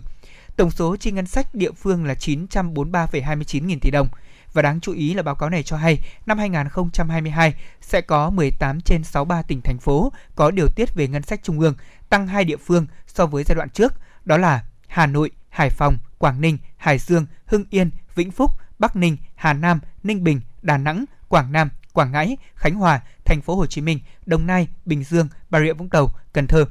Tổng 0.61 0.71
số 0.71 0.95
chi 0.95 1.11
ngân 1.11 1.25
sách 1.25 1.55
địa 1.55 1.71
phương 1.71 2.05
là 2.05 2.13
943,29 2.13 3.65
nghìn 3.65 3.79
tỷ 3.79 3.91
đồng. 3.91 4.07
Và 4.53 4.61
đáng 4.61 4.79
chú 4.79 4.93
ý 4.93 5.13
là 5.13 5.23
báo 5.23 5.35
cáo 5.35 5.49
này 5.49 5.63
cho 5.63 5.77
hay, 5.77 5.99
năm 6.25 6.37
2022 6.37 7.53
sẽ 7.81 8.01
có 8.01 8.29
18 8.29 8.81
trên 8.81 9.03
63 9.03 9.41
tỉnh 9.41 9.61
thành 9.61 9.79
phố 9.79 10.11
có 10.35 10.51
điều 10.51 10.67
tiết 10.75 10.95
về 10.95 11.07
ngân 11.07 11.23
sách 11.23 11.39
trung 11.43 11.59
ương, 11.59 11.73
tăng 12.09 12.27
hai 12.27 12.43
địa 12.43 12.57
phương 12.57 12.85
so 13.07 13.25
với 13.25 13.43
giai 13.43 13.55
đoạn 13.55 13.69
trước, 13.69 13.93
đó 14.25 14.37
là 14.37 14.63
Hà 14.87 15.05
Nội, 15.05 15.31
Hải 15.49 15.69
Phòng, 15.69 15.97
Quảng 16.17 16.41
Ninh, 16.41 16.57
Hải 16.77 16.97
Dương, 16.97 17.25
Hưng 17.45 17.65
Yên, 17.69 17.89
Vĩnh 18.15 18.31
Phúc, 18.31 18.51
Bắc 18.79 18.95
Ninh, 18.95 19.17
Hà 19.35 19.53
Nam, 19.53 19.79
Ninh 20.03 20.23
Bình, 20.23 20.41
Đà 20.61 20.77
Nẵng, 20.77 21.05
Quảng 21.27 21.51
Nam, 21.51 21.69
Quảng 21.93 22.11
Ngãi, 22.11 22.37
Khánh 22.55 22.75
Hòa, 22.75 23.01
Thành 23.25 23.41
phố 23.41 23.55
Hồ 23.55 23.65
Chí 23.65 23.81
Minh, 23.81 23.99
Đồng 24.25 24.47
Nai, 24.47 24.67
Bình 24.85 25.03
Dương, 25.03 25.27
Bà 25.49 25.59
Rịa 25.59 25.73
Vũng 25.73 25.89
Tàu, 25.89 26.09
Cần 26.33 26.47
Thơ. 26.47 26.65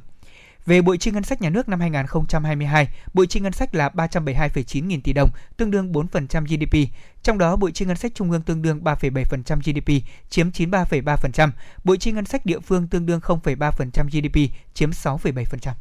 Về 0.65 0.81
bội 0.81 0.97
chi 0.97 1.11
ngân 1.11 1.23
sách 1.23 1.41
nhà 1.41 1.49
nước 1.49 1.69
năm 1.69 1.79
2022, 1.79 2.87
bội 3.13 3.27
chi 3.27 3.39
ngân 3.39 3.53
sách 3.53 3.75
là 3.75 3.89
372,9 3.89 4.85
nghìn 4.85 5.01
tỷ 5.01 5.13
đồng, 5.13 5.29
tương 5.57 5.71
đương 5.71 5.91
4% 5.91 6.45
GDP. 6.45 6.93
Trong 7.23 7.37
đó, 7.37 7.55
bội 7.55 7.71
chi 7.71 7.85
ngân 7.85 7.97
sách 7.97 8.11
trung 8.15 8.31
ương 8.31 8.41
tương 8.41 8.61
đương 8.61 8.81
3,7% 8.83 9.59
GDP, 9.59 10.05
chiếm 10.29 10.49
93,3%. 10.49 11.49
Bội 11.83 11.97
chi 11.97 12.11
ngân 12.11 12.25
sách 12.25 12.45
địa 12.45 12.59
phương 12.59 12.87
tương 12.87 13.05
đương 13.05 13.19
0,3% 13.19 14.05
GDP, 14.05 14.53
chiếm 14.73 14.89
6,7%. 14.89 15.73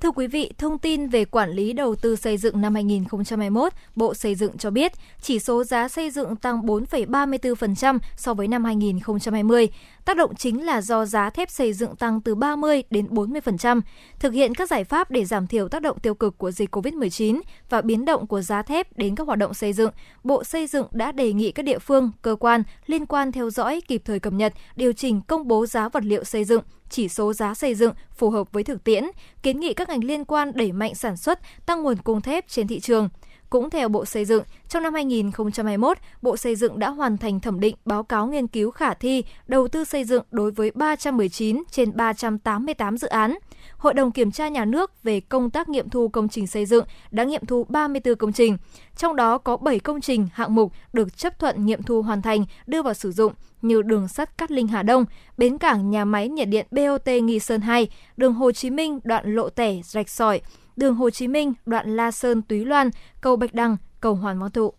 Thưa 0.00 0.10
quý 0.10 0.26
vị, 0.26 0.52
thông 0.58 0.78
tin 0.78 1.08
về 1.08 1.24
quản 1.24 1.50
lý 1.50 1.72
đầu 1.72 1.94
tư 1.94 2.16
xây 2.16 2.36
dựng 2.36 2.60
năm 2.60 2.74
2021, 2.74 3.72
Bộ 3.96 4.14
Xây 4.14 4.34
dựng 4.34 4.58
cho 4.58 4.70
biết 4.70 4.92
chỉ 5.22 5.38
số 5.38 5.64
giá 5.64 5.88
xây 5.88 6.10
dựng 6.10 6.36
tăng 6.36 6.62
4,34% 6.62 7.98
so 8.16 8.34
với 8.34 8.48
năm 8.48 8.64
2020. 8.64 9.68
Tác 10.04 10.16
động 10.16 10.34
chính 10.34 10.66
là 10.66 10.80
do 10.80 11.04
giá 11.04 11.30
thép 11.30 11.50
xây 11.50 11.72
dựng 11.72 11.96
tăng 11.96 12.20
từ 12.20 12.34
30 12.34 12.82
đến 12.90 13.06
40%. 13.06 13.80
Thực 14.18 14.32
hiện 14.32 14.54
các 14.54 14.68
giải 14.68 14.84
pháp 14.84 15.10
để 15.10 15.24
giảm 15.24 15.46
thiểu 15.46 15.68
tác 15.68 15.82
động 15.82 15.98
tiêu 15.98 16.14
cực 16.14 16.38
của 16.38 16.50
dịch 16.50 16.76
COVID-19 16.76 17.40
và 17.70 17.80
biến 17.80 18.04
động 18.04 18.26
của 18.26 18.40
giá 18.40 18.62
thép 18.62 18.98
đến 18.98 19.14
các 19.14 19.26
hoạt 19.26 19.38
động 19.38 19.54
xây 19.54 19.72
dựng, 19.72 19.90
Bộ 20.24 20.44
Xây 20.44 20.66
dựng 20.66 20.86
đã 20.90 21.12
đề 21.12 21.32
nghị 21.32 21.52
các 21.52 21.62
địa 21.62 21.78
phương, 21.78 22.10
cơ 22.22 22.36
quan 22.40 22.62
liên 22.86 23.06
quan 23.06 23.32
theo 23.32 23.50
dõi 23.50 23.80
kịp 23.88 24.02
thời 24.04 24.20
cập 24.20 24.32
nhật, 24.32 24.52
điều 24.76 24.92
chỉnh 24.92 25.20
công 25.20 25.48
bố 25.48 25.66
giá 25.66 25.88
vật 25.88 26.04
liệu 26.04 26.24
xây 26.24 26.44
dựng, 26.44 26.62
chỉ 26.90 27.08
số 27.08 27.32
giá 27.32 27.54
xây 27.54 27.74
dựng 27.74 27.92
phù 28.12 28.30
hợp 28.30 28.52
với 28.52 28.64
thực 28.64 28.84
tiễn, 28.84 29.04
kiến 29.42 29.60
nghị 29.60 29.74
các 29.74 29.88
ngành 29.88 30.04
liên 30.04 30.24
quan 30.24 30.52
đẩy 30.54 30.72
mạnh 30.72 30.94
sản 30.94 31.16
xuất, 31.16 31.40
tăng 31.66 31.82
nguồn 31.82 31.96
cung 31.96 32.20
thép 32.20 32.48
trên 32.48 32.68
thị 32.68 32.80
trường. 32.80 33.08
Cũng 33.50 33.70
theo 33.70 33.88
Bộ 33.88 34.04
Xây 34.04 34.24
dựng, 34.24 34.42
trong 34.68 34.82
năm 34.82 34.94
2021, 34.94 35.98
Bộ 36.22 36.36
Xây 36.36 36.56
dựng 36.56 36.78
đã 36.78 36.90
hoàn 36.90 37.18
thành 37.18 37.40
thẩm 37.40 37.60
định 37.60 37.76
báo 37.84 38.02
cáo 38.02 38.26
nghiên 38.26 38.46
cứu 38.46 38.70
khả 38.70 38.94
thi 38.94 39.24
đầu 39.46 39.68
tư 39.68 39.84
xây 39.84 40.04
dựng 40.04 40.22
đối 40.30 40.50
với 40.50 40.70
319 40.74 41.62
trên 41.70 41.96
388 41.96 42.98
dự 42.98 43.08
án. 43.08 43.34
Hội 43.80 43.94
đồng 43.94 44.12
Kiểm 44.12 44.30
tra 44.30 44.48
Nhà 44.48 44.64
nước 44.64 45.02
về 45.02 45.20
công 45.20 45.50
tác 45.50 45.68
nghiệm 45.68 45.90
thu 45.90 46.08
công 46.08 46.28
trình 46.28 46.46
xây 46.46 46.66
dựng 46.66 46.84
đã 47.10 47.24
nghiệm 47.24 47.46
thu 47.46 47.66
34 47.68 48.14
công 48.16 48.32
trình, 48.32 48.56
trong 48.96 49.16
đó 49.16 49.38
có 49.38 49.56
7 49.56 49.78
công 49.80 50.00
trình 50.00 50.28
hạng 50.32 50.54
mục 50.54 50.72
được 50.92 51.16
chấp 51.16 51.38
thuận 51.38 51.66
nghiệm 51.66 51.82
thu 51.82 52.02
hoàn 52.02 52.22
thành 52.22 52.44
đưa 52.66 52.82
vào 52.82 52.94
sử 52.94 53.12
dụng 53.12 53.32
như 53.62 53.82
đường 53.82 54.08
sắt 54.08 54.38
Cát 54.38 54.50
Linh 54.50 54.68
Hà 54.68 54.82
Đông, 54.82 55.04
bến 55.36 55.58
cảng 55.58 55.90
nhà 55.90 56.04
máy 56.04 56.28
nhiệt 56.28 56.48
điện 56.48 56.66
BOT 56.70 57.08
Nghi 57.22 57.38
Sơn 57.38 57.60
2, 57.60 57.88
đường 58.16 58.34
Hồ 58.34 58.52
Chí 58.52 58.70
Minh 58.70 59.00
đoạn 59.04 59.34
Lộ 59.34 59.48
Tẻ 59.48 59.80
Rạch 59.84 60.08
Sỏi, 60.08 60.40
đường 60.76 60.94
Hồ 60.94 61.10
Chí 61.10 61.28
Minh 61.28 61.52
đoạn 61.66 61.96
La 61.96 62.10
Sơn 62.10 62.42
Túy 62.42 62.64
Loan, 62.64 62.90
cầu 63.20 63.36
Bạch 63.36 63.54
Đằng, 63.54 63.76
cầu 64.00 64.14
Hoàn 64.14 64.38
Văn 64.38 64.50
Thụ. 64.50 64.72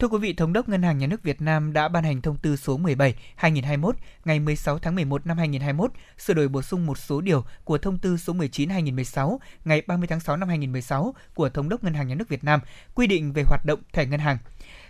Thưa 0.00 0.08
quý 0.08 0.18
vị, 0.18 0.32
Thống 0.32 0.52
đốc 0.52 0.68
Ngân 0.68 0.82
hàng 0.82 0.98
Nhà 0.98 1.06
nước 1.06 1.22
Việt 1.22 1.40
Nam 1.40 1.72
đã 1.72 1.88
ban 1.88 2.04
hành 2.04 2.22
thông 2.22 2.36
tư 2.36 2.56
số 2.56 2.78
17/2021 2.78 3.92
ngày 4.24 4.40
16 4.40 4.78
tháng 4.78 4.94
11 4.94 5.26
năm 5.26 5.38
2021 5.38 5.92
sửa 6.18 6.34
đổi 6.34 6.48
bổ 6.48 6.62
sung 6.62 6.86
một 6.86 6.98
số 6.98 7.20
điều 7.20 7.44
của 7.64 7.78
thông 7.78 7.98
tư 7.98 8.16
số 8.16 8.32
19/2016 8.32 9.38
ngày 9.64 9.82
30 9.86 10.06
tháng 10.06 10.20
6 10.20 10.36
năm 10.36 10.48
2016 10.48 11.14
của 11.34 11.48
Thống 11.48 11.68
đốc 11.68 11.84
Ngân 11.84 11.94
hàng 11.94 12.08
Nhà 12.08 12.14
nước 12.14 12.28
Việt 12.28 12.44
Nam 12.44 12.60
quy 12.94 13.06
định 13.06 13.32
về 13.32 13.42
hoạt 13.42 13.64
động 13.64 13.80
thẻ 13.92 14.06
ngân 14.06 14.20
hàng. 14.20 14.38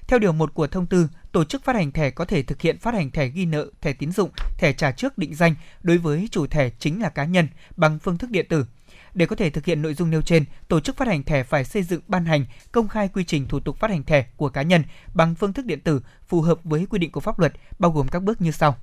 Theo 0.09 0.19
điều 0.19 0.33
1 0.33 0.55
của 0.55 0.67
thông 0.67 0.87
tư, 0.87 1.09
tổ 1.33 1.45
chức 1.45 1.65
phát 1.65 1.77
hành 1.77 1.93
thẻ 1.93 2.11
có 2.11 2.25
thể 2.25 2.43
thực 2.43 2.61
hiện 2.61 2.79
phát 2.79 2.95
hành 2.95 3.11
thẻ 3.11 3.29
ghi 3.29 3.47
nợ, 3.47 3.67
thẻ 3.81 3.93
tín 3.93 4.13
dụng, 4.13 4.31
thẻ 4.59 4.73
trả 4.73 4.93
trước 4.93 5.19
định 5.19 5.35
danh 5.35 5.55
đối 5.83 5.99
với 5.99 6.29
chủ 6.31 6.47
thẻ 6.47 6.71
chính 6.79 7.03
là 7.03 7.09
cá 7.09 7.25
nhân 7.25 7.49
bằng 7.77 7.99
phương 7.99 8.19
thức 8.19 8.31
điện 8.31 8.47
tử. 8.49 8.67
Để 9.15 9.27
có 9.27 9.37
thể 9.37 9.51
thực 9.51 9.65
hiện 9.65 9.83
nội 9.83 9.95
dung 9.95 10.11
nêu 10.11 10.23
trên, 10.23 10.45
tổ 10.69 10.81
chức 10.81 10.97
phát 10.97 11.09
hành 11.09 11.23
thẻ 11.23 11.43
phải 11.43 11.65
xây 11.65 11.83
dựng 11.83 12.01
ban 12.09 12.25
hành 12.25 12.47
công 12.73 12.89
khai 12.89 13.09
quy 13.09 13.25
trình 13.25 13.49
thủ 13.49 13.61
tục 13.61 13.77
phát 13.79 13.91
hành 13.91 14.05
thẻ 14.05 14.27
của 14.37 14.49
cá 14.49 14.63
nhân 14.63 14.83
bằng 15.15 15.35
phương 15.35 15.53
thức 15.53 15.67
điện 15.67 15.81
tử 15.81 16.01
phù 16.29 16.41
hợp 16.41 16.59
với 16.65 16.87
quy 16.91 16.99
định 16.99 17.13
của 17.13 17.21
pháp 17.21 17.39
luật, 17.39 17.53
bao 17.79 17.91
gồm 17.91 18.09
các 18.09 18.23
bước 18.23 18.41
như 18.41 18.51
sau 18.51 18.77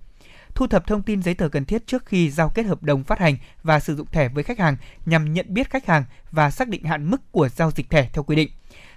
thu 0.57 0.67
thập 0.67 0.87
thông 0.87 1.03
tin 1.03 1.23
giấy 1.23 1.33
tờ 1.33 1.49
cần 1.49 1.65
thiết 1.65 1.87
trước 1.87 2.05
khi 2.05 2.29
giao 2.29 2.49
kết 2.49 2.65
hợp 2.65 2.83
đồng 2.83 3.03
phát 3.03 3.19
hành 3.19 3.37
và 3.63 3.79
sử 3.79 3.95
dụng 3.95 4.07
thẻ 4.11 4.29
với 4.29 4.43
khách 4.43 4.59
hàng 4.59 4.77
nhằm 5.05 5.33
nhận 5.33 5.45
biết 5.49 5.69
khách 5.69 5.85
hàng 5.85 6.03
và 6.31 6.51
xác 6.51 6.67
định 6.67 6.83
hạn 6.83 7.09
mức 7.09 7.31
của 7.31 7.49
giao 7.49 7.71
dịch 7.71 7.89
thẻ 7.89 8.09
theo 8.13 8.23
quy 8.23 8.35
định 8.35 8.49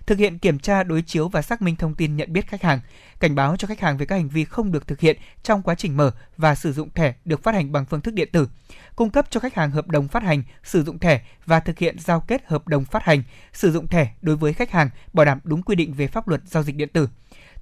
thực 0.06 0.18
hiện 0.18 0.38
kiểm 0.38 0.58
tra 0.58 0.82
đối 0.82 1.02
chiếu 1.02 1.28
và 1.28 1.42
xác 1.42 1.62
minh 1.62 1.76
thông 1.76 1.94
tin 1.94 2.16
nhận 2.16 2.32
biết 2.32 2.46
khách 2.46 2.62
hàng, 2.62 2.80
cảnh 3.20 3.34
báo 3.34 3.56
cho 3.56 3.68
khách 3.68 3.80
hàng 3.80 3.96
về 3.96 4.06
các 4.06 4.16
hành 4.16 4.28
vi 4.28 4.44
không 4.44 4.72
được 4.72 4.86
thực 4.86 5.00
hiện 5.00 5.16
trong 5.42 5.62
quá 5.62 5.74
trình 5.74 5.96
mở 5.96 6.10
và 6.36 6.54
sử 6.54 6.72
dụng 6.72 6.90
thẻ 6.94 7.14
được 7.24 7.42
phát 7.42 7.54
hành 7.54 7.72
bằng 7.72 7.84
phương 7.84 8.00
thức 8.00 8.14
điện 8.14 8.28
tử, 8.32 8.48
cung 8.96 9.10
cấp 9.10 9.26
cho 9.30 9.40
khách 9.40 9.54
hàng 9.54 9.70
hợp 9.70 9.88
đồng 9.88 10.08
phát 10.08 10.22
hành, 10.22 10.42
sử 10.64 10.84
dụng 10.84 10.98
thẻ 10.98 11.22
và 11.46 11.60
thực 11.60 11.78
hiện 11.78 11.98
giao 11.98 12.20
kết 12.20 12.42
hợp 12.46 12.68
đồng 12.68 12.84
phát 12.84 13.02
hành, 13.02 13.22
sử 13.52 13.72
dụng 13.72 13.88
thẻ 13.88 14.14
đối 14.22 14.36
với 14.36 14.52
khách 14.52 14.70
hàng 14.70 14.90
bảo 15.12 15.26
đảm 15.26 15.40
đúng 15.44 15.62
quy 15.62 15.74
định 15.76 15.92
về 15.92 16.06
pháp 16.06 16.28
luật 16.28 16.40
giao 16.44 16.62
dịch 16.62 16.76
điện 16.76 16.88
tử. 16.88 17.08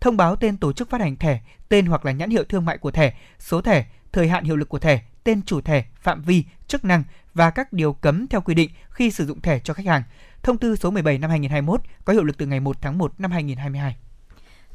Thông 0.00 0.16
báo 0.16 0.36
tên 0.36 0.56
tổ 0.56 0.72
chức 0.72 0.90
phát 0.90 1.00
hành 1.00 1.16
thẻ, 1.16 1.40
tên 1.68 1.86
hoặc 1.86 2.04
là 2.04 2.12
nhãn 2.12 2.30
hiệu 2.30 2.44
thương 2.44 2.64
mại 2.64 2.78
của 2.78 2.90
thẻ, 2.90 3.14
số 3.38 3.60
thẻ, 3.60 3.86
thời 4.12 4.28
hạn 4.28 4.44
hiệu 4.44 4.56
lực 4.56 4.68
của 4.68 4.78
thẻ, 4.78 5.00
tên 5.28 5.42
chủ 5.42 5.60
thẻ, 5.60 5.84
phạm 6.00 6.22
vi, 6.22 6.44
chức 6.68 6.84
năng 6.84 7.04
và 7.34 7.50
các 7.50 7.72
điều 7.72 7.92
cấm 7.92 8.26
theo 8.26 8.40
quy 8.40 8.54
định 8.54 8.70
khi 8.90 9.10
sử 9.10 9.26
dụng 9.26 9.40
thẻ 9.40 9.58
cho 9.64 9.74
khách 9.74 9.86
hàng. 9.86 10.02
Thông 10.42 10.58
tư 10.58 10.76
số 10.76 10.90
17 10.90 11.18
năm 11.18 11.30
2021 11.30 11.80
có 12.04 12.12
hiệu 12.12 12.24
lực 12.24 12.38
từ 12.38 12.46
ngày 12.46 12.60
1 12.60 12.76
tháng 12.80 12.98
1 12.98 13.12
năm 13.18 13.30
2022. 13.30 13.96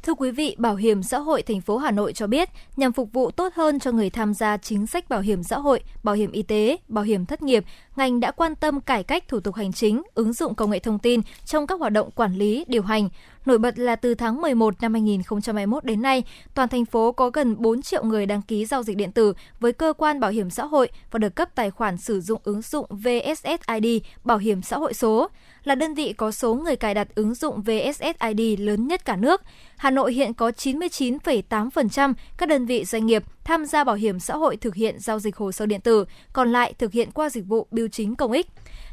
Thưa 0.02 0.14
quý 0.14 0.30
vị, 0.30 0.56
Bảo 0.58 0.76
hiểm 0.76 1.02
xã 1.02 1.18
hội 1.18 1.42
thành 1.42 1.60
phố 1.60 1.78
Hà 1.78 1.90
Nội 1.90 2.12
cho 2.12 2.26
biết, 2.26 2.48
nhằm 2.76 2.92
phục 2.92 3.12
vụ 3.12 3.30
tốt 3.30 3.52
hơn 3.54 3.80
cho 3.80 3.92
người 3.92 4.10
tham 4.10 4.34
gia 4.34 4.56
chính 4.56 4.86
sách 4.86 5.08
bảo 5.08 5.20
hiểm 5.20 5.42
xã 5.42 5.58
hội, 5.58 5.80
bảo 6.02 6.14
hiểm 6.14 6.32
y 6.32 6.42
tế, 6.42 6.76
bảo 6.88 7.04
hiểm 7.04 7.26
thất 7.26 7.42
nghiệp, 7.42 7.64
ngành 7.96 8.20
đã 8.20 8.30
quan 8.30 8.54
tâm 8.54 8.80
cải 8.80 9.02
cách 9.02 9.28
thủ 9.28 9.40
tục 9.40 9.54
hành 9.54 9.72
chính, 9.72 10.02
ứng 10.14 10.32
dụng 10.32 10.54
công 10.54 10.70
nghệ 10.70 10.78
thông 10.78 10.98
tin 10.98 11.20
trong 11.44 11.66
các 11.66 11.80
hoạt 11.80 11.92
động 11.92 12.10
quản 12.10 12.34
lý, 12.34 12.64
điều 12.68 12.82
hành. 12.82 13.08
Nổi 13.46 13.58
bật 13.58 13.78
là 13.78 13.96
từ 13.96 14.14
tháng 14.14 14.40
11 14.40 14.82
năm 14.82 14.92
2021 14.92 15.84
đến 15.84 16.02
nay, 16.02 16.22
toàn 16.54 16.68
thành 16.68 16.84
phố 16.84 17.12
có 17.12 17.30
gần 17.30 17.56
4 17.58 17.82
triệu 17.82 18.04
người 18.04 18.26
đăng 18.26 18.42
ký 18.42 18.66
giao 18.66 18.82
dịch 18.82 18.96
điện 18.96 19.12
tử 19.12 19.34
với 19.60 19.72
cơ 19.72 19.92
quan 19.98 20.20
bảo 20.20 20.30
hiểm 20.30 20.50
xã 20.50 20.64
hội 20.64 20.88
và 21.10 21.18
được 21.18 21.34
cấp 21.34 21.48
tài 21.54 21.70
khoản 21.70 21.96
sử 21.96 22.20
dụng 22.20 22.40
ứng 22.44 22.62
dụng 22.62 22.86
VSSID 22.90 24.02
bảo 24.24 24.38
hiểm 24.38 24.62
xã 24.62 24.78
hội 24.78 24.94
số 24.94 25.28
là 25.64 25.74
đơn 25.74 25.94
vị 25.94 26.12
có 26.12 26.30
số 26.30 26.54
người 26.54 26.76
cài 26.76 26.94
đặt 26.94 27.08
ứng 27.14 27.34
dụng 27.34 27.62
VSSID 27.62 28.60
lớn 28.60 28.86
nhất 28.88 29.04
cả 29.04 29.16
nước. 29.16 29.42
Hà 29.76 29.90
Nội 29.90 30.12
hiện 30.12 30.34
có 30.34 30.50
99,8% 30.50 32.14
các 32.36 32.48
đơn 32.48 32.66
vị 32.66 32.84
doanh 32.84 33.06
nghiệp 33.06 33.22
tham 33.44 33.66
gia 33.66 33.84
bảo 33.84 33.96
hiểm 33.96 34.20
xã 34.20 34.36
hội 34.36 34.56
thực 34.56 34.74
hiện 34.74 34.98
giao 34.98 35.18
dịch 35.18 35.36
hồ 35.36 35.52
sơ 35.52 35.66
điện 35.66 35.80
tử, 35.80 36.04
còn 36.32 36.52
lại 36.52 36.74
thực 36.78 36.92
hiện 36.92 37.10
qua 37.10 37.30
dịch 37.30 37.46
vụ 37.46 37.66
bưu 37.70 37.88
chính 37.88 38.16
công 38.16 38.32
ích. 38.32 38.46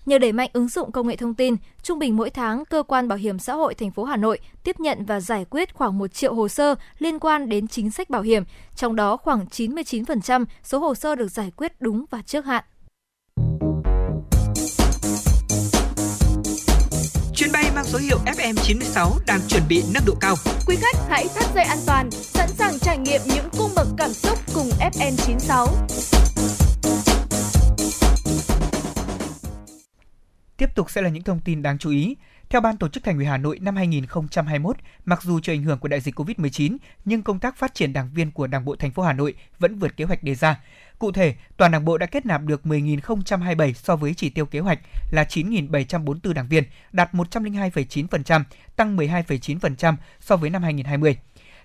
Nhờ 0.05 0.17
đẩy 0.17 0.31
mạnh 0.31 0.49
ứng 0.53 0.67
dụng 0.67 0.91
công 0.91 1.07
nghệ 1.07 1.15
thông 1.15 1.33
tin, 1.33 1.55
trung 1.83 1.99
bình 1.99 2.17
mỗi 2.17 2.29
tháng 2.29 2.65
cơ 2.65 2.83
quan 2.83 3.07
bảo 3.07 3.17
hiểm 3.17 3.39
xã 3.39 3.53
hội 3.53 3.73
thành 3.73 3.91
phố 3.91 4.03
Hà 4.03 4.17
Nội 4.17 4.39
tiếp 4.63 4.79
nhận 4.79 5.05
và 5.05 5.19
giải 5.19 5.45
quyết 5.49 5.73
khoảng 5.73 5.97
1 5.97 6.13
triệu 6.13 6.33
hồ 6.33 6.47
sơ 6.47 6.75
liên 6.99 7.19
quan 7.19 7.49
đến 7.49 7.67
chính 7.67 7.91
sách 7.91 8.09
bảo 8.09 8.21
hiểm, 8.21 8.43
trong 8.75 8.95
đó 8.95 9.17
khoảng 9.17 9.45
99% 9.45 10.45
số 10.63 10.79
hồ 10.79 10.95
sơ 10.95 11.15
được 11.15 11.27
giải 11.27 11.51
quyết 11.55 11.73
đúng 11.79 12.05
và 12.09 12.21
trước 12.21 12.45
hạn. 12.45 12.63
Chuyến 17.35 17.51
bay 17.53 17.71
mang 17.75 17.85
số 17.85 17.99
hiệu 17.99 18.17
FM96 18.25 19.09
đang 19.27 19.39
chuẩn 19.47 19.63
bị 19.69 19.83
nâng 19.93 20.03
độ 20.05 20.13
cao. 20.21 20.35
Quý 20.67 20.75
khách 20.75 20.95
hãy 21.09 21.27
thắt 21.35 21.45
dây 21.55 21.63
an 21.63 21.77
toàn, 21.85 22.11
sẵn 22.11 22.49
sàng 22.49 22.79
trải 22.79 22.97
nghiệm 22.97 23.21
những 23.25 23.49
cung 23.57 23.71
bậc 23.75 23.87
cảm 23.97 24.13
xúc 24.13 24.39
cùng 24.53 24.69
FN96. 24.79 25.67
Tiếp 30.62 30.76
tục 30.76 30.91
sẽ 30.91 31.01
là 31.01 31.09
những 31.09 31.24
thông 31.24 31.39
tin 31.39 31.62
đáng 31.62 31.78
chú 31.78 31.89
ý. 31.89 32.16
Theo 32.49 32.62
Ban 32.62 32.78
Tổ 32.78 32.88
chức 32.88 33.03
Thành 33.03 33.16
ủy 33.16 33.26
Hà 33.26 33.38
Nội 33.38 33.59
năm 33.62 33.76
2021, 33.76 34.78
mặc 35.05 35.24
dù 35.24 35.39
chịu 35.39 35.55
ảnh 35.55 35.64
hưởng 35.64 35.80
của 35.80 35.88
đại 35.88 35.99
dịch 35.99 36.20
COVID-19, 36.20 36.78
nhưng 37.05 37.24
công 37.24 37.39
tác 37.39 37.58
phát 37.58 37.74
triển 37.74 37.93
đảng 37.93 38.09
viên 38.13 38.32
của 38.32 38.47
Đảng 38.47 38.66
bộ 38.66 38.75
thành 38.75 38.92
phố 38.92 39.04
Hà 39.04 39.13
Nội 39.13 39.33
vẫn 39.59 39.79
vượt 39.79 39.97
kế 39.97 40.05
hoạch 40.05 40.24
đề 40.24 40.36
ra. 40.36 40.59
Cụ 41.00 41.12
thể, 41.12 41.36
toàn 41.58 41.71
Đảng 41.71 41.86
bộ 41.86 41.97
đã 41.97 42.05
kết 42.05 42.25
nạp 42.25 42.42
được 42.43 42.62
10.027 42.63 43.74
so 43.74 43.96
với 43.96 44.13
chỉ 44.13 44.29
tiêu 44.29 44.46
kế 44.46 44.59
hoạch 44.59 44.79
là 45.12 45.24
9.744 45.24 46.33
đảng 46.33 46.47
viên, 46.47 46.63
đạt 46.92 47.13
102,9%, 47.13 48.43
tăng 48.75 48.97
12,9% 48.97 49.96
so 50.20 50.36
với 50.36 50.50
năm 50.50 50.63
2020. 50.63 51.17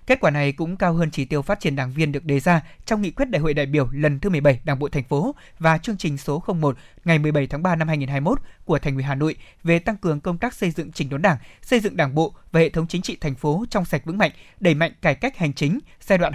Kết 0.07 0.19
quả 0.19 0.31
này 0.31 0.51
cũng 0.51 0.77
cao 0.77 0.93
hơn 0.93 1.11
chỉ 1.11 1.25
tiêu 1.25 1.41
phát 1.41 1.59
triển 1.59 1.75
đảng 1.75 1.91
viên 1.91 2.11
được 2.11 2.25
đề 2.25 2.39
ra 2.39 2.61
trong 2.85 3.01
nghị 3.01 3.11
quyết 3.11 3.29
Đại 3.29 3.41
hội 3.41 3.53
đại 3.53 3.65
biểu 3.65 3.89
lần 3.91 4.19
thứ 4.19 4.29
17 4.29 4.59
Đảng 4.63 4.79
bộ 4.79 4.89
thành 4.89 5.03
phố 5.03 5.35
và 5.59 5.77
chương 5.77 5.97
trình 5.97 6.17
số 6.17 6.43
01 6.47 6.77
ngày 7.05 7.19
17 7.19 7.47
tháng 7.47 7.63
3 7.63 7.75
năm 7.75 7.87
2021 7.87 8.39
của 8.65 8.79
Thành 8.79 8.93
ủy 8.93 9.03
Hà 9.03 9.15
Nội 9.15 9.35
về 9.63 9.79
tăng 9.79 9.97
cường 9.97 10.19
công 10.19 10.37
tác 10.37 10.53
xây 10.53 10.71
dựng 10.71 10.91
chỉnh 10.91 11.09
đốn 11.09 11.21
Đảng, 11.21 11.37
xây 11.61 11.79
dựng 11.79 11.97
Đảng 11.97 12.15
bộ 12.15 12.33
và 12.51 12.59
hệ 12.59 12.69
thống 12.69 12.87
chính 12.87 13.01
trị 13.01 13.17
thành 13.21 13.35
phố 13.35 13.65
trong 13.69 13.85
sạch 13.85 14.05
vững 14.05 14.17
mạnh, 14.17 14.31
đẩy 14.59 14.73
mạnh 14.73 14.91
cải 15.01 15.15
cách 15.15 15.37
hành 15.37 15.53
chính 15.53 15.79
giai 16.01 16.17
đoạn 16.17 16.33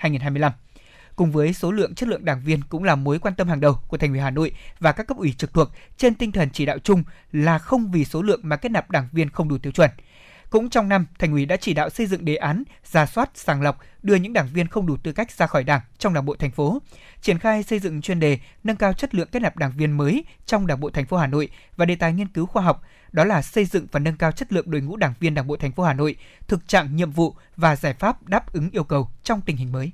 2021-2025 0.00 0.50
cùng 1.16 1.32
với 1.32 1.52
số 1.52 1.72
lượng 1.72 1.94
chất 1.94 2.08
lượng 2.08 2.24
đảng 2.24 2.42
viên 2.44 2.60
cũng 2.68 2.84
là 2.84 2.94
mối 2.94 3.18
quan 3.18 3.34
tâm 3.34 3.48
hàng 3.48 3.60
đầu 3.60 3.74
của 3.88 3.96
Thành 3.96 4.10
ủy 4.10 4.20
Hà 4.20 4.30
Nội 4.30 4.52
và 4.80 4.92
các 4.92 5.06
cấp 5.06 5.16
ủy 5.16 5.32
trực 5.32 5.54
thuộc 5.54 5.68
trên 5.96 6.14
tinh 6.14 6.32
thần 6.32 6.48
chỉ 6.52 6.66
đạo 6.66 6.78
chung 6.78 7.02
là 7.32 7.58
không 7.58 7.90
vì 7.90 8.04
số 8.04 8.22
lượng 8.22 8.40
mà 8.42 8.56
kết 8.56 8.68
nạp 8.68 8.90
đảng 8.90 9.08
viên 9.12 9.30
không 9.30 9.48
đủ 9.48 9.58
tiêu 9.58 9.72
chuẩn. 9.72 9.90
Cũng 10.50 10.70
trong 10.70 10.88
năm, 10.88 11.06
Thành 11.18 11.32
ủy 11.32 11.46
đã 11.46 11.56
chỉ 11.56 11.74
đạo 11.74 11.90
xây 11.90 12.06
dựng 12.06 12.24
đề 12.24 12.36
án 12.36 12.62
ra 12.84 13.06
soát, 13.06 13.30
sàng 13.34 13.62
lọc, 13.62 13.78
đưa 14.02 14.14
những 14.14 14.32
đảng 14.32 14.48
viên 14.52 14.68
không 14.68 14.86
đủ 14.86 14.96
tư 14.96 15.12
cách 15.12 15.30
ra 15.30 15.46
khỏi 15.46 15.64
Đảng 15.64 15.80
trong 15.98 16.14
Đảng 16.14 16.24
bộ 16.24 16.36
thành 16.38 16.50
phố, 16.50 16.82
triển 17.22 17.38
khai 17.38 17.62
xây 17.62 17.78
dựng 17.78 18.00
chuyên 18.00 18.20
đề 18.20 18.38
nâng 18.64 18.76
cao 18.76 18.92
chất 18.92 19.14
lượng 19.14 19.28
kết 19.32 19.40
nạp 19.40 19.56
đảng 19.56 19.72
viên 19.76 19.92
mới 19.92 20.24
trong 20.46 20.66
Đảng 20.66 20.80
bộ 20.80 20.90
thành 20.90 21.06
phố 21.06 21.16
Hà 21.16 21.26
Nội 21.26 21.48
và 21.76 21.84
đề 21.84 21.96
tài 21.96 22.12
nghiên 22.12 22.28
cứu 22.28 22.46
khoa 22.46 22.62
học, 22.62 22.82
đó 23.12 23.24
là 23.24 23.42
xây 23.42 23.64
dựng 23.64 23.86
và 23.92 24.00
nâng 24.00 24.16
cao 24.16 24.32
chất 24.32 24.52
lượng 24.52 24.70
đội 24.70 24.80
ngũ 24.80 24.96
đảng 24.96 25.14
viên 25.20 25.34
Đảng 25.34 25.46
bộ 25.46 25.56
thành 25.56 25.72
phố 25.72 25.82
Hà 25.82 25.92
Nội, 25.92 26.16
thực 26.48 26.68
trạng 26.68 26.96
nhiệm 26.96 27.10
vụ 27.10 27.34
và 27.56 27.76
giải 27.76 27.94
pháp 27.94 28.28
đáp 28.28 28.52
ứng 28.52 28.70
yêu 28.70 28.84
cầu 28.84 29.08
trong 29.22 29.40
tình 29.40 29.56
hình 29.56 29.72
mới. 29.72 29.92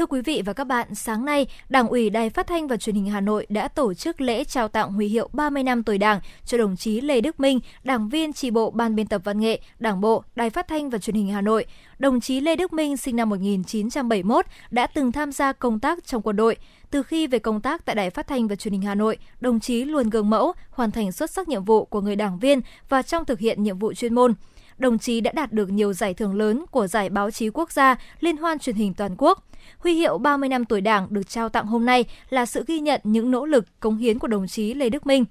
Thưa 0.00 0.06
quý 0.06 0.20
vị 0.20 0.42
và 0.44 0.52
các 0.52 0.64
bạn, 0.64 0.94
sáng 0.94 1.24
nay, 1.24 1.46
Đảng 1.68 1.88
ủy 1.88 2.10
Đài 2.10 2.30
Phát 2.30 2.46
thanh 2.46 2.68
và 2.68 2.76
Truyền 2.76 2.96
hình 2.96 3.06
Hà 3.06 3.20
Nội 3.20 3.46
đã 3.48 3.68
tổ 3.68 3.94
chức 3.94 4.20
lễ 4.20 4.44
trao 4.44 4.68
tặng 4.68 4.92
huy 4.92 5.08
hiệu 5.08 5.28
30 5.32 5.62
năm 5.62 5.82
tuổi 5.82 5.98
Đảng 5.98 6.20
cho 6.44 6.58
đồng 6.58 6.76
chí 6.76 7.00
Lê 7.00 7.20
Đức 7.20 7.40
Minh, 7.40 7.60
đảng 7.84 8.08
viên 8.08 8.32
tri 8.32 8.50
bộ 8.50 8.70
Ban 8.70 8.96
biên 8.96 9.06
tập 9.06 9.20
văn 9.24 9.40
nghệ, 9.40 9.60
Đảng 9.78 10.00
bộ, 10.00 10.24
Đài 10.36 10.50
Phát 10.50 10.68
thanh 10.68 10.90
và 10.90 10.98
Truyền 10.98 11.16
hình 11.16 11.28
Hà 11.28 11.40
Nội. 11.40 11.66
Đồng 11.98 12.20
chí 12.20 12.40
Lê 12.40 12.56
Đức 12.56 12.72
Minh 12.72 12.96
sinh 12.96 13.16
năm 13.16 13.28
1971 13.28 14.46
đã 14.70 14.86
từng 14.86 15.12
tham 15.12 15.32
gia 15.32 15.52
công 15.52 15.80
tác 15.80 16.06
trong 16.06 16.22
quân 16.22 16.36
đội. 16.36 16.56
Từ 16.90 17.02
khi 17.02 17.26
về 17.26 17.38
công 17.38 17.60
tác 17.60 17.84
tại 17.84 17.96
Đài 17.96 18.10
Phát 18.10 18.26
thanh 18.26 18.48
và 18.48 18.56
Truyền 18.56 18.72
hình 18.72 18.82
Hà 18.82 18.94
Nội, 18.94 19.16
đồng 19.40 19.60
chí 19.60 19.84
luôn 19.84 20.10
gương 20.10 20.30
mẫu, 20.30 20.52
hoàn 20.70 20.90
thành 20.90 21.12
xuất 21.12 21.30
sắc 21.30 21.48
nhiệm 21.48 21.64
vụ 21.64 21.84
của 21.84 22.00
người 22.00 22.16
đảng 22.16 22.38
viên 22.38 22.60
và 22.88 23.02
trong 23.02 23.24
thực 23.24 23.38
hiện 23.38 23.62
nhiệm 23.62 23.78
vụ 23.78 23.94
chuyên 23.94 24.14
môn 24.14 24.34
đồng 24.80 24.98
chí 24.98 25.20
đã 25.20 25.32
đạt 25.34 25.52
được 25.52 25.70
nhiều 25.70 25.92
giải 25.92 26.14
thưởng 26.14 26.34
lớn 26.34 26.64
của 26.70 26.86
Giải 26.86 27.08
báo 27.08 27.30
chí 27.30 27.50
quốc 27.50 27.72
gia, 27.72 27.96
Liên 28.20 28.36
hoan 28.36 28.58
truyền 28.58 28.76
hình 28.76 28.94
toàn 28.94 29.14
quốc. 29.18 29.44
Huy 29.78 29.94
hiệu 29.94 30.18
30 30.18 30.48
năm 30.48 30.64
tuổi 30.64 30.80
Đảng 30.80 31.06
được 31.10 31.28
trao 31.28 31.48
tặng 31.48 31.66
hôm 31.66 31.86
nay 31.86 32.04
là 32.30 32.46
sự 32.46 32.64
ghi 32.66 32.80
nhận 32.80 33.00
những 33.04 33.30
nỗ 33.30 33.46
lực, 33.46 33.80
cống 33.80 33.96
hiến 33.96 34.18
của 34.18 34.28
đồng 34.28 34.48
chí 34.48 34.74
Lê 34.74 34.88
Đức 34.88 35.06
Minh. 35.06 35.24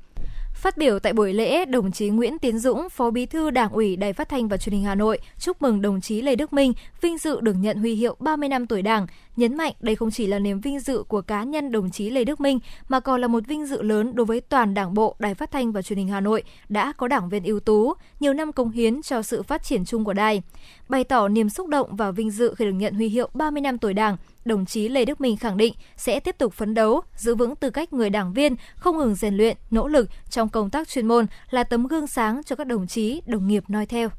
Phát 0.60 0.78
biểu 0.78 1.00
tại 1.00 1.14
buổi 1.14 1.34
lễ, 1.34 1.66
đồng 1.66 1.92
chí 1.92 2.10
Nguyễn 2.10 2.40
Tiến 2.40 2.60
Dũng, 2.60 2.90
Phó 2.90 3.12
Bí 3.12 3.26
thư 3.26 3.50
Đảng 3.50 3.72
ủy 3.72 3.96
Đài 3.96 4.14
Phát 4.14 4.30
thanh 4.30 4.48
và 4.48 4.58
Truyền 4.58 4.74
hình 4.74 4.84
Hà 4.84 4.96
Nội 4.96 5.20
chúc 5.38 5.62
mừng 5.62 5.82
đồng 5.82 6.02
chí 6.02 6.22
Lê 6.22 6.36
Đức 6.36 6.54
Minh 6.54 6.74
vinh 7.02 7.18
dự 7.18 7.42
được 7.42 7.54
nhận 7.54 7.78
huy 7.78 7.96
hiệu 7.96 8.16
30 8.20 8.50
năm 8.50 8.68
tuổi 8.68 8.82
Đảng, 8.82 9.08
nhấn 9.36 9.58
mạnh 9.58 9.74
đây 9.80 9.96
không 9.96 10.12
chỉ 10.12 10.28
là 10.28 10.40
niềm 10.40 10.62
vinh 10.62 10.80
dự 10.80 11.04
của 11.08 11.22
cá 11.22 11.44
nhân 11.44 11.72
đồng 11.72 11.90
chí 11.90 12.10
Lê 12.10 12.24
Đức 12.24 12.40
Minh 12.40 12.60
mà 12.90 13.00
còn 13.00 13.22
là 13.22 13.28
một 13.28 13.44
vinh 13.48 13.66
dự 13.66 13.82
lớn 13.82 14.16
đối 14.16 14.26
với 14.26 14.42
toàn 14.42 14.74
Đảng 14.74 14.94
bộ 14.94 15.16
Đài 15.20 15.36
Phát 15.36 15.52
thanh 15.52 15.72
và 15.72 15.82
Truyền 15.82 16.00
hình 16.00 16.08
Hà 16.08 16.20
Nội 16.20 16.44
đã 16.70 16.94
có 16.98 17.08
đảng 17.08 17.30
viên 17.30 17.44
ưu 17.44 17.60
tú, 17.60 17.94
nhiều 18.20 18.34
năm 18.34 18.52
cống 18.52 18.72
hiến 18.72 19.02
cho 19.02 19.22
sự 19.22 19.44
phát 19.44 19.64
triển 19.64 19.86
chung 19.86 20.06
của 20.06 20.14
đài. 20.14 20.42
Bày 20.90 21.04
tỏ 21.04 21.28
niềm 21.28 21.50
xúc 21.50 21.68
động 21.68 21.96
và 21.96 22.12
vinh 22.12 22.32
dự 22.32 22.54
khi 22.58 22.66
được 22.66 22.72
nhận 22.72 22.94
huy 22.94 23.08
hiệu 23.08 23.30
30 23.34 23.62
năm 23.62 23.78
tuổi 23.78 23.94
Đảng, 23.94 24.18
đồng 24.50 24.66
chí 24.66 24.90
Lê 24.90 25.06
Đức 25.06 25.22
Minh 25.22 25.38
khẳng 25.38 25.58
định 25.58 25.74
sẽ 25.98 26.20
tiếp 26.20 26.36
tục 26.38 26.54
phấn 26.54 26.74
đấu, 26.74 27.02
giữ 27.16 27.36
vững 27.36 27.56
tư 27.56 27.70
cách 27.70 27.94
người 27.94 28.10
đảng 28.10 28.34
viên, 28.34 28.56
không 28.76 28.98
ngừng 28.98 29.16
rèn 29.16 29.38
luyện, 29.38 29.58
nỗ 29.72 29.88
lực 29.88 30.10
trong 30.30 30.50
công 30.50 30.70
tác 30.70 30.88
chuyên 30.88 31.08
môn 31.08 31.26
là 31.50 31.64
tấm 31.64 31.88
gương 31.88 32.08
sáng 32.08 32.42
cho 32.46 32.56
các 32.56 32.68
đồng 32.68 32.88
chí, 32.88 33.22
đồng 33.26 33.48
nghiệp 33.48 33.64
noi 33.68 33.86
theo. 33.86 34.10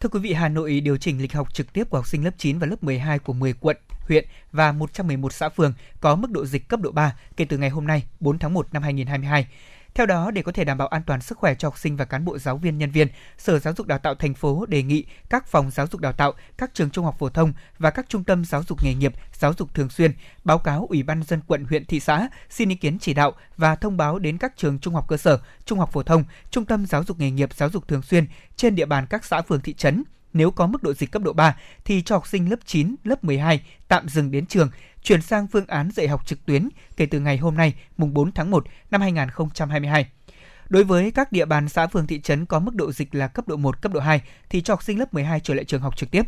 Thưa 0.00 0.08
quý 0.08 0.20
vị, 0.20 0.32
Hà 0.32 0.48
Nội 0.48 0.80
điều 0.80 0.96
chỉnh 0.96 1.22
lịch 1.22 1.32
học 1.32 1.54
trực 1.54 1.72
tiếp 1.72 1.90
của 1.90 1.98
học 1.98 2.06
sinh 2.06 2.24
lớp 2.24 2.30
9 2.38 2.58
và 2.58 2.66
lớp 2.66 2.84
12 2.84 3.18
của 3.18 3.32
10 3.32 3.52
quận, 3.52 3.76
huyện 4.08 4.26
và 4.52 4.72
111 4.72 5.32
xã 5.32 5.48
phường 5.48 5.72
có 6.00 6.16
mức 6.16 6.30
độ 6.30 6.46
dịch 6.46 6.68
cấp 6.68 6.80
độ 6.80 6.90
3 6.92 7.16
kể 7.36 7.44
từ 7.44 7.58
ngày 7.58 7.70
hôm 7.70 7.86
nay, 7.86 8.02
4 8.20 8.38
tháng 8.38 8.54
1 8.54 8.66
năm 8.72 8.82
2022. 8.82 9.46
Theo 9.98 10.06
đó, 10.06 10.30
để 10.30 10.42
có 10.42 10.52
thể 10.52 10.64
đảm 10.64 10.78
bảo 10.78 10.88
an 10.88 11.02
toàn 11.06 11.20
sức 11.20 11.38
khỏe 11.38 11.54
cho 11.54 11.68
học 11.68 11.78
sinh 11.78 11.96
và 11.96 12.04
cán 12.04 12.24
bộ 12.24 12.38
giáo 12.38 12.56
viên 12.56 12.78
nhân 12.78 12.90
viên, 12.90 13.08
Sở 13.38 13.58
Giáo 13.58 13.74
dục 13.76 13.86
Đào 13.86 13.98
tạo 13.98 14.14
thành 14.14 14.34
phố 14.34 14.66
đề 14.66 14.82
nghị 14.82 15.04
các 15.30 15.46
phòng 15.46 15.70
giáo 15.70 15.86
dục 15.92 16.00
đào 16.00 16.12
tạo, 16.12 16.32
các 16.58 16.70
trường 16.74 16.90
trung 16.90 17.04
học 17.04 17.16
phổ 17.18 17.28
thông 17.28 17.52
và 17.78 17.90
các 17.90 18.06
trung 18.08 18.24
tâm 18.24 18.44
giáo 18.44 18.62
dục 18.62 18.84
nghề 18.84 18.94
nghiệp, 18.94 19.12
giáo 19.32 19.52
dục 19.58 19.74
thường 19.74 19.90
xuyên 19.90 20.12
báo 20.44 20.58
cáo 20.58 20.86
Ủy 20.90 21.02
ban 21.02 21.22
dân 21.22 21.40
quận, 21.46 21.64
huyện, 21.64 21.84
thị 21.84 22.00
xã 22.00 22.28
xin 22.50 22.68
ý 22.68 22.74
kiến 22.74 22.98
chỉ 22.98 23.14
đạo 23.14 23.32
và 23.56 23.74
thông 23.74 23.96
báo 23.96 24.18
đến 24.18 24.38
các 24.38 24.52
trường 24.56 24.78
trung 24.78 24.94
học 24.94 25.08
cơ 25.08 25.16
sở, 25.16 25.38
trung 25.64 25.78
học 25.78 25.92
phổ 25.92 26.02
thông, 26.02 26.24
trung 26.50 26.64
tâm 26.64 26.86
giáo 26.86 27.04
dục 27.04 27.20
nghề 27.20 27.30
nghiệp, 27.30 27.54
giáo 27.54 27.70
dục 27.70 27.88
thường 27.88 28.02
xuyên 28.02 28.26
trên 28.56 28.74
địa 28.74 28.86
bàn 28.86 29.06
các 29.10 29.24
xã 29.24 29.42
phường 29.42 29.60
thị 29.60 29.74
trấn. 29.74 30.04
Nếu 30.32 30.50
có 30.50 30.66
mức 30.66 30.82
độ 30.82 30.92
dịch 30.92 31.10
cấp 31.10 31.22
độ 31.22 31.32
3 31.32 31.56
thì 31.84 32.02
cho 32.02 32.16
học 32.16 32.26
sinh 32.26 32.50
lớp 32.50 32.58
9, 32.64 32.94
lớp 33.04 33.24
12 33.24 33.62
tạm 33.88 34.08
dừng 34.08 34.30
đến 34.30 34.46
trường, 34.46 34.70
chuyển 35.02 35.22
sang 35.22 35.46
phương 35.46 35.66
án 35.66 35.90
dạy 35.90 36.08
học 36.08 36.26
trực 36.26 36.46
tuyến 36.46 36.68
kể 36.96 37.06
từ 37.06 37.20
ngày 37.20 37.36
hôm 37.36 37.56
nay, 37.56 37.74
mùng 37.96 38.14
4 38.14 38.32
tháng 38.32 38.50
1 38.50 38.64
năm 38.90 39.00
2022. 39.00 40.06
Đối 40.68 40.84
với 40.84 41.10
các 41.10 41.32
địa 41.32 41.44
bàn 41.44 41.68
xã 41.68 41.86
phường 41.86 42.06
thị 42.06 42.20
trấn 42.20 42.46
có 42.46 42.60
mức 42.60 42.74
độ 42.74 42.92
dịch 42.92 43.14
là 43.14 43.28
cấp 43.28 43.48
độ 43.48 43.56
1, 43.56 43.82
cấp 43.82 43.92
độ 43.92 44.00
2 44.00 44.20
thì 44.48 44.60
cho 44.60 44.72
học 44.72 44.82
sinh 44.82 44.98
lớp 44.98 45.14
12 45.14 45.40
trở 45.40 45.54
lại 45.54 45.64
trường 45.64 45.80
học 45.80 45.96
trực 45.96 46.10
tiếp. 46.10 46.22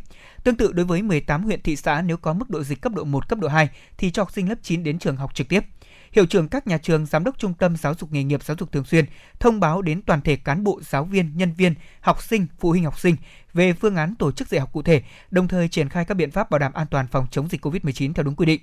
Tương 0.44 0.56
tự 0.56 0.72
đối 0.72 0.86
với 0.86 1.02
18 1.02 1.42
huyện 1.42 1.62
thị 1.62 1.76
xã 1.76 2.02
nếu 2.02 2.16
có 2.16 2.32
mức 2.32 2.50
độ 2.50 2.62
dịch 2.62 2.80
cấp 2.80 2.92
độ 2.92 3.04
1, 3.04 3.28
cấp 3.28 3.38
độ 3.38 3.48
2 3.48 3.68
thì 3.98 4.10
cho 4.10 4.22
học 4.22 4.32
sinh 4.32 4.48
lớp 4.48 4.58
9 4.62 4.84
đến 4.84 4.98
trường 4.98 5.16
học 5.16 5.34
trực 5.34 5.48
tiếp. 5.48 5.64
Hiệu 6.12 6.26
trưởng 6.26 6.48
các 6.48 6.66
nhà 6.66 6.78
trường, 6.78 7.06
giám 7.06 7.24
đốc 7.24 7.38
trung 7.38 7.54
tâm 7.54 7.76
giáo 7.76 7.94
dục 7.94 8.12
nghề 8.12 8.24
nghiệp 8.24 8.42
giáo 8.42 8.56
dục 8.60 8.72
thường 8.72 8.84
xuyên 8.84 9.04
thông 9.38 9.60
báo 9.60 9.82
đến 9.82 10.02
toàn 10.02 10.20
thể 10.20 10.36
cán 10.36 10.64
bộ, 10.64 10.80
giáo 10.82 11.04
viên, 11.04 11.36
nhân 11.36 11.52
viên, 11.52 11.74
học 12.00 12.22
sinh, 12.22 12.46
phụ 12.58 12.70
huynh 12.70 12.84
học 12.84 12.98
sinh 12.98 13.16
về 13.52 13.72
phương 13.72 13.96
án 13.96 14.14
tổ 14.14 14.32
chức 14.32 14.48
dạy 14.48 14.60
học 14.60 14.72
cụ 14.72 14.82
thể, 14.82 15.02
đồng 15.30 15.48
thời 15.48 15.68
triển 15.68 15.88
khai 15.88 16.04
các 16.04 16.14
biện 16.14 16.30
pháp 16.30 16.50
bảo 16.50 16.58
đảm 16.58 16.72
an 16.72 16.86
toàn 16.90 17.06
phòng 17.06 17.26
chống 17.30 17.48
dịch 17.48 17.64
COVID-19 17.66 18.12
theo 18.12 18.24
đúng 18.24 18.34
quy 18.34 18.46
định. 18.46 18.60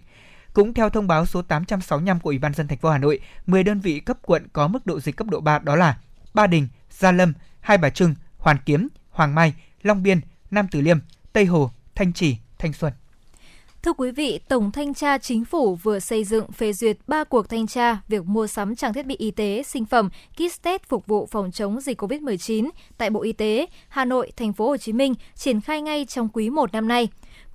Cũng 0.53 0.74
theo 0.74 0.90
thông 0.90 1.07
báo 1.07 1.26
số 1.26 1.41
865 1.41 2.19
của 2.19 2.30
Ủy 2.30 2.40
ban 2.40 2.53
dân 2.53 2.68
thành 2.68 2.78
phố 2.78 2.90
Hà 2.90 2.98
Nội, 2.98 3.19
10 3.45 3.64
đơn 3.64 3.80
vị 3.80 3.99
cấp 3.99 4.18
quận 4.22 4.48
có 4.53 4.68
mức 4.68 4.86
độ 4.86 4.99
dịch 4.99 5.15
cấp 5.15 5.28
độ 5.28 5.40
3 5.41 5.60
đó 5.60 5.76
là 5.76 5.98
Ba 6.34 6.48
Đình, 6.48 6.68
Gia 6.90 7.11
Lâm, 7.11 7.34
Hai 7.60 7.78
Bà 7.78 7.90
Trưng, 7.90 8.15
Hoàn 8.38 8.57
Kiếm, 8.65 8.88
Hoàng 9.10 9.36
Mai, 9.36 9.53
Long 9.84 10.03
Biên, 10.03 10.22
Nam 10.52 10.68
Từ 10.72 10.82
Liêm, 10.82 10.98
Tây 11.34 11.45
Hồ, 11.45 11.72
Thanh 11.95 12.14
Trì, 12.14 12.38
Thanh 12.60 12.74
Xuân. 12.74 12.94
Thưa 13.88 13.93
quý 13.93 14.11
vị, 14.11 14.39
Tổng 14.47 14.72
Thanh 14.72 14.93
tra 14.93 15.18
Chính 15.18 15.45
phủ 15.45 15.76
vừa 15.76 15.99
xây 15.99 16.23
dựng 16.23 16.51
phê 16.51 16.73
duyệt 16.73 16.97
3 17.07 17.23
cuộc 17.23 17.49
thanh 17.49 17.68
tra 17.68 17.97
việc 18.07 18.26
mua 18.26 18.47
sắm 18.47 18.76
trang 18.76 18.93
thiết 18.93 19.05
bị 19.05 19.15
y 19.15 19.31
tế, 19.31 19.64
sinh 19.64 19.85
phẩm, 19.85 20.09
kit 20.34 20.61
test 20.61 20.81
phục 20.88 21.07
vụ 21.07 21.26
phòng 21.31 21.51
chống 21.51 21.81
dịch 21.81 22.01
COVID-19 22.01 22.69
tại 22.97 23.09
Bộ 23.09 23.23
Y 23.23 23.34
tế, 23.34 23.65
Hà 23.89 24.05
Nội, 24.05 24.31
Thành 24.35 24.53
phố 24.53 24.68
Hồ 24.68 24.77
Chí 24.77 24.93
Minh 24.93 25.14
triển 25.35 25.61
khai 25.61 25.81
ngay 25.81 26.05
trong 26.05 26.30
quý 26.34 26.49
1 26.49 26.73
năm 26.73 26.88
nay. 26.88 27.07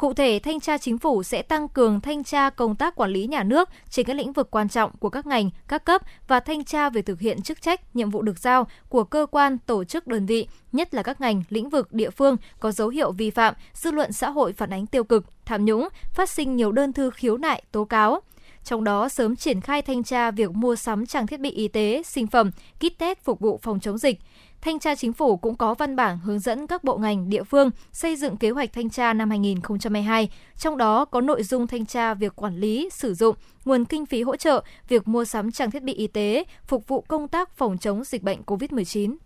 Cụ 0.03 0.15
thể, 0.15 0.41
thanh 0.43 0.61
tra 0.61 0.79
chính 0.79 0.99
phủ 0.99 1.23
sẽ 1.23 1.43
tăng 1.43 1.69
cường 1.69 2.01
thanh 2.01 2.25
tra 2.25 2.51
công 2.51 2.77
tác 2.77 2.95
quản 2.97 3.11
lý 3.11 3.27
nhà 3.27 3.43
nước 3.43 3.69
trên 3.91 4.07
các 4.07 4.17
lĩnh 4.17 4.33
vực 4.33 4.51
quan 4.51 4.69
trọng 4.69 4.97
của 4.97 5.11
các 5.11 5.27
ngành, 5.27 5.51
các 5.69 5.85
cấp 5.85 6.03
và 6.29 6.41
thanh 6.41 6.65
tra 6.65 6.91
về 6.91 7.03
thực 7.03 7.21
hiện 7.21 7.43
chức 7.43 7.63
trách, 7.63 7.97
nhiệm 7.97 8.11
vụ 8.11 8.23
được 8.23 8.39
giao 8.39 8.67
của 8.89 9.05
cơ 9.05 9.27
quan, 9.31 9.59
tổ 9.59 9.85
chức 9.85 10.07
đơn 10.07 10.27
vị, 10.27 10.47
nhất 10.73 10.95
là 10.95 11.03
các 11.03 11.21
ngành, 11.21 11.43
lĩnh 11.49 11.69
vực, 11.69 11.93
địa 11.93 12.11
phương 12.11 12.37
có 12.61 12.73
dấu 12.73 12.89
hiệu 12.89 13.13
vi 13.13 13.31
phạm, 13.31 13.55
dư 13.75 13.91
luận 13.91 14.13
xã 14.13 14.31
hội 14.31 14.53
phản 14.53 14.71
ánh 14.71 14.87
tiêu 14.87 15.05
cực, 15.05 15.25
tham 15.45 15.65
nhũng, 15.65 15.89
phát 16.13 16.31
sinh 16.31 16.57
nhiều 16.57 16.73
đơn 16.73 16.93
thư 16.93 17.11
khiếu 17.11 17.37
nại, 17.37 17.63
tố 17.73 17.85
cáo 17.85 18.21
trong 18.65 18.85
đó 18.85 19.09
sớm 19.09 19.37
triển 19.37 19.61
khai 19.61 19.83
thanh 19.83 20.03
tra 20.03 20.31
việc 20.31 20.51
mua 20.51 20.77
sắm 20.77 21.07
trang 21.07 21.27
thiết 21.27 21.41
bị 21.41 21.51
y 21.51 21.69
tế, 21.69 22.03
sinh 22.07 22.27
phẩm, 22.27 22.51
kit 22.79 22.99
test 22.99 23.19
phục 23.23 23.41
vụ 23.41 23.61
phòng 23.63 23.81
chống 23.81 23.99
dịch. 23.99 24.21
Thanh 24.63 24.79
tra 24.79 24.95
Chính 24.95 25.13
phủ 25.13 25.37
cũng 25.37 25.55
có 25.55 25.75
văn 25.75 25.97
bản 25.97 26.19
hướng 26.19 26.39
dẫn 26.39 26.67
các 26.67 26.85
bộ 26.85 26.99
ngành, 26.99 27.29
địa 27.29 27.43
phương 27.43 27.71
xây 27.93 28.17
dựng 28.17 28.37
kế 28.37 28.51
hoạch 28.51 28.73
thanh 28.73 28.91
tra 28.91 29.13
năm 29.13 29.31
2022, 29.31 30.29
trong 30.57 30.79
đó 30.79 31.05
có 31.05 31.21
nội 31.21 31.43
dung 31.43 31.67
thanh 31.67 31.87
tra 31.87 32.15
việc 32.15 32.37
quản 32.37 32.57
lý, 32.57 32.89
sử 32.93 33.15
dụng, 33.15 33.37
nguồn 33.65 33.85
kinh 33.85 34.07
phí 34.07 34.23
hỗ 34.23 34.37
trợ 34.37 34.65
việc 34.89 35.09
mua 35.09 35.25
sắm 35.25 35.53
trang 35.53 35.71
thiết 35.71 35.83
bị 35.83 35.95
y 35.95 36.07
tế 36.07 36.45
phục 36.67 36.89
vụ 36.89 37.01
công 37.01 37.29
tác 37.29 37.57
phòng 37.57 37.79
chống 37.79 38.05
dịch 38.05 38.23
bệnh 38.23 38.43
COVID-19. 38.43 39.17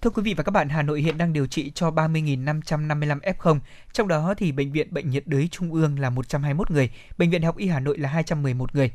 Thưa 0.00 0.10
quý 0.10 0.22
vị 0.22 0.34
và 0.34 0.42
các 0.42 0.50
bạn, 0.50 0.68
Hà 0.68 0.82
Nội 0.82 1.00
hiện 1.00 1.18
đang 1.18 1.32
điều 1.32 1.46
trị 1.46 1.72
cho 1.74 1.90
30.555 1.90 3.20
F0, 3.20 3.58
trong 3.92 4.08
đó 4.08 4.34
thì 4.36 4.52
Bệnh 4.52 4.72
viện 4.72 4.94
Bệnh 4.94 5.10
nhiệt 5.10 5.26
đới 5.26 5.48
Trung 5.48 5.72
ương 5.72 5.98
là 5.98 6.10
121 6.10 6.70
người, 6.70 6.90
Bệnh 7.18 7.30
viện 7.30 7.42
Học 7.42 7.56
y 7.56 7.68
Hà 7.68 7.80
Nội 7.80 7.98
là 7.98 8.08
211 8.08 8.74
người. 8.74 8.90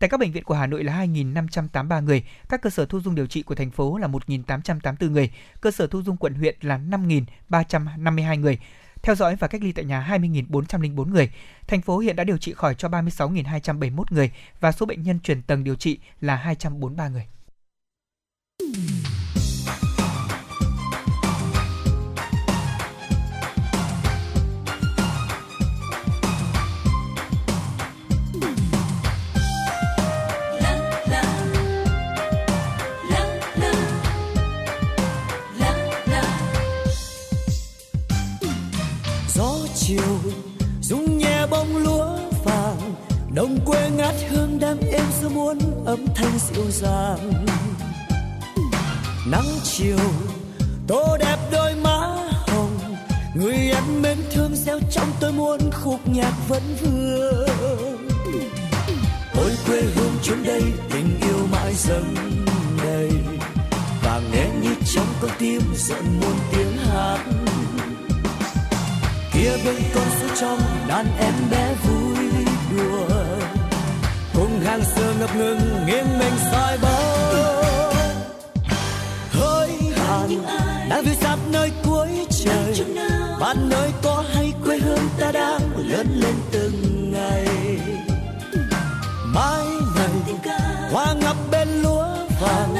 Tại 0.00 0.08
các 0.08 0.20
bệnh 0.20 0.32
viện 0.32 0.44
của 0.44 0.54
Hà 0.54 0.66
Nội 0.66 0.84
là 0.84 1.06
2.583 1.06 2.02
người, 2.02 2.24
các 2.48 2.62
cơ 2.62 2.70
sở 2.70 2.86
thu 2.86 3.00
dung 3.00 3.14
điều 3.14 3.26
trị 3.26 3.42
của 3.42 3.54
thành 3.54 3.70
phố 3.70 3.98
là 3.98 4.08
1.884 4.08 5.10
người, 5.10 5.30
cơ 5.60 5.70
sở 5.70 5.86
thu 5.86 6.02
dung 6.02 6.16
quận 6.16 6.34
huyện 6.34 6.56
là 6.60 6.78
5.352 6.78 8.40
người, 8.40 8.58
theo 9.02 9.14
dõi 9.14 9.36
và 9.36 9.48
cách 9.48 9.62
ly 9.62 9.72
tại 9.72 9.84
nhà 9.84 10.06
20.404 10.10 11.04
người. 11.04 11.30
Thành 11.66 11.82
phố 11.82 11.98
hiện 11.98 12.16
đã 12.16 12.24
điều 12.24 12.38
trị 12.38 12.52
khỏi 12.52 12.74
cho 12.74 12.88
36.271 12.88 14.04
người 14.10 14.30
và 14.60 14.72
số 14.72 14.86
bệnh 14.86 15.02
nhân 15.02 15.18
chuyển 15.20 15.42
tầng 15.42 15.64
điều 15.64 15.76
trị 15.76 15.98
là 16.20 16.36
243 16.36 17.08
người. 17.08 17.26
Bông 41.50 41.76
lúa 41.76 42.06
vàng, 42.44 42.94
đồng 43.34 43.58
quê 43.64 43.90
ngát 43.96 44.14
hương 44.28 44.58
đam 44.60 44.78
êm 44.92 45.04
giữa 45.20 45.28
muôn 45.28 45.58
âm 45.86 46.06
thanh 46.14 46.38
dịu 46.38 46.64
dàng. 46.70 47.32
Nắng 49.26 49.46
chiều, 49.62 49.98
tô 50.86 51.16
đẹp 51.20 51.36
đôi 51.52 51.74
má 51.74 51.98
hồng, 52.48 52.78
người 53.34 53.54
em 53.54 54.02
mến 54.02 54.18
thương 54.30 54.56
gieo 54.56 54.80
trong 54.90 55.08
tôi 55.20 55.32
muôn 55.32 55.58
khúc 55.72 56.08
nhạc 56.08 56.32
vẫn 56.48 56.62
vương. 56.80 57.98
Ôi 59.34 59.50
quê 59.66 59.82
hương 59.94 60.14
chốn 60.22 60.38
đây, 60.44 60.62
tình 60.92 61.20
yêu 61.20 61.46
mãi 61.52 61.74
dâng 61.74 62.14
đầy, 62.84 63.10
và 64.02 64.20
nghe 64.32 64.46
như 64.62 64.74
trong 64.94 65.06
con 65.20 65.30
tim 65.38 65.62
dợn 65.76 66.04
muôn 66.20 66.36
tiếng 66.52 66.76
hát 66.76 67.18
kia 69.40 69.56
bên 69.64 69.82
con 69.94 70.04
suối 70.20 70.30
trong 70.40 70.58
đàn 70.88 71.06
em 71.18 71.34
bé 71.50 71.74
vui 71.84 72.16
đùa. 72.76 73.08
Cùng 74.34 74.60
hàng 74.60 74.82
xưa 74.84 75.14
ngập 75.20 75.36
ngừng 75.36 75.86
nghiêng 75.86 76.18
mình 76.18 76.32
soi 76.52 76.78
bóng 76.82 77.94
hơi 79.30 79.70
hàn 79.96 80.30
đang 80.88 81.04
phiêu 81.04 81.14
sát 81.20 81.36
nơi 81.52 81.70
cuối 81.84 82.08
trời. 82.44 82.84
bạn 83.40 83.68
nơi 83.68 83.90
có 84.02 84.24
hay 84.34 84.52
quê 84.64 84.78
hương 84.78 85.08
ta 85.20 85.32
đang 85.32 85.60
lớn 85.76 86.06
lên 86.20 86.34
từng 86.52 87.12
ngày. 87.12 87.46
Mãi 89.24 89.64
này 89.96 90.54
hoa 90.92 91.14
ngập 91.20 91.36
bên 91.50 91.68
lúa 91.82 92.06
vàng. 92.40 92.74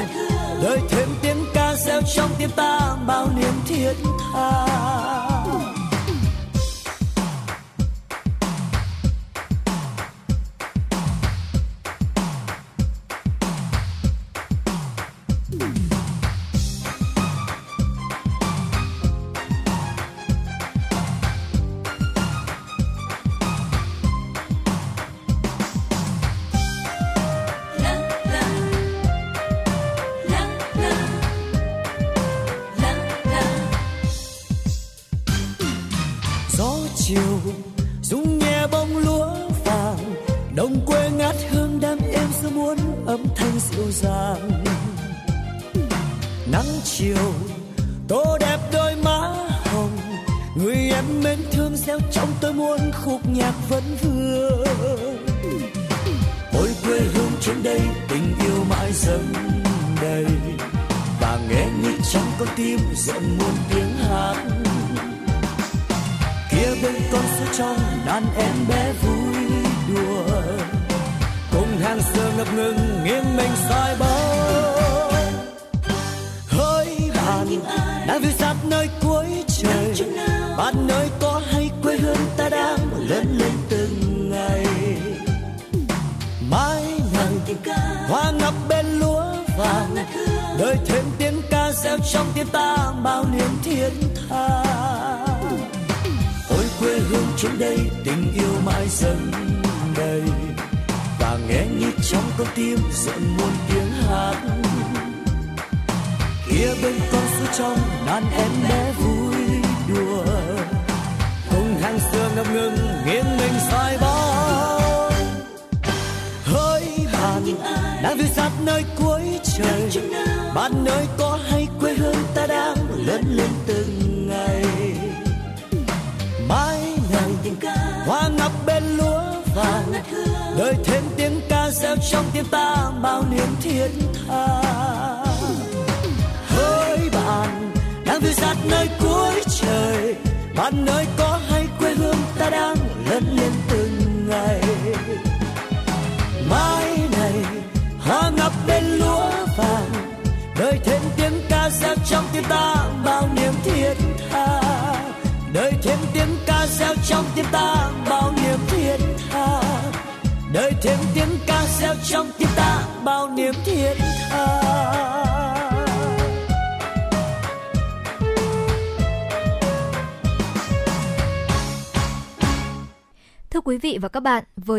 đời 0.63 0.79
thêm 0.89 1.09
tiếng 1.21 1.45
ca 1.53 1.75
reo 1.75 2.01
trong 2.15 2.29
tim 2.37 2.49
ta 2.55 2.95
bao 3.07 3.27
niềm 3.35 3.53
thiết 3.67 3.93
tha 4.33 5.20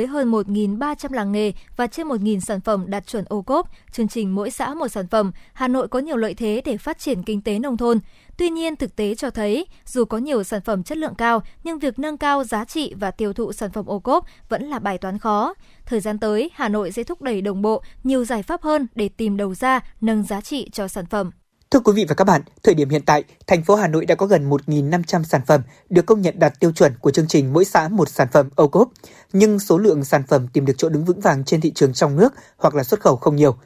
với 0.02 0.08
hơn 0.08 0.30
1.300 0.30 1.12
làng 1.12 1.32
nghề 1.32 1.52
và 1.76 1.86
trên 1.86 2.08
1.000 2.08 2.40
sản 2.40 2.60
phẩm 2.60 2.84
đạt 2.88 3.06
chuẩn 3.06 3.24
ô 3.28 3.42
cốp, 3.42 3.68
chương 3.92 4.08
trình 4.08 4.34
mỗi 4.34 4.50
xã 4.50 4.74
một 4.74 4.88
sản 4.88 5.08
phẩm, 5.08 5.32
Hà 5.52 5.68
Nội 5.68 5.88
có 5.88 5.98
nhiều 5.98 6.16
lợi 6.16 6.34
thế 6.34 6.62
để 6.64 6.76
phát 6.76 6.98
triển 6.98 7.22
kinh 7.22 7.42
tế 7.42 7.58
nông 7.58 7.76
thôn. 7.76 7.98
Tuy 8.36 8.50
nhiên, 8.50 8.76
thực 8.76 8.96
tế 8.96 9.14
cho 9.14 9.30
thấy, 9.30 9.66
dù 9.86 10.04
có 10.04 10.18
nhiều 10.18 10.44
sản 10.44 10.60
phẩm 10.64 10.82
chất 10.82 10.98
lượng 10.98 11.14
cao, 11.14 11.42
nhưng 11.64 11.78
việc 11.78 11.98
nâng 11.98 12.18
cao 12.18 12.44
giá 12.44 12.64
trị 12.64 12.94
và 13.00 13.10
tiêu 13.10 13.32
thụ 13.32 13.52
sản 13.52 13.72
phẩm 13.72 13.86
ô 13.86 13.98
cốp 13.98 14.24
vẫn 14.48 14.62
là 14.64 14.78
bài 14.78 14.98
toán 14.98 15.18
khó. 15.18 15.54
Thời 15.86 16.00
gian 16.00 16.18
tới, 16.18 16.50
Hà 16.54 16.68
Nội 16.68 16.92
sẽ 16.92 17.02
thúc 17.02 17.22
đẩy 17.22 17.40
đồng 17.40 17.62
bộ 17.62 17.82
nhiều 18.04 18.24
giải 18.24 18.42
pháp 18.42 18.62
hơn 18.62 18.86
để 18.94 19.08
tìm 19.08 19.36
đầu 19.36 19.54
ra, 19.54 19.80
nâng 20.00 20.22
giá 20.22 20.40
trị 20.40 20.70
cho 20.72 20.88
sản 20.88 21.06
phẩm. 21.06 21.30
Thưa 21.72 21.80
quý 21.80 21.92
vị 21.92 22.04
và 22.08 22.14
các 22.14 22.24
bạn, 22.24 22.42
thời 22.62 22.74
điểm 22.74 22.88
hiện 22.88 23.02
tại, 23.06 23.24
thành 23.46 23.64
phố 23.64 23.74
Hà 23.74 23.88
Nội 23.88 24.06
đã 24.06 24.14
có 24.14 24.26
gần 24.26 24.50
1.500 24.50 25.22
sản 25.22 25.40
phẩm 25.46 25.62
được 25.90 26.06
công 26.06 26.20
nhận 26.20 26.38
đạt 26.38 26.60
tiêu 26.60 26.72
chuẩn 26.72 26.92
của 27.00 27.10
chương 27.10 27.26
trình 27.26 27.52
mỗi 27.52 27.64
xã 27.64 27.88
một 27.88 28.08
sản 28.08 28.28
phẩm 28.32 28.48
ô 28.54 28.68
cốp, 28.68 28.88
nhưng 29.32 29.58
số 29.58 29.78
lượng 29.78 30.04
sản 30.04 30.22
phẩm 30.28 30.48
tìm 30.48 30.64
được 30.64 30.72
chỗ 30.76 30.88
đứng 30.88 31.04
vững 31.04 31.20
vàng 31.20 31.44
trên 31.44 31.60
thị 31.60 31.72
trường 31.74 31.92
trong 31.92 32.16
nước 32.16 32.34
hoặc 32.56 32.74
là 32.74 32.84
xuất 32.84 33.00
khẩu 33.00 33.16
không 33.16 33.36
nhiều. 33.36 33.56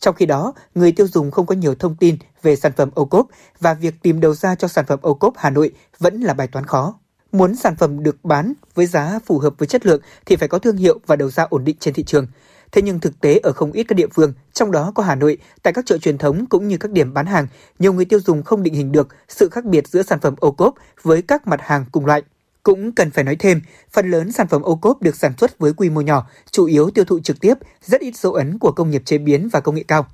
Trong 0.00 0.14
khi 0.14 0.26
đó, 0.26 0.52
người 0.74 0.92
tiêu 0.92 1.08
dùng 1.08 1.30
không 1.30 1.46
có 1.46 1.54
nhiều 1.54 1.74
thông 1.74 1.96
tin 1.96 2.16
về 2.42 2.56
sản 2.56 2.72
phẩm 2.76 2.90
ô 2.94 3.04
cốp 3.04 3.26
và 3.60 3.74
việc 3.74 3.94
tìm 4.02 4.20
đầu 4.20 4.34
ra 4.34 4.54
cho 4.54 4.68
sản 4.68 4.84
phẩm 4.88 4.98
ô 5.02 5.14
cốp 5.14 5.34
Hà 5.36 5.50
Nội 5.50 5.72
vẫn 5.98 6.20
là 6.20 6.34
bài 6.34 6.46
toán 6.46 6.66
khó. 6.66 6.94
Muốn 7.32 7.56
sản 7.56 7.76
phẩm 7.76 8.02
được 8.02 8.24
bán 8.24 8.52
với 8.74 8.86
giá 8.86 9.18
phù 9.26 9.38
hợp 9.38 9.54
với 9.58 9.68
chất 9.68 9.86
lượng 9.86 10.00
thì 10.26 10.36
phải 10.36 10.48
có 10.48 10.58
thương 10.58 10.76
hiệu 10.76 11.00
và 11.06 11.16
đầu 11.16 11.30
ra 11.30 11.44
ổn 11.50 11.64
định 11.64 11.76
trên 11.80 11.94
thị 11.94 12.02
trường. 12.02 12.26
Thế 12.72 12.82
nhưng 12.82 13.00
thực 13.00 13.20
tế 13.20 13.38
ở 13.38 13.52
không 13.52 13.72
ít 13.72 13.84
các 13.84 13.94
địa 13.94 14.06
phương, 14.14 14.32
trong 14.52 14.70
đó 14.70 14.92
có 14.94 15.02
Hà 15.02 15.14
Nội, 15.14 15.38
tại 15.62 15.72
các 15.72 15.86
chợ 15.86 15.98
truyền 15.98 16.18
thống 16.18 16.46
cũng 16.46 16.68
như 16.68 16.76
các 16.76 16.90
điểm 16.90 17.14
bán 17.14 17.26
hàng, 17.26 17.46
nhiều 17.78 17.92
người 17.92 18.04
tiêu 18.04 18.20
dùng 18.20 18.42
không 18.42 18.62
định 18.62 18.74
hình 18.74 18.92
được 18.92 19.08
sự 19.28 19.48
khác 19.52 19.64
biệt 19.64 19.88
giữa 19.88 20.02
sản 20.02 20.20
phẩm 20.20 20.34
ô 20.38 20.50
cốp 20.50 20.74
với 21.02 21.22
các 21.22 21.46
mặt 21.46 21.60
hàng 21.62 21.84
cùng 21.92 22.06
loại. 22.06 22.22
Cũng 22.62 22.92
cần 22.92 23.10
phải 23.10 23.24
nói 23.24 23.36
thêm, 23.38 23.60
phần 23.92 24.10
lớn 24.10 24.32
sản 24.32 24.48
phẩm 24.48 24.62
ô 24.62 24.76
cốp 24.76 25.02
được 25.02 25.16
sản 25.16 25.32
xuất 25.38 25.58
với 25.58 25.72
quy 25.72 25.90
mô 25.90 26.00
nhỏ, 26.00 26.26
chủ 26.50 26.64
yếu 26.64 26.90
tiêu 26.90 27.04
thụ 27.04 27.20
trực 27.20 27.40
tiếp, 27.40 27.54
rất 27.82 28.00
ít 28.00 28.16
dấu 28.16 28.32
ấn 28.32 28.58
của 28.58 28.72
công 28.72 28.90
nghiệp 28.90 29.02
chế 29.04 29.18
biến 29.18 29.48
và 29.52 29.60
công 29.60 29.74
nghệ 29.74 29.84
cao. 29.88 30.06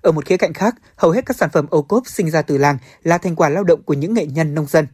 Ở 0.00 0.12
một 0.12 0.24
khía 0.24 0.36
cạnh 0.36 0.52
khác, 0.52 0.74
hầu 0.96 1.10
hết 1.10 1.26
các 1.26 1.36
sản 1.36 1.50
phẩm 1.52 1.66
ô 1.70 1.82
cốp 1.82 2.06
sinh 2.06 2.30
ra 2.30 2.42
từ 2.42 2.58
làng 2.58 2.78
là 3.02 3.18
thành 3.18 3.36
quả 3.36 3.48
lao 3.48 3.64
động 3.64 3.82
của 3.82 3.94
những 3.94 4.14
nghệ 4.14 4.26
nhân 4.26 4.54
nông 4.54 4.66
dân. 4.66 4.86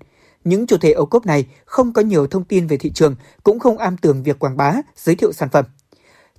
Những 0.44 0.66
chủ 0.66 0.76
thể 0.76 0.92
ô 0.92 1.06
cốp 1.06 1.26
này 1.26 1.46
không 1.64 1.92
có 1.92 2.02
nhiều 2.02 2.26
thông 2.26 2.44
tin 2.44 2.66
về 2.66 2.76
thị 2.76 2.90
trường, 2.90 3.16
cũng 3.42 3.58
không 3.58 3.78
am 3.78 3.96
tường 3.96 4.22
việc 4.22 4.38
quảng 4.38 4.56
bá, 4.56 4.74
giới 4.96 5.14
thiệu 5.14 5.32
sản 5.32 5.48
phẩm. 5.48 5.64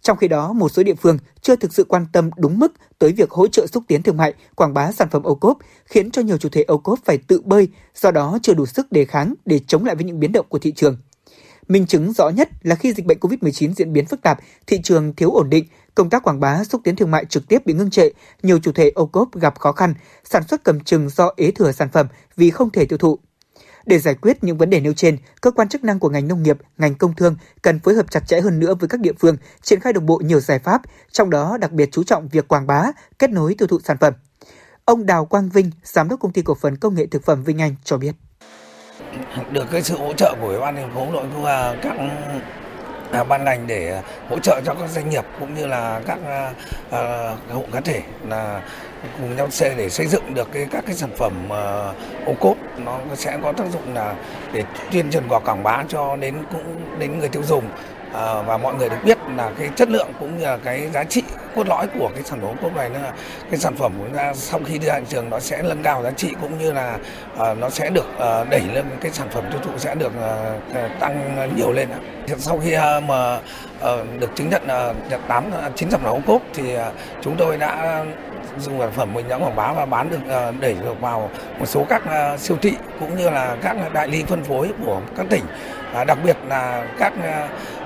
Trong 0.06 0.18
khi 0.18 0.28
đó, 0.28 0.54
một 0.54 0.70
số 0.70 0.84
địa 0.84 0.94
phương 0.94 1.18
chưa 1.42 1.56
thực 1.56 1.74
sự 1.74 1.84
quan 1.84 2.06
tâm 2.14 2.30
đúng 2.38 2.60
mức 2.60 2.74
tới 3.00 3.12
việc 3.12 3.32
hỗ 3.32 3.48
trợ 3.48 3.68
xúc 3.68 3.84
tiến 3.88 4.04
thương 4.04 4.18
mại, 4.18 4.34
quảng 4.56 4.74
bá 4.74 4.92
sản 4.92 5.10
phẩm 5.12 5.24
ô 5.24 5.36
cốp, 5.36 5.58
khiến 5.86 6.12
cho 6.12 6.22
nhiều 6.22 6.38
chủ 6.38 6.50
thể 6.50 6.64
ô 6.64 6.78
cốp 6.78 7.00
phải 7.06 7.18
tự 7.18 7.42
bơi, 7.46 7.68
do 7.96 8.12
đó 8.12 8.40
chưa 8.42 8.54
đủ 8.54 8.66
sức 8.66 8.92
đề 8.92 9.06
kháng 9.06 9.34
để 9.46 9.60
chống 9.68 9.86
lại 9.86 9.96
với 9.96 10.04
những 10.04 10.20
biến 10.20 10.32
động 10.32 10.46
của 10.50 10.60
thị 10.60 10.72
trường. 10.72 10.98
Minh 11.68 11.88
chứng 11.88 12.14
rõ 12.14 12.30
nhất 12.30 12.50
là 12.62 12.76
khi 12.76 12.94
dịch 12.94 13.06
bệnh 13.06 13.20
COVID-19 13.20 13.74
diễn 13.74 13.94
biến 13.94 14.06
phức 14.06 14.22
tạp, 14.22 14.40
thị 14.68 14.80
trường 14.84 15.16
thiếu 15.16 15.32
ổn 15.32 15.50
định, 15.50 15.66
công 15.96 16.10
tác 16.10 16.24
quảng 16.24 16.40
bá 16.40 16.64
xúc 16.64 16.82
tiến 16.84 16.96
thương 16.96 17.12
mại 17.12 17.26
trực 17.26 17.48
tiếp 17.48 17.66
bị 17.66 17.74
ngưng 17.74 17.90
trệ, 17.90 18.10
nhiều 18.44 18.60
chủ 18.60 18.72
thể 18.72 18.92
ô 18.96 19.06
cốp 19.06 19.36
gặp 19.36 19.60
khó 19.60 19.72
khăn, 19.72 19.94
sản 20.24 20.44
xuất 20.48 20.64
cầm 20.64 20.80
chừng 20.80 21.10
do 21.10 21.32
ế 21.38 21.52
thừa 21.52 21.72
sản 21.72 21.90
phẩm 21.94 22.08
vì 22.38 22.50
không 22.50 22.70
thể 22.70 22.86
tiêu 22.86 22.98
thụ. 22.98 23.20
Để 23.86 24.00
giải 24.00 24.16
quyết 24.16 24.44
những 24.44 24.58
vấn 24.58 24.70
đề 24.70 24.80
nêu 24.80 24.94
trên, 24.94 25.18
cơ 25.42 25.52
quan 25.52 25.70
chức 25.70 25.84
năng 25.84 26.00
của 26.00 26.10
ngành 26.10 26.28
nông 26.28 26.44
nghiệp, 26.44 26.58
ngành 26.78 26.96
công 26.96 27.14
thương 27.16 27.36
cần 27.62 27.80
phối 27.80 27.94
hợp 27.94 28.12
chặt 28.12 28.28
chẽ 28.28 28.42
hơn 28.42 28.60
nữa 28.60 28.76
với 28.80 28.90
các 28.90 29.00
địa 29.00 29.14
phương, 29.20 29.38
triển 29.62 29.80
khai 29.80 29.94
đồng 29.94 30.06
bộ 30.06 30.18
nhiều 30.18 30.40
giải 30.40 30.60
pháp, 30.60 30.82
trong 31.12 31.30
đó 31.30 31.58
đặc 31.62 31.72
biệt 31.72 31.90
chú 31.92 32.04
trọng 32.04 32.28
việc 32.28 32.48
quảng 32.48 32.68
bá, 32.68 32.84
kết 33.20 33.30
nối 33.30 33.56
tiêu 33.58 33.68
thụ 33.68 33.80
sản 33.84 33.98
phẩm. 33.98 34.14
Ông 34.86 35.06
Đào 35.06 35.26
Quang 35.26 35.50
Vinh, 35.50 35.72
giám 35.84 36.10
đốc 36.10 36.20
công 36.20 36.32
ty 36.32 36.42
cổ 36.42 36.56
phần 36.56 36.78
công 36.78 36.96
nghệ 36.96 37.06
thực 37.06 37.24
phẩm 37.26 37.44
Vinh 37.44 37.62
Anh 37.62 37.76
cho 37.84 37.98
biết. 37.98 38.16
được 39.52 39.66
cái 39.72 39.84
sự 39.84 39.98
hỗ 39.98 40.14
trợ 40.14 40.36
của 40.42 40.48
ủy 40.48 40.60
ban 40.60 40.76
thành 40.76 40.96
phố 40.96 41.12
nội 41.12 41.26
và 41.42 41.76
các 41.82 41.98
à, 43.12 43.24
ban 43.24 43.44
ngành 43.44 43.68
để 43.68 44.02
hỗ 44.30 44.40
trợ 44.40 44.62
cho 44.66 44.74
các 44.74 44.90
doanh 44.90 45.10
nghiệp 45.10 45.24
cũng 45.40 45.56
như 45.56 45.68
là 45.68 46.02
các 46.08 46.20
à, 46.26 46.54
à 46.92 47.36
hộ 47.50 47.64
cá 47.72 47.82
thể 47.82 48.02
là 48.28 48.62
cùng 49.18 49.36
nhau 49.36 49.50
xây 49.50 49.76
để 49.78 49.90
xây 49.90 50.08
dựng 50.08 50.34
được 50.34 50.50
cái 50.54 50.68
các 50.72 50.84
cái 50.88 50.96
sản 50.96 51.10
phẩm 51.18 51.34
ờ, 51.50 51.94
ô 52.26 52.34
cốp. 52.40 52.58
Nó 52.78 53.00
sẽ 53.16 53.38
có 53.44 53.52
tác 53.52 53.64
dụng 53.74 53.94
là 53.94 54.16
để 54.54 54.64
tuyên 54.92 55.12
truyền 55.12 55.28
quảng 55.28 55.44
quảng 55.46 55.64
bá 55.64 55.84
cho 55.88 56.16
đến 56.16 56.36
cũng 56.52 57.00
đến 57.00 57.20
người 57.20 57.30
tiêu 57.30 57.44
dùng 57.44 57.64
à, 58.14 58.42
và 58.42 58.58
mọi 58.58 58.74
người 58.76 58.90
được 58.90 59.04
biết 59.06 59.18
là 59.36 59.52
cái 59.60 59.70
chất 59.76 59.90
lượng 59.90 60.08
cũng 60.20 60.38
như 60.38 60.44
là 60.46 60.58
cái 60.58 60.90
giá 60.94 61.04
trị 61.04 61.24
cốt 61.56 61.68
lõi 61.68 61.88
của 62.00 62.10
cái 62.14 62.24
sản 62.24 62.40
phẩm 62.42 62.50
ô 62.50 62.56
cốp 62.62 62.76
này 62.76 62.90
là 62.90 63.14
cái 63.52 63.60
sản 63.60 63.76
phẩm 63.76 63.94
của 63.98 64.06
chúng 64.06 64.18
ta 64.18 64.34
sau 64.34 64.60
khi 64.66 64.78
đưa 64.78 64.88
ra 64.88 65.00
thị 65.00 65.06
trường 65.10 65.30
nó 65.30 65.40
sẽ 65.40 65.62
nâng 65.62 65.84
cao 65.84 66.04
giá 66.04 66.12
trị 66.12 66.34
cũng 66.42 66.58
như 66.60 66.72
là 66.72 66.98
à, 67.40 67.54
nó 67.54 67.70
sẽ 67.70 67.90
được 67.90 68.20
à, 68.20 68.44
đẩy 68.44 68.62
lên 68.74 68.86
cái 69.02 69.12
sản 69.12 69.28
phẩm 69.32 69.44
tiêu 69.52 69.60
thụ 69.64 69.72
sẽ 69.78 69.96
được 69.96 70.12
à, 70.22 70.90
tăng 71.00 71.50
nhiều 71.56 71.72
lên 71.72 71.88
sau 72.38 72.60
khi 72.64 72.74
à, 72.74 73.00
mà 73.00 73.40
à, 73.82 73.92
được 74.20 74.36
chứng 74.36 74.50
nhận 74.50 74.68
à, 74.68 74.94
tám 75.28 75.44
chín 75.76 75.92
sản 75.92 76.00
phẩm 76.04 76.14
ô 76.14 76.20
cốp 76.28 76.42
thì 76.54 76.76
à, 76.76 76.92
chúng 77.22 77.36
tôi 77.38 77.58
đã 77.58 78.04
dùng 78.60 78.80
sản 78.80 78.92
phẩm 78.92 79.14
mình 79.14 79.30
đã 79.30 79.38
quảng 79.38 79.56
bá 79.56 79.74
và 79.74 79.86
bán 79.86 80.10
được 80.10 80.20
ờ, 80.28 80.54
đẩy 80.60 80.74
được 80.74 81.02
vào 81.02 81.30
một 81.60 81.66
số 81.66 81.86
các 81.90 82.02
ờ, 82.06 82.38
siêu 82.38 82.58
thị 82.62 82.74
cũng 83.00 83.18
như 83.18 83.30
là 83.30 83.58
các 83.62 83.94
đại 83.94 84.08
lý 84.08 84.24
phân 84.24 84.44
phối 84.44 84.72
của 84.86 85.02
các 85.18 85.26
tỉnh 85.30 85.44
đặc 86.08 86.18
biệt 86.24 86.38
là 86.48 86.88
các 87.00 87.14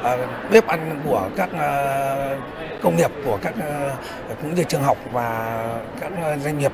ờ, 0.04 0.18
bếp 0.52 0.68
ăn 0.68 1.02
của 1.06 1.30
các 1.38 1.50
công 2.82 2.96
nghiệp, 2.96 3.12
của 3.26 3.40
các 3.42 3.54
cũng 4.42 4.56
như 4.56 4.64
trường 4.64 4.84
học 4.84 4.98
và 5.12 5.60
các 6.02 6.12
doanh 6.44 6.60
nghiệp 6.60 6.72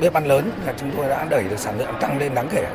bếp 0.00 0.14
ăn 0.14 0.26
lớn 0.26 0.50
là 0.66 0.72
chúng 0.76 0.90
tôi 0.96 1.08
đã 1.08 1.26
đẩy 1.30 1.44
được 1.44 1.58
sản 1.58 1.78
lượng 1.78 1.94
tăng 2.00 2.18
lên 2.18 2.34
đáng 2.34 2.48
kể. 2.54 2.66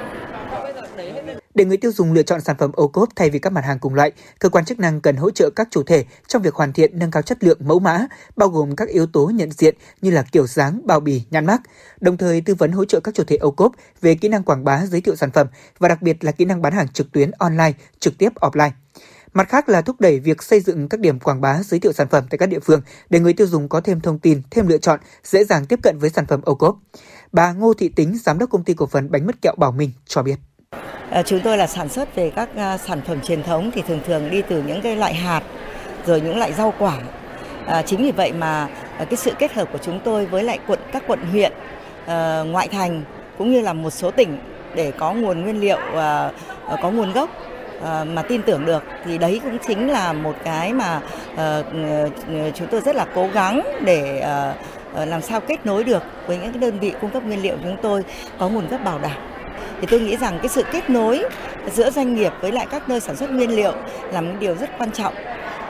Để 1.55 1.65
người 1.65 1.77
tiêu 1.77 1.91
dùng 1.91 2.13
lựa 2.13 2.23
chọn 2.23 2.41
sản 2.41 2.55
phẩm 2.59 2.71
ô 2.73 2.87
cốp 2.87 3.09
thay 3.15 3.29
vì 3.29 3.39
các 3.39 3.53
mặt 3.53 3.65
hàng 3.65 3.79
cùng 3.79 3.93
loại, 3.93 4.11
cơ 4.39 4.49
quan 4.49 4.65
chức 4.65 4.79
năng 4.79 5.01
cần 5.01 5.15
hỗ 5.15 5.31
trợ 5.31 5.49
các 5.55 5.67
chủ 5.71 5.83
thể 5.83 6.05
trong 6.27 6.41
việc 6.41 6.55
hoàn 6.55 6.73
thiện 6.73 6.99
nâng 6.99 7.11
cao 7.11 7.21
chất 7.21 7.43
lượng 7.43 7.57
mẫu 7.63 7.79
mã, 7.79 8.07
bao 8.35 8.49
gồm 8.49 8.75
các 8.75 8.89
yếu 8.89 9.05
tố 9.05 9.25
nhận 9.25 9.51
diện 9.51 9.75
như 10.01 10.11
là 10.11 10.23
kiểu 10.31 10.47
dáng, 10.47 10.81
bao 10.85 10.99
bì, 10.99 11.23
nhãn 11.31 11.45
mác, 11.45 11.61
đồng 11.99 12.17
thời 12.17 12.41
tư 12.41 12.55
vấn 12.55 12.71
hỗ 12.71 12.85
trợ 12.85 12.99
các 12.99 13.15
chủ 13.15 13.23
thể 13.23 13.35
ô 13.35 13.51
cốp 13.51 13.71
về 14.01 14.15
kỹ 14.15 14.27
năng 14.27 14.43
quảng 14.43 14.63
bá 14.63 14.85
giới 14.85 15.01
thiệu 15.01 15.15
sản 15.15 15.31
phẩm 15.31 15.47
và 15.79 15.87
đặc 15.87 16.01
biệt 16.01 16.23
là 16.23 16.31
kỹ 16.31 16.45
năng 16.45 16.61
bán 16.61 16.73
hàng 16.73 16.87
trực 16.87 17.11
tuyến 17.11 17.31
online, 17.31 17.73
trực 17.99 18.17
tiếp 18.17 18.29
offline. 18.35 18.71
Mặt 19.33 19.49
khác 19.49 19.69
là 19.69 19.81
thúc 19.81 19.99
đẩy 19.99 20.19
việc 20.19 20.43
xây 20.43 20.59
dựng 20.59 20.89
các 20.89 20.99
điểm 20.99 21.19
quảng 21.19 21.41
bá 21.41 21.63
giới 21.63 21.79
thiệu 21.79 21.93
sản 21.93 22.07
phẩm 22.11 22.23
tại 22.29 22.37
các 22.37 22.45
địa 22.45 22.59
phương 22.59 22.81
để 23.09 23.19
người 23.19 23.33
tiêu 23.33 23.47
dùng 23.47 23.69
có 23.69 23.81
thêm 23.81 24.01
thông 24.01 24.19
tin, 24.19 24.41
thêm 24.51 24.67
lựa 24.67 24.77
chọn, 24.77 24.99
dễ 25.23 25.43
dàng 25.43 25.65
tiếp 25.65 25.79
cận 25.83 25.97
với 25.99 26.09
sản 26.09 26.25
phẩm 26.25 26.41
ô 26.43 26.55
cốp. 26.55 26.77
Bà 27.31 27.51
Ngô 27.51 27.73
Thị 27.73 27.89
Tính, 27.89 28.17
giám 28.23 28.39
đốc 28.39 28.49
công 28.49 28.63
ty 28.63 28.73
cổ 28.73 28.85
phần 28.85 29.11
bánh 29.11 29.25
mứt 29.25 29.41
kẹo 29.41 29.53
Bảo 29.57 29.71
Minh 29.71 29.91
cho 30.05 30.23
biết. 30.23 30.35
Ờ, 31.14 31.23
chúng 31.23 31.40
tôi 31.40 31.57
là 31.57 31.68
sản 31.68 31.90
xuất 31.90 32.15
về 32.15 32.31
các 32.35 32.49
ờ, 32.56 32.77
sản 32.77 33.02
phẩm 33.07 33.22
truyền 33.22 33.44
thống 33.44 33.72
thì 33.72 33.81
thường 33.81 33.99
thường 34.07 34.30
đi 34.30 34.41
từ 34.41 34.64
những 34.68 34.81
cái 34.81 34.95
loại 34.95 35.14
hạt 35.14 35.41
rồi 36.06 36.22
những 36.22 36.38
loại 36.38 36.53
rau 36.53 36.73
quả. 36.80 36.98
À, 37.68 37.81
chính 37.81 38.03
vì 38.03 38.11
vậy 38.11 38.31
mà 38.31 38.68
cái 38.98 39.15
sự 39.15 39.31
kết 39.40 39.53
hợp 39.53 39.68
của 39.72 39.77
chúng 39.77 39.99
tôi 40.03 40.26
với 40.26 40.44
lại 40.44 40.60
quận 40.68 40.80
các 40.91 41.03
quận 41.07 41.19
huyện 41.31 41.52
à, 42.06 42.44
ngoại 42.48 42.68
thành 42.68 43.03
cũng 43.38 43.52
như 43.52 43.61
là 43.61 43.73
một 43.73 43.90
số 43.90 44.11
tỉnh 44.11 44.38
để 44.76 44.91
có 44.91 45.14
nguồn 45.14 45.41
nguyên 45.41 45.60
liệu 45.60 45.77
à, 45.95 46.31
có 46.81 46.91
nguồn 46.91 47.11
gốc 47.14 47.30
à, 47.84 48.03
mà 48.03 48.22
tin 48.22 48.41
tưởng 48.41 48.65
được 48.65 48.84
thì 49.06 49.18
đấy 49.18 49.41
cũng 49.44 49.57
chính 49.68 49.91
là 49.91 50.14
một 50.14 50.35
cái 50.44 50.73
mà 50.73 51.02
à, 51.38 51.64
chúng 52.56 52.68
tôi 52.72 52.81
rất 52.81 52.95
là 52.95 53.06
cố 53.15 53.30
gắng 53.34 53.61
để 53.85 54.19
à, 54.19 54.53
làm 55.06 55.22
sao 55.22 55.40
kết 55.40 55.65
nối 55.65 55.84
được 55.84 56.03
với 56.27 56.38
những 56.38 56.52
cái 56.52 56.61
đơn 56.61 56.80
vị 56.80 56.94
cung 57.02 57.10
cấp 57.10 57.23
nguyên 57.23 57.41
liệu 57.41 57.56
chúng 57.64 57.77
tôi 57.81 58.03
có 58.40 58.49
nguồn 58.49 58.68
gốc 58.68 58.84
bảo 58.84 58.99
đảm 58.99 59.32
thì 59.81 59.88
tôi 59.91 59.99
nghĩ 59.99 60.18
rằng 60.18 60.40
cái 60.40 60.49
sự 60.49 60.64
kết 60.72 60.90
nối 60.90 61.23
giữa 61.73 61.91
doanh 61.91 62.15
nghiệp 62.15 62.34
với 62.41 62.52
lại 62.52 62.68
các 62.72 62.90
nơi 62.90 62.99
sản 62.99 63.15
xuất 63.15 63.31
nguyên 63.31 63.56
liệu 63.56 63.73
là 64.11 64.22
một 64.22 64.31
điều 64.40 64.56
rất 64.56 64.69
quan 64.77 64.91
trọng 64.91 65.14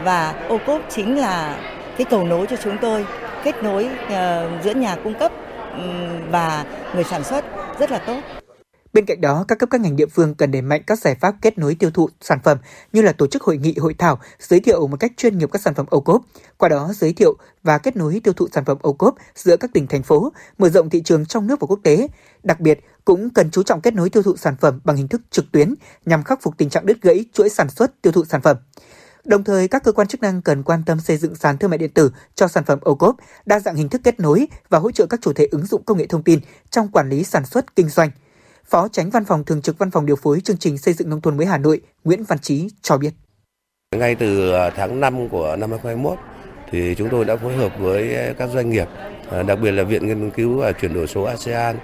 và 0.03 0.33
ô 0.47 0.57
cốp 0.65 0.81
chính 0.89 1.17
là 1.17 1.57
cái 1.97 2.05
cầu 2.09 2.23
nối 2.23 2.47
cho 2.47 2.55
chúng 2.55 2.77
tôi, 2.77 3.05
kết 3.43 3.63
nối 3.63 3.89
ờ, 4.09 4.49
giữa 4.63 4.73
nhà 4.73 4.95
cung 5.03 5.13
cấp 5.13 5.31
và 6.31 6.65
người 6.95 7.03
sản 7.03 7.23
xuất 7.23 7.45
rất 7.79 7.91
là 7.91 7.97
tốt. 7.97 8.42
Bên 8.93 9.05
cạnh 9.05 9.21
đó, 9.21 9.45
các 9.47 9.59
cấp 9.59 9.69
các 9.71 9.81
ngành 9.81 9.95
địa 9.95 10.05
phương 10.05 10.35
cần 10.35 10.51
đẩy 10.51 10.61
mạnh 10.61 10.81
các 10.87 10.99
giải 10.99 11.15
pháp 11.15 11.35
kết 11.41 11.57
nối 11.57 11.75
tiêu 11.75 11.91
thụ 11.91 12.09
sản 12.21 12.39
phẩm 12.43 12.57
như 12.93 13.01
là 13.01 13.11
tổ 13.11 13.27
chức 13.27 13.43
hội 13.43 13.57
nghị, 13.57 13.75
hội 13.77 13.93
thảo, 13.97 14.19
giới 14.39 14.59
thiệu 14.59 14.87
một 14.87 14.99
cách 14.99 15.11
chuyên 15.17 15.37
nghiệp 15.37 15.49
các 15.51 15.61
sản 15.61 15.73
phẩm 15.73 15.85
ô 15.89 15.99
cốp, 15.99 16.21
qua 16.57 16.69
đó 16.69 16.91
giới 16.95 17.13
thiệu 17.13 17.37
và 17.63 17.77
kết 17.77 17.95
nối 17.95 18.21
tiêu 18.23 18.33
thụ 18.33 18.47
sản 18.51 18.65
phẩm 18.65 18.77
ô 18.81 18.93
cốp 18.93 19.15
giữa 19.35 19.57
các 19.57 19.69
tỉnh 19.73 19.87
thành 19.87 20.03
phố, 20.03 20.33
mở 20.57 20.69
rộng 20.69 20.89
thị 20.89 21.01
trường 21.01 21.25
trong 21.25 21.47
nước 21.47 21.59
và 21.59 21.67
quốc 21.67 21.79
tế. 21.83 22.07
Đặc 22.43 22.59
biệt, 22.59 22.79
cũng 23.05 23.29
cần 23.29 23.51
chú 23.51 23.63
trọng 23.63 23.81
kết 23.81 23.93
nối 23.93 24.09
tiêu 24.09 24.23
thụ 24.23 24.35
sản 24.35 24.55
phẩm 24.61 24.79
bằng 24.83 24.95
hình 24.95 25.07
thức 25.07 25.21
trực 25.29 25.45
tuyến 25.51 25.73
nhằm 26.05 26.23
khắc 26.23 26.41
phục 26.41 26.57
tình 26.57 26.69
trạng 26.69 26.85
đứt 26.85 27.01
gãy 27.01 27.25
chuỗi 27.33 27.49
sản 27.49 27.69
xuất 27.69 28.01
tiêu 28.01 28.13
thụ 28.13 28.25
sản 28.25 28.41
phẩm. 28.41 28.57
Đồng 29.25 29.43
thời, 29.43 29.67
các 29.67 29.83
cơ 29.83 29.91
quan 29.91 30.07
chức 30.07 30.21
năng 30.21 30.41
cần 30.41 30.63
quan 30.63 30.83
tâm 30.85 30.99
xây 30.99 31.17
dựng 31.17 31.35
sàn 31.35 31.57
thương 31.57 31.69
mại 31.69 31.77
điện 31.77 31.93
tử 31.93 32.11
cho 32.35 32.47
sản 32.47 32.65
phẩm 32.65 32.79
ô 32.81 32.95
cốp, 32.95 33.15
đa 33.45 33.59
dạng 33.59 33.75
hình 33.75 33.89
thức 33.89 34.01
kết 34.03 34.19
nối 34.19 34.47
và 34.69 34.79
hỗ 34.79 34.91
trợ 34.91 35.05
các 35.05 35.19
chủ 35.21 35.33
thể 35.33 35.47
ứng 35.51 35.65
dụng 35.65 35.83
công 35.83 35.97
nghệ 35.97 36.07
thông 36.07 36.23
tin 36.23 36.39
trong 36.69 36.87
quản 36.87 37.09
lý 37.09 37.23
sản 37.23 37.45
xuất 37.45 37.75
kinh 37.75 37.89
doanh. 37.89 38.09
Phó 38.69 38.87
Tránh 38.87 39.09
Văn 39.09 39.25
phòng 39.25 39.43
Thường 39.43 39.61
trực 39.61 39.77
Văn 39.77 39.91
phòng 39.91 40.05
điều 40.05 40.15
phối 40.15 40.41
chương 40.41 40.57
trình 40.57 40.77
xây 40.77 40.93
dựng 40.93 41.09
nông 41.09 41.21
thôn 41.21 41.37
mới 41.37 41.45
Hà 41.45 41.57
Nội 41.57 41.81
Nguyễn 42.03 42.23
Văn 42.23 42.39
Trí 42.39 42.69
cho 42.81 42.97
biết. 42.97 43.13
Ngay 43.95 44.15
từ 44.15 44.51
à, 44.53 44.69
tháng 44.69 44.99
5 44.99 45.29
của 45.29 45.55
năm 45.55 45.69
2021 45.69 46.17
thì 46.71 46.95
chúng 46.95 47.09
tôi 47.09 47.25
đã 47.25 47.35
phối 47.35 47.55
hợp 47.55 47.71
với 47.79 48.33
các 48.37 48.49
doanh 48.53 48.69
nghiệp, 48.69 48.87
à, 49.31 49.43
đặc 49.43 49.59
biệt 49.61 49.71
là 49.71 49.83
Viện 49.83 50.07
Nghiên 50.07 50.29
cứu 50.29 50.57
và 50.57 50.71
chuyển 50.71 50.93
đổi 50.93 51.07
số 51.07 51.23
ASEAN 51.23 51.77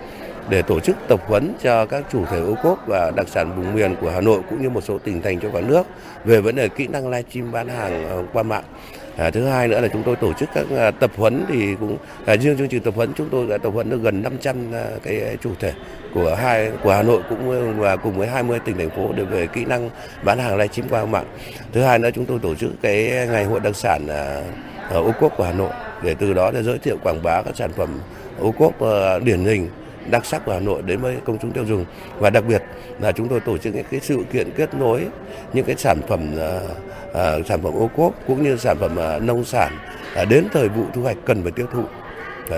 để 0.50 0.62
tổ 0.62 0.80
chức 0.80 0.96
tập 1.08 1.22
huấn 1.28 1.54
cho 1.64 1.86
các 1.86 2.06
chủ 2.12 2.26
thể 2.26 2.40
ô 2.40 2.56
cốp 2.64 2.88
và 2.88 3.12
đặc 3.12 3.28
sản 3.30 3.56
vùng 3.56 3.76
miền 3.76 3.96
của 4.02 4.10
Hà 4.10 4.22
Nội 4.22 4.42
cũng 4.50 4.62
như 4.62 4.70
một 4.70 4.84
số 4.84 4.98
tỉnh 4.98 5.22
thành 5.22 5.40
trong 5.40 5.54
cả 5.54 5.62
nước 5.62 5.84
về 6.26 6.42
vấn 6.42 6.56
đề 6.56 6.70
kỹ 6.70 6.88
năng 6.88 7.10
livestream 7.10 7.52
bán 7.52 7.68
hàng 7.68 8.10
à, 8.10 8.16
qua 8.34 8.44
mạng. 8.44 8.64
À, 9.20 9.32
thứ 9.32 9.46
hai 9.46 9.68
nữa 9.68 9.82
là 9.82 9.88
chúng 9.88 10.04
tôi 10.04 10.16
tổ 10.16 10.34
chức 10.34 10.50
các 10.54 10.66
à, 10.78 10.92
tập 10.92 11.12
huấn 11.18 11.46
thì 11.50 11.76
cũng 11.80 11.98
à, 12.26 12.38
riêng 12.38 12.58
chương 12.58 12.68
trình 12.68 12.84
tập 12.84 12.94
huấn 12.96 13.14
chúng 13.14 13.30
tôi 13.30 13.48
đã 13.48 13.58
tập 13.58 13.70
huấn 13.70 13.90
được 13.90 14.02
gần 14.02 14.22
500 14.22 14.74
à, 14.74 14.86
cái 15.04 15.38
chủ 15.44 15.52
thể 15.60 15.74
của 16.14 16.36
hai 16.36 16.72
của 16.84 16.92
Hà 16.92 17.04
Nội 17.04 17.22
cũng 17.30 17.76
và 17.80 17.96
cùng 17.96 18.18
với 18.18 18.28
20 18.28 18.60
tỉnh 18.60 18.78
thành 18.78 18.90
phố 18.90 19.12
để 19.16 19.24
về 19.24 19.48
kỹ 19.48 19.66
năng 19.66 19.90
bán 20.24 20.40
hàng 20.40 20.58
livestream 20.58 20.90
qua 20.90 21.06
mạng. 21.06 21.26
Thứ 21.74 21.82
hai 21.82 22.00
nữa 22.00 22.10
chúng 22.16 22.26
tôi 22.26 22.40
tổ 22.40 22.56
chức 22.56 22.72
cái 22.82 23.28
ngày 23.30 23.46
hội 23.46 23.60
đặc 23.60 23.76
sản 23.76 24.08
à, 24.08 24.42
ở 24.90 25.02
ô 25.02 25.12
cốp 25.20 25.38
của 25.38 25.44
Hà 25.44 25.54
Nội 25.54 25.72
để 26.04 26.16
từ 26.20 26.34
đó 26.34 26.52
để 26.52 26.64
giới 26.64 26.78
thiệu 26.78 26.98
quảng 27.04 27.24
bá 27.24 27.42
các 27.42 27.56
sản 27.56 27.72
phẩm 27.72 28.00
ô 28.40 28.52
cốp 28.52 28.82
à, 28.82 29.20
điển 29.20 29.46
hình 29.46 29.70
đặc 30.12 30.26
sắc 30.26 30.46
của 30.46 30.54
Hà 30.54 30.60
Nội 30.60 30.82
đến 30.82 31.00
với 31.00 31.16
công 31.26 31.38
chúng 31.42 31.52
tiêu 31.52 31.66
dùng 31.66 31.86
và 32.20 32.30
đặc 32.30 32.44
biệt 32.48 32.64
là 33.00 33.12
chúng 33.12 33.28
tôi 33.28 33.40
tổ 33.40 33.58
chức 33.58 33.76
những 33.76 33.86
cái 33.92 34.00
sự 34.00 34.18
kiện 34.34 34.52
kết 34.52 34.74
nối 34.74 35.06
những 35.54 35.66
cái 35.66 35.76
sản 35.76 36.02
phẩm 36.08 36.36
à, 36.40 36.60
Ờ, 37.14 37.42
sản 37.48 37.62
phẩm 37.62 37.74
ô 37.74 37.90
cốp 37.98 38.14
cũng 38.28 38.44
như 38.44 38.58
sản 38.58 38.78
phẩm 38.80 38.96
ờ, 38.96 39.20
nông 39.20 39.44
sản 39.44 39.78
ờ, 40.16 40.26
đến 40.26 40.46
thời 40.54 40.70
vụ 40.70 40.84
thu 40.94 41.02
hoạch 41.02 41.18
cần 41.26 41.44
phải 41.44 41.52
tiêu 41.52 41.66
thụ. 41.74 41.84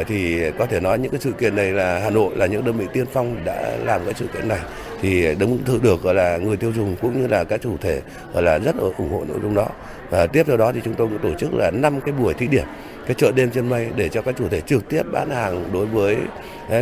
Thì 0.08 0.52
có 0.60 0.66
thể 0.66 0.80
nói 0.80 1.00
những 1.00 1.12
cái 1.12 1.22
sự 1.22 1.32
kiện 1.32 1.56
này 1.56 1.72
là 1.72 2.00
Hà 2.00 2.10
Nội 2.10 2.36
là 2.36 2.46
những 2.46 2.66
đơn 2.66 2.78
vị 2.78 2.86
tiên 2.94 3.06
phong 3.14 3.46
đã 3.46 3.78
làm 3.86 4.02
cái 4.06 4.14
sự 4.14 4.28
kiện 4.34 4.48
này. 4.48 4.60
Thì 5.02 5.36
đúng 5.36 5.64
thử 5.66 5.80
được, 5.84 6.04
gọi 6.04 6.14
là, 6.14 6.38
người 6.38 6.58
tiêu 6.58 6.72
dùng 6.76 6.96
cũng 7.02 7.22
như 7.22 7.28
là 7.28 7.44
các 7.44 7.62
chủ 7.62 7.78
thể, 7.82 8.02
gọi 8.34 8.44
là, 8.44 8.58
rất 8.58 8.76
ủng 8.78 9.12
hộ 9.12 9.24
nội 9.28 9.38
dung 9.42 9.56
đó. 9.56 9.68
Và 10.10 10.28
tiếp 10.28 10.44
theo 10.48 10.58
đó 10.58 10.72
thì 10.72 10.82
chúng 10.86 10.94
tôi 10.94 11.08
cũng 11.08 11.32
tổ 11.32 11.40
chức 11.40 11.54
là 11.54 11.72
năm 11.72 12.02
cái 12.02 12.14
buổi 12.14 12.34
thí 12.34 12.48
điểm, 12.48 12.66
cái 13.08 13.16
chợ 13.18 13.32
đêm 13.32 13.52
trên 13.52 13.70
mây 13.70 13.88
để 13.96 14.10
cho 14.10 14.22
các 14.22 14.36
chủ 14.38 14.48
thể 14.50 14.62
trực 14.62 14.90
tiếp 14.90 15.04
bán 15.12 15.30
hàng 15.30 15.64
đối 15.74 15.86
với 15.86 16.18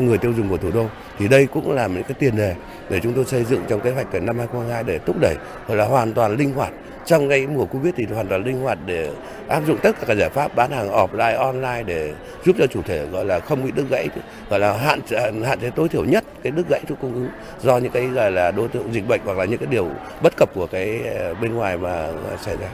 người 0.01 0.17
tiêu 0.17 0.33
dùng 0.37 0.49
của 0.49 0.57
thủ 0.57 0.71
đô. 0.71 0.85
Thì 1.19 1.27
đây 1.27 1.47
cũng 1.53 1.71
là 1.71 1.87
những 1.87 2.03
cái 2.03 2.15
tiền 2.19 2.37
đề 2.37 2.55
để 2.89 2.99
chúng 3.03 3.13
tôi 3.13 3.25
xây 3.25 3.43
dựng 3.43 3.61
trong 3.69 3.79
kế 3.79 3.91
hoạch 3.91 4.13
năm 4.13 4.37
2022 4.37 4.83
để 4.83 4.99
thúc 5.05 5.15
đẩy, 5.21 5.35
gọi 5.67 5.77
là, 5.77 5.85
hoàn 5.85 6.13
toàn 6.13 6.37
linh 6.37 6.53
hoạt 6.53 6.71
trong 7.09 7.29
cái 7.29 7.47
mùa 7.47 7.65
Covid 7.65 7.93
thì 7.97 8.05
hoàn 8.05 8.27
toàn 8.27 8.43
linh 8.43 8.61
hoạt 8.61 8.77
để 8.85 9.11
áp 9.47 9.63
dụng 9.67 9.77
tất 9.83 9.95
cả 9.99 10.05
các 10.07 10.17
giải 10.17 10.29
pháp 10.29 10.55
bán 10.55 10.71
hàng 10.71 10.89
offline 10.89 11.37
online 11.37 11.83
để 11.83 12.13
giúp 12.45 12.55
cho 12.59 12.67
chủ 12.67 12.81
thể 12.81 13.05
gọi 13.05 13.25
là 13.25 13.39
không 13.39 13.65
bị 13.65 13.71
đứt 13.71 13.85
gãy 13.89 14.09
gọi 14.49 14.59
là 14.59 14.77
hạn 14.77 14.99
hạn 15.45 15.59
chế 15.59 15.69
tối 15.75 15.89
thiểu 15.89 16.05
nhất 16.05 16.23
cái 16.43 16.51
đứt 16.51 16.69
gãy 16.69 16.81
chuỗi 16.87 16.97
cung 17.01 17.13
ứng 17.13 17.29
do 17.61 17.77
những 17.77 17.91
cái 17.91 18.07
gọi 18.07 18.31
là 18.31 18.51
đối 18.51 18.67
tượng 18.67 18.93
dịch 18.93 19.07
bệnh 19.07 19.21
hoặc 19.25 19.37
là 19.37 19.45
những 19.45 19.59
cái 19.59 19.67
điều 19.67 19.89
bất 20.23 20.37
cập 20.37 20.53
của 20.53 20.67
cái 20.67 21.01
ờ, 21.15 21.33
bên 21.33 21.53
ngoài 21.53 21.77
mà 21.77 22.07
xảy 22.45 22.57
ra. 22.57 22.69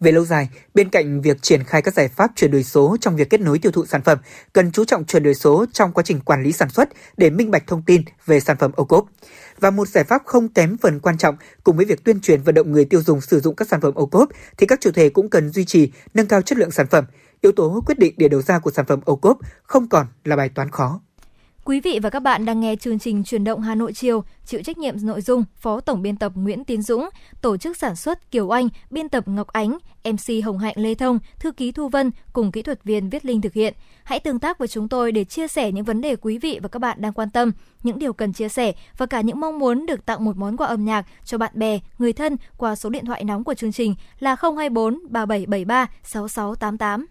Về 0.00 0.12
lâu 0.12 0.24
dài, 0.24 0.48
bên 0.74 0.88
cạnh 0.88 1.20
việc 1.20 1.42
triển 1.42 1.64
khai 1.64 1.82
các 1.82 1.94
giải 1.94 2.08
pháp 2.08 2.30
chuyển 2.36 2.50
đổi 2.50 2.62
số 2.62 2.96
trong 3.00 3.16
việc 3.16 3.30
kết 3.30 3.40
nối 3.40 3.58
tiêu 3.58 3.72
thụ 3.72 3.86
sản 3.86 4.02
phẩm, 4.02 4.18
cần 4.52 4.72
chú 4.72 4.84
trọng 4.84 5.04
chuyển 5.04 5.22
đổi 5.22 5.34
số 5.34 5.66
trong 5.72 5.92
quá 5.92 6.04
trình 6.06 6.20
quản 6.20 6.42
lý 6.42 6.52
sản 6.52 6.68
xuất 6.68 6.88
để 7.16 7.30
minh 7.30 7.50
bạch 7.50 7.66
thông 7.66 7.82
tin 7.82 8.02
về 8.26 8.40
sản 8.40 8.56
phẩm 8.56 8.72
ô 8.76 8.84
cốp. 8.84 9.06
Và 9.60 9.70
một 9.70 9.88
giải 9.88 10.04
pháp 10.04 10.22
không 10.26 10.48
kém 10.48 10.76
phần 10.76 11.00
quan 11.00 11.18
trọng, 11.18 11.36
cùng 11.64 11.76
với 11.76 11.86
việc 11.86 12.04
tuyên 12.04 12.20
truyền 12.20 12.42
vận 12.42 12.54
động 12.54 12.72
người 12.72 12.84
tiêu 12.84 13.02
dùng 13.02 13.20
sử 13.20 13.40
dụng 13.40 13.56
các 13.56 13.68
sản 13.68 13.80
phẩm 13.80 13.94
ô 13.94 14.06
cốp 14.06 14.28
thì 14.56 14.66
các 14.66 14.80
chủ 14.80 14.90
thể 14.90 15.08
cũng 15.08 15.30
cần 15.30 15.50
duy 15.50 15.64
trì, 15.64 15.92
nâng 16.14 16.26
cao 16.26 16.42
chất 16.42 16.58
lượng 16.58 16.70
sản 16.70 16.86
phẩm. 16.86 17.04
Yếu 17.40 17.52
tố 17.52 17.82
quyết 17.86 17.98
định 17.98 18.14
để 18.16 18.28
đầu 18.28 18.42
ra 18.42 18.58
của 18.58 18.70
sản 18.70 18.86
phẩm 18.86 19.00
ô 19.04 19.16
cốp 19.16 19.38
không 19.62 19.88
còn 19.88 20.06
là 20.24 20.36
bài 20.36 20.48
toán 20.48 20.70
khó. 20.70 21.00
Quý 21.66 21.80
vị 21.80 21.98
và 22.02 22.10
các 22.10 22.20
bạn 22.20 22.44
đang 22.44 22.60
nghe 22.60 22.76
chương 22.76 22.98
trình 22.98 23.24
Truyền 23.24 23.44
động 23.44 23.60
Hà 23.60 23.74
Nội 23.74 23.92
chiều, 23.92 24.24
chịu 24.46 24.62
trách 24.62 24.78
nhiệm 24.78 24.94
nội 25.02 25.20
dung 25.20 25.44
Phó 25.56 25.80
Tổng 25.80 26.02
biên 26.02 26.16
tập 26.16 26.32
Nguyễn 26.34 26.64
Tiến 26.64 26.82
Dũng, 26.82 27.08
tổ 27.40 27.56
chức 27.56 27.76
sản 27.76 27.96
xuất 27.96 28.30
Kiều 28.30 28.50
Anh, 28.50 28.68
biên 28.90 29.08
tập 29.08 29.28
Ngọc 29.28 29.48
Ánh, 29.48 29.78
MC 30.04 30.44
Hồng 30.44 30.58
Hạnh 30.58 30.74
Lê 30.76 30.94
Thông, 30.94 31.18
thư 31.38 31.52
ký 31.52 31.72
Thu 31.72 31.88
Vân 31.88 32.10
cùng 32.32 32.52
kỹ 32.52 32.62
thuật 32.62 32.84
viên 32.84 33.08
Viết 33.10 33.24
Linh 33.24 33.40
thực 33.40 33.52
hiện. 33.52 33.74
Hãy 34.04 34.20
tương 34.20 34.38
tác 34.38 34.58
với 34.58 34.68
chúng 34.68 34.88
tôi 34.88 35.12
để 35.12 35.24
chia 35.24 35.48
sẻ 35.48 35.72
những 35.72 35.84
vấn 35.84 36.00
đề 36.00 36.16
quý 36.16 36.38
vị 36.38 36.58
và 36.62 36.68
các 36.68 36.78
bạn 36.78 37.00
đang 37.00 37.12
quan 37.12 37.30
tâm, 37.30 37.52
những 37.82 37.98
điều 37.98 38.12
cần 38.12 38.32
chia 38.32 38.48
sẻ 38.48 38.72
và 38.96 39.06
cả 39.06 39.20
những 39.20 39.40
mong 39.40 39.58
muốn 39.58 39.86
được 39.86 40.06
tặng 40.06 40.24
một 40.24 40.36
món 40.36 40.56
quà 40.56 40.66
âm 40.66 40.84
nhạc 40.84 41.06
cho 41.24 41.38
bạn 41.38 41.52
bè, 41.54 41.78
người 41.98 42.12
thân 42.12 42.36
qua 42.56 42.76
số 42.76 42.90
điện 42.90 43.04
thoại 43.04 43.24
nóng 43.24 43.44
của 43.44 43.54
chương 43.54 43.72
trình 43.72 43.94
là 44.18 44.36
024 44.40 44.98
3773 45.08 45.86
6688. 46.02 47.06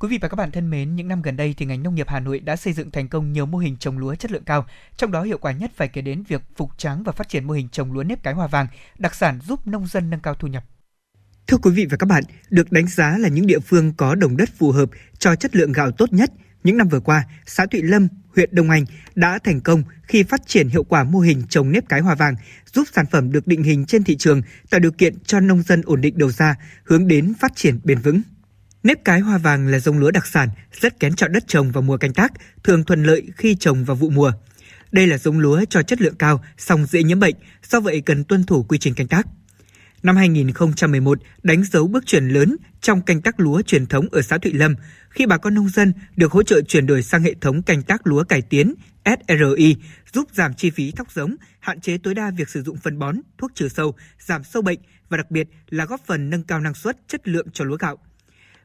Quý 0.00 0.08
vị 0.08 0.18
và 0.18 0.28
các 0.28 0.34
bạn 0.34 0.50
thân 0.50 0.70
mến, 0.70 0.96
những 0.96 1.08
năm 1.08 1.22
gần 1.22 1.36
đây 1.36 1.54
thì 1.56 1.66
ngành 1.66 1.82
nông 1.82 1.94
nghiệp 1.94 2.08
Hà 2.08 2.20
Nội 2.20 2.40
đã 2.40 2.56
xây 2.56 2.72
dựng 2.72 2.90
thành 2.90 3.08
công 3.08 3.32
nhiều 3.32 3.46
mô 3.46 3.58
hình 3.58 3.76
trồng 3.76 3.98
lúa 3.98 4.14
chất 4.14 4.30
lượng 4.30 4.44
cao. 4.44 4.66
Trong 4.96 5.12
đó 5.12 5.22
hiệu 5.22 5.38
quả 5.38 5.52
nhất 5.52 5.70
phải 5.76 5.88
kể 5.88 6.02
đến 6.02 6.22
việc 6.28 6.42
phục 6.56 6.70
tráng 6.78 7.02
và 7.02 7.12
phát 7.12 7.28
triển 7.28 7.44
mô 7.44 7.52
hình 7.52 7.68
trồng 7.68 7.92
lúa 7.92 8.02
nếp 8.02 8.22
cái 8.22 8.34
hoa 8.34 8.46
vàng, 8.46 8.66
đặc 8.98 9.14
sản 9.14 9.38
giúp 9.40 9.66
nông 9.66 9.86
dân 9.86 10.10
nâng 10.10 10.20
cao 10.20 10.34
thu 10.34 10.48
nhập. 10.48 10.64
Thưa 11.46 11.56
quý 11.56 11.70
vị 11.70 11.86
và 11.90 11.96
các 11.96 12.06
bạn, 12.06 12.24
được 12.50 12.72
đánh 12.72 12.86
giá 12.86 13.18
là 13.18 13.28
những 13.28 13.46
địa 13.46 13.58
phương 13.58 13.92
có 13.92 14.14
đồng 14.14 14.36
đất 14.36 14.48
phù 14.58 14.72
hợp 14.72 14.90
cho 15.18 15.36
chất 15.36 15.56
lượng 15.56 15.72
gạo 15.72 15.90
tốt 15.90 16.12
nhất, 16.12 16.32
những 16.64 16.76
năm 16.76 16.88
vừa 16.88 17.00
qua, 17.00 17.24
xã 17.46 17.66
Thụy 17.66 17.82
Lâm, 17.82 18.08
huyện 18.36 18.48
Đông 18.52 18.70
Anh 18.70 18.84
đã 19.14 19.38
thành 19.44 19.60
công 19.60 19.82
khi 20.02 20.22
phát 20.22 20.46
triển 20.46 20.68
hiệu 20.68 20.84
quả 20.84 21.04
mô 21.04 21.18
hình 21.18 21.42
trồng 21.48 21.72
nếp 21.72 21.88
cái 21.88 22.00
hoa 22.00 22.14
vàng, 22.14 22.34
giúp 22.72 22.84
sản 22.92 23.06
phẩm 23.10 23.32
được 23.32 23.46
định 23.46 23.62
hình 23.62 23.86
trên 23.86 24.04
thị 24.04 24.16
trường, 24.16 24.42
tạo 24.70 24.80
điều 24.80 24.92
kiện 24.92 25.14
cho 25.24 25.40
nông 25.40 25.62
dân 25.62 25.82
ổn 25.84 26.00
định 26.00 26.18
đầu 26.18 26.30
ra, 26.30 26.56
hướng 26.84 27.08
đến 27.08 27.32
phát 27.40 27.52
triển 27.56 27.80
bền 27.84 27.98
vững. 27.98 28.22
Nếp 28.82 29.04
cái 29.04 29.20
hoa 29.20 29.38
vàng 29.38 29.66
là 29.66 29.78
giống 29.78 29.98
lúa 29.98 30.10
đặc 30.10 30.26
sản, 30.26 30.48
rất 30.80 31.00
kén 31.00 31.14
chọn 31.14 31.32
đất 31.32 31.44
trồng 31.48 31.70
vào 31.72 31.82
mùa 31.82 31.96
canh 31.96 32.12
tác, 32.12 32.32
thường 32.64 32.84
thuận 32.84 33.02
lợi 33.02 33.22
khi 33.36 33.54
trồng 33.54 33.84
vào 33.84 33.96
vụ 33.96 34.10
mùa. 34.10 34.32
Đây 34.92 35.06
là 35.06 35.18
giống 35.18 35.38
lúa 35.38 35.64
cho 35.70 35.82
chất 35.82 36.00
lượng 36.00 36.14
cao, 36.14 36.44
song 36.58 36.86
dễ 36.86 37.02
nhiễm 37.02 37.20
bệnh, 37.20 37.34
do 37.70 37.80
vậy 37.80 38.02
cần 38.06 38.24
tuân 38.24 38.44
thủ 38.44 38.62
quy 38.62 38.78
trình 38.78 38.94
canh 38.94 39.08
tác. 39.08 39.26
Năm 40.02 40.16
2011 40.16 41.18
đánh 41.42 41.64
dấu 41.64 41.86
bước 41.86 42.06
chuyển 42.06 42.28
lớn 42.28 42.56
trong 42.80 43.02
canh 43.02 43.20
tác 43.20 43.40
lúa 43.40 43.62
truyền 43.62 43.86
thống 43.86 44.08
ở 44.12 44.22
xã 44.22 44.38
Thụy 44.38 44.52
Lâm 44.52 44.74
khi 45.10 45.26
bà 45.26 45.36
con 45.36 45.54
nông 45.54 45.68
dân 45.68 45.92
được 46.16 46.32
hỗ 46.32 46.42
trợ 46.42 46.60
chuyển 46.60 46.86
đổi 46.86 47.02
sang 47.02 47.22
hệ 47.22 47.34
thống 47.40 47.62
canh 47.62 47.82
tác 47.82 48.06
lúa 48.06 48.24
cải 48.24 48.42
tiến 48.42 48.74
SRI, 49.04 49.76
giúp 50.14 50.28
giảm 50.32 50.54
chi 50.54 50.70
phí 50.70 50.92
thóc 50.92 51.12
giống, 51.12 51.36
hạn 51.60 51.80
chế 51.80 51.98
tối 51.98 52.14
đa 52.14 52.30
việc 52.36 52.48
sử 52.48 52.62
dụng 52.62 52.76
phân 52.76 52.98
bón, 52.98 53.16
thuốc 53.38 53.50
trừ 53.54 53.68
sâu, 53.68 53.94
giảm 54.18 54.44
sâu 54.44 54.62
bệnh 54.62 54.78
và 55.08 55.16
đặc 55.16 55.30
biệt 55.30 55.48
là 55.70 55.84
góp 55.84 56.00
phần 56.06 56.30
nâng 56.30 56.42
cao 56.42 56.60
năng 56.60 56.74
suất, 56.74 56.96
chất 57.08 57.28
lượng 57.28 57.46
cho 57.52 57.64
lúa 57.64 57.76
gạo. 57.76 57.98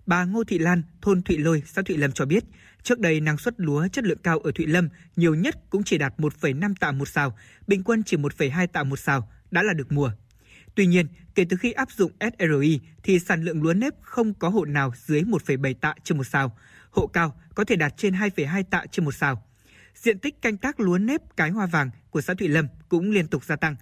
Bà 0.06 0.24
Ngô 0.24 0.44
Thị 0.44 0.60
Lan, 0.60 0.84
thôn 1.02 1.22
Thụy 1.22 1.38
Lôi, 1.38 1.64
xã 1.66 1.82
Thụy 1.82 1.98
Lâm 1.98 2.12
cho 2.12 2.26
biết, 2.26 2.44
trước 2.84 3.00
đây 3.00 3.20
năng 3.20 3.38
suất 3.38 3.54
lúa 3.58 3.88
chất 3.88 4.06
lượng 4.06 4.18
cao 4.24 4.40
ở 4.40 4.52
Thụy 4.56 4.66
Lâm 4.66 4.90
nhiều 5.16 5.36
nhất 5.36 5.56
cũng 5.70 5.84
chỉ 5.84 5.98
đạt 5.98 6.14
1,5 6.18 6.74
tạ 6.80 6.92
một 6.92 7.08
sào, 7.08 7.38
bình 7.68 7.84
quân 7.84 8.04
chỉ 8.04 8.18
1,2 8.18 8.68
tạ 8.68 8.84
một 8.84 9.00
sào 9.00 9.32
đã 9.52 9.64
là 9.64 9.74
được 9.74 9.92
mùa. 9.92 10.12
Tuy 10.76 10.86
nhiên, 10.86 11.08
kể 11.36 11.46
từ 11.50 11.58
khi 11.58 11.72
áp 11.72 11.92
dụng 11.92 12.12
SRI 12.20 12.80
thì 13.04 13.20
sản 13.20 13.44
lượng 13.44 13.64
lúa 13.64 13.74
nếp 13.74 13.94
không 14.02 14.34
có 14.34 14.50
hộ 14.50 14.66
nào 14.66 14.94
dưới 15.06 15.22
1,7 15.22 15.74
tạ 15.74 15.94
trên 16.04 16.18
một 16.18 16.24
sào, 16.24 16.58
hộ 16.90 17.08
cao 17.08 17.42
có 17.56 17.64
thể 17.64 17.76
đạt 17.76 17.94
trên 17.98 18.14
2,2 18.14 18.64
tạ 18.64 18.84
trên 18.92 19.06
một 19.06 19.16
sào. 19.16 19.44
Diện 19.96 20.20
tích 20.20 20.42
canh 20.42 20.58
tác 20.58 20.80
lúa 20.80 20.98
nếp 20.98 21.22
cái 21.38 21.50
hoa 21.50 21.66
vàng 21.66 21.90
của 22.10 22.22
xã 22.22 22.34
Thụy 22.34 22.48
Lâm 22.48 22.68
cũng 22.90 23.12
liên 23.12 23.28
tục 23.28 23.46
gia 23.46 23.56
tăng. 23.56 23.76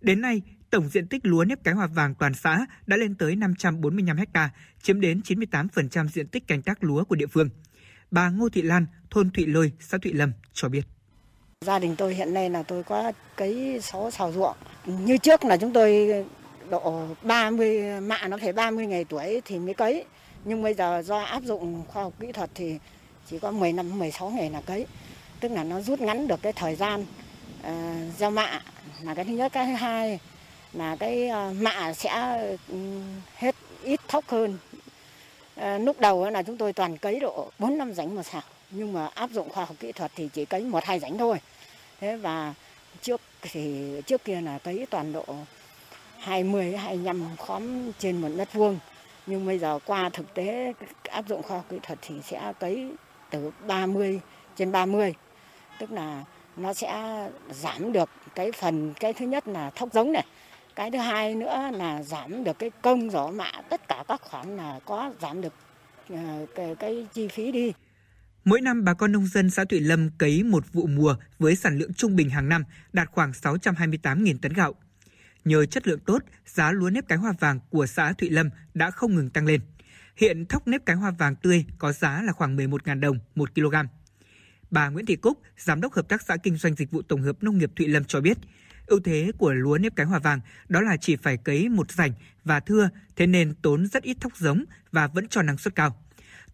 Đến 0.00 0.20
nay, 0.20 0.42
tổng 0.70 0.88
diện 0.88 1.06
tích 1.06 1.26
lúa 1.26 1.44
nếp 1.44 1.64
cái 1.64 1.74
hoa 1.74 1.86
vàng 1.86 2.14
toàn 2.14 2.34
xã 2.34 2.66
đã 2.86 2.96
lên 2.96 3.14
tới 3.14 3.36
545 3.36 4.16
ha, 4.34 4.50
chiếm 4.82 5.00
đến 5.00 5.20
98% 5.24 6.08
diện 6.08 6.28
tích 6.28 6.46
canh 6.46 6.62
tác 6.62 6.84
lúa 6.84 7.04
của 7.04 7.14
địa 7.14 7.26
phương. 7.26 7.48
Bà 8.10 8.30
Ngô 8.30 8.48
Thị 8.48 8.62
Lan, 8.62 8.86
thôn 9.10 9.30
Thụy 9.30 9.46
Lôi, 9.46 9.72
xã 9.80 9.98
Thụy 10.02 10.12
Lâm 10.12 10.32
cho 10.52 10.68
biết. 10.68 10.82
Gia 11.60 11.78
đình 11.78 11.96
tôi 11.96 12.14
hiện 12.14 12.34
nay 12.34 12.50
là 12.50 12.62
tôi 12.62 12.82
có 12.82 13.12
cấy 13.36 13.80
6 13.82 14.10
xào 14.10 14.32
ruộng. 14.32 14.56
Như 14.86 15.18
trước 15.18 15.44
là 15.44 15.56
chúng 15.56 15.72
tôi 15.72 16.08
độ 16.70 17.06
30 17.22 18.00
mạ 18.00 18.28
nó 18.28 18.38
phải 18.42 18.52
30 18.52 18.86
ngày 18.86 19.04
tuổi 19.04 19.42
thì 19.44 19.58
mới 19.58 19.74
cấy. 19.74 20.04
Nhưng 20.44 20.62
bây 20.62 20.74
giờ 20.74 21.02
do 21.06 21.18
áp 21.18 21.42
dụng 21.42 21.82
khoa 21.88 22.02
học 22.02 22.12
kỹ 22.20 22.32
thuật 22.32 22.50
thì 22.54 22.78
chỉ 23.30 23.38
có 23.38 23.50
10 23.50 23.72
năm 23.72 23.98
16 23.98 24.30
ngày 24.30 24.50
là 24.50 24.60
cấy. 24.60 24.86
Tức 25.40 25.48
là 25.48 25.64
nó 25.64 25.80
rút 25.80 26.00
ngắn 26.00 26.28
được 26.28 26.42
cái 26.42 26.52
thời 26.52 26.74
gian 26.74 27.00
uh, 27.60 27.66
gieo 28.18 28.30
mạ 28.30 28.60
là 29.02 29.14
cái 29.14 29.24
thứ 29.24 29.32
nhất, 29.32 29.52
cái 29.52 29.66
thứ 29.66 29.72
hai 29.72 30.20
là 30.76 30.96
cái 30.96 31.28
ờ, 31.28 31.52
mạ 31.60 31.92
sẽ 31.92 32.38
ừ, 32.68 32.76
hết 33.36 33.54
ít 33.82 34.00
thóc 34.08 34.24
hơn. 34.28 34.58
Ờ, 35.56 35.78
lúc 35.78 36.00
đầu 36.00 36.30
là 36.30 36.42
chúng 36.42 36.56
tôi 36.56 36.72
toàn 36.72 36.98
cấy 36.98 37.20
độ 37.20 37.50
4 37.58 37.78
năm 37.78 37.94
rảnh 37.94 38.14
một 38.14 38.22
xào 38.22 38.42
nhưng 38.70 38.92
mà 38.92 39.08
áp 39.14 39.30
dụng 39.30 39.48
khoa 39.48 39.64
học 39.64 39.76
kỹ 39.80 39.92
thuật 39.92 40.12
thì 40.14 40.28
chỉ 40.32 40.44
cấy 40.44 40.60
một 40.60 40.84
hai 40.84 40.98
rảnh 40.98 41.18
thôi 41.18 41.38
thế 42.00 42.16
và 42.16 42.54
trước 43.02 43.20
thì, 43.42 43.92
trước 44.06 44.24
kia 44.24 44.40
là 44.40 44.58
cấy 44.58 44.86
toàn 44.90 45.12
độ 45.12 45.24
20 46.18 46.76
25 46.76 47.36
khóm 47.38 47.92
trên 47.98 48.20
một 48.20 48.28
mét 48.36 48.52
vuông. 48.52 48.78
Nhưng 49.26 49.46
bây 49.46 49.58
giờ 49.58 49.78
qua 49.86 50.08
thực 50.08 50.34
tế 50.34 50.72
áp 51.02 51.28
dụng 51.28 51.42
khoa 51.42 51.56
học 51.56 51.66
kỹ 51.68 51.78
thuật 51.82 51.98
thì 52.02 52.14
sẽ 52.24 52.52
cấy 52.60 52.90
từ 53.30 53.50
30 53.66 54.20
trên 54.56 54.72
30. 54.72 55.14
Tức 55.78 55.92
là 55.92 56.24
nó 56.56 56.74
sẽ 56.74 57.18
giảm 57.50 57.92
được 57.92 58.10
cái 58.34 58.52
phần, 58.52 58.94
cái 59.00 59.12
thứ 59.12 59.26
nhất 59.26 59.48
là 59.48 59.70
thóc 59.70 59.88
giống 59.92 60.12
này. 60.12 60.24
Cái 60.76 60.90
thứ 60.90 60.98
hai 60.98 61.34
nữa 61.34 61.70
là 61.72 62.02
giảm 62.02 62.44
được 62.44 62.58
cái 62.58 62.70
công 62.82 63.10
giỏ 63.10 63.30
mạ 63.30 63.50
tất 63.70 63.88
cả 63.88 64.04
các 64.08 64.20
khoản 64.20 64.56
là 64.56 64.80
có 64.84 65.12
giảm 65.22 65.40
được 65.40 65.52
ờ, 66.08 66.46
cái, 66.54 66.74
cái 66.78 67.06
chi 67.12 67.28
phí 67.28 67.52
đi. 67.52 67.72
Mỗi 68.44 68.60
năm 68.60 68.84
bà 68.84 68.94
con 68.94 69.12
nông 69.12 69.26
dân 69.26 69.50
xã 69.50 69.64
Thụy 69.64 69.80
Lâm 69.80 70.10
cấy 70.18 70.42
một 70.42 70.72
vụ 70.72 70.86
mùa 70.86 71.16
với 71.38 71.56
sản 71.56 71.78
lượng 71.78 71.94
trung 71.94 72.16
bình 72.16 72.30
hàng 72.30 72.48
năm 72.48 72.64
đạt 72.92 73.08
khoảng 73.12 73.30
628.000 73.30 74.38
tấn 74.42 74.52
gạo. 74.52 74.74
Nhờ 75.44 75.66
chất 75.66 75.86
lượng 75.86 76.00
tốt, 76.00 76.22
giá 76.46 76.72
lúa 76.72 76.90
nếp 76.90 77.08
cái 77.08 77.18
hoa 77.18 77.32
vàng 77.40 77.60
của 77.70 77.86
xã 77.86 78.12
Thụy 78.12 78.30
Lâm 78.30 78.50
đã 78.74 78.90
không 78.90 79.14
ngừng 79.14 79.30
tăng 79.30 79.46
lên. 79.46 79.60
Hiện 80.16 80.46
thóc 80.46 80.68
nếp 80.68 80.86
cái 80.86 80.96
hoa 80.96 81.10
vàng 81.10 81.36
tươi 81.36 81.64
có 81.78 81.92
giá 81.92 82.22
là 82.22 82.32
khoảng 82.32 82.56
11.000 82.56 83.00
đồng 83.00 83.18
1 83.34 83.54
kg. 83.54 83.74
Bà 84.70 84.88
Nguyễn 84.88 85.06
Thị 85.06 85.16
Cúc, 85.16 85.38
Giám 85.58 85.80
đốc 85.80 85.92
Hợp 85.92 86.08
tác 86.08 86.22
xã 86.22 86.36
Kinh 86.36 86.56
doanh 86.56 86.74
Dịch 86.74 86.90
vụ 86.90 87.02
Tổng 87.02 87.22
hợp 87.22 87.42
Nông 87.42 87.58
nghiệp 87.58 87.70
Thụy 87.76 87.88
Lâm 87.88 88.04
cho 88.04 88.20
biết, 88.20 88.38
ưu 88.86 89.00
thế 89.00 89.32
của 89.38 89.52
lúa 89.52 89.78
nếp 89.78 89.96
cái 89.96 90.06
hoa 90.06 90.18
vàng 90.18 90.40
đó 90.68 90.80
là 90.80 90.96
chỉ 90.96 91.16
phải 91.16 91.36
cấy 91.36 91.68
một 91.68 91.90
rảnh 91.90 92.12
và 92.44 92.60
thưa, 92.60 92.88
thế 93.16 93.26
nên 93.26 93.54
tốn 93.62 93.86
rất 93.86 94.02
ít 94.02 94.16
thóc 94.20 94.36
giống 94.36 94.64
và 94.92 95.06
vẫn 95.06 95.28
cho 95.28 95.42
năng 95.42 95.58
suất 95.58 95.74
cao. 95.74 95.96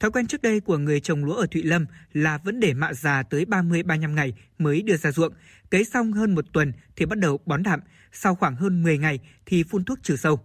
Thói 0.00 0.10
quen 0.10 0.26
trước 0.26 0.42
đây 0.42 0.60
của 0.60 0.78
người 0.78 1.00
trồng 1.00 1.24
lúa 1.24 1.34
ở 1.34 1.46
Thụy 1.46 1.62
Lâm 1.62 1.86
là 2.12 2.38
vẫn 2.38 2.60
để 2.60 2.74
mạ 2.74 2.92
già 2.92 3.22
tới 3.22 3.44
30-35 3.44 4.14
ngày 4.14 4.34
mới 4.58 4.82
đưa 4.82 4.96
ra 4.96 5.12
ruộng, 5.12 5.32
cấy 5.70 5.84
xong 5.84 6.12
hơn 6.12 6.34
một 6.34 6.44
tuần 6.52 6.72
thì 6.96 7.06
bắt 7.06 7.18
đầu 7.18 7.40
bón 7.46 7.62
đạm, 7.62 7.80
sau 8.12 8.34
khoảng 8.34 8.56
hơn 8.56 8.82
10 8.82 8.98
ngày 8.98 9.18
thì 9.46 9.62
phun 9.62 9.84
thuốc 9.84 9.98
trừ 10.02 10.16
sâu. 10.16 10.40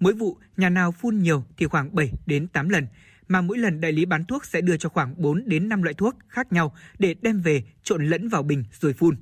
Mỗi 0.00 0.12
vụ, 0.12 0.38
nhà 0.56 0.68
nào 0.68 0.92
phun 0.92 1.18
nhiều 1.18 1.44
thì 1.56 1.66
khoảng 1.66 1.94
7 1.94 2.12
đến 2.26 2.48
8 2.48 2.68
lần, 2.68 2.86
mà 3.28 3.40
mỗi 3.40 3.58
lần 3.58 3.80
đại 3.80 3.92
lý 3.92 4.04
bán 4.04 4.24
thuốc 4.24 4.44
sẽ 4.44 4.60
đưa 4.60 4.76
cho 4.76 4.88
khoảng 4.88 5.22
4 5.22 5.42
đến 5.46 5.68
5 5.68 5.82
loại 5.82 5.94
thuốc 5.94 6.16
khác 6.28 6.52
nhau 6.52 6.76
để 6.98 7.14
đem 7.22 7.40
về 7.40 7.62
trộn 7.82 8.06
lẫn 8.06 8.28
vào 8.28 8.42
bình 8.42 8.64
rồi 8.80 8.92
phun. 8.92 9.16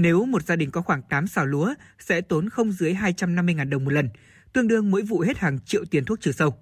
Nếu 0.00 0.24
một 0.24 0.46
gia 0.46 0.56
đình 0.56 0.70
có 0.70 0.82
khoảng 0.82 1.02
8 1.02 1.26
xào 1.26 1.46
lúa 1.46 1.74
sẽ 1.98 2.20
tốn 2.20 2.48
không 2.48 2.72
dưới 2.72 2.94
250.000 2.94 3.68
đồng 3.68 3.84
một 3.84 3.90
lần, 3.90 4.08
tương 4.52 4.68
đương 4.68 4.90
mỗi 4.90 5.02
vụ 5.02 5.20
hết 5.20 5.38
hàng 5.38 5.58
triệu 5.64 5.84
tiền 5.84 6.04
thuốc 6.04 6.20
trừ 6.20 6.32
sâu. 6.32 6.54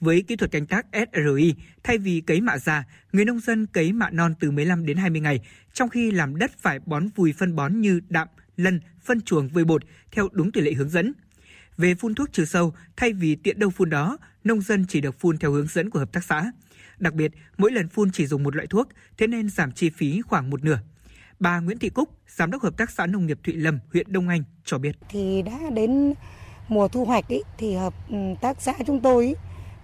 Với 0.00 0.22
kỹ 0.22 0.36
thuật 0.36 0.50
canh 0.50 0.66
tác 0.66 0.86
SRI, 0.92 1.54
thay 1.82 1.98
vì 1.98 2.20
cấy 2.20 2.40
mạ 2.40 2.58
già, 2.58 2.84
người 3.12 3.24
nông 3.24 3.40
dân 3.40 3.66
cấy 3.66 3.92
mạ 3.92 4.10
non 4.10 4.34
từ 4.40 4.50
15 4.50 4.86
đến 4.86 4.96
20 4.96 5.20
ngày, 5.20 5.40
trong 5.72 5.88
khi 5.88 6.10
làm 6.10 6.36
đất 6.36 6.50
phải 6.58 6.78
bón 6.86 7.08
vùi 7.16 7.32
phân 7.32 7.56
bón 7.56 7.80
như 7.80 8.00
đạm, 8.08 8.28
lân, 8.56 8.80
phân 9.04 9.20
chuồng 9.20 9.48
vơi 9.48 9.64
bột 9.64 9.82
theo 10.12 10.28
đúng 10.32 10.52
tỷ 10.52 10.60
lệ 10.60 10.72
hướng 10.72 10.90
dẫn. 10.90 11.12
Về 11.76 11.94
phun 11.94 12.14
thuốc 12.14 12.32
trừ 12.32 12.44
sâu, 12.44 12.74
thay 12.96 13.12
vì 13.12 13.34
tiện 13.34 13.58
đâu 13.58 13.70
phun 13.70 13.90
đó, 13.90 14.18
nông 14.44 14.60
dân 14.60 14.86
chỉ 14.88 15.00
được 15.00 15.20
phun 15.20 15.38
theo 15.38 15.52
hướng 15.52 15.66
dẫn 15.66 15.90
của 15.90 15.98
hợp 15.98 16.12
tác 16.12 16.24
xã. 16.24 16.52
Đặc 16.98 17.14
biệt, 17.14 17.32
mỗi 17.58 17.72
lần 17.72 17.88
phun 17.88 18.10
chỉ 18.10 18.26
dùng 18.26 18.42
một 18.42 18.56
loại 18.56 18.66
thuốc, 18.66 18.88
thế 19.18 19.26
nên 19.26 19.48
giảm 19.48 19.72
chi 19.72 19.90
phí 19.90 20.22
khoảng 20.22 20.50
một 20.50 20.64
nửa. 20.64 20.78
Bà 21.42 21.60
Nguyễn 21.60 21.78
Thị 21.78 21.88
Cúc, 21.88 22.08
Giám 22.28 22.50
đốc 22.50 22.62
Hợp 22.62 22.76
tác 22.76 22.90
xã 22.90 23.06
Nông 23.06 23.26
nghiệp 23.26 23.38
Thụy 23.44 23.54
Lâm, 23.54 23.78
huyện 23.92 24.12
Đông 24.12 24.28
Anh 24.28 24.42
cho 24.64 24.78
biết. 24.78 24.92
thì 25.08 25.42
đã 25.42 25.58
đến 25.72 26.14
mùa 26.68 26.88
thu 26.88 27.04
hoạch 27.04 27.28
ý, 27.28 27.42
thì 27.58 27.74
hợp 27.74 27.94
ừ, 28.10 28.16
tác 28.40 28.60
xã 28.60 28.72
chúng 28.86 29.00
tôi 29.00 29.26
ý, 29.26 29.34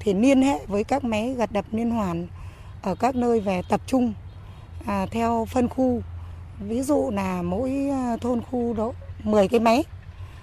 thì 0.00 0.14
liên 0.14 0.42
hệ 0.42 0.66
với 0.66 0.84
các 0.84 1.04
máy 1.04 1.34
gặt 1.38 1.52
đập 1.52 1.64
liên 1.72 1.90
hoàn 1.90 2.26
ở 2.82 2.94
các 2.94 3.16
nơi 3.16 3.40
về 3.40 3.62
tập 3.68 3.80
trung 3.86 4.14
à, 4.86 5.06
theo 5.10 5.46
phân 5.50 5.68
khu 5.68 6.02
ví 6.60 6.82
dụ 6.82 7.10
là 7.14 7.42
mỗi 7.42 7.88
à, 7.90 8.16
thôn 8.20 8.42
khu 8.42 8.74
đó 8.74 8.92
10 9.24 9.48
cái 9.48 9.60
máy 9.60 9.84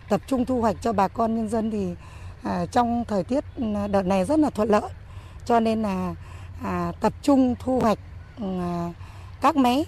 tập 0.09 0.21
trung 0.27 0.45
thu 0.45 0.61
hoạch 0.61 0.75
cho 0.81 0.93
bà 0.93 1.07
con 1.07 1.35
nhân 1.35 1.49
dân 1.49 1.71
thì 1.71 1.95
à, 2.43 2.65
trong 2.65 3.05
thời 3.07 3.23
tiết 3.23 3.43
ừ, 3.55 3.63
đợt 3.91 4.05
này 4.05 4.25
rất 4.25 4.39
là 4.39 4.49
thuận 4.49 4.69
lợi 4.69 4.91
cho 5.45 5.59
nên 5.59 5.81
là 5.81 6.15
à, 6.63 6.91
tập 7.01 7.13
trung 7.21 7.55
thu 7.59 7.79
hoạch 7.79 7.99
ừ, 8.37 8.59
à, 8.59 8.93
các 9.41 9.55
máy 9.55 9.85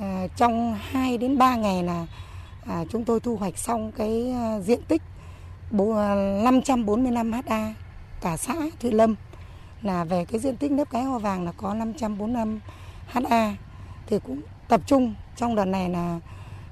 à, 0.00 0.26
trong 0.36 0.78
2 0.90 1.18
đến 1.18 1.38
3 1.38 1.56
ngày 1.56 1.82
là 1.82 2.06
à, 2.66 2.84
chúng 2.90 3.04
tôi 3.04 3.20
thu 3.20 3.36
hoạch 3.36 3.58
xong 3.58 3.92
cái 3.92 4.32
à, 4.32 4.60
diện 4.60 4.80
tích 4.88 5.02
545 5.72 7.32
à, 7.32 7.42
ha 7.48 7.74
cả 8.20 8.36
xã 8.36 8.54
Thụy 8.80 8.90
Lâm 8.90 9.14
là 9.82 10.04
về 10.04 10.24
cái 10.24 10.40
diện 10.40 10.56
tích 10.56 10.72
nếp 10.72 10.90
cái 10.90 11.02
hoa 11.02 11.18
vàng 11.18 11.44
là 11.44 11.52
có 11.56 11.74
545 11.74 12.60
ha 13.06 13.56
thì 14.06 14.18
cũng 14.26 14.40
tập 14.68 14.80
trung 14.86 15.14
trong 15.36 15.54
đợt 15.54 15.64
này 15.64 15.88
là 15.88 16.20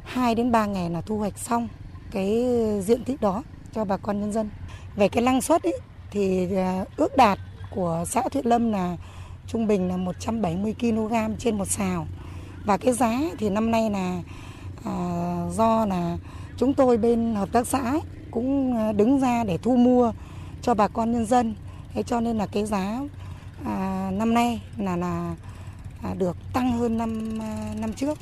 2 0.05 0.35
đến 0.35 0.53
3 0.53 0.67
ngày 0.67 0.91
là 0.91 1.01
thu 1.01 1.19
hoạch 1.19 1.39
xong 1.39 1.69
cái 2.11 2.47
diện 2.83 3.05
tích 3.05 3.21
đó 3.21 3.43
cho 3.73 3.85
bà 3.85 3.97
con 3.97 4.21
nhân 4.21 4.33
dân. 4.33 4.51
Về 4.97 5.09
cái 5.09 5.23
năng 5.23 5.41
suất 5.41 5.63
ấy, 5.63 5.81
thì 6.11 6.57
à, 6.57 6.85
ước 6.97 7.17
đạt 7.17 7.39
của 7.71 8.05
xã 8.09 8.23
Thụy 8.23 8.43
Lâm 8.45 8.73
là 8.73 8.97
trung 9.47 9.67
bình 9.67 9.89
là 9.89 9.97
170 9.97 10.75
kg 10.81 11.15
trên 11.39 11.59
một 11.59 11.69
xào. 11.69 12.07
Và 12.69 12.77
cái 12.77 12.93
giá 12.93 13.21
thì 13.39 13.51
năm 13.51 13.71
nay 13.71 13.91
là 13.91 14.23
à, 14.85 14.95
do 15.53 15.87
là 15.87 16.17
chúng 16.57 16.75
tôi 16.75 16.97
bên 16.97 17.35
hợp 17.35 17.49
tác 17.53 17.67
xã 17.67 17.79
ấy, 17.79 18.01
cũng 18.31 18.77
à, 18.77 18.93
đứng 18.93 19.21
ra 19.21 19.45
để 19.45 19.59
thu 19.59 19.77
mua 19.77 20.13
cho 20.63 20.75
bà 20.75 20.89
con 20.89 21.13
nhân 21.13 21.27
dân. 21.27 21.55
Thế 21.93 22.03
cho 22.03 22.21
nên 22.21 22.39
là 22.39 22.47
cái 22.47 22.67
giá 22.67 23.01
à, 23.65 24.11
năm 24.15 24.35
nay 24.35 24.63
là 24.77 24.97
là 24.97 25.37
à, 26.03 26.15
được 26.15 26.37
tăng 26.53 26.79
hơn 26.79 26.99
năm 26.99 27.39
à, 27.43 27.75
năm 27.81 27.93
trước. 27.93 28.19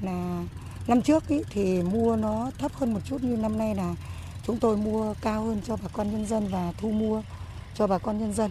Là 0.00 0.44
năm 0.86 1.02
trước 1.02 1.28
ý, 1.28 1.42
thì 1.50 1.82
mua 1.82 2.16
nó 2.16 2.50
thấp 2.58 2.72
hơn 2.74 2.94
một 2.94 3.00
chút 3.04 3.18
nhưng 3.22 3.42
năm 3.42 3.58
nay 3.58 3.74
là 3.74 3.94
chúng 4.46 4.58
tôi 4.58 4.76
mua 4.76 5.14
cao 5.20 5.42
hơn 5.42 5.60
cho 5.66 5.76
bà 5.82 5.88
con 5.92 6.10
nhân 6.10 6.26
dân 6.26 6.48
và 6.48 6.72
thu 6.78 6.90
mua 6.90 7.22
cho 7.74 7.86
bà 7.86 7.98
con 7.98 8.18
nhân 8.18 8.32
dân. 8.32 8.50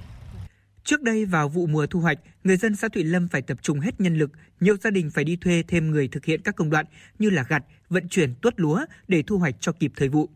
Trước 0.84 1.01
đây 1.01 1.26
vào 1.26 1.49
vụ 1.49 1.68
mùa 1.68 1.85
thu 1.85 1.99
hoạch, 1.99 2.19
người 2.43 2.57
dân 2.57 2.76
xã 2.76 2.88
Thụy 2.88 3.03
Lâm 3.03 3.27
phải 3.27 3.41
tập 3.41 3.57
trung 3.61 3.80
hết 3.80 4.01
nhân 4.01 4.18
lực, 4.18 4.31
nhiều 4.60 4.76
gia 4.77 4.89
đình 4.89 5.10
phải 5.11 5.23
đi 5.23 5.35
thuê 5.35 5.64
thêm 5.68 5.91
người 5.91 6.07
thực 6.07 6.26
hiện 6.26 6.41
các 6.41 6.55
công 6.55 6.69
đoạn 6.69 6.85
như 7.19 7.30
là 7.30 7.45
gặt, 7.49 7.64
vận 7.89 8.10
chuyển, 8.10 8.35
tuốt 8.41 8.53
lúa 8.57 8.85
để 9.07 9.23
thu 9.27 9.38
hoạch 9.38 9.55
cho 9.60 9.72
kịp 9.72 9.91
thời 9.95 10.10
vụ. 10.10 10.30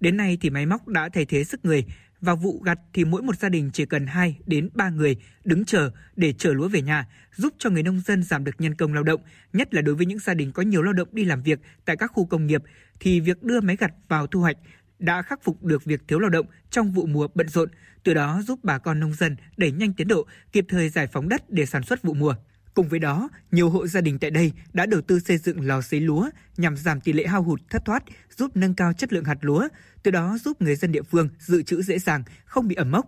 Đến 0.00 0.16
nay 0.16 0.38
thì 0.40 0.50
máy 0.50 0.66
móc 0.66 0.88
đã 0.88 1.08
thay 1.08 1.24
thế 1.24 1.44
sức 1.44 1.64
người. 1.64 1.84
Vào 2.20 2.36
vụ 2.36 2.62
gặt 2.64 2.78
thì 2.92 3.04
mỗi 3.04 3.22
một 3.22 3.38
gia 3.38 3.48
đình 3.48 3.70
chỉ 3.72 3.86
cần 3.86 4.06
2 4.06 4.38
đến 4.46 4.68
3 4.74 4.90
người 4.90 5.16
đứng 5.44 5.64
chờ 5.64 5.90
để 6.16 6.32
chở 6.32 6.52
lúa 6.52 6.68
về 6.68 6.82
nhà, 6.82 7.08
giúp 7.36 7.54
cho 7.58 7.70
người 7.70 7.82
nông 7.82 8.00
dân 8.00 8.22
giảm 8.22 8.44
được 8.44 8.60
nhân 8.60 8.74
công 8.74 8.94
lao 8.94 9.02
động, 9.02 9.20
nhất 9.52 9.74
là 9.74 9.82
đối 9.82 9.94
với 9.94 10.06
những 10.06 10.18
gia 10.18 10.34
đình 10.34 10.52
có 10.52 10.62
nhiều 10.62 10.82
lao 10.82 10.92
động 10.92 11.08
đi 11.12 11.24
làm 11.24 11.42
việc 11.42 11.60
tại 11.84 11.96
các 11.96 12.06
khu 12.14 12.26
công 12.26 12.46
nghiệp 12.46 12.62
thì 13.00 13.20
việc 13.20 13.42
đưa 13.42 13.60
máy 13.60 13.76
gặt 13.76 13.92
vào 14.08 14.26
thu 14.26 14.40
hoạch 14.40 14.56
đã 14.98 15.22
khắc 15.22 15.42
phục 15.42 15.62
được 15.62 15.84
việc 15.84 16.00
thiếu 16.08 16.18
lao 16.18 16.30
động 16.30 16.46
trong 16.70 16.92
vụ 16.92 17.06
mùa 17.06 17.28
bận 17.34 17.48
rộn, 17.48 17.68
từ 18.04 18.14
đó 18.14 18.40
giúp 18.46 18.58
bà 18.62 18.78
con 18.78 19.00
nông 19.00 19.14
dân 19.14 19.36
đẩy 19.56 19.72
nhanh 19.72 19.92
tiến 19.92 20.08
độ, 20.08 20.26
kịp 20.52 20.64
thời 20.68 20.88
giải 20.88 21.06
phóng 21.06 21.28
đất 21.28 21.50
để 21.50 21.66
sản 21.66 21.82
xuất 21.82 22.02
vụ 22.02 22.14
mùa. 22.14 22.34
Cùng 22.74 22.88
với 22.88 22.98
đó, 22.98 23.28
nhiều 23.50 23.70
hộ 23.70 23.86
gia 23.86 24.00
đình 24.00 24.18
tại 24.18 24.30
đây 24.30 24.52
đã 24.72 24.86
đầu 24.86 25.00
tư 25.00 25.20
xây 25.20 25.38
dựng 25.38 25.66
lò 25.66 25.80
sấy 25.80 26.00
lúa 26.00 26.30
nhằm 26.56 26.76
giảm 26.76 27.00
tỷ 27.00 27.12
lệ 27.12 27.26
hao 27.26 27.42
hụt 27.42 27.60
thất 27.70 27.84
thoát, 27.84 28.02
giúp 28.36 28.50
nâng 28.56 28.74
cao 28.74 28.92
chất 28.92 29.12
lượng 29.12 29.24
hạt 29.24 29.38
lúa, 29.40 29.68
từ 30.02 30.10
đó 30.10 30.38
giúp 30.44 30.62
người 30.62 30.76
dân 30.76 30.92
địa 30.92 31.02
phương 31.02 31.28
dự 31.38 31.62
trữ 31.62 31.82
dễ 31.82 31.98
dàng, 31.98 32.22
không 32.44 32.68
bị 32.68 32.74
ẩm 32.74 32.90
mốc. 32.90 33.06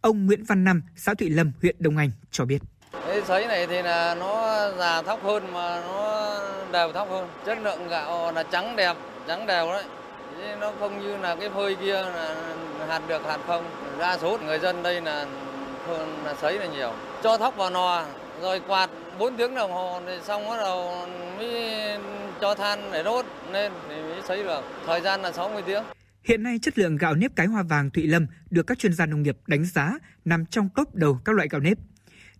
Ông 0.00 0.26
Nguyễn 0.26 0.44
Văn 0.44 0.64
Năm, 0.64 0.82
xã 0.96 1.14
Thụy 1.14 1.30
Lâm, 1.30 1.52
huyện 1.62 1.76
Đông 1.78 1.96
Anh 1.96 2.10
cho 2.30 2.44
biết. 2.44 2.62
Cái 2.92 3.22
sấy 3.28 3.46
này 3.46 3.66
thì 3.66 3.82
là 3.82 4.14
nó 4.14 4.58
già 4.78 5.02
thóc 5.02 5.22
hơn 5.22 5.52
mà 5.52 5.80
nó 5.80 6.40
đều 6.72 6.92
thóc 6.92 7.08
hơn. 7.10 7.28
Chất 7.46 7.58
lượng 7.62 7.88
gạo 7.88 8.32
là 8.32 8.42
trắng 8.52 8.76
đẹp, 8.76 8.96
trắng 9.26 9.46
đều 9.46 9.66
đấy. 9.66 9.84
Chứ 10.38 10.44
nó 10.60 10.72
không 10.78 11.02
như 11.02 11.16
là 11.16 11.36
cái 11.40 11.50
phơi 11.50 11.76
kia 11.76 12.02
là 12.02 12.34
hạt 12.88 13.00
được 13.08 13.22
hạt 13.24 13.38
không. 13.46 13.64
Đa 13.98 14.18
số 14.18 14.38
người 14.46 14.58
dân 14.58 14.82
đây 14.82 15.00
là 15.00 15.26
hơn 15.86 16.24
là 16.24 16.34
sấy 16.34 16.58
là 16.58 16.66
nhiều. 16.66 16.92
Cho 17.22 17.38
thóc 17.38 17.56
vào 17.56 17.70
nò 17.70 18.06
rồi 18.42 18.60
quạt 18.66 18.90
4 19.18 19.36
tiếng 19.36 19.54
đồng 19.54 19.72
hồ 19.72 20.00
thì 20.06 20.12
xong 20.24 20.46
bắt 20.48 20.56
đầu 20.56 21.06
mới 21.36 21.72
cho 22.40 22.54
than 22.54 22.92
để 22.92 23.02
đốt 23.02 23.26
lên 23.52 23.72
thì 23.88 24.02
mới 24.02 24.22
sấy 24.28 24.42
được. 24.42 24.60
Thời 24.86 25.00
gian 25.00 25.22
là 25.22 25.32
60 25.32 25.62
tiếng. 25.66 25.82
Hiện 26.24 26.42
nay 26.42 26.58
chất 26.62 26.78
lượng 26.78 26.96
gạo 26.96 27.14
nếp 27.14 27.36
cái 27.36 27.46
hoa 27.46 27.62
vàng 27.62 27.90
Thụy 27.90 28.06
Lâm 28.06 28.26
được 28.50 28.66
các 28.66 28.78
chuyên 28.78 28.92
gia 28.92 29.06
nông 29.06 29.22
nghiệp 29.22 29.36
đánh 29.46 29.64
giá 29.64 29.92
nằm 30.24 30.46
trong 30.46 30.68
top 30.74 30.94
đầu 30.94 31.20
các 31.24 31.36
loại 31.36 31.48
gạo 31.50 31.60
nếp. 31.60 31.78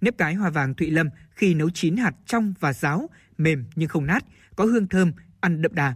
Nếp 0.01 0.19
cái 0.19 0.35
hoa 0.35 0.51
vàng 0.51 0.75
Thụy 0.75 0.91
Lâm 0.91 1.09
khi 1.31 1.55
nấu 1.55 1.70
chín 1.70 1.97
hạt 1.97 2.12
trong 2.27 2.55
và 2.61 2.73
ráo, 2.73 3.11
mềm 3.39 3.65
nhưng 3.75 3.89
không 3.89 4.07
nát, 4.07 4.25
có 4.57 4.65
hương 4.65 4.89
thơm, 4.89 5.12
ăn 5.41 5.62
đậm 5.62 5.75
đà. 5.75 5.95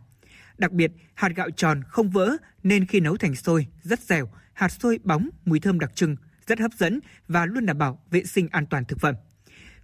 Đặc 0.59 0.73
biệt, 0.73 0.93
hạt 1.15 1.33
gạo 1.37 1.51
tròn 1.51 1.83
không 1.89 2.11
vỡ 2.11 2.37
nên 2.63 2.87
khi 2.87 3.01
nấu 3.01 3.17
thành 3.17 3.35
xôi 3.35 3.67
rất 3.83 4.01
dẻo, 4.01 4.29
hạt 4.53 4.69
xôi 4.69 4.99
bóng, 5.05 5.29
mùi 5.45 5.61
thơm 5.61 5.79
đặc 5.79 5.95
trưng, 5.95 6.17
rất 6.47 6.59
hấp 6.59 6.73
dẫn 6.79 7.01
và 7.29 7.47
luôn 7.47 7.67
đảm 7.67 7.79
bảo 7.79 8.03
vệ 8.11 8.25
sinh 8.25 8.49
an 8.51 8.67
toàn 8.67 8.85
thực 8.85 9.01
phẩm. 9.01 9.15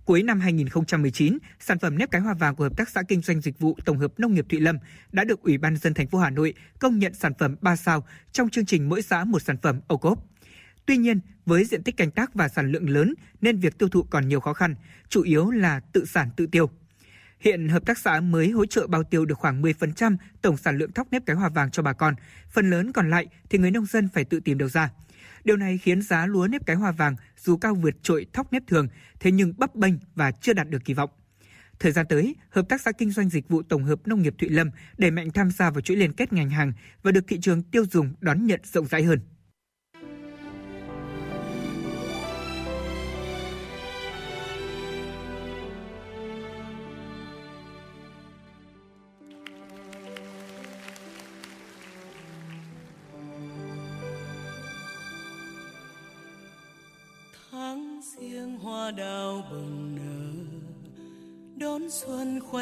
Cuối 0.05 0.23
năm 0.23 0.41
2019, 0.41 1.39
sản 1.61 1.79
phẩm 1.79 1.99
nếp 1.99 2.11
cái 2.11 2.21
hoa 2.21 2.35
vàng 2.35 2.55
của 2.55 2.65
Hợp 2.65 2.77
tác 2.77 2.89
xã 2.89 3.03
Kinh 3.09 3.21
doanh 3.21 3.41
Dịch 3.41 3.59
vụ 3.59 3.77
Tổng 3.85 3.99
hợp 3.99 4.13
Nông 4.19 4.35
nghiệp 4.35 4.47
Thụy 4.49 4.61
Lâm 4.61 4.79
đã 5.13 5.25
được 5.25 5.43
Ủy 5.43 5.59
ban 5.59 5.77
dân 5.77 5.95
thành 5.95 6.07
phố 6.07 6.19
Hà 6.19 6.31
Nội 6.31 6.55
công 6.79 6.99
nhận 6.99 7.15
sản 7.15 7.33
phẩm 7.39 7.57
3 7.61 7.77
sao 7.77 8.07
trong 8.33 8.51
chương 8.51 8.67
trình 8.67 8.89
mỗi 8.89 9.03
xã 9.03 9.25
một 9.25 9.43
sản 9.43 9.57
phẩm 9.63 9.81
ô 9.87 9.97
cốp. 9.97 10.25
Tuy 10.87 10.97
nhiên, 10.97 11.21
với 11.47 11.65
diện 11.65 11.83
tích 11.83 11.97
canh 11.97 12.11
tác 12.11 12.35
và 12.35 12.49
sản 12.49 12.73
lượng 12.73 12.91
lớn 12.91 13.15
nên 13.41 13.59
việc 13.59 13.79
tiêu 13.79 13.89
thụ 13.89 14.03
còn 14.03 14.29
nhiều 14.29 14.41
khó 14.41 14.53
khăn, 14.53 14.75
chủ 15.09 15.23
yếu 15.23 15.51
là 15.51 15.81
tự 15.81 16.05
sản 16.05 16.31
tự 16.37 16.47
tiêu. 16.47 16.71
Hiện 17.41 17.69
hợp 17.69 17.87
tác 17.87 17.99
xã 17.99 18.21
mới 18.21 18.51
hỗ 18.51 18.67
trợ 18.67 18.87
bao 18.87 19.03
tiêu 19.03 19.25
được 19.25 19.39
khoảng 19.39 19.63
10% 19.63 20.17
tổng 20.43 20.57
sản 20.57 20.79
lượng 20.79 20.93
thóc 20.93 21.09
nếp 21.11 21.23
cái 21.27 21.37
hòa 21.37 21.49
vàng 21.49 21.71
cho 21.71 21.83
bà 21.83 21.93
con. 21.93 22.15
Phần 22.51 22.71
lớn 22.71 22.93
còn 22.93 23.11
lại 23.11 23.27
thì 23.51 23.59
người 23.59 23.71
nông 23.71 23.87
dân 23.87 24.09
phải 24.15 24.25
tự 24.25 24.41
tìm 24.41 24.59
đầu 24.59 24.69
ra. 24.69 24.91
Điều 25.45 25.57
này 25.57 25.79
khiến 25.79 26.03
giá 26.03 26.27
lúa 26.27 26.47
nếp 26.47 26.67
cái 26.67 26.77
hòa 26.77 26.93
vàng 26.93 27.17
dù 27.37 27.57
cao 27.57 27.75
vượt 27.75 28.03
trội 28.03 28.27
thóc 28.33 28.53
nếp 28.53 28.63
thường, 28.67 28.89
thế 29.21 29.31
nhưng 29.31 29.55
bấp 29.57 29.75
bênh 29.75 29.95
và 30.15 30.31
chưa 30.31 30.53
đạt 30.53 30.69
được 30.69 30.85
kỳ 30.85 30.95
vọng. 30.95 31.11
Thời 31.79 31.93
gian 31.93 32.07
tới, 32.09 32.37
Hợp 32.51 32.69
tác 32.69 32.81
xã 32.81 32.93
Kinh 32.93 33.11
doanh 33.11 33.29
Dịch 33.29 33.49
vụ 33.49 33.63
Tổng 33.63 33.85
hợp 33.85 34.07
Nông 34.07 34.23
nghiệp 34.23 34.35
Thụy 34.39 34.49
Lâm 34.49 34.71
đẩy 34.99 35.11
mạnh 35.11 35.31
tham 35.31 35.51
gia 35.51 35.71
vào 35.71 35.81
chuỗi 35.81 35.97
liên 35.97 36.13
kết 36.13 36.33
ngành 36.33 36.51
hàng 36.51 36.73
và 37.03 37.13
được 37.13 37.25
thị 37.29 37.39
trường 37.41 37.63
tiêu 37.63 37.85
dùng 37.91 38.15
đón 38.21 38.47
nhận 38.47 38.61
rộng 38.65 38.87
rãi 38.87 39.03
hơn. 39.03 39.21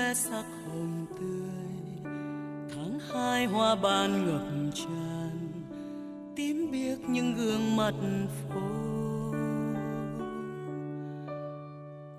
Khoe 0.06 0.14
sắc 0.14 0.44
hồng 0.66 1.06
tươi. 1.18 2.12
Tháng 2.74 2.98
hai 3.12 3.46
hoa 3.46 3.74
ban 3.74 4.26
ngập 4.26 4.74
tràn, 4.74 5.52
tím 6.36 6.70
biếc 6.72 7.08
những 7.08 7.34
gương 7.34 7.76
mặt 7.76 7.94
phố 8.48 8.60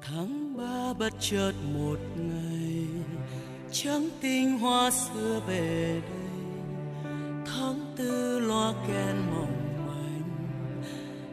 tháng 0.01 0.57
ba 0.57 0.93
bất 0.99 1.13
chợt 1.19 1.53
một 1.73 1.97
ngày, 2.15 2.87
trắng 3.71 4.09
tinh 4.21 4.59
hoa 4.59 4.91
xưa 4.91 5.41
về 5.47 6.01
đây. 6.09 7.11
Tháng 7.45 7.79
tư 7.95 8.39
loa 8.39 8.73
kèn 8.87 9.15
mỏng 9.35 9.87
manh 9.87 10.23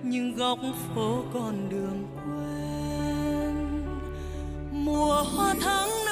những 0.02 0.36
góc 0.36 0.58
phố 0.94 1.24
con 1.32 1.68
đường 1.68 2.06
quen. 2.14 3.56
Mùa 4.72 5.22
hoa 5.22 5.54
tháng 5.60 6.03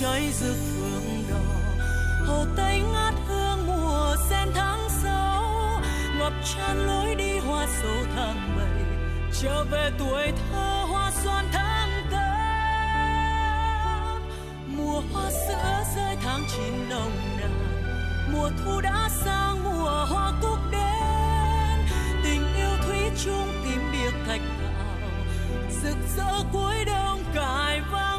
cháy 0.00 0.32
rực 0.32 0.56
phương 0.76 1.24
đỏ. 1.30 1.36
Hồ 2.26 2.44
tây 2.56 2.80
ngát 2.92 3.14
hương 3.26 3.66
mùa 3.66 4.16
sen 4.30 4.48
tháng 4.54 4.88
sáu, 5.02 5.42
ngập 6.18 6.32
tràn 6.54 6.86
lối 6.86 7.14
đi 7.14 7.38
hoa 7.38 7.66
sầu 7.82 7.96
tháng 8.16 8.56
bảy. 8.56 8.84
Trở 9.42 9.64
về 9.64 9.90
tuổi 9.98 10.32
thơ 10.50 10.84
hoa 10.90 11.10
xoan 11.24 11.44
tháng 11.52 11.90
tám. 12.12 12.28
Mùa 14.76 15.02
hoa 15.12 15.30
sữa 15.30 15.84
rơi 15.96 16.16
tháng 16.24 16.42
chín 16.56 16.88
nồng 16.90 17.12
nàn. 17.40 17.52
Mùa 18.32 18.50
thu 18.64 18.80
đã 18.80 19.08
sang, 19.24 19.64
mùa 19.64 20.06
hoa 20.10 20.32
cúc 20.42 20.58
đến 20.72 21.86
tình 22.24 22.54
yêu 22.56 22.70
thủy 22.86 23.10
chung 23.24 23.48
tìm 23.64 23.80
biệt 23.92 24.12
thạch 24.26 24.40
thảo. 24.40 24.98
Rực 25.82 25.96
rỡ 26.16 26.42
cuối 26.52 26.84
đông 26.84 27.24
cài 27.34 27.80
vang 27.92 28.17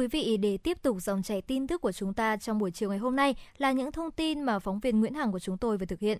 quý 0.00 0.06
vị, 0.06 0.36
để 0.36 0.56
tiếp 0.56 0.82
tục 0.82 0.96
dòng 1.00 1.22
chảy 1.22 1.42
tin 1.42 1.66
tức 1.66 1.80
của 1.80 1.92
chúng 1.92 2.14
ta 2.14 2.36
trong 2.36 2.58
buổi 2.58 2.70
chiều 2.70 2.88
ngày 2.88 2.98
hôm 2.98 3.16
nay 3.16 3.34
là 3.58 3.72
những 3.72 3.92
thông 3.92 4.10
tin 4.10 4.42
mà 4.42 4.58
phóng 4.58 4.80
viên 4.80 5.00
Nguyễn 5.00 5.14
Hằng 5.14 5.32
của 5.32 5.38
chúng 5.38 5.58
tôi 5.58 5.78
vừa 5.78 5.86
thực 5.86 6.00
hiện. 6.00 6.18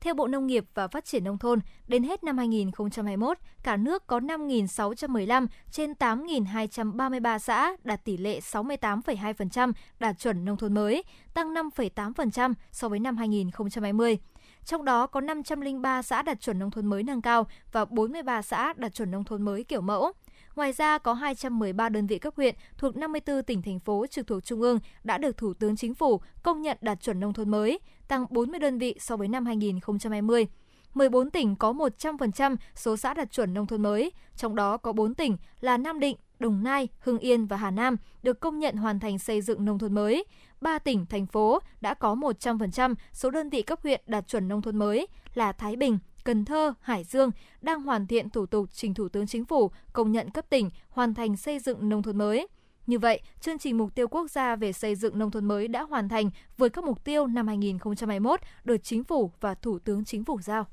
Theo 0.00 0.14
Bộ 0.14 0.26
Nông 0.26 0.46
nghiệp 0.46 0.64
và 0.74 0.88
Phát 0.88 1.04
triển 1.04 1.24
Nông 1.24 1.38
thôn, 1.38 1.60
đến 1.88 2.02
hết 2.02 2.24
năm 2.24 2.38
2021, 2.38 3.38
cả 3.62 3.76
nước 3.76 4.06
có 4.06 4.20
5.615 4.20 5.46
trên 5.70 5.92
8.233 5.92 7.38
xã 7.38 7.76
đạt 7.84 8.04
tỷ 8.04 8.16
lệ 8.16 8.40
68,2% 8.40 9.72
đạt 10.00 10.18
chuẩn 10.18 10.44
nông 10.44 10.56
thôn 10.56 10.74
mới, 10.74 11.02
tăng 11.34 11.54
5,8% 11.54 12.54
so 12.72 12.88
với 12.88 12.98
năm 12.98 13.16
2020. 13.16 14.18
Trong 14.64 14.84
đó 14.84 15.06
có 15.06 15.20
503 15.20 16.02
xã 16.02 16.22
đạt 16.22 16.40
chuẩn 16.40 16.58
nông 16.58 16.70
thôn 16.70 16.86
mới 16.86 17.02
nâng 17.02 17.22
cao 17.22 17.46
và 17.72 17.84
43 17.84 18.42
xã 18.42 18.72
đạt 18.76 18.94
chuẩn 18.94 19.10
nông 19.10 19.24
thôn 19.24 19.42
mới 19.42 19.64
kiểu 19.64 19.80
mẫu. 19.80 20.12
Ngoài 20.60 20.72
ra, 20.72 20.98
có 20.98 21.12
213 21.12 21.88
đơn 21.88 22.06
vị 22.06 22.18
cấp 22.18 22.34
huyện 22.36 22.54
thuộc 22.78 22.96
54 22.96 23.42
tỉnh, 23.42 23.62
thành 23.62 23.80
phố 23.80 24.06
trực 24.10 24.26
thuộc 24.26 24.44
Trung 24.44 24.60
ương 24.60 24.78
đã 25.04 25.18
được 25.18 25.36
Thủ 25.36 25.54
tướng 25.54 25.76
Chính 25.76 25.94
phủ 25.94 26.20
công 26.42 26.62
nhận 26.62 26.78
đạt 26.80 27.00
chuẩn 27.00 27.20
nông 27.20 27.32
thôn 27.32 27.48
mới, 27.48 27.78
tăng 28.08 28.26
40 28.30 28.60
đơn 28.60 28.78
vị 28.78 28.96
so 29.00 29.16
với 29.16 29.28
năm 29.28 29.46
2020. 29.46 30.46
14 30.94 31.30
tỉnh 31.30 31.56
có 31.56 31.72
100% 31.72 32.56
số 32.74 32.96
xã 32.96 33.14
đạt 33.14 33.32
chuẩn 33.32 33.54
nông 33.54 33.66
thôn 33.66 33.82
mới, 33.82 34.12
trong 34.36 34.54
đó 34.54 34.76
có 34.76 34.92
4 34.92 35.14
tỉnh 35.14 35.36
là 35.60 35.76
Nam 35.76 36.00
Định, 36.00 36.16
Đồng 36.38 36.62
Nai, 36.62 36.88
Hưng 37.00 37.18
Yên 37.18 37.46
và 37.46 37.56
Hà 37.56 37.70
Nam 37.70 37.96
được 38.22 38.40
công 38.40 38.58
nhận 38.58 38.76
hoàn 38.76 39.00
thành 39.00 39.18
xây 39.18 39.40
dựng 39.40 39.64
nông 39.64 39.78
thôn 39.78 39.94
mới. 39.94 40.24
3 40.60 40.78
tỉnh, 40.78 41.06
thành 41.06 41.26
phố 41.26 41.58
đã 41.80 41.94
có 41.94 42.14
100% 42.14 42.94
số 43.12 43.30
đơn 43.30 43.48
vị 43.48 43.62
cấp 43.62 43.78
huyện 43.82 44.00
đạt 44.06 44.28
chuẩn 44.28 44.48
nông 44.48 44.62
thôn 44.62 44.76
mới 44.76 45.06
là 45.34 45.52
Thái 45.52 45.76
Bình, 45.76 45.98
Cần 46.24 46.44
Thơ, 46.44 46.74
Hải 46.80 47.04
Dương 47.04 47.30
đang 47.62 47.82
hoàn 47.82 48.06
thiện 48.06 48.30
thủ 48.30 48.46
tục 48.46 48.68
trình 48.72 48.94
Thủ 48.94 49.08
tướng 49.08 49.26
Chính 49.26 49.44
phủ 49.44 49.70
công 49.92 50.12
nhận 50.12 50.30
cấp 50.30 50.44
tỉnh 50.48 50.70
hoàn 50.88 51.14
thành 51.14 51.36
xây 51.36 51.58
dựng 51.58 51.88
nông 51.88 52.02
thôn 52.02 52.18
mới. 52.18 52.48
Như 52.86 52.98
vậy, 52.98 53.20
chương 53.40 53.58
trình 53.58 53.78
mục 53.78 53.94
tiêu 53.94 54.08
quốc 54.08 54.30
gia 54.30 54.56
về 54.56 54.72
xây 54.72 54.94
dựng 54.94 55.18
nông 55.18 55.30
thôn 55.30 55.44
mới 55.44 55.68
đã 55.68 55.82
hoàn 55.82 56.08
thành 56.08 56.30
vượt 56.58 56.68
các 56.68 56.84
mục 56.84 57.04
tiêu 57.04 57.26
năm 57.26 57.46
2021 57.46 58.40
được 58.64 58.76
Chính 58.82 59.04
phủ 59.04 59.32
và 59.40 59.54
Thủ 59.54 59.78
tướng 59.78 60.04
Chính 60.04 60.24
phủ 60.24 60.40
giao. 60.40 60.66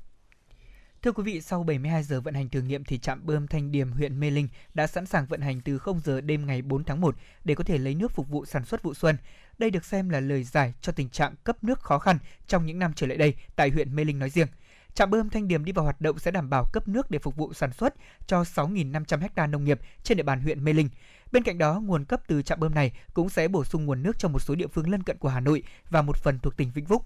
Thưa 1.02 1.12
quý 1.12 1.22
vị, 1.22 1.40
sau 1.40 1.62
72 1.62 2.02
giờ 2.02 2.20
vận 2.20 2.34
hành 2.34 2.48
thử 2.48 2.60
nghiệm 2.60 2.84
thì 2.84 2.98
trạm 2.98 3.26
bơm 3.26 3.46
Thanh 3.46 3.72
Điềm 3.72 3.92
huyện 3.92 4.20
Mê 4.20 4.30
Linh 4.30 4.48
đã 4.74 4.86
sẵn 4.86 5.06
sàng 5.06 5.26
vận 5.26 5.40
hành 5.40 5.60
từ 5.60 5.78
0 5.78 6.00
giờ 6.04 6.20
đêm 6.20 6.46
ngày 6.46 6.62
4 6.62 6.84
tháng 6.84 7.00
1 7.00 7.16
để 7.44 7.54
có 7.54 7.64
thể 7.64 7.78
lấy 7.78 7.94
nước 7.94 8.12
phục 8.12 8.28
vụ 8.28 8.44
sản 8.44 8.64
xuất 8.64 8.82
vụ 8.82 8.94
xuân. 8.94 9.16
Đây 9.58 9.70
được 9.70 9.84
xem 9.84 10.08
là 10.08 10.20
lời 10.20 10.44
giải 10.44 10.74
cho 10.80 10.92
tình 10.92 11.08
trạng 11.08 11.34
cấp 11.44 11.64
nước 11.64 11.80
khó 11.80 11.98
khăn 11.98 12.18
trong 12.46 12.66
những 12.66 12.78
năm 12.78 12.92
trở 12.96 13.06
lại 13.06 13.16
đây 13.16 13.34
tại 13.56 13.70
huyện 13.70 13.96
Mê 13.96 14.04
Linh 14.04 14.18
nói 14.18 14.30
riêng. 14.30 14.48
Trạm 14.98 15.10
bơm 15.10 15.30
Thanh 15.30 15.48
Điềm 15.48 15.64
đi 15.64 15.72
vào 15.72 15.84
hoạt 15.84 16.00
động 16.00 16.18
sẽ 16.18 16.30
đảm 16.30 16.50
bảo 16.50 16.64
cấp 16.72 16.88
nước 16.88 17.10
để 17.10 17.18
phục 17.18 17.36
vụ 17.36 17.52
sản 17.52 17.72
xuất 17.72 17.94
cho 18.26 18.42
6.500 18.42 19.28
ha 19.36 19.46
nông 19.46 19.64
nghiệp 19.64 19.80
trên 20.02 20.16
địa 20.16 20.22
bàn 20.22 20.40
huyện 20.40 20.64
Mê 20.64 20.72
Linh. 20.72 20.88
Bên 21.32 21.42
cạnh 21.42 21.58
đó, 21.58 21.80
nguồn 21.80 22.04
cấp 22.04 22.20
từ 22.26 22.42
trạm 22.42 22.60
bơm 22.60 22.74
này 22.74 22.92
cũng 23.14 23.28
sẽ 23.28 23.48
bổ 23.48 23.64
sung 23.64 23.86
nguồn 23.86 24.02
nước 24.02 24.18
cho 24.18 24.28
một 24.28 24.38
số 24.38 24.54
địa 24.54 24.66
phương 24.66 24.90
lân 24.90 25.02
cận 25.02 25.18
của 25.18 25.28
Hà 25.28 25.40
Nội 25.40 25.62
và 25.90 26.02
một 26.02 26.16
phần 26.16 26.38
thuộc 26.38 26.56
tỉnh 26.56 26.70
Vĩnh 26.74 26.86
Phúc. 26.86 27.04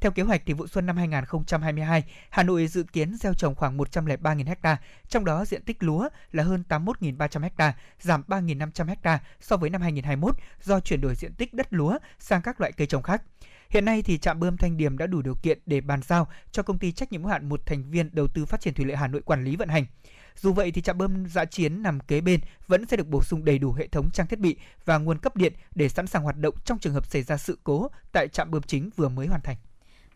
Theo 0.00 0.12
kế 0.12 0.22
hoạch 0.22 0.42
thì 0.46 0.52
vụ 0.52 0.66
xuân 0.66 0.86
năm 0.86 0.96
2022, 0.96 2.04
Hà 2.30 2.42
Nội 2.42 2.66
dự 2.66 2.82
kiến 2.82 3.16
gieo 3.20 3.34
trồng 3.34 3.54
khoảng 3.54 3.78
103.000 3.78 4.54
ha, 4.62 4.76
trong 5.08 5.24
đó 5.24 5.44
diện 5.44 5.62
tích 5.62 5.82
lúa 5.82 6.08
là 6.32 6.42
hơn 6.42 6.62
81.300 6.68 7.48
ha, 7.56 7.74
giảm 8.00 8.22
3.500 8.28 8.96
ha 9.02 9.18
so 9.40 9.56
với 9.56 9.70
năm 9.70 9.82
2021 9.82 10.36
do 10.62 10.80
chuyển 10.80 11.00
đổi 11.00 11.14
diện 11.14 11.32
tích 11.34 11.54
đất 11.54 11.66
lúa 11.70 11.98
sang 12.18 12.42
các 12.42 12.60
loại 12.60 12.72
cây 12.72 12.86
trồng 12.86 13.02
khác. 13.02 13.22
Hiện 13.70 13.84
nay 13.84 14.02
thì 14.02 14.18
trạm 14.18 14.40
bơm 14.40 14.56
Thanh 14.56 14.76
Điềm 14.76 14.98
đã 14.98 15.06
đủ 15.06 15.22
điều 15.22 15.34
kiện 15.34 15.58
để 15.66 15.80
bàn 15.80 16.00
giao 16.02 16.28
cho 16.52 16.62
công 16.62 16.78
ty 16.78 16.92
trách 16.92 17.12
nhiệm 17.12 17.22
hữu 17.22 17.30
hạn 17.30 17.48
một 17.48 17.66
thành 17.66 17.90
viên 17.90 18.10
đầu 18.12 18.28
tư 18.28 18.44
phát 18.44 18.60
triển 18.60 18.74
thủy 18.74 18.84
lợi 18.86 18.96
Hà 18.96 19.06
Nội 19.06 19.22
quản 19.22 19.44
lý 19.44 19.56
vận 19.56 19.68
hành. 19.68 19.86
Dù 20.36 20.52
vậy 20.52 20.70
thì 20.70 20.82
trạm 20.82 20.98
bơm 20.98 21.26
dã 21.26 21.44
chiến 21.44 21.82
nằm 21.82 22.00
kế 22.00 22.20
bên 22.20 22.40
vẫn 22.66 22.86
sẽ 22.86 22.96
được 22.96 23.08
bổ 23.08 23.22
sung 23.22 23.44
đầy 23.44 23.58
đủ 23.58 23.72
hệ 23.72 23.86
thống 23.86 24.10
trang 24.10 24.26
thiết 24.26 24.38
bị 24.38 24.56
và 24.84 24.98
nguồn 24.98 25.18
cấp 25.18 25.36
điện 25.36 25.52
để 25.74 25.88
sẵn 25.88 26.06
sàng 26.06 26.22
hoạt 26.22 26.36
động 26.36 26.54
trong 26.64 26.78
trường 26.78 26.94
hợp 26.94 27.06
xảy 27.06 27.22
ra 27.22 27.36
sự 27.36 27.58
cố 27.64 27.88
tại 28.12 28.28
trạm 28.28 28.50
bơm 28.50 28.62
chính 28.62 28.90
vừa 28.96 29.08
mới 29.08 29.26
hoàn 29.26 29.40
thành. 29.40 29.56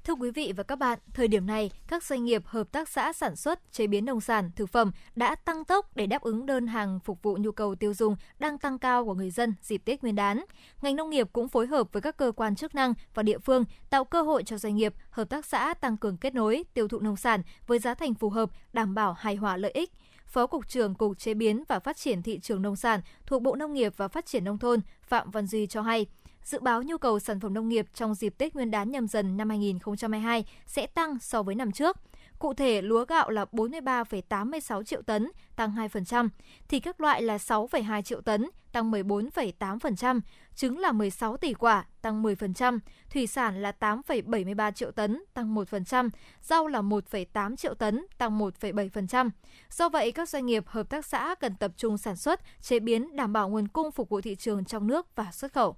Thưa 0.04 0.14
quý 0.14 0.30
vị 0.30 0.52
và 0.56 0.62
các 0.62 0.76
bạn, 0.76 0.98
thời 1.14 1.28
điểm 1.28 1.46
này, 1.46 1.70
các 1.88 2.04
doanh 2.04 2.24
nghiệp 2.24 2.42
hợp 2.46 2.72
tác 2.72 2.88
xã 2.88 3.12
sản 3.12 3.36
xuất, 3.36 3.72
chế 3.72 3.86
biến 3.86 4.04
nông 4.04 4.20
sản, 4.20 4.50
thực 4.56 4.68
phẩm 4.68 4.90
đã 5.16 5.34
tăng 5.34 5.64
tốc 5.64 5.96
để 5.96 6.06
đáp 6.06 6.22
ứng 6.22 6.46
đơn 6.46 6.66
hàng 6.66 7.00
phục 7.00 7.22
vụ 7.22 7.36
nhu 7.40 7.52
cầu 7.52 7.74
tiêu 7.74 7.94
dùng 7.94 8.16
đang 8.38 8.58
tăng 8.58 8.78
cao 8.78 9.04
của 9.04 9.14
người 9.14 9.30
dân 9.30 9.54
dịp 9.62 9.82
Tết 9.84 10.02
Nguyên 10.02 10.14
đán. 10.14 10.44
Ngành 10.82 10.96
nông 10.96 11.10
nghiệp 11.10 11.28
cũng 11.32 11.48
phối 11.48 11.66
hợp 11.66 11.92
với 11.92 12.02
các 12.02 12.16
cơ 12.16 12.32
quan 12.36 12.56
chức 12.56 12.74
năng 12.74 12.94
và 13.14 13.22
địa 13.22 13.38
phương 13.38 13.64
tạo 13.90 14.04
cơ 14.04 14.22
hội 14.22 14.42
cho 14.42 14.58
doanh 14.58 14.76
nghiệp, 14.76 14.94
hợp 15.10 15.28
tác 15.28 15.46
xã 15.46 15.74
tăng 15.74 15.96
cường 15.96 16.16
kết 16.16 16.34
nối, 16.34 16.64
tiêu 16.74 16.88
thụ 16.88 17.00
nông 17.00 17.16
sản 17.16 17.42
với 17.66 17.78
giá 17.78 17.94
thành 17.94 18.14
phù 18.14 18.30
hợp, 18.30 18.50
đảm 18.72 18.94
bảo 18.94 19.12
hài 19.12 19.36
hòa 19.36 19.56
lợi 19.56 19.70
ích. 19.70 19.92
Phó 20.26 20.46
Cục 20.46 20.68
trưởng 20.68 20.94
Cục 20.94 21.18
Chế 21.18 21.34
biến 21.34 21.64
và 21.68 21.78
Phát 21.78 21.96
triển 21.96 22.22
Thị 22.22 22.38
trường 22.38 22.62
Nông 22.62 22.76
sản 22.76 23.00
thuộc 23.26 23.42
Bộ 23.42 23.56
Nông 23.56 23.74
nghiệp 23.74 23.92
và 23.96 24.08
Phát 24.08 24.26
triển 24.26 24.44
Nông 24.44 24.58
thôn 24.58 24.80
Phạm 25.02 25.30
Văn 25.30 25.46
Duy 25.46 25.66
cho 25.66 25.82
hay, 25.82 26.06
dự 26.44 26.60
báo 26.60 26.82
nhu 26.82 26.98
cầu 26.98 27.20
sản 27.20 27.40
phẩm 27.40 27.54
nông 27.54 27.68
nghiệp 27.68 27.86
trong 27.94 28.14
dịp 28.14 28.34
Tết 28.38 28.54
Nguyên 28.54 28.70
đán 28.70 28.90
nhâm 28.90 29.08
dần 29.08 29.36
năm 29.36 29.48
2022 29.48 30.44
sẽ 30.66 30.86
tăng 30.86 31.18
so 31.20 31.42
với 31.42 31.54
năm 31.54 31.72
trước. 31.72 31.96
Cụ 32.38 32.54
thể, 32.54 32.82
lúa 32.82 33.04
gạo 33.04 33.30
là 33.30 33.44
43,86 33.52 34.82
triệu 34.82 35.02
tấn, 35.02 35.30
tăng 35.56 35.74
2%, 35.74 36.28
thì 36.68 36.80
các 36.80 37.00
loại 37.00 37.22
là 37.22 37.36
6,2 37.36 38.02
triệu 38.02 38.20
tấn, 38.20 38.50
tăng 38.72 38.90
14,8%, 38.90 40.20
trứng 40.54 40.78
là 40.78 40.92
16 40.92 41.36
tỷ 41.36 41.54
quả, 41.54 41.86
tăng 42.02 42.22
10%, 42.22 42.78
thủy 43.10 43.26
sản 43.26 43.62
là 43.62 43.72
8,73 43.80 44.72
triệu 44.72 44.90
tấn, 44.90 45.22
tăng 45.34 45.54
1%, 45.54 46.10
rau 46.42 46.66
là 46.66 46.82
1,8 46.82 47.56
triệu 47.56 47.74
tấn, 47.74 48.06
tăng 48.18 48.38
1,7%. 48.38 49.30
Do 49.70 49.88
vậy, 49.88 50.12
các 50.12 50.28
doanh 50.28 50.46
nghiệp, 50.46 50.66
hợp 50.66 50.90
tác 50.90 51.06
xã 51.06 51.34
cần 51.40 51.54
tập 51.56 51.72
trung 51.76 51.98
sản 51.98 52.16
xuất, 52.16 52.40
chế 52.60 52.80
biến 52.80 53.16
đảm 53.16 53.32
bảo 53.32 53.48
nguồn 53.48 53.68
cung 53.68 53.90
phục 53.90 54.08
vụ 54.08 54.20
thị 54.20 54.34
trường 54.34 54.64
trong 54.64 54.86
nước 54.86 55.06
và 55.16 55.32
xuất 55.32 55.52
khẩu. 55.52 55.76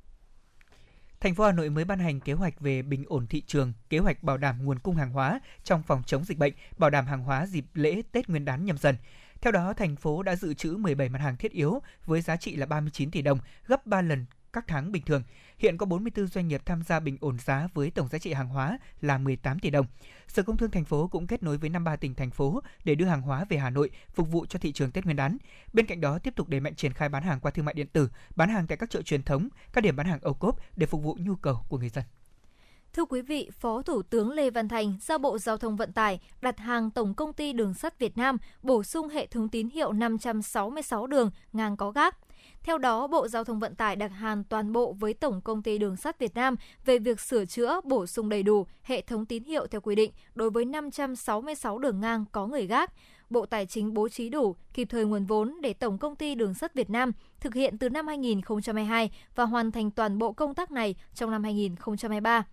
Thành 1.21 1.35
phố 1.35 1.45
Hà 1.45 1.53
Nội 1.53 1.71
mới 1.71 1.85
ban 1.85 1.99
hành 1.99 2.21
kế 2.21 2.33
hoạch 2.33 2.61
về 2.61 2.83
bình 2.83 3.05
ổn 3.07 3.27
thị 3.27 3.43
trường, 3.47 3.73
kế 3.91 3.99
hoạch 3.99 4.23
bảo 4.23 4.37
đảm 4.37 4.65
nguồn 4.65 4.79
cung 4.79 4.97
hàng 4.97 5.11
hóa 5.11 5.41
trong 5.65 5.83
phòng 5.83 6.03
chống 6.07 6.25
dịch 6.25 6.39
bệnh, 6.39 6.55
bảo 6.79 6.91
đảm 6.91 7.07
hàng 7.07 7.23
hóa 7.23 7.47
dịp 7.47 7.65
lễ 7.75 8.03
Tết 8.13 8.29
Nguyên 8.29 8.45
đán 8.45 8.65
nhâm 8.65 8.79
dần. 8.79 8.97
Theo 9.41 9.53
đó, 9.53 9.73
thành 9.73 9.97
phố 9.97 10.23
đã 10.23 10.37
dự 10.37 10.55
trữ 10.55 10.77
17 10.77 11.09
mặt 11.09 11.19
hàng 11.19 11.37
thiết 11.37 11.53
yếu 11.53 11.83
với 12.07 12.21
giá 12.21 12.37
trị 12.37 12.57
là 12.57 12.67
39 12.67 13.11
tỷ 13.11 13.23
đồng, 13.23 13.39
gấp 13.67 13.87
3 13.87 14.03
lần 14.03 14.27
các 14.57 14.65
tháng 14.69 14.93
bình 14.93 15.03
thường. 15.03 15.23
Hiện 15.59 15.77
có 15.77 15.87
44 15.87 16.27
doanh 16.27 16.49
nghiệp 16.49 16.63
tham 16.65 16.83
gia 16.83 17.01
bình 17.01 17.19
ổn 17.21 17.39
giá 17.39 17.69
với 17.75 17.91
tổng 17.91 18.09
giá 18.09 18.19
trị 18.19 18.33
hàng 18.33 18.49
hóa 18.49 18.79
là 19.01 19.19
18 19.19 19.59
tỷ 19.59 19.71
đồng. 19.71 19.87
Sở 20.29 20.43
Công 20.43 20.57
Thương 20.57 20.71
thành 20.71 20.85
phố 20.85 21.09
cũng 21.09 21.27
kết 21.27 21.43
nối 21.43 21.59
với 21.59 21.71
53 21.71 21.97
tỉnh 21.97 22.15
thành 22.15 22.31
phố 22.31 22.63
để 22.85 22.95
đưa 22.95 23.07
hàng 23.07 23.23
hóa 23.23 23.45
về 23.49 23.57
Hà 23.57 23.71
Nội 23.71 23.91
phục 24.15 24.31
vụ 24.31 24.47
cho 24.47 24.59
thị 24.59 24.73
trường 24.73 24.91
Tết 24.91 25.05
Nguyên 25.05 25.17
đán. 25.17 25.37
Bên 25.73 25.87
cạnh 25.87 26.01
đó 26.01 26.19
tiếp 26.19 26.37
tục 26.37 26.49
đẩy 26.49 26.61
mạnh 26.61 26.75
triển 26.75 26.93
khai 26.93 27.09
bán 27.09 27.23
hàng 27.23 27.41
qua 27.41 27.51
thương 27.51 27.65
mại 27.65 27.75
điện 27.75 27.87
tử, 27.87 28.09
bán 28.37 28.49
hàng 28.49 28.67
tại 28.67 28.79
các 28.79 28.91
chợ 28.91 29.03
truyền 29.03 29.23
thống, 29.23 29.49
các 29.73 29.81
điểm 29.81 29.97
bán 29.97 30.07
hàng 30.07 30.21
ô 30.23 30.33
cốp 30.33 30.61
để 30.77 30.87
phục 30.87 31.03
vụ 31.03 31.17
nhu 31.21 31.35
cầu 31.35 31.65
của 31.69 31.79
người 31.79 31.89
dân. 31.89 32.05
Thưa 32.93 33.05
quý 33.05 33.23
vị, 33.23 33.51
Phó 33.61 33.83
Thủ 33.83 34.03
tướng 34.03 34.31
Lê 34.31 34.51
Văn 34.51 34.69
Thành 34.69 34.99
giao 35.01 35.19
Bộ 35.19 35.39
Giao 35.39 35.59
thông 35.59 35.77
Vận 35.77 35.93
tải 35.93 36.21
đặt 36.41 36.59
hàng 36.59 36.91
Tổng 36.91 37.15
Công 37.15 37.33
ty 37.33 37.53
Đường 37.53 37.75
sắt 37.75 37.99
Việt 37.99 38.19
Nam 38.19 38.37
bổ 38.63 38.83
sung 38.83 39.09
hệ 39.09 39.27
thống 39.27 39.49
tín 39.49 39.69
hiệu 39.69 39.93
566 39.93 41.07
đường 41.07 41.31
ngang 41.53 41.77
có 41.77 41.91
gác. 41.91 42.26
Theo 42.67 42.79
đó, 42.79 43.07
Bộ 43.07 43.29
Giao 43.29 43.45
thông 43.45 43.59
Vận 43.59 43.75
tải 43.75 43.97
đặt 43.97 44.09
hàng 44.09 44.45
toàn 44.45 44.73
bộ 44.73 44.93
với 44.93 45.15
Tổng 45.15 45.41
Công 45.41 45.63
ty 45.63 45.79
Đường 45.79 45.97
sắt 45.97 46.19
Việt 46.19 46.35
Nam 46.35 46.57
về 46.85 46.99
việc 46.99 47.21
sửa 47.21 47.45
chữa, 47.45 47.81
bổ 47.85 48.07
sung 48.07 48.29
đầy 48.29 48.43
đủ 48.43 48.67
hệ 48.83 49.01
thống 49.01 49.27
tín 49.27 49.45
hiệu 49.45 49.67
theo 49.67 49.81
quy 49.81 49.95
định 49.95 50.13
đối 50.35 50.51
với 50.51 50.65
566 50.65 51.79
đường 51.79 52.01
ngang 52.01 52.25
có 52.33 52.47
người 52.47 52.67
gác. 52.67 52.93
Bộ 53.31 53.47
Tài 53.47 53.67
chính 53.67 53.95
bố 53.95 54.09
trí 54.09 54.29
đủ, 54.29 54.57
kịp 54.75 54.89
thời 54.91 55.05
nguồn 55.05 55.27
vốn 55.27 55.57
để 55.63 55.73
Tổng 55.73 55.99
Công 55.99 56.17
ty 56.17 56.35
Đường 56.35 56.55
sắt 56.55 56.75
Việt 56.75 56.91
Nam 56.91 57.13
thực 57.41 57.55
hiện 57.55 57.79
từ 57.79 57.89
năm 57.89 58.07
2022 58.07 59.11
và 59.35 59.45
hoàn 59.45 59.73
thành 59.73 59.91
toàn 59.91 60.19
bộ 60.19 60.33
công 60.33 60.55
tác 60.55 60.71
này 60.71 60.95
trong 61.15 61.31
năm 61.31 61.45
2023. 61.45 62.45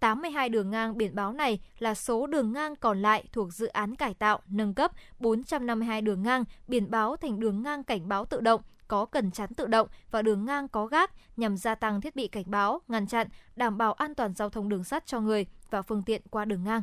82 0.00 0.48
đường 0.48 0.70
ngang 0.70 0.96
biển 0.96 1.14
báo 1.14 1.32
này 1.32 1.60
là 1.78 1.94
số 1.94 2.26
đường 2.26 2.52
ngang 2.52 2.76
còn 2.76 3.02
lại 3.02 3.24
thuộc 3.32 3.52
dự 3.52 3.66
án 3.66 3.96
cải 3.96 4.14
tạo, 4.14 4.40
nâng 4.48 4.74
cấp 4.74 4.92
452 5.18 6.02
đường 6.02 6.22
ngang 6.22 6.44
biển 6.68 6.90
báo 6.90 7.16
thành 7.16 7.40
đường 7.40 7.62
ngang 7.62 7.84
cảnh 7.84 8.08
báo 8.08 8.24
tự 8.24 8.40
động 8.40 8.60
có 8.88 9.06
cần 9.06 9.30
chắn 9.30 9.54
tự 9.54 9.66
động 9.66 9.88
và 10.10 10.22
đường 10.22 10.44
ngang 10.44 10.68
có 10.68 10.86
gác 10.86 11.10
nhằm 11.36 11.56
gia 11.56 11.74
tăng 11.74 12.00
thiết 12.00 12.16
bị 12.16 12.28
cảnh 12.28 12.44
báo, 12.46 12.80
ngăn 12.88 13.06
chặn, 13.06 13.28
đảm 13.56 13.78
bảo 13.78 13.92
an 13.92 14.14
toàn 14.14 14.34
giao 14.34 14.50
thông 14.50 14.68
đường 14.68 14.84
sắt 14.84 15.06
cho 15.06 15.20
người 15.20 15.46
và 15.70 15.82
phương 15.82 16.02
tiện 16.02 16.22
qua 16.30 16.44
đường 16.44 16.64
ngang. 16.64 16.82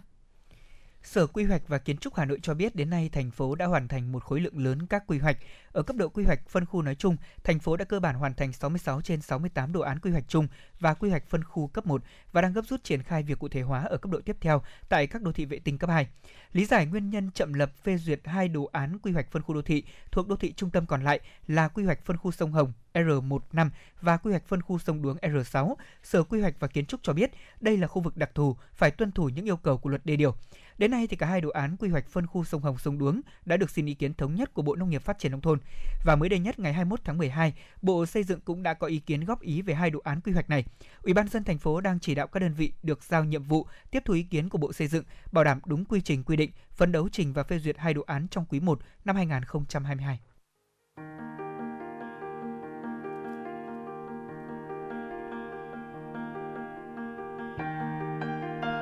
Sở 1.04 1.28
Quy 1.28 1.44
hoạch 1.44 1.68
và 1.68 1.78
Kiến 1.78 1.98
trúc 1.98 2.16
Hà 2.16 2.26
Nội 2.26 2.40
cho 2.42 2.54
biết 2.54 2.76
đến 2.76 2.90
nay 2.90 3.10
thành 3.10 3.32
phố 3.32 3.56
đã 3.56 3.66
hoàn 3.66 3.88
thành 3.88 4.12
một 4.12 4.24
khối 4.24 4.40
lượng 4.40 4.64
lớn 4.64 4.88
các 4.88 5.04
quy 5.08 5.20
hoạch. 5.20 5.38
Ở 5.72 5.84
cấp 5.84 5.96
độ 5.96 6.10
quy 6.10 6.24
hoạch 6.24 6.50
phân 6.50 6.66
khu 6.66 6.82
nói 6.82 6.96
chung, 6.96 7.18
thành 7.44 7.60
phố 7.60 7.78
đã 7.78 7.86
cơ 7.86 8.00
bản 8.00 8.16
hoàn 8.16 8.34
thành 8.34 8.54
66 8.54 9.02
trên 9.02 9.22
68 9.22 9.74
đồ 9.74 9.82
án 9.82 10.00
quy 10.00 10.12
hoạch 10.12 10.24
chung 10.28 10.48
và 10.80 10.94
quy 10.94 11.10
hoạch 11.10 11.28
phân 11.28 11.44
khu 11.44 11.68
cấp 11.68 11.86
1 11.86 12.04
và 12.32 12.42
đang 12.42 12.54
gấp 12.54 12.62
rút 12.66 12.84
triển 12.84 13.04
khai 13.04 13.24
việc 13.24 13.40
cụ 13.40 13.50
thể 13.50 13.62
hóa 13.62 13.84
ở 13.84 13.98
cấp 13.98 14.12
độ 14.12 14.20
tiếp 14.26 14.38
theo 14.42 14.62
tại 14.90 15.08
các 15.08 15.22
đô 15.22 15.32
thị 15.32 15.46
vệ 15.46 15.60
tinh 15.60 15.78
cấp 15.78 15.90
2. 15.90 16.08
Lý 16.54 16.66
giải 16.66 16.86
nguyên 16.86 17.10
nhân 17.10 17.32
chậm 17.32 17.54
lập 17.54 17.72
phê 17.84 17.98
duyệt 17.98 18.20
hai 18.24 18.48
đồ 18.48 18.70
án 18.72 19.00
quy 19.00 19.12
hoạch 19.12 19.32
phân 19.32 19.42
khu 19.42 19.54
đô 19.54 19.62
thị 19.62 19.84
thuộc 20.12 20.28
đô 20.28 20.36
thị 20.36 20.54
trung 20.54 20.70
tâm 20.70 20.86
còn 20.86 21.04
lại 21.04 21.20
là 21.48 21.68
quy 21.68 21.84
hoạch 21.84 22.06
phân 22.06 22.18
khu 22.18 22.32
sông 22.32 22.52
Hồng 22.52 22.74
R15 22.94 23.70
và 24.02 24.18
quy 24.18 24.32
hoạch 24.32 24.48
phân 24.48 24.62
khu 24.62 24.80
sông 24.80 25.02
Đuống 25.02 25.18
R6, 25.18 25.76
Sở 26.04 26.24
Quy 26.24 26.42
hoạch 26.42 26.60
và 26.60 26.68
Kiến 26.68 26.86
trúc 26.86 27.00
cho 27.04 27.14
biết 27.14 27.32
đây 27.60 27.78
là 27.78 27.88
khu 27.88 28.02
vực 28.02 28.18
đặc 28.18 28.32
thù 28.36 28.56
phải 28.74 28.92
tuân 28.92 29.12
thủ 29.12 29.30
những 29.30 29.46
yêu 29.46 29.58
cầu 29.58 29.78
của 29.78 29.90
luật 29.90 30.06
đê 30.06 30.16
điều. 30.16 30.36
Đến 30.78 30.92
nay 30.92 31.08
thì 31.08 31.16
cả 31.16 31.26
hai 31.26 31.42
đồ 31.42 31.50
án 31.50 31.78
quy 31.78 31.90
hoạch 31.90 32.08
phân 32.08 32.28
khu 32.28 32.44
sông 32.44 32.62
Hồng 32.62 32.78
sông 32.78 32.98
Đuống 32.98 33.22
đã 33.46 33.58
được 33.58 33.70
xin 33.70 33.86
ý 33.86 33.94
kiến 33.94 34.14
thống 34.14 34.36
nhất 34.36 34.54
của 34.54 34.62
Bộ 34.62 34.76
Nông 34.76 34.90
nghiệp 34.90 35.02
Phát 35.02 35.20
triển 35.20 35.32
nông 35.32 35.42
thôn 35.42 35.60
và 36.06 36.16
mới 36.16 36.30
đây 36.30 36.40
nhất 36.40 36.60
ngày 36.60 36.74
21 36.74 37.00
tháng 37.04 37.18
12, 37.18 37.54
Bộ 37.82 38.06
Xây 38.06 38.24
dựng 38.24 38.40
cũng 38.42 38.64
đã 38.64 38.74
có 38.74 38.88
ý 38.88 39.00
kiến 39.00 39.26
góp 39.26 39.42
ý 39.42 39.62
về 39.62 39.74
hai 39.74 39.90
đồ 39.90 40.00
án 40.04 40.22
quy 40.22 40.32
hoạch 40.32 40.50
này. 40.50 40.66
Ủy 41.02 41.14
ban 41.14 41.28
dân 41.28 41.44
thành 41.44 41.58
phố 41.58 41.82
đang 41.82 42.00
chỉ 42.00 42.16
đạo 42.16 42.28
các 42.28 42.40
đơn 42.40 42.54
vị 42.54 42.74
được 42.84 43.04
giao 43.04 43.24
nhiệm 43.24 43.44
vụ 43.44 43.68
tiếp 43.92 44.04
thu 44.06 44.14
ý 44.14 44.24
kiến 44.24 44.50
của 44.50 44.58
Bộ 44.58 44.74
Xây 44.74 44.88
dựng, 44.88 45.04
bảo 45.32 45.44
đảm 45.44 45.60
đúng 45.66 45.86
quy 45.86 46.02
trình 46.02 46.24
quy 46.24 46.36
định, 46.36 46.52
phấn 46.72 46.92
đấu 46.92 47.10
trình 47.12 47.34
và 47.34 47.44
phê 47.44 47.60
duyệt 47.60 47.78
hai 47.78 47.94
đồ 47.94 48.02
án 48.06 48.28
trong 48.28 48.46
quý 48.46 48.60
1 48.60 48.80
năm 49.06 49.16
2022. 49.16 50.20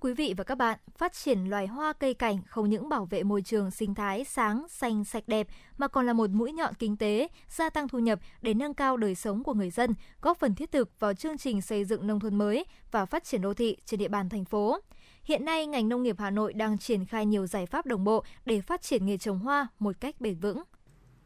quý 0.00 0.14
vị 0.14 0.34
và 0.36 0.44
các 0.44 0.54
bạn, 0.54 0.78
phát 0.98 1.12
triển 1.12 1.44
loài 1.44 1.66
hoa 1.66 1.92
cây 1.92 2.14
cảnh 2.14 2.38
không 2.46 2.70
những 2.70 2.88
bảo 2.88 3.04
vệ 3.04 3.22
môi 3.22 3.42
trường 3.42 3.70
sinh 3.70 3.94
thái 3.94 4.24
sáng, 4.24 4.66
xanh, 4.68 5.04
sạch 5.04 5.24
đẹp 5.26 5.46
mà 5.78 5.88
còn 5.88 6.06
là 6.06 6.12
một 6.12 6.30
mũi 6.30 6.52
nhọn 6.52 6.74
kinh 6.74 6.96
tế, 6.96 7.28
gia 7.48 7.70
tăng 7.70 7.88
thu 7.88 7.98
nhập 7.98 8.18
để 8.42 8.54
nâng 8.54 8.74
cao 8.74 8.96
đời 8.96 9.14
sống 9.14 9.42
của 9.42 9.54
người 9.54 9.70
dân, 9.70 9.94
góp 10.20 10.38
phần 10.38 10.54
thiết 10.54 10.72
thực 10.72 11.00
vào 11.00 11.14
chương 11.14 11.38
trình 11.38 11.62
xây 11.62 11.84
dựng 11.84 12.06
nông 12.06 12.20
thôn 12.20 12.34
mới 12.34 12.64
và 12.90 13.06
phát 13.06 13.24
triển 13.24 13.42
đô 13.42 13.54
thị 13.54 13.76
trên 13.84 14.00
địa 14.00 14.08
bàn 14.08 14.28
thành 14.28 14.44
phố. 14.44 14.78
Hiện 15.24 15.44
nay, 15.44 15.66
ngành 15.66 15.88
nông 15.88 16.02
nghiệp 16.02 16.16
Hà 16.18 16.30
Nội 16.30 16.52
đang 16.52 16.78
triển 16.78 17.04
khai 17.04 17.26
nhiều 17.26 17.46
giải 17.46 17.66
pháp 17.66 17.86
đồng 17.86 18.04
bộ 18.04 18.24
để 18.44 18.60
phát 18.60 18.82
triển 18.82 19.06
nghề 19.06 19.18
trồng 19.18 19.38
hoa 19.38 19.68
một 19.78 19.96
cách 20.00 20.20
bền 20.20 20.38
vững. 20.38 20.62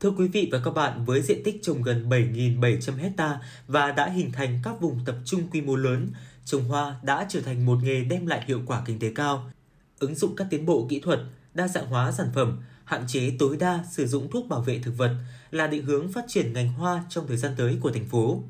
Thưa 0.01 0.11
quý 0.11 0.29
vị 0.29 0.49
và 0.53 0.61
các 0.65 0.71
bạn, 0.71 1.05
với 1.05 1.23
diện 1.23 1.43
tích 1.45 1.63
trồng 1.63 1.83
gần 1.83 2.09
7.700 2.09 2.97
hecta 2.97 3.41
và 3.67 3.93
đã 3.93 4.09
hình 4.09 4.33
thành 4.33 4.61
các 4.65 4.81
vùng 4.81 4.99
tập 5.07 5.17
trung 5.25 5.49
quy 5.53 5.61
mô 5.61 5.77
lớn, 5.77 6.09
trồng 6.45 6.65
hoa 6.65 6.97
đã 7.03 7.27
trở 7.29 7.41
thành 7.41 7.67
một 7.67 7.79
nghề 7.83 8.05
đem 8.05 8.27
lại 8.27 8.45
hiệu 8.47 8.63
quả 8.67 8.83
kinh 8.87 8.99
tế 8.99 9.13
cao. 9.15 9.51
Ứng 9.99 10.15
dụng 10.15 10.37
các 10.37 10.47
tiến 10.51 10.67
bộ 10.67 10.87
kỹ 10.91 11.01
thuật, 11.01 11.21
đa 11.55 11.69
dạng 11.69 11.87
hóa 11.87 12.13
sản 12.13 12.31
phẩm, 12.35 12.63
hạn 12.85 13.05
chế 13.07 13.33
tối 13.39 13.57
đa 13.57 13.85
sử 13.91 14.07
dụng 14.07 14.31
thuốc 14.31 14.49
bảo 14.49 14.61
vệ 14.61 14.79
thực 14.79 14.97
vật 14.97 15.17
là 15.51 15.67
định 15.67 15.85
hướng 15.85 16.13
phát 16.13 16.25
triển 16.29 16.53
ngành 16.53 16.73
hoa 16.73 17.05
trong 17.09 17.27
thời 17.27 17.37
gian 17.37 17.53
tới 17.57 17.79
của 17.81 17.91
thành 17.91 18.07
phố. 18.07 18.43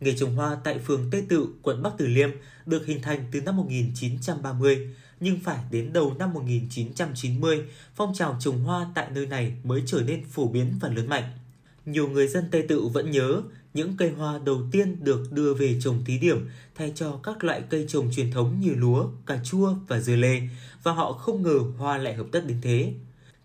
Nghề 0.00 0.16
trồng 0.16 0.36
hoa 0.36 0.56
tại 0.64 0.78
phường 0.78 1.10
Tây 1.10 1.26
Tự, 1.28 1.48
quận 1.62 1.82
Bắc 1.82 1.90
Từ 1.98 2.06
Liêm 2.06 2.30
được 2.66 2.86
hình 2.86 3.02
thành 3.02 3.24
từ 3.32 3.40
năm 3.40 3.56
1930, 3.56 4.94
nhưng 5.20 5.40
phải 5.40 5.58
đến 5.70 5.92
đầu 5.92 6.14
năm 6.18 6.32
1990, 6.32 7.64
phong 7.94 8.14
trào 8.14 8.36
trồng 8.40 8.64
hoa 8.64 8.86
tại 8.94 9.06
nơi 9.10 9.26
này 9.26 9.54
mới 9.64 9.82
trở 9.86 10.02
nên 10.06 10.24
phổ 10.24 10.48
biến 10.48 10.78
và 10.80 10.88
lớn 10.88 11.08
mạnh. 11.08 11.32
Nhiều 11.86 12.08
người 12.08 12.28
dân 12.28 12.44
Tây 12.50 12.64
Tự 12.68 12.86
vẫn 12.86 13.10
nhớ 13.10 13.42
những 13.74 13.96
cây 13.96 14.10
hoa 14.10 14.38
đầu 14.44 14.62
tiên 14.72 15.04
được 15.04 15.32
đưa 15.32 15.54
về 15.54 15.80
trồng 15.80 16.04
thí 16.04 16.18
điểm 16.18 16.48
thay 16.74 16.92
cho 16.94 17.20
các 17.22 17.44
loại 17.44 17.62
cây 17.70 17.84
trồng 17.88 18.10
truyền 18.16 18.30
thống 18.30 18.60
như 18.60 18.74
lúa, 18.74 19.08
cà 19.26 19.40
chua 19.44 19.74
và 19.88 20.00
dưa 20.00 20.16
lê 20.16 20.40
và 20.82 20.92
họ 20.92 21.12
không 21.12 21.42
ngờ 21.42 21.58
hoa 21.78 21.98
lại 21.98 22.14
hợp 22.14 22.26
tất 22.32 22.46
đến 22.46 22.58
thế. 22.62 22.94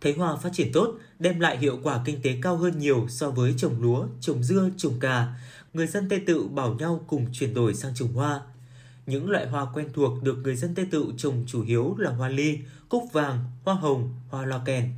Thấy 0.02 0.14
hoa 0.14 0.36
phát 0.36 0.50
triển 0.54 0.72
tốt, 0.74 0.96
đem 1.20 1.40
lại 1.40 1.58
hiệu 1.58 1.80
quả 1.84 2.02
kinh 2.06 2.22
tế 2.22 2.38
cao 2.42 2.58
hơn 2.58 2.80
nhiều 2.80 3.06
so 3.10 3.30
với 3.30 3.54
trồng 3.58 3.82
lúa, 3.82 4.08
trồng 4.22 4.44
dưa, 4.44 4.70
trồng 4.78 5.00
cà, 5.00 5.36
người 5.74 5.88
dân 5.88 6.10
Tây 6.10 6.22
Tự 6.28 6.48
bảo 6.48 6.74
nhau 6.74 7.04
cùng 7.08 7.26
chuyển 7.34 7.54
đổi 7.54 7.74
sang 7.74 7.96
trồng 7.96 8.14
hoa. 8.14 8.42
Những 9.06 9.30
loại 9.30 9.48
hoa 9.48 9.68
quen 9.74 9.88
thuộc 9.94 10.24
được 10.24 10.38
người 10.44 10.56
dân 10.56 10.76
Tây 10.76 10.88
Tự 10.92 11.06
trồng 11.18 11.46
chủ 11.48 11.64
yếu 11.64 11.96
là 11.98 12.12
hoa 12.12 12.30
ly, 12.30 12.60
cúc 12.90 13.04
vàng, 13.14 13.46
hoa 13.66 13.74
hồng, 13.76 14.14
hoa 14.30 14.46
loa 14.46 14.62
kèn. 14.66 14.90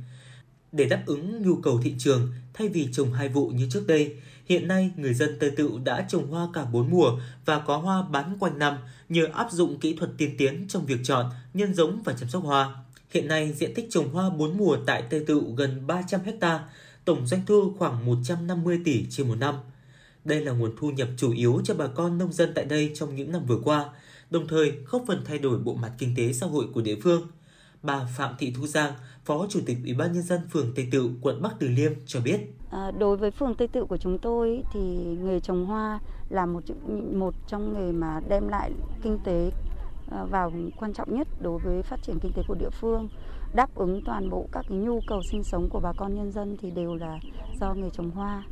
Để 0.72 0.84
đáp 0.84 1.02
ứng 1.06 1.42
nhu 1.42 1.56
cầu 1.56 1.80
thị 1.82 1.94
trường, 1.98 2.32
thay 2.54 2.68
vì 2.68 2.88
trồng 2.92 3.12
hai 3.12 3.28
vụ 3.28 3.48
như 3.48 3.68
trước 3.70 3.86
đây, 3.86 4.16
hiện 4.44 4.68
nay 4.68 4.90
người 4.96 5.14
dân 5.14 5.36
Tây 5.40 5.50
Tựu 5.50 5.78
đã 5.78 6.06
trồng 6.08 6.26
hoa 6.26 6.48
cả 6.52 6.64
bốn 6.64 6.90
mùa 6.90 7.18
và 7.44 7.58
có 7.58 7.76
hoa 7.76 8.02
bán 8.02 8.36
quanh 8.40 8.58
năm 8.58 8.76
nhờ 9.08 9.26
áp 9.32 9.52
dụng 9.52 9.80
kỹ 9.80 9.96
thuật 9.96 10.10
tiên 10.18 10.34
tiến 10.38 10.66
trong 10.68 10.86
việc 10.86 10.98
chọn, 11.04 11.30
nhân 11.54 11.74
giống 11.74 12.02
và 12.02 12.12
chăm 12.12 12.28
sóc 12.28 12.42
hoa. 12.42 12.74
Hiện 13.10 13.28
nay, 13.28 13.52
diện 13.52 13.74
tích 13.74 13.86
trồng 13.90 14.12
hoa 14.12 14.30
bốn 14.30 14.58
mùa 14.58 14.76
tại 14.86 15.02
Tây 15.10 15.24
Tựu 15.26 15.54
gần 15.54 15.86
300 15.86 16.20
ha, 16.40 16.64
tổng 17.04 17.26
doanh 17.26 17.46
thu 17.46 17.74
khoảng 17.78 18.06
150 18.06 18.80
tỷ 18.84 19.06
trên 19.10 19.28
một 19.28 19.34
năm. 19.34 19.54
Đây 20.24 20.40
là 20.40 20.52
nguồn 20.52 20.72
thu 20.78 20.90
nhập 20.90 21.08
chủ 21.16 21.32
yếu 21.32 21.60
cho 21.64 21.74
bà 21.74 21.86
con 21.86 22.18
nông 22.18 22.32
dân 22.32 22.52
tại 22.54 22.64
đây 22.64 22.90
trong 22.94 23.16
những 23.16 23.32
năm 23.32 23.46
vừa 23.46 23.58
qua, 23.64 23.84
đồng 24.30 24.48
thời 24.48 24.72
góp 24.90 25.04
phần 25.06 25.22
thay 25.24 25.38
đổi 25.38 25.58
bộ 25.58 25.74
mặt 25.74 25.92
kinh 25.98 26.14
tế 26.16 26.32
xã 26.32 26.46
hội 26.46 26.66
của 26.74 26.80
địa 26.80 26.96
phương. 27.02 27.26
Bà 27.82 28.06
Phạm 28.16 28.34
Thị 28.38 28.52
Thu 28.56 28.66
Giang, 28.66 28.92
Phó 29.24 29.46
Chủ 29.48 29.60
tịch 29.66 29.78
Ủy 29.84 29.94
ban 29.94 30.12
nhân 30.12 30.22
dân 30.22 30.40
phường 30.50 30.72
Tây 30.76 30.88
Tự, 30.92 31.10
quận 31.20 31.42
Bắc 31.42 31.52
Từ 31.58 31.68
Liêm 31.68 31.92
cho 32.06 32.20
biết. 32.20 32.40
À, 32.70 32.90
đối 32.98 33.16
với 33.16 33.30
phường 33.30 33.54
Tây 33.54 33.68
Tự 33.68 33.84
của 33.84 33.96
chúng 33.96 34.18
tôi 34.18 34.62
thì 34.72 34.80
nghề 35.22 35.40
trồng 35.40 35.66
hoa 35.66 36.00
là 36.28 36.46
một 36.46 36.60
một 37.12 37.34
trong 37.46 37.72
nghề 37.72 37.92
mà 37.92 38.20
đem 38.28 38.48
lại 38.48 38.72
kinh 39.02 39.18
tế 39.24 39.50
à, 40.10 40.24
vào 40.24 40.52
quan 40.76 40.92
trọng 40.92 41.14
nhất 41.14 41.28
đối 41.40 41.58
với 41.58 41.82
phát 41.82 42.02
triển 42.02 42.18
kinh 42.22 42.32
tế 42.36 42.42
của 42.48 42.54
địa 42.54 42.70
phương 42.70 43.08
đáp 43.54 43.74
ứng 43.74 44.02
toàn 44.04 44.30
bộ 44.30 44.48
các 44.52 44.64
cái 44.68 44.78
nhu 44.78 45.00
cầu 45.06 45.22
sinh 45.30 45.44
sống 45.44 45.68
của 45.70 45.80
bà 45.80 45.92
con 45.96 46.14
nhân 46.14 46.32
dân 46.32 46.56
thì 46.62 46.70
đều 46.70 46.94
là 46.94 47.18
do 47.60 47.74
nghề 47.74 47.90
trồng 47.90 48.10
hoa 48.10 48.44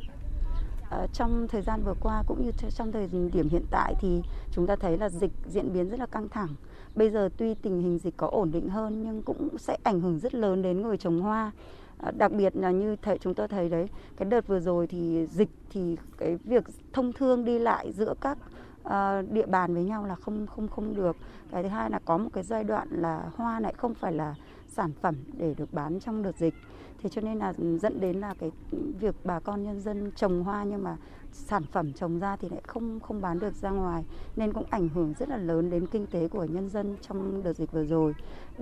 Ờ, 0.91 1.07
trong 1.13 1.47
thời 1.47 1.61
gian 1.61 1.83
vừa 1.83 1.93
qua 2.01 2.23
cũng 2.27 2.45
như 2.45 2.51
trong 2.75 2.91
thời 2.91 3.09
điểm 3.33 3.49
hiện 3.49 3.65
tại 3.71 3.93
thì 3.99 4.21
chúng 4.51 4.67
ta 4.67 4.75
thấy 4.75 4.97
là 4.97 5.09
dịch 5.09 5.31
diễn 5.45 5.73
biến 5.73 5.89
rất 5.89 5.99
là 5.99 6.05
căng 6.05 6.29
thẳng. 6.29 6.49
Bây 6.95 7.09
giờ 7.09 7.29
tuy 7.37 7.53
tình 7.53 7.81
hình 7.81 7.99
dịch 7.99 8.17
có 8.17 8.27
ổn 8.27 8.51
định 8.51 8.69
hơn 8.69 9.03
nhưng 9.03 9.21
cũng 9.21 9.57
sẽ 9.57 9.77
ảnh 9.83 10.01
hưởng 10.01 10.19
rất 10.19 10.35
lớn 10.35 10.61
đến 10.61 10.81
người 10.81 10.97
trồng 10.97 11.21
hoa. 11.21 11.51
Ờ, 11.97 12.11
đặc 12.11 12.31
biệt 12.31 12.55
là 12.55 12.71
như 12.71 12.95
thầy, 13.01 13.17
chúng 13.17 13.33
tôi 13.33 13.47
thấy 13.47 13.69
đấy, 13.69 13.87
cái 14.17 14.29
đợt 14.29 14.47
vừa 14.47 14.59
rồi 14.59 14.87
thì 14.87 15.27
dịch 15.27 15.49
thì 15.69 15.97
cái 16.17 16.37
việc 16.43 16.63
thông 16.93 17.13
thương 17.13 17.45
đi 17.45 17.59
lại 17.59 17.91
giữa 17.91 18.13
các 18.21 18.37
ờ, 18.83 19.21
địa 19.31 19.45
bàn 19.45 19.73
với 19.73 19.83
nhau 19.83 20.05
là 20.05 20.15
không 20.15 20.47
không 20.47 20.67
không 20.67 20.95
được. 20.95 21.17
Cái 21.51 21.63
thứ 21.63 21.69
hai 21.69 21.89
là 21.89 21.99
có 22.05 22.17
một 22.17 22.29
cái 22.33 22.43
giai 22.43 22.63
đoạn 22.63 22.87
là 22.91 23.31
hoa 23.35 23.59
lại 23.59 23.73
không 23.77 23.93
phải 23.93 24.13
là 24.13 24.35
sản 24.67 24.91
phẩm 25.01 25.15
để 25.37 25.53
được 25.57 25.73
bán 25.73 25.99
trong 25.99 26.23
đợt 26.23 26.37
dịch 26.37 26.53
thế 27.03 27.09
cho 27.09 27.21
nên 27.21 27.37
là 27.37 27.53
dẫn 27.81 27.99
đến 27.99 28.19
là 28.19 28.33
cái 28.39 28.51
việc 28.99 29.15
bà 29.23 29.39
con 29.39 29.63
nhân 29.63 29.81
dân 29.81 30.11
trồng 30.15 30.43
hoa 30.43 30.63
nhưng 30.63 30.83
mà 30.83 30.97
sản 31.33 31.63
phẩm 31.71 31.93
trồng 31.93 32.19
ra 32.19 32.35
thì 32.35 32.49
lại 32.49 32.61
không 32.67 32.99
không 32.99 33.21
bán 33.21 33.39
được 33.39 33.55
ra 33.55 33.69
ngoài 33.69 34.03
nên 34.35 34.53
cũng 34.53 34.65
ảnh 34.69 34.89
hưởng 34.89 35.13
rất 35.19 35.29
là 35.29 35.37
lớn 35.37 35.69
đến 35.69 35.87
kinh 35.87 36.07
tế 36.07 36.27
của 36.27 36.43
nhân 36.43 36.69
dân 36.69 36.97
trong 37.07 37.43
đợt 37.43 37.53
dịch 37.53 37.71
vừa 37.71 37.85
rồi. 37.85 38.13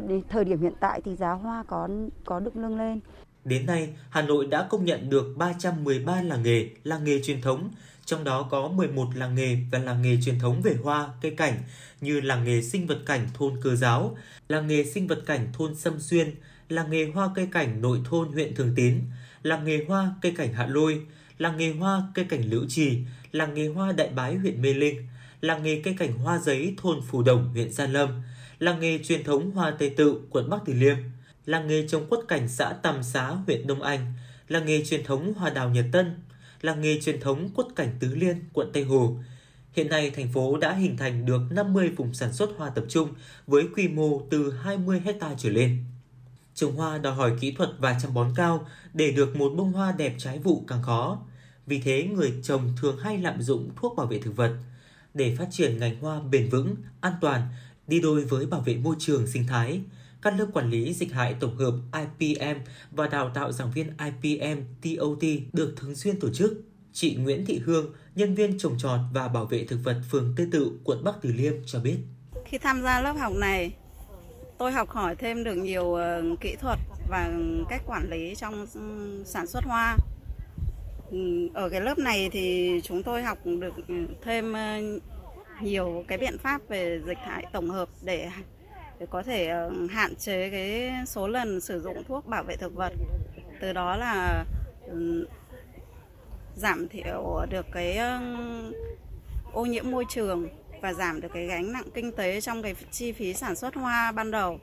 Đến 0.07 0.21
thời 0.29 0.45
điểm 0.45 0.61
hiện 0.61 0.73
tại 0.79 1.01
thì 1.05 1.15
giá 1.15 1.31
hoa 1.31 1.63
có 1.63 1.89
có 2.25 2.39
được 2.39 2.55
nâng 2.55 2.77
lên. 2.77 2.99
Đến 3.45 3.65
nay, 3.65 3.89
Hà 4.09 4.21
Nội 4.21 4.45
đã 4.45 4.67
công 4.69 4.85
nhận 4.85 5.09
được 5.09 5.25
313 5.37 6.21
làng 6.21 6.43
nghề, 6.43 6.69
làng 6.83 7.03
nghề 7.03 7.21
truyền 7.21 7.41
thống, 7.41 7.69
trong 8.05 8.23
đó 8.23 8.47
có 8.51 8.67
11 8.67 9.07
làng 9.15 9.35
nghề 9.35 9.57
và 9.71 9.79
làng 9.79 10.01
nghề 10.01 10.17
truyền 10.21 10.39
thống 10.39 10.61
về 10.61 10.75
hoa, 10.83 11.09
cây 11.21 11.31
cảnh 11.31 11.53
như 12.01 12.21
làng 12.21 12.43
nghề 12.43 12.61
sinh 12.61 12.87
vật 12.87 12.99
cảnh 13.05 13.27
thôn 13.33 13.53
Cơ 13.63 13.75
Giáo, 13.75 14.17
làng 14.49 14.67
nghề 14.67 14.83
sinh 14.83 15.07
vật 15.07 15.19
cảnh 15.25 15.47
thôn 15.53 15.75
Sâm 15.75 15.99
Xuyên, 15.99 16.35
làng 16.69 16.89
nghề 16.89 17.05
hoa 17.05 17.29
cây 17.35 17.47
cảnh 17.51 17.81
nội 17.81 18.01
thôn 18.05 18.31
huyện 18.31 18.55
Thường 18.55 18.73
Tín, 18.75 19.01
làng 19.43 19.65
nghề 19.65 19.85
hoa 19.87 20.11
cây 20.21 20.33
cảnh 20.37 20.53
Hạ 20.53 20.65
Lôi, 20.65 21.01
làng 21.37 21.57
nghề 21.57 21.73
hoa 21.73 22.03
cây 22.13 22.25
cảnh 22.29 22.41
Liễu 22.49 22.65
Trì, 22.69 22.97
làng 23.31 23.53
nghề 23.53 23.67
hoa 23.67 23.91
Đại 23.91 24.09
Bái 24.09 24.35
huyện 24.35 24.61
Mê 24.61 24.73
Linh, 24.73 25.07
làng 25.41 25.63
nghề 25.63 25.81
cây 25.81 25.95
cảnh 25.97 26.13
hoa 26.13 26.37
giấy 26.37 26.73
thôn 26.77 27.01
Phù 27.07 27.23
Đồng 27.23 27.49
huyện 27.49 27.71
Gia 27.71 27.87
Lâm, 27.87 28.09
làng 28.59 28.79
nghề 28.79 28.99
truyền 29.03 29.23
thống 29.23 29.51
hoa 29.51 29.71
Tây 29.79 29.89
Tự 29.89 30.21
quận 30.29 30.49
Bắc 30.49 30.57
Từ 30.65 30.73
Liêm, 30.73 30.97
làng 31.45 31.67
nghề 31.67 31.87
trồng 31.87 32.09
quất 32.09 32.19
cảnh 32.27 32.47
xã 32.47 32.73
Tàm 32.73 33.03
Xá 33.03 33.27
huyện 33.27 33.67
Đông 33.67 33.81
Anh, 33.81 34.13
làng 34.47 34.65
nghề 34.65 34.85
truyền 34.85 35.03
thống 35.03 35.33
hoa 35.33 35.49
đào 35.49 35.69
Nhật 35.69 35.85
Tân, 35.91 36.15
làng 36.61 36.81
nghề 36.81 37.01
truyền 37.01 37.19
thống 37.19 37.49
quất 37.55 37.67
cảnh 37.75 37.97
Tứ 37.99 38.15
Liên 38.15 38.43
quận 38.53 38.69
Tây 38.73 38.83
Hồ. 38.83 39.17
Hiện 39.73 39.89
nay, 39.89 40.09
thành 40.09 40.33
phố 40.33 40.57
đã 40.57 40.73
hình 40.73 40.97
thành 40.97 41.25
được 41.25 41.41
50 41.51 41.89
vùng 41.89 42.13
sản 42.13 42.33
xuất 42.33 42.49
hoa 42.57 42.69
tập 42.69 42.85
trung 42.89 43.09
với 43.47 43.63
quy 43.75 43.87
mô 43.87 44.21
từ 44.29 44.51
20 44.51 45.01
hecta 45.05 45.35
trở 45.37 45.49
lên. 45.49 45.83
Trồng 46.59 46.75
hoa 46.75 46.97
đòi 46.97 47.15
hỏi 47.15 47.31
kỹ 47.39 47.51
thuật 47.51 47.69
và 47.79 47.99
chăm 48.01 48.13
bón 48.13 48.31
cao 48.35 48.65
để 48.93 49.11
được 49.11 49.35
một 49.35 49.49
bông 49.49 49.73
hoa 49.73 49.91
đẹp 49.91 50.15
trái 50.17 50.39
vụ 50.39 50.63
càng 50.67 50.83
khó. 50.83 51.19
Vì 51.65 51.81
thế, 51.81 52.03
người 52.03 52.33
trồng 52.43 52.73
thường 52.81 52.97
hay 52.97 53.17
lạm 53.17 53.41
dụng 53.41 53.69
thuốc 53.75 53.95
bảo 53.97 54.07
vệ 54.07 54.19
thực 54.19 54.35
vật. 54.35 54.57
Để 55.13 55.35
phát 55.35 55.47
triển 55.51 55.77
ngành 55.77 55.99
hoa 55.99 56.19
bền 56.19 56.49
vững, 56.49 56.75
an 57.01 57.13
toàn, 57.21 57.41
đi 57.87 58.01
đôi 58.01 58.23
với 58.23 58.45
bảo 58.45 58.61
vệ 58.61 58.75
môi 58.75 58.95
trường 58.99 59.27
sinh 59.27 59.47
thái, 59.47 59.81
các 60.21 60.39
lớp 60.39 60.45
quản 60.53 60.69
lý 60.69 60.93
dịch 60.93 61.13
hại 61.13 61.35
tổng 61.39 61.57
hợp 61.57 61.73
IPM 62.19 62.59
và 62.91 63.07
đào 63.07 63.31
tạo 63.33 63.51
giảng 63.51 63.71
viên 63.71 63.87
IPM 63.97 64.59
TOT 64.81 65.23
được 65.53 65.73
thường 65.77 65.95
xuyên 65.95 66.19
tổ 66.19 66.29
chức. 66.33 66.63
Chị 66.93 67.15
Nguyễn 67.15 67.45
Thị 67.45 67.61
Hương, 67.65 67.93
nhân 68.15 68.35
viên 68.35 68.59
trồng 68.59 68.77
trọt 68.77 68.99
và 69.13 69.27
bảo 69.27 69.45
vệ 69.45 69.65
thực 69.65 69.79
vật 69.83 70.01
phường 70.11 70.33
Tây 70.37 70.47
Tự, 70.51 70.71
quận 70.83 71.03
Bắc 71.03 71.15
Từ 71.21 71.31
Liêm 71.31 71.53
cho 71.65 71.79
biết. 71.79 71.97
Khi 72.45 72.57
tham 72.57 72.81
gia 72.81 73.01
lớp 73.01 73.13
học 73.13 73.33
này, 73.35 73.71
tôi 74.59 74.71
học 74.71 74.89
hỏi 74.89 75.15
thêm 75.15 75.43
được 75.43 75.55
nhiều 75.55 75.93
ờ, 75.93 76.23
kỹ 76.41 76.55
thuật 76.55 76.79
và 77.09 77.31
cách 77.69 77.81
quản 77.85 78.09
lý 78.09 78.35
trong 78.35 78.65
ừ, 78.73 79.23
sản 79.25 79.47
xuất 79.47 79.63
hoa. 79.63 79.97
Ừ, 81.11 81.49
ở 81.53 81.69
cái 81.69 81.81
lớp 81.81 81.99
này 81.99 82.29
thì 82.31 82.79
chúng 82.83 83.03
tôi 83.03 83.23
học 83.23 83.37
được 83.45 83.73
thêm 84.21 84.53
ờ, 84.53 84.79
nhiều 85.61 86.03
cái 86.07 86.17
biện 86.17 86.37
pháp 86.37 86.61
về 86.67 87.01
dịch 87.05 87.17
hại 87.17 87.45
tổng 87.51 87.69
hợp 87.69 87.89
để 88.01 88.29
để 88.99 89.05
có 89.09 89.23
thể 89.23 89.47
ờ, 89.47 89.71
hạn 89.89 90.15
chế 90.15 90.49
cái 90.49 90.91
số 91.07 91.27
lần 91.27 91.61
sử 91.61 91.81
dụng 91.81 92.03
thuốc 92.07 92.27
bảo 92.27 92.43
vệ 92.43 92.55
thực 92.55 92.75
vật. 92.75 92.93
Từ 93.61 93.73
đó 93.73 93.95
là 93.95 94.45
ừ, 94.87 95.27
giảm 96.55 96.87
thiểu 96.87 97.45
được 97.49 97.65
cái 97.71 97.99
ô 99.53 99.65
nhiễm 99.65 99.91
môi 99.91 100.05
trường 100.09 100.47
và 100.81 100.93
giảm 100.93 101.21
được 101.21 101.29
cái 101.33 101.45
gánh 101.45 101.73
nặng 101.73 101.87
kinh 101.93 102.11
tế 102.11 102.41
trong 102.41 102.63
cái 102.63 102.75
chi 102.91 103.11
phí 103.11 103.33
sản 103.33 103.55
xuất 103.55 103.75
hoa 103.75 104.11
ban 104.11 104.31
đầu. 104.31 104.59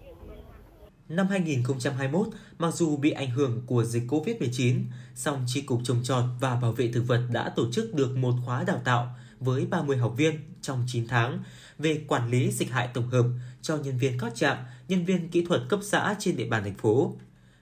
Năm 1.08 1.26
2021, 1.28 2.28
mặc 2.58 2.74
dù 2.74 2.96
bị 2.96 3.10
ảnh 3.10 3.30
hưởng 3.30 3.62
của 3.66 3.84
dịch 3.84 4.02
Covid-19, 4.08 4.80
song 5.14 5.44
Chi 5.46 5.60
cục 5.60 5.80
trồng 5.84 6.02
trọt 6.02 6.24
và 6.40 6.54
bảo 6.54 6.72
vệ 6.72 6.92
thực 6.92 7.02
vật 7.06 7.26
đã 7.32 7.52
tổ 7.56 7.72
chức 7.72 7.94
được 7.94 8.16
một 8.16 8.34
khóa 8.44 8.64
đào 8.64 8.80
tạo 8.84 9.14
với 9.40 9.66
30 9.66 9.96
học 9.96 10.14
viên 10.16 10.40
trong 10.62 10.84
9 10.86 11.06
tháng 11.08 11.42
về 11.78 12.04
quản 12.08 12.30
lý 12.30 12.50
dịch 12.50 12.70
hại 12.70 12.88
tổng 12.94 13.08
hợp 13.08 13.24
cho 13.62 13.76
nhân 13.76 13.98
viên 13.98 14.18
các 14.18 14.34
trạm, 14.34 14.56
nhân 14.88 15.04
viên 15.04 15.28
kỹ 15.28 15.44
thuật 15.44 15.62
cấp 15.68 15.80
xã 15.82 16.14
trên 16.18 16.36
địa 16.36 16.48
bàn 16.48 16.62
thành 16.62 16.74
phố. 16.74 17.16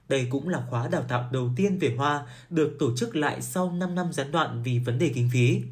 Đây 0.08 0.26
cũng 0.30 0.48
là 0.48 0.62
khóa 0.70 0.88
đào 0.88 1.02
tạo 1.02 1.28
đầu 1.32 1.50
tiên 1.56 1.78
về 1.78 1.94
hoa 1.96 2.26
được 2.50 2.76
tổ 2.78 2.96
chức 2.96 3.16
lại 3.16 3.42
sau 3.42 3.72
5 3.72 3.94
năm 3.94 4.12
gián 4.12 4.32
đoạn 4.32 4.62
vì 4.62 4.78
vấn 4.78 4.98
đề 4.98 5.12
kinh 5.14 5.30
phí 5.32 5.62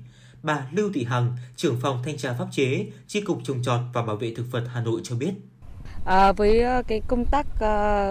bà 0.43 0.67
Lưu 0.73 0.91
Thị 0.95 1.05
Hằng, 1.05 1.37
trưởng 1.57 1.81
phòng 1.81 2.03
thanh 2.05 2.17
tra 2.17 2.35
pháp 2.39 2.47
chế, 2.51 2.87
Chi 3.07 3.21
cục 3.21 3.39
trồng 3.45 3.63
trọt 3.63 3.81
và 3.93 4.03
bảo 4.03 4.17
vệ 4.17 4.35
thực 4.35 4.47
vật 4.51 4.65
Hà 4.73 4.81
Nội 4.81 5.01
cho 5.05 5.17
biết. 5.17 5.33
À, 6.05 6.33
với 6.33 6.61
ờ, 6.61 6.83
cái 6.89 7.01
công 7.09 7.25
tác 7.25 7.47
à, 7.61 8.07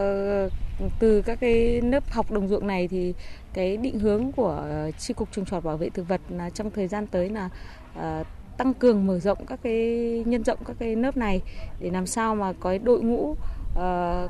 từ 0.99 1.21
các 1.21 1.39
cái 1.41 1.81
lớp 1.81 2.11
học 2.11 2.31
đồng 2.31 2.47
ruộng 2.47 2.67
này 2.67 2.87
thì 2.87 3.13
cái 3.53 3.77
định 3.77 3.99
hướng 3.99 4.31
của 4.31 4.65
Chi 4.99 5.13
cục 5.13 5.29
trồng 5.31 5.45
trọt 5.45 5.63
bảo 5.63 5.77
vệ 5.77 5.89
thực 5.89 6.07
vật 6.07 6.21
là 6.29 6.49
trong 6.49 6.71
thời 6.71 6.87
gian 6.87 7.07
tới 7.07 7.29
là 7.29 7.49
à, 7.95 8.23
tăng 8.57 8.73
cường 8.73 9.07
mở 9.07 9.19
rộng 9.19 9.45
các 9.45 9.59
cái 9.63 9.73
nhân 10.25 10.43
rộng 10.43 10.59
các 10.65 10.75
cái 10.79 10.95
lớp 10.95 11.17
này 11.17 11.41
để 11.79 11.89
làm 11.89 12.07
sao 12.07 12.35
mà 12.35 12.53
có 12.53 12.77
đội 12.83 13.01
ngũ 13.01 13.21
uh, 13.29 13.37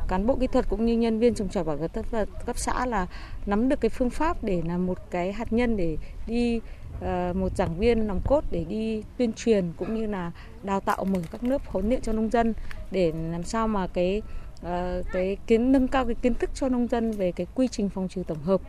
cán 0.07 0.27
bộ 0.27 0.35
kỹ 0.35 0.47
thuật 0.47 0.69
cũng 0.69 0.85
như 0.85 0.97
nhân 0.97 1.19
viên 1.19 1.35
trồng 1.35 1.49
trọt 1.49 1.65
bảo 1.65 1.75
vệ 1.75 1.87
thực 1.87 2.11
vật 2.11 2.29
cấp 2.45 2.57
xã 2.57 2.85
là 2.85 3.07
nắm 3.45 3.69
được 3.69 3.81
cái 3.81 3.89
phương 3.89 4.09
pháp 4.09 4.43
để 4.43 4.61
là 4.67 4.77
một 4.77 4.97
cái 5.11 5.33
hạt 5.33 5.53
nhân 5.53 5.77
để 5.77 5.97
đi 6.27 6.59
Ờ, 7.01 7.33
một 7.35 7.57
giảng 7.57 7.77
viên 7.79 8.07
nòng 8.07 8.21
cốt 8.25 8.43
để 8.51 8.65
đi 8.69 9.03
tuyên 9.17 9.33
truyền 9.33 9.65
cũng 9.77 9.95
như 9.95 10.07
là 10.07 10.31
đào 10.63 10.79
tạo 10.79 11.05
mở 11.05 11.19
các 11.31 11.43
lớp 11.43 11.61
huấn 11.67 11.89
luyện 11.89 12.01
cho 12.01 12.13
nông 12.13 12.29
dân 12.29 12.53
để 12.91 13.11
làm 13.31 13.43
sao 13.43 13.67
mà 13.67 13.87
cái 13.87 14.21
ờ, 14.63 15.03
cái 15.11 15.37
kiến, 15.47 15.71
nâng 15.71 15.87
cao 15.87 16.05
cái 16.05 16.15
kiến 16.15 16.33
thức 16.33 16.49
cho 16.53 16.69
nông 16.69 16.87
dân 16.87 17.11
về 17.11 17.31
cái 17.31 17.47
quy 17.55 17.67
trình 17.67 17.89
phòng 17.89 18.07
trừ 18.07 18.23
tổng 18.27 18.43
hợp. 18.43 18.61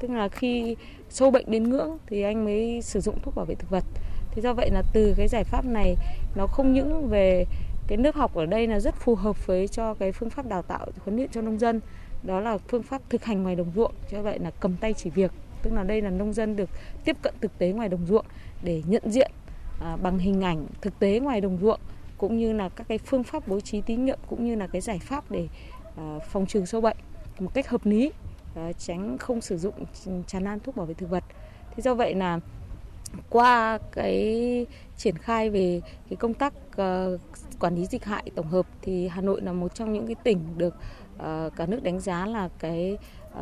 Tức 0.00 0.10
là 0.10 0.28
khi 0.28 0.76
sâu 1.10 1.30
bệnh 1.30 1.50
đến 1.50 1.70
ngưỡng 1.70 1.98
thì 2.06 2.22
anh 2.22 2.44
mới 2.44 2.82
sử 2.82 3.00
dụng 3.00 3.18
thuốc 3.22 3.34
bảo 3.34 3.46
vệ 3.46 3.54
thực 3.54 3.70
vật. 3.70 3.84
Thế 4.30 4.42
do 4.42 4.52
vậy 4.52 4.70
là 4.70 4.82
từ 4.92 5.14
cái 5.16 5.28
giải 5.28 5.44
pháp 5.44 5.64
này, 5.64 5.94
nó 6.36 6.46
không 6.46 6.72
những 6.72 7.08
về 7.08 7.44
cái 7.86 7.98
lớp 7.98 8.14
học 8.14 8.34
ở 8.34 8.46
đây 8.46 8.66
là 8.66 8.80
rất 8.80 8.94
phù 8.94 9.14
hợp 9.14 9.46
với 9.46 9.68
cho 9.68 9.94
cái 9.94 10.12
phương 10.12 10.30
pháp 10.30 10.46
đào 10.46 10.62
tạo, 10.62 10.86
huấn 11.04 11.16
luyện 11.16 11.30
cho 11.32 11.40
nông 11.40 11.58
dân, 11.58 11.80
đó 12.22 12.40
là 12.40 12.58
phương 12.58 12.82
pháp 12.82 13.02
thực 13.10 13.24
hành 13.24 13.42
ngoài 13.42 13.56
đồng 13.56 13.72
ruộng. 13.74 13.92
Cho 14.10 14.22
vậy 14.22 14.38
là 14.38 14.50
cầm 14.60 14.76
tay 14.76 14.94
chỉ 14.94 15.10
việc 15.10 15.30
tức 15.62 15.72
là 15.72 15.82
đây 15.82 16.02
là 16.02 16.10
nông 16.10 16.32
dân 16.32 16.56
được 16.56 16.70
tiếp 17.04 17.16
cận 17.22 17.34
thực 17.40 17.58
tế 17.58 17.72
ngoài 17.72 17.88
đồng 17.88 18.06
ruộng 18.06 18.26
để 18.62 18.82
nhận 18.86 19.02
diện 19.06 19.30
à, 19.80 19.96
bằng 19.96 20.18
hình 20.18 20.40
ảnh 20.44 20.66
thực 20.80 20.98
tế 20.98 21.20
ngoài 21.20 21.40
đồng 21.40 21.58
ruộng, 21.60 21.80
cũng 22.18 22.38
như 22.38 22.52
là 22.52 22.68
các 22.68 22.88
cái 22.88 22.98
phương 22.98 23.24
pháp 23.24 23.48
bố 23.48 23.60
trí 23.60 23.80
tín 23.80 24.04
nhiệm 24.04 24.18
cũng 24.26 24.46
như 24.46 24.54
là 24.54 24.66
cái 24.66 24.80
giải 24.80 24.98
pháp 24.98 25.30
để 25.30 25.48
à, 25.96 26.18
phòng 26.30 26.46
trừ 26.46 26.64
sâu 26.64 26.80
bệnh 26.80 26.96
một 27.38 27.54
cách 27.54 27.68
hợp 27.68 27.86
lý 27.86 28.12
à, 28.56 28.72
tránh 28.72 29.18
không 29.18 29.40
sử 29.40 29.58
dụng 29.58 29.74
tràn 30.26 30.44
lan 30.44 30.60
thuốc 30.60 30.76
bảo 30.76 30.86
vệ 30.86 30.94
thực 30.94 31.10
vật. 31.10 31.24
Thế 31.70 31.82
do 31.82 31.94
vậy 31.94 32.14
là 32.14 32.40
qua 33.30 33.78
cái 33.92 34.66
triển 34.96 35.18
khai 35.18 35.50
về 35.50 35.80
cái 36.10 36.16
công 36.16 36.34
tác 36.34 36.54
ờ, 36.76 37.18
quản 37.58 37.74
lý 37.74 37.86
dịch 37.86 38.04
hại 38.04 38.30
tổng 38.34 38.46
hợp 38.46 38.66
thì 38.82 39.08
Hà 39.08 39.20
Nội 39.20 39.40
là 39.40 39.52
một 39.52 39.74
trong 39.74 39.92
những 39.92 40.06
cái 40.06 40.14
tỉnh 40.14 40.38
được 40.56 40.74
ờ, 41.18 41.50
cả 41.56 41.66
nước 41.66 41.82
đánh 41.82 42.00
giá 42.00 42.26
là 42.26 42.48
cái 42.58 42.98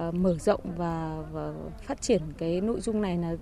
uh, 0.09 0.15
mở 0.15 0.37
rộng 0.39 0.61
và, 0.77 1.23
và 1.33 1.53
phát 1.87 2.03
triển 2.03 2.23
cái 2.39 2.61
nội 2.61 2.81
dung 2.81 3.03
này 3.03 3.19
là 3.19 3.37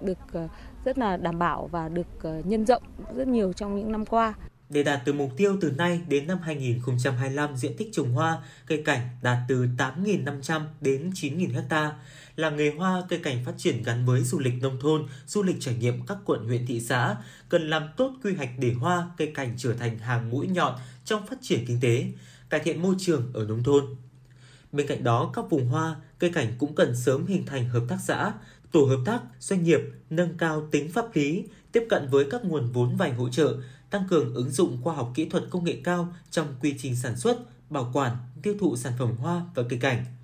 được 0.00 0.18
uh, 0.44 0.50
rất 0.84 0.98
là 0.98 1.16
đảm 1.16 1.38
bảo 1.38 1.66
và 1.66 1.88
được 1.88 2.06
uh, 2.38 2.46
nhân 2.46 2.66
rộng 2.66 2.82
rất 3.14 3.28
nhiều 3.28 3.52
trong 3.52 3.76
những 3.76 3.92
năm 3.92 4.06
qua. 4.06 4.34
Để 4.68 4.82
đạt 4.82 5.02
từ 5.04 5.12
mục 5.12 5.30
tiêu 5.36 5.56
từ 5.60 5.70
nay 5.70 6.00
đến 6.08 6.26
năm 6.26 6.38
2025 6.42 7.56
diện 7.56 7.76
tích 7.76 7.88
trồng 7.92 8.12
hoa, 8.12 8.38
cây 8.66 8.82
cảnh 8.84 9.08
đạt 9.22 9.38
từ 9.48 9.68
8.500 9.78 10.60
đến 10.80 11.10
9.000 11.10 11.62
ha 11.70 11.92
làng 12.36 12.56
nghề 12.56 12.70
hoa 12.70 13.02
cây 13.08 13.18
cảnh 13.18 13.44
phát 13.44 13.52
triển 13.56 13.82
gắn 13.82 14.06
với 14.06 14.22
du 14.22 14.38
lịch 14.38 14.54
nông 14.62 14.80
thôn, 14.80 15.06
du 15.26 15.42
lịch 15.42 15.56
trải 15.60 15.74
nghiệm 15.74 16.06
các 16.06 16.18
quận 16.24 16.44
huyện 16.44 16.66
thị 16.66 16.80
xã, 16.80 17.16
cần 17.48 17.70
làm 17.70 17.88
tốt 17.96 18.12
quy 18.24 18.34
hoạch 18.34 18.50
để 18.58 18.72
hoa 18.72 19.10
cây 19.16 19.32
cảnh 19.34 19.54
trở 19.56 19.74
thành 19.74 19.98
hàng 19.98 20.30
mũi 20.30 20.46
nhọn 20.46 20.74
trong 21.04 21.26
phát 21.26 21.38
triển 21.42 21.64
kinh 21.66 21.78
tế, 21.80 22.04
cải 22.50 22.60
thiện 22.60 22.82
môi 22.82 22.94
trường 22.98 23.30
ở 23.34 23.44
nông 23.44 23.62
thôn. 23.62 23.84
Bên 24.76 24.86
cạnh 24.86 25.04
đó, 25.04 25.30
các 25.34 25.44
vùng 25.50 25.68
hoa, 25.68 25.96
cây 26.18 26.30
cảnh 26.30 26.54
cũng 26.58 26.74
cần 26.74 26.96
sớm 26.96 27.26
hình 27.26 27.46
thành 27.46 27.68
hợp 27.68 27.82
tác 27.88 27.98
xã, 28.04 28.32
tổ 28.72 28.84
hợp 28.84 29.00
tác, 29.04 29.20
doanh 29.40 29.62
nghiệp, 29.62 29.80
nâng 30.10 30.36
cao 30.38 30.68
tính 30.70 30.92
pháp 30.92 31.16
lý, 31.16 31.44
tiếp 31.72 31.86
cận 31.88 32.08
với 32.08 32.26
các 32.30 32.44
nguồn 32.44 32.72
vốn 32.72 32.96
vay 32.96 33.12
hỗ 33.12 33.28
trợ, 33.28 33.54
tăng 33.90 34.08
cường 34.10 34.34
ứng 34.34 34.50
dụng 34.50 34.78
khoa 34.82 34.94
học 34.94 35.12
kỹ 35.14 35.28
thuật 35.28 35.44
công 35.50 35.64
nghệ 35.64 35.80
cao 35.84 36.14
trong 36.30 36.46
quy 36.60 36.74
trình 36.78 36.96
sản 36.96 37.16
xuất, 37.16 37.38
bảo 37.70 37.90
quản, 37.92 38.16
tiêu 38.42 38.54
thụ 38.60 38.76
sản 38.76 38.92
phẩm 38.98 39.16
hoa 39.16 39.42
và 39.54 39.62
cây 39.68 39.78
cảnh– 39.78 40.04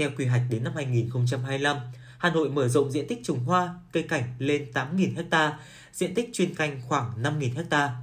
theo 0.00 0.10
quy 0.16 0.26
hoạch 0.26 0.42
đến 0.50 0.64
năm 0.64 0.72
2025, 0.76 1.76
Hà 2.18 2.30
Nội 2.30 2.50
mở 2.50 2.68
rộng 2.68 2.90
diện 2.90 3.06
tích 3.08 3.20
trồng 3.22 3.44
hoa, 3.44 3.74
cây 3.92 4.02
cảnh 4.02 4.34
lên 4.38 4.70
8.000 4.74 5.24
ha, 5.30 5.58
diện 5.92 6.14
tích 6.14 6.30
chuyên 6.32 6.54
canh 6.54 6.80
khoảng 6.88 7.22
5.000 7.22 7.64
ha. 7.70 7.96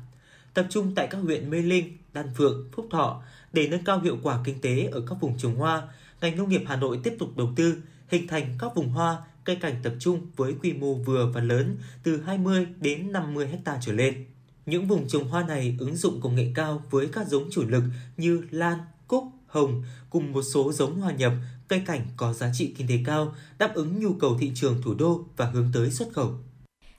Tập 0.53 0.65
trung 0.69 0.95
tại 0.95 1.07
các 1.07 1.17
huyện 1.17 1.49
Mê 1.49 1.61
Linh, 1.61 1.97
Đan 2.13 2.33
Phượng, 2.35 2.69
Phúc 2.75 2.87
Thọ 2.91 3.21
để 3.53 3.67
nâng 3.67 3.83
cao 3.83 3.99
hiệu 3.99 4.17
quả 4.23 4.39
kinh 4.43 4.61
tế 4.61 4.89
ở 4.91 5.01
các 5.09 5.15
vùng 5.21 5.37
trồng 5.37 5.55
hoa. 5.55 5.81
Ngành 6.21 6.37
nông 6.37 6.49
nghiệp 6.49 6.63
Hà 6.67 6.75
Nội 6.75 6.99
tiếp 7.03 7.15
tục 7.19 7.37
đầu 7.37 7.49
tư 7.55 7.77
hình 8.07 8.27
thành 8.27 8.55
các 8.59 8.75
vùng 8.75 8.89
hoa, 8.89 9.17
cây 9.43 9.55
cảnh 9.55 9.75
tập 9.83 9.93
trung 9.99 10.27
với 10.35 10.53
quy 10.61 10.73
mô 10.73 10.93
vừa 10.93 11.31
và 11.33 11.41
lớn 11.41 11.77
từ 12.03 12.21
20 12.21 12.67
đến 12.79 13.11
50 13.11 13.47
ha 13.65 13.77
trở 13.81 13.93
lên. 13.93 14.25
Những 14.65 14.87
vùng 14.87 15.07
trồng 15.07 15.27
hoa 15.27 15.43
này 15.43 15.75
ứng 15.79 15.95
dụng 15.95 16.21
công 16.21 16.35
nghệ 16.35 16.51
cao 16.55 16.83
với 16.89 17.07
các 17.07 17.27
giống 17.27 17.49
chủ 17.51 17.63
lực 17.67 17.83
như 18.17 18.41
lan, 18.51 18.77
cúc, 19.07 19.23
hồng 19.47 19.83
cùng 20.09 20.31
một 20.31 20.41
số 20.41 20.73
giống 20.73 21.01
hoa 21.01 21.11
nhập 21.11 21.33
cây 21.67 21.81
cảnh 21.85 22.07
có 22.17 22.33
giá 22.33 22.51
trị 22.53 22.73
kinh 22.77 22.87
tế 22.87 22.99
cao, 23.05 23.35
đáp 23.57 23.73
ứng 23.75 23.99
nhu 23.99 24.13
cầu 24.13 24.37
thị 24.39 24.51
trường 24.55 24.81
thủ 24.81 24.93
đô 24.93 25.25
và 25.37 25.45
hướng 25.45 25.69
tới 25.73 25.91
xuất 25.91 26.13
khẩu. 26.13 26.33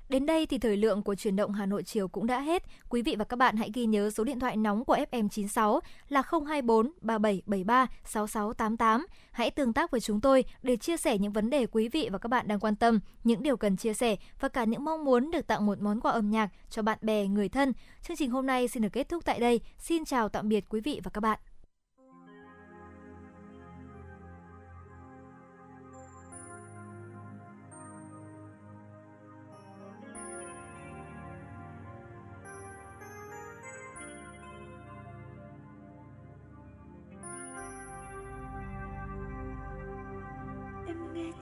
Đến 0.08 0.26
đây 0.26 0.46
thì 0.46 0.58
thời 0.58 0.76
lượng 0.76 1.02
của 1.02 1.14
chuyển 1.14 1.36
động 1.36 1.52
Hà 1.52 1.66
Nội 1.66 1.82
chiều 1.82 2.08
cũng 2.08 2.26
đã 2.26 2.40
hết. 2.40 2.62
Quý 2.88 3.02
vị 3.02 3.16
và 3.18 3.24
các 3.24 3.36
bạn 3.36 3.56
hãy 3.56 3.70
ghi 3.74 3.86
nhớ 3.86 4.10
số 4.10 4.24
điện 4.24 4.40
thoại 4.40 4.56
nóng 4.56 4.84
của 4.84 4.96
FM96 5.10 5.80
là 6.08 6.22
024 6.46 6.92
3773 7.00 7.86
6688. 8.04 9.06
Hãy 9.30 9.50
tương 9.50 9.72
tác 9.72 9.90
với 9.90 10.00
chúng 10.00 10.20
tôi 10.20 10.44
để 10.62 10.76
chia 10.76 10.96
sẻ 10.96 11.18
những 11.18 11.32
vấn 11.32 11.50
đề 11.50 11.66
quý 11.66 11.88
vị 11.88 12.08
và 12.12 12.18
các 12.18 12.28
bạn 12.28 12.48
đang 12.48 12.60
quan 12.60 12.76
tâm, 12.76 13.00
những 13.24 13.42
điều 13.42 13.56
cần 13.56 13.76
chia 13.76 13.94
sẻ 13.94 14.16
và 14.40 14.48
cả 14.48 14.64
những 14.64 14.84
mong 14.84 15.04
muốn 15.04 15.30
được 15.30 15.46
tặng 15.46 15.66
một 15.66 15.80
món 15.80 16.00
quà 16.00 16.12
âm 16.12 16.30
nhạc 16.30 16.50
cho 16.70 16.82
bạn 16.82 16.98
bè, 17.02 17.26
người 17.26 17.48
thân. 17.48 17.72
Chương 18.02 18.16
trình 18.16 18.30
hôm 18.30 18.46
nay 18.46 18.68
xin 18.68 18.82
được 18.82 18.92
kết 18.92 19.08
thúc 19.08 19.24
tại 19.24 19.40
đây. 19.40 19.60
Xin 19.78 20.04
chào 20.04 20.28
tạm 20.28 20.48
biệt 20.48 20.64
quý 20.68 20.80
vị 20.80 21.00
và 21.04 21.10
các 21.10 21.20
bạn. 21.20 21.38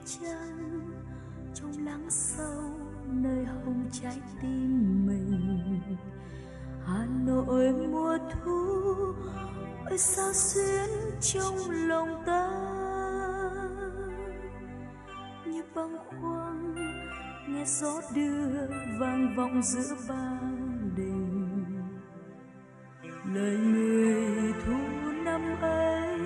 Chân, 0.07 0.81
trong 1.53 1.85
lắng 1.85 2.05
sâu 2.09 2.63
nơi 3.07 3.45
hồng 3.45 3.89
trái 3.91 4.21
tim 4.41 5.05
mình. 5.07 5.81
Hà 6.85 7.05
nội 7.25 7.73
mùa 7.73 8.17
thu 8.31 8.93
ơi 9.85 9.97
sao 9.97 10.33
xuyến 10.33 10.89
trong 11.21 11.55
lòng 11.69 12.23
ta? 12.25 12.49
Như 15.45 15.63
băng 15.75 15.97
khuâng, 16.07 16.75
nghe 17.47 17.65
gió 17.65 18.01
đưa 18.15 18.67
vang 18.99 19.35
vọng 19.37 19.61
giữa 19.63 19.95
ban 20.09 20.91
đình. 20.95 21.65
Lời 23.33 23.57
người 23.57 24.53
thu 24.65 24.77
năm 25.23 25.61
ấy, 25.61 26.19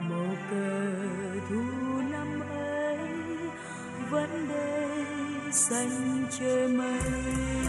màu 0.00 0.34
cờ 0.50 1.09
vẫn 4.10 4.48
đây 4.48 5.52
xanh 5.52 6.24
trời 6.38 6.68
mây. 6.68 7.59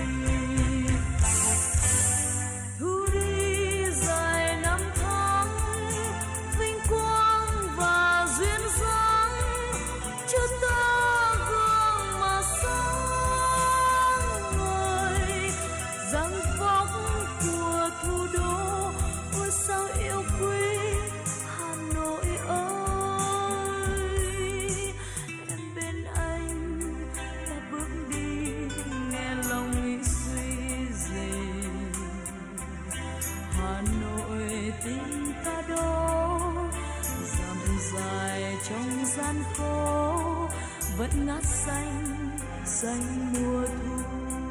Vẫn 40.98 41.26
ngát 41.26 41.44
xanh 41.44 42.30
xanh 42.66 43.34
mùa 43.34 43.68
thu. 43.68 44.51